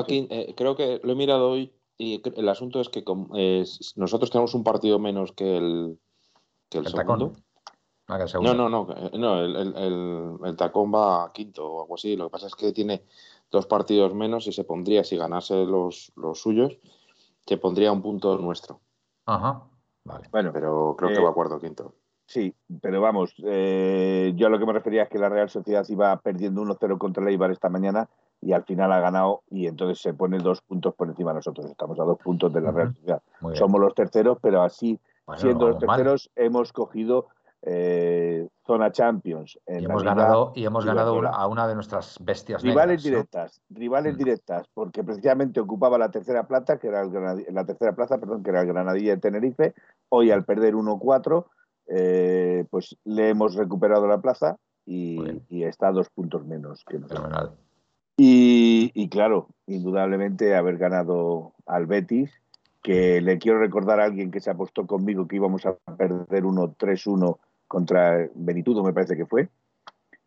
Eh, 0.09 0.53
creo 0.57 0.75
que 0.75 0.99
lo 1.03 1.11
he 1.11 1.15
mirado 1.15 1.49
hoy 1.51 1.71
y 1.99 2.19
el 2.35 2.49
asunto 2.49 2.81
es 2.81 2.89
que 2.89 3.03
eh, 3.35 3.63
nosotros 3.95 4.31
tenemos 4.31 4.55
un 4.55 4.63
partido 4.63 4.97
menos 4.97 5.31
que 5.33 5.57
el, 5.57 5.99
que 6.69 6.79
el, 6.79 6.85
el 6.87 6.91
segundo. 6.91 7.27
tacón. 7.27 7.43
Ah, 8.11 8.25
No, 8.41 8.53
no, 8.53 8.69
no, 8.69 8.87
eh, 8.95 9.11
no 9.17 9.39
el, 9.39 9.55
el- 9.55 9.75
el- 9.77 10.37
el 10.43 10.55
tacón 10.57 10.91
va 10.93 11.23
a 11.25 11.31
quinto 11.31 11.65
o 11.65 11.81
algo 11.83 11.95
así. 11.95 12.15
Lo 12.17 12.25
que 12.25 12.31
pasa 12.31 12.47
es 12.47 12.55
que 12.55 12.73
tiene 12.73 13.03
dos 13.49 13.65
partidos 13.67 14.13
menos 14.13 14.47
y 14.47 14.51
se 14.51 14.63
pondría, 14.65 15.03
si 15.03 15.15
ganase 15.17 15.65
los, 15.65 16.11
los 16.15 16.41
suyos, 16.41 16.77
se 17.45 17.57
pondría 17.57 17.91
un 17.91 18.01
punto 18.01 18.37
nuestro. 18.37 18.81
Ajá, 19.25 19.63
vale. 20.03 20.27
Bueno, 20.31 20.51
Pero 20.53 20.95
creo 20.97 21.11
Eh, 21.11 21.13
que 21.15 21.21
va 21.21 21.29
a 21.29 21.33
cuarto 21.33 21.55
o 21.55 21.59
quinto. 21.59 21.93
Sí, 22.25 22.53
pero 22.81 23.01
vamos, 23.01 23.33
eh, 23.45 24.31
yo 24.35 24.47
a 24.47 24.49
lo 24.49 24.57
que 24.57 24.65
me 24.65 24.71
refería 24.73 25.03
es 25.03 25.09
que 25.09 25.19
la 25.19 25.27
Real 25.27 25.49
Sociedad 25.49 25.85
iba 25.89 26.15
perdiendo 26.17 26.61
1-0 26.61 26.97
contra 26.97 27.21
el 27.23 27.29
Eibar 27.29 27.51
esta 27.51 27.67
mañana 27.69 28.09
y 28.39 28.53
al 28.53 28.63
final 28.63 28.91
ha 28.93 29.01
ganado 29.01 29.41
y 29.49 29.67
entonces 29.67 29.99
se 30.01 30.13
pone 30.13 30.37
dos 30.39 30.61
puntos 30.61 30.95
por 30.95 31.09
encima 31.09 31.31
de 31.31 31.35
nosotros. 31.37 31.65
Estamos 31.69 31.99
a 31.99 32.03
dos 32.03 32.17
puntos 32.19 32.53
de 32.53 32.61
la 32.61 32.71
Real 32.71 32.93
Sociedad. 32.93 33.21
Somos 33.53 33.81
los 33.81 33.93
terceros, 33.93 34.37
pero 34.41 34.61
así, 34.63 34.97
siendo 35.37 35.67
los 35.67 35.77
terceros, 35.79 36.29
hemos 36.35 36.71
cogido 36.71 37.27
eh, 37.63 38.47
zona 38.65 38.91
Champions. 38.91 39.59
y, 39.67 39.85
hemos 39.85 40.03
ganado, 40.03 40.51
y 40.55 40.65
hemos 40.65 40.85
ganado 40.85 41.21
a 41.27 41.47
una 41.47 41.67
de 41.67 41.75
nuestras 41.75 42.17
bestias. 42.21 42.61
Rivales 42.63 43.03
directas, 43.03 43.61
rivales 43.69 44.15
mm. 44.15 44.17
directas, 44.17 44.67
porque 44.73 45.03
precisamente 45.03 45.59
ocupaba 45.59 45.97
la 45.97 46.09
tercera 46.09 46.47
plaza, 46.47 46.77
que 46.77 46.87
era 46.87 47.01
el 47.01 47.45
la 47.53 47.65
tercera 47.65 47.93
plaza, 47.93 48.17
perdón, 48.17 48.43
que 48.43 48.49
era 48.49 48.61
el 48.61 48.67
Granadilla 48.67 49.15
de 49.15 49.21
Tenerife. 49.21 49.73
Hoy 50.09 50.31
al 50.31 50.43
perder 50.43 50.75
1-4 50.75 51.45
eh, 51.87 52.65
pues 52.69 52.95
le 53.03 53.29
hemos 53.29 53.55
recuperado 53.55 54.07
la 54.07 54.21
plaza 54.21 54.57
y, 54.85 55.19
está 55.49 55.89
a 55.89 55.91
dos 55.91 56.09
puntos 56.09 56.45
menos 56.45 56.83
que 56.85 56.99
nosotros. 56.99 57.51
Y, 58.17 58.91
y, 58.93 59.09
claro, 59.09 59.49
indudablemente 59.67 60.55
haber 60.55 60.77
ganado 60.77 61.53
al 61.65 61.87
Betis, 61.87 62.31
que 62.81 63.21
le 63.21 63.37
quiero 63.39 63.59
recordar 63.59 63.99
a 63.99 64.05
alguien 64.05 64.31
que 64.31 64.39
se 64.39 64.49
apostó 64.49 64.87
conmigo 64.87 65.27
que 65.27 65.35
íbamos 65.35 65.65
a 65.65 65.75
perder 65.97 66.43
1-3-1 66.43 67.37
contra 67.71 68.27
Benitudo, 68.35 68.83
me 68.83 68.91
parece 68.91 69.15
que 69.15 69.25
fue. 69.25 69.47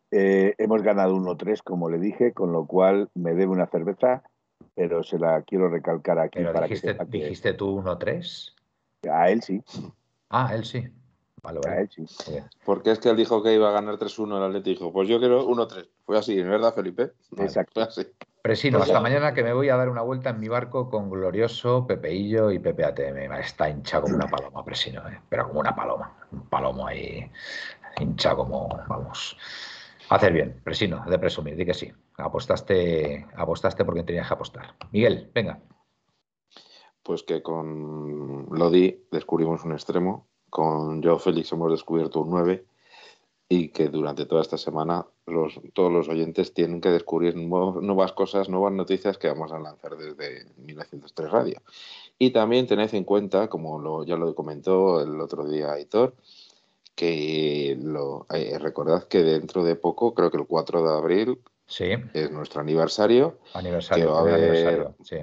Eh, 0.09 0.55
hemos 0.57 0.81
ganado 0.81 1.15
1-3, 1.15 1.61
como 1.61 1.91
le 1.91 1.99
dije, 1.99 2.33
con 2.33 2.51
lo 2.51 2.65
cual 2.65 3.07
me 3.13 3.35
debe 3.35 3.51
una 3.51 3.67
cerveza, 3.67 4.23
pero 4.73 5.03
se 5.03 5.19
la 5.19 5.43
quiero 5.43 5.69
recalcar 5.69 6.17
aquí. 6.17 6.43
para 6.43 6.61
dijiste, 6.61 6.97
que 6.97 7.05
¿Dijiste 7.05 7.53
tú 7.53 7.83
1-3? 7.83 8.51
A 9.11 9.29
él 9.29 9.43
sí. 9.43 9.61
Ah, 10.29 10.55
él 10.55 10.65
sí. 10.65 10.89
Porque 12.65 12.89
es 12.89 12.97
que 12.97 13.09
él 13.09 13.15
dijo 13.15 13.43
que 13.43 13.53
iba 13.53 13.69
a 13.69 13.73
ganar 13.73 13.99
3-1 13.99 14.37
el 14.37 14.43
Atleti 14.43 14.71
dijo, 14.71 14.91
pues 14.91 15.07
yo 15.07 15.19
quiero 15.19 15.47
1-3. 15.47 15.87
Fue 16.03 16.17
así, 16.17 16.39
¿es 16.39 16.47
verdad, 16.47 16.73
Felipe? 16.73 17.11
Exacto. 17.37 17.81
Así. 17.81 18.07
Presino, 18.45 18.77
hasta 18.77 19.01
mañana 19.01 19.33
que 19.33 19.41
me 19.41 19.53
voy 19.53 19.69
a 19.69 19.75
dar 19.75 19.89
una 19.89 20.03
vuelta 20.03 20.29
en 20.29 20.39
mi 20.39 20.47
barco 20.47 20.87
con 20.87 21.09
Glorioso, 21.09 21.87
Pepeillo 21.87 22.51
y 22.51 22.59
Pepe 22.59 22.85
ATM. 22.85 23.33
Está 23.39 23.71
hinchado 23.71 24.03
como 24.03 24.17
una 24.17 24.27
paloma, 24.27 24.63
Presino, 24.63 25.01
¿eh? 25.09 25.19
pero 25.27 25.47
como 25.47 25.61
una 25.61 25.75
paloma. 25.75 26.15
Un 26.31 26.47
palomo 26.47 26.85
ahí, 26.85 27.27
hinchado 27.99 28.37
como, 28.37 28.69
vamos. 28.87 29.35
Hacer 30.09 30.31
bien, 30.31 30.61
Presino, 30.63 31.03
de 31.07 31.17
presumir, 31.17 31.55
di 31.55 31.65
que 31.65 31.73
sí. 31.73 31.91
Apostaste, 32.19 33.25
apostaste 33.35 33.83
porque 33.83 34.03
tenías 34.03 34.27
que 34.27 34.33
apostar. 34.35 34.75
Miguel, 34.91 35.31
venga. 35.33 35.59
Pues 37.01 37.23
que 37.23 37.41
con 37.41 38.45
Lodi 38.51 39.07
descubrimos 39.11 39.65
un 39.65 39.71
extremo 39.71 40.27
con 40.51 41.01
Joe 41.01 41.17
Félix 41.17 41.51
hemos 41.51 41.71
descubierto 41.71 42.21
un 42.21 42.29
9 42.29 42.63
y 43.49 43.69
que 43.69 43.89
durante 43.89 44.27
toda 44.27 44.43
esta 44.43 44.59
semana 44.59 45.07
los, 45.27 45.59
todos 45.73 45.91
los 45.91 46.07
oyentes 46.07 46.53
tienen 46.53 46.81
que 46.81 46.89
descubrir 46.89 47.35
nuevas 47.35 48.13
cosas, 48.13 48.49
nuevas 48.49 48.73
noticias 48.73 49.17
que 49.17 49.27
vamos 49.27 49.51
a 49.51 49.59
lanzar 49.59 49.97
desde 49.97 50.45
1903 50.57 51.31
Radio. 51.31 51.61
Y 52.17 52.31
también 52.31 52.67
tened 52.67 52.93
en 52.93 53.03
cuenta, 53.03 53.47
como 53.47 53.79
lo, 53.79 54.03
ya 54.03 54.15
lo 54.15 54.33
comentó 54.35 55.01
el 55.01 55.19
otro 55.19 55.47
día 55.47 55.73
Aitor, 55.73 56.15
que 56.95 57.77
lo, 57.81 58.25
eh, 58.33 58.57
recordad 58.59 59.03
que 59.03 59.23
dentro 59.23 59.63
de 59.63 59.75
poco, 59.75 60.13
creo 60.13 60.31
que 60.31 60.37
el 60.37 60.45
4 60.45 60.83
de 60.83 60.97
abril, 60.97 61.39
sí. 61.67 61.91
es 62.13 62.31
nuestro 62.31 62.61
aniversario. 62.61 63.39
Aniversario, 63.53 64.17
aniversario 64.17 64.95
sí 65.03 65.17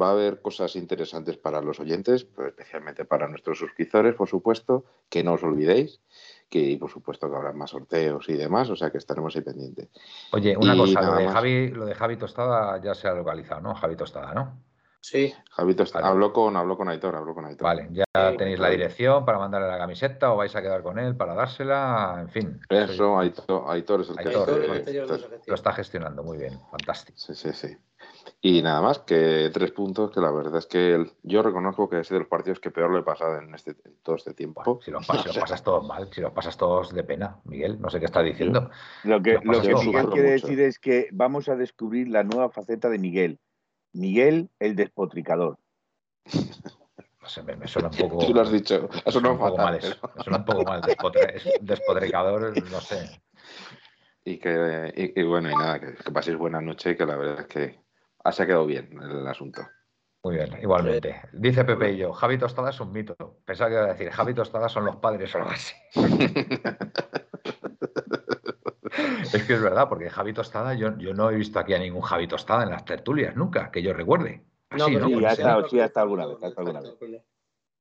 va 0.00 0.08
a 0.08 0.12
haber 0.12 0.40
cosas 0.40 0.76
interesantes 0.76 1.36
para 1.36 1.60
los 1.60 1.80
oyentes, 1.80 2.24
pero 2.24 2.48
especialmente 2.48 3.04
para 3.04 3.28
nuestros 3.28 3.58
suscriptores, 3.58 4.14
por 4.14 4.28
supuesto, 4.28 4.84
que 5.08 5.24
no 5.24 5.34
os 5.34 5.42
olvidéis, 5.42 6.00
que 6.48 6.76
por 6.78 6.90
supuesto 6.90 7.30
que 7.30 7.36
habrá 7.36 7.52
más 7.52 7.70
sorteos 7.70 8.28
y 8.28 8.34
demás, 8.34 8.70
o 8.70 8.76
sea 8.76 8.90
que 8.90 8.98
estaremos 8.98 9.34
ahí 9.36 9.42
pendientes. 9.42 9.88
Oye, 10.32 10.56
una 10.56 10.76
cosa, 10.76 11.02
lo 11.02 11.14
de, 11.14 11.28
Javi, 11.28 11.68
lo 11.68 11.84
de 11.84 11.94
Javi 11.94 12.16
Tostada 12.16 12.80
ya 12.82 12.94
se 12.94 13.08
ha 13.08 13.12
localizado, 13.12 13.60
¿no? 13.60 13.74
Javi 13.74 13.96
Tostada, 13.96 14.32
¿no? 14.34 14.58
Sí. 15.00 15.32
Javi 15.50 15.74
Tostada, 15.74 16.08
habló 16.08 16.32
con, 16.32 16.56
habló 16.56 16.76
con 16.76 16.88
Aitor, 16.88 17.14
habló 17.14 17.34
con 17.34 17.44
Aitor. 17.44 17.64
Vale, 17.64 17.88
ya 17.92 18.04
tenéis 18.36 18.58
la 18.58 18.68
dirección 18.70 19.24
para 19.24 19.38
mandarle 19.38 19.68
la 19.68 19.78
camiseta 19.78 20.32
o 20.32 20.36
vais 20.36 20.54
a 20.56 20.62
quedar 20.62 20.82
con 20.82 20.98
él 20.98 21.16
para 21.16 21.34
dársela, 21.34 22.18
en 22.20 22.28
fin. 22.28 22.60
Eso, 22.68 23.18
Aitor, 23.18 23.64
Aitor 23.68 24.00
es 24.00 24.10
el 24.10 24.16
que 24.16 25.06
lo 25.46 25.54
está 25.54 25.72
gestionando 25.72 26.22
muy 26.22 26.38
bien, 26.38 26.58
fantástico. 26.70 27.16
Sí, 27.18 27.34
sí, 27.34 27.52
sí. 27.52 27.76
Y 28.40 28.62
nada 28.62 28.80
más 28.80 29.00
que 29.00 29.50
tres 29.52 29.72
puntos 29.72 30.12
que 30.12 30.20
la 30.20 30.30
verdad 30.30 30.58
es 30.58 30.66
que 30.66 31.04
yo 31.22 31.42
reconozco 31.42 31.88
que 31.88 32.00
es 32.00 32.08
de 32.08 32.20
los 32.20 32.28
partidos 32.28 32.60
que 32.60 32.70
peor 32.70 32.92
le 32.92 33.00
he 33.00 33.02
pasado 33.02 33.38
en, 33.38 33.52
este, 33.54 33.74
todo 34.02 34.14
este 34.14 34.32
tiempo. 34.32 34.80
si, 34.84 34.90
los, 34.90 35.06
pasas 35.40 35.62
todos 35.62 35.86
mal, 35.86 36.08
si 36.12 36.20
los 36.20 36.32
pasas 36.32 36.56
todos 36.56 36.94
de 36.94 37.02
pena, 37.02 37.40
Miguel, 37.44 37.80
no 37.80 37.90
sé 37.90 37.98
qué 37.98 38.06
está 38.06 38.22
diciendo. 38.22 38.70
Lo 39.02 39.20
que, 39.22 39.40
lo 39.42 39.60
que 39.60 39.74
Miguel 39.74 40.08
quiere 40.10 40.30
decir 40.30 40.60
es 40.60 40.78
que 40.78 41.08
vamos 41.12 41.48
a 41.48 41.56
descubrir 41.56 42.08
la 42.08 42.22
nueva 42.22 42.50
faceta 42.50 42.88
de 42.88 42.98
Miguel. 42.98 43.40
Miguel 43.92 44.50
el 44.58 44.76
despotricador. 44.76 45.58
No 47.20 47.28
sé, 47.28 47.42
me, 47.42 47.66
suena 47.66 47.88
un 47.88 48.08
poco. 48.08 48.24
Tú 48.24 48.32
lo 48.32 48.40
has 48.40 48.50
dicho, 48.50 48.88
eso 49.04 49.20
no 49.20 49.32
un 49.32 49.38
poco 49.38 49.58
mal. 49.58 49.74
Eso, 49.74 49.94
me 50.16 50.22
suena 50.22 50.38
un 50.38 50.44
poco 50.46 50.64
mal. 50.64 50.80
despotricador, 51.60 52.70
no 52.70 52.80
sé. 52.80 53.20
Y 54.24 54.38
que, 54.38 55.12
y, 55.16 55.22
bueno, 55.22 55.50
y 55.50 55.54
nada, 55.54 55.80
que, 55.80 55.94
que 55.94 56.10
paséis 56.10 56.36
buena 56.36 56.60
noche 56.60 56.90
y 56.90 56.96
que 56.96 57.06
la 57.06 57.16
verdad 57.16 57.40
es 57.40 57.46
que 57.46 57.80
se 58.30 58.42
ha 58.42 58.46
quedado 58.46 58.66
bien 58.66 58.90
el 59.00 59.26
asunto. 59.26 59.62
Muy 60.24 60.36
bien, 60.36 60.58
igualmente. 60.60 61.20
Dice 61.32 61.64
Pepe 61.64 61.92
y 61.92 61.98
yo, 61.98 62.12
Javi 62.12 62.38
Tostada 62.38 62.70
es 62.70 62.80
un 62.80 62.90
mito. 62.92 63.14
Pensaba 63.44 63.70
que 63.70 63.76
iba 63.76 63.84
a 63.84 63.92
decir, 63.92 64.10
Javi 64.10 64.34
Tostada 64.34 64.68
son 64.68 64.84
los 64.84 64.96
padres 64.96 65.32
o 65.34 65.38
algo 65.38 65.50
así. 65.50 65.76
es 69.32 69.44
que 69.44 69.54
es 69.54 69.62
verdad, 69.62 69.88
porque 69.88 70.10
Javi 70.10 70.32
Tostada, 70.32 70.74
yo, 70.74 70.98
yo 70.98 71.14
no 71.14 71.30
he 71.30 71.36
visto 71.36 71.60
aquí 71.60 71.74
a 71.74 71.78
ningún 71.78 72.02
Javi 72.02 72.26
Tostada 72.26 72.64
en 72.64 72.70
las 72.70 72.84
tertulias, 72.84 73.36
nunca, 73.36 73.70
que 73.70 73.80
yo 73.82 73.92
recuerde. 73.92 74.42
no, 74.70 74.88
¿no? 74.88 75.08
Sí, 75.08 75.24
ha 75.24 75.32
estado, 75.32 75.68
sí, 75.68 75.78
ha 75.80 75.84
estado 75.84 76.04
alguna 76.04 76.26
vez. 76.26 76.38
alguna 76.56 76.80
vez. 76.80 76.94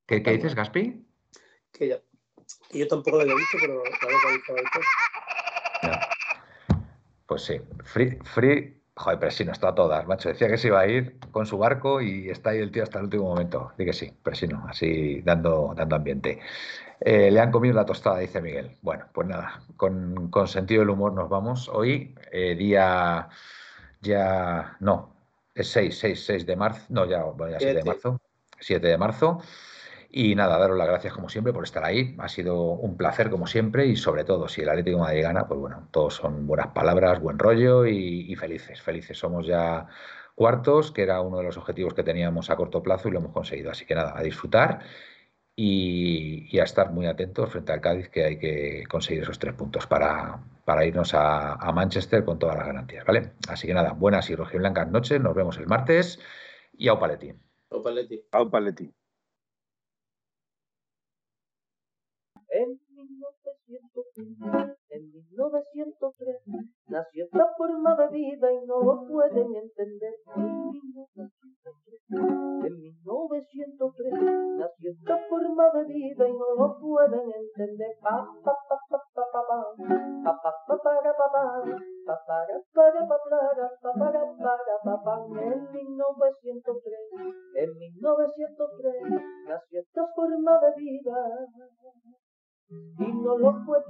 ¿Qué, 0.06 0.22
¿Qué, 0.22 0.32
dices, 0.32 0.54
Gaspi? 0.54 1.04
Que, 1.74 1.88
ya, 1.88 2.00
que 2.70 2.80
yo 2.80 2.88
tampoco 2.88 3.18
lo 3.18 3.32
he 3.32 3.36
visto, 3.36 3.58
pero 3.60 3.82
claro 3.82 4.18
que 4.24 4.28
ha 4.28 4.34
visto. 4.62 4.80
Pues 7.26 7.42
sí, 7.42 7.60
free, 7.84 8.20
free 8.24 8.77
Joder, 8.98 9.20
Presino 9.20 9.52
está 9.52 9.70
a 9.70 9.76
todas, 9.76 10.08
macho. 10.08 10.30
Decía 10.30 10.48
que 10.48 10.58
se 10.58 10.70
iba 10.70 10.80
a 10.80 10.88
ir 10.88 11.20
con 11.32 11.46
su 11.46 11.60
barco 11.60 12.02
y 12.02 12.30
está 12.32 12.50
ahí 12.50 12.60
el 12.60 12.72
tío 12.72 12.82
hasta 12.82 12.98
el 12.98 13.06
último 13.06 13.26
momento. 13.26 13.72
Dí 13.78 13.86
que 13.86 13.94
sí, 13.94 14.12
Presino, 14.24 14.66
así 14.68 15.22
dando, 15.22 15.74
dando 15.76 15.96
ambiente. 15.96 16.40
Eh, 17.00 17.30
le 17.30 17.40
han 17.40 17.52
comido 17.52 17.76
la 17.76 17.86
tostada, 17.86 18.18
dice 18.18 18.42
Miguel. 18.42 18.76
Bueno, 18.82 19.06
pues 19.14 19.28
nada, 19.28 19.62
con, 19.76 20.32
sentido 20.48 20.82
del 20.82 20.90
humor 20.90 21.14
nos 21.14 21.30
vamos. 21.30 21.70
Hoy, 21.70 22.16
eh, 22.32 22.56
día 22.56 23.30
ya, 24.02 24.78
no, 24.80 25.14
es 25.54 25.68
6, 25.70 26.00
6, 26.00 26.26
6 26.26 26.46
de 26.48 26.56
marzo, 26.56 26.86
no, 26.90 27.06
ya, 27.06 27.24
ya 27.52 27.60
7 27.60 27.74
de 27.76 27.84
marzo, 27.84 28.20
7 28.60 28.88
de 28.88 28.98
marzo. 28.98 29.42
Y 30.20 30.34
nada, 30.34 30.58
daros 30.58 30.76
las 30.80 30.88
gracias 30.88 31.14
como 31.14 31.30
siempre 31.30 31.54
por 31.54 31.64
estar 31.64 31.84
ahí. 31.86 32.16
Ha 32.18 32.28
sido 32.28 32.60
un 32.72 32.98
placer 32.98 33.30
como 33.30 33.46
siempre 33.46 33.86
y 33.86 33.96
sobre 33.96 34.24
todo 34.24 34.48
si 34.48 34.62
el 34.62 34.70
Atlético 34.70 34.98
de 34.98 35.04
Madrid 35.04 35.22
gana, 35.22 35.48
pues 35.48 35.60
bueno, 35.60 35.90
todos 35.92 36.16
son 36.16 36.48
buenas 36.48 36.70
palabras, 36.70 37.22
buen 37.22 37.38
rollo 37.38 37.86
y, 37.86 38.36
felices, 38.36 38.82
felices. 38.82 39.20
Somos 39.20 39.46
ya 39.46 39.86
cuartos, 40.34 40.92
que 40.92 41.04
era 41.04 41.22
uno 41.22 41.38
de 41.38 41.44
los 41.44 41.58
objetivos 41.58 41.94
que 41.94 42.02
teníamos 42.02 42.50
a 42.50 42.56
corto 42.56 42.82
plazo 42.82 43.08
y 43.08 43.12
lo 43.12 43.20
hemos 43.20 43.32
conseguido. 43.32 43.70
Así 43.70 43.86
que 43.86 43.94
nada, 43.94 44.18
a 44.18 44.24
disfrutar 44.24 44.80
y, 45.56 46.58
a 46.60 46.64
estar 46.64 46.92
muy 46.92 47.06
atentos 47.06 47.52
frente 47.52 47.72
al 47.72 47.82
Cádiz, 47.82 48.10
que 48.10 48.24
hay 48.26 48.40
que 48.40 48.86
conseguir 48.90 49.22
esos 49.22 49.38
tres 49.38 49.54
puntos 49.54 49.86
para, 49.86 50.40
para 50.66 50.84
irnos 50.84 51.14
a, 51.14 51.72
Manchester 51.74 52.26
con 52.26 52.40
todas 52.40 52.58
las 52.58 52.66
garantías, 52.66 53.06
¿vale? 53.06 53.34
Así 53.50 53.68
que 53.68 53.76
nada, 53.76 53.92
buenas 53.92 54.32
y 54.32 54.36
rojiblancas 54.36 54.90
noches, 54.90 55.22
nos 55.22 55.36
vemos 55.36 55.60
el 55.60 55.68
martes 55.68 56.20
y 56.76 56.88
au 56.88 56.98
paletti. 56.98 57.34
Au 57.70 57.84
paletti. 57.84 58.24
Au 58.32 58.50
paletti. 58.50 58.92
1903 65.38 66.42
nació 66.90 67.26
esta 67.26 67.46
forma 67.58 67.96
de 67.96 68.08
vida 68.10 68.52
y 68.52 68.66
no 68.66 68.82
lo 68.82 69.06
pueden 69.06 69.54
entender. 69.54 70.14
En 72.66 72.78
1903 72.82 74.14
nació 74.58 74.92
esta 74.92 75.18
forma 75.30 75.70
de 75.76 75.84
vida 75.86 76.28
y 76.28 76.34
no 76.34 76.56
lo 76.58 76.80
pueden 76.80 77.32
entender. 77.32 77.96
Pa, 78.02 78.26
pa, 78.44 78.54
pa, 78.68 78.78
pa, 78.90 78.98
pa, 79.14 79.24
pa, 79.32 79.42
pa, 79.44 79.62
pa, 80.24 80.42
pa, 80.42 80.52
pa, 80.66 80.76
para, 80.82 81.14
pa, 81.14 81.28
pa, 81.32 81.44
pa, 82.06 82.18
para, 82.26 82.58
para, 82.74 83.08
pa, 83.08 83.18
para, 83.30 83.70
pa, 83.82 83.92
para, 83.94 84.22
para, 84.42 84.76
pa, 84.84 84.96
pa, 85.04 85.16
en 85.40 85.72
1903, 85.72 86.98
en 87.54 87.70
1903 87.78 89.22
nació 89.48 89.80
esta 89.82 90.04
forma 90.16 90.60
de 90.62 90.72
vida 90.82 91.18
y 92.70 93.14
no 93.14 93.38
lo 93.38 93.66
puede 93.66 93.84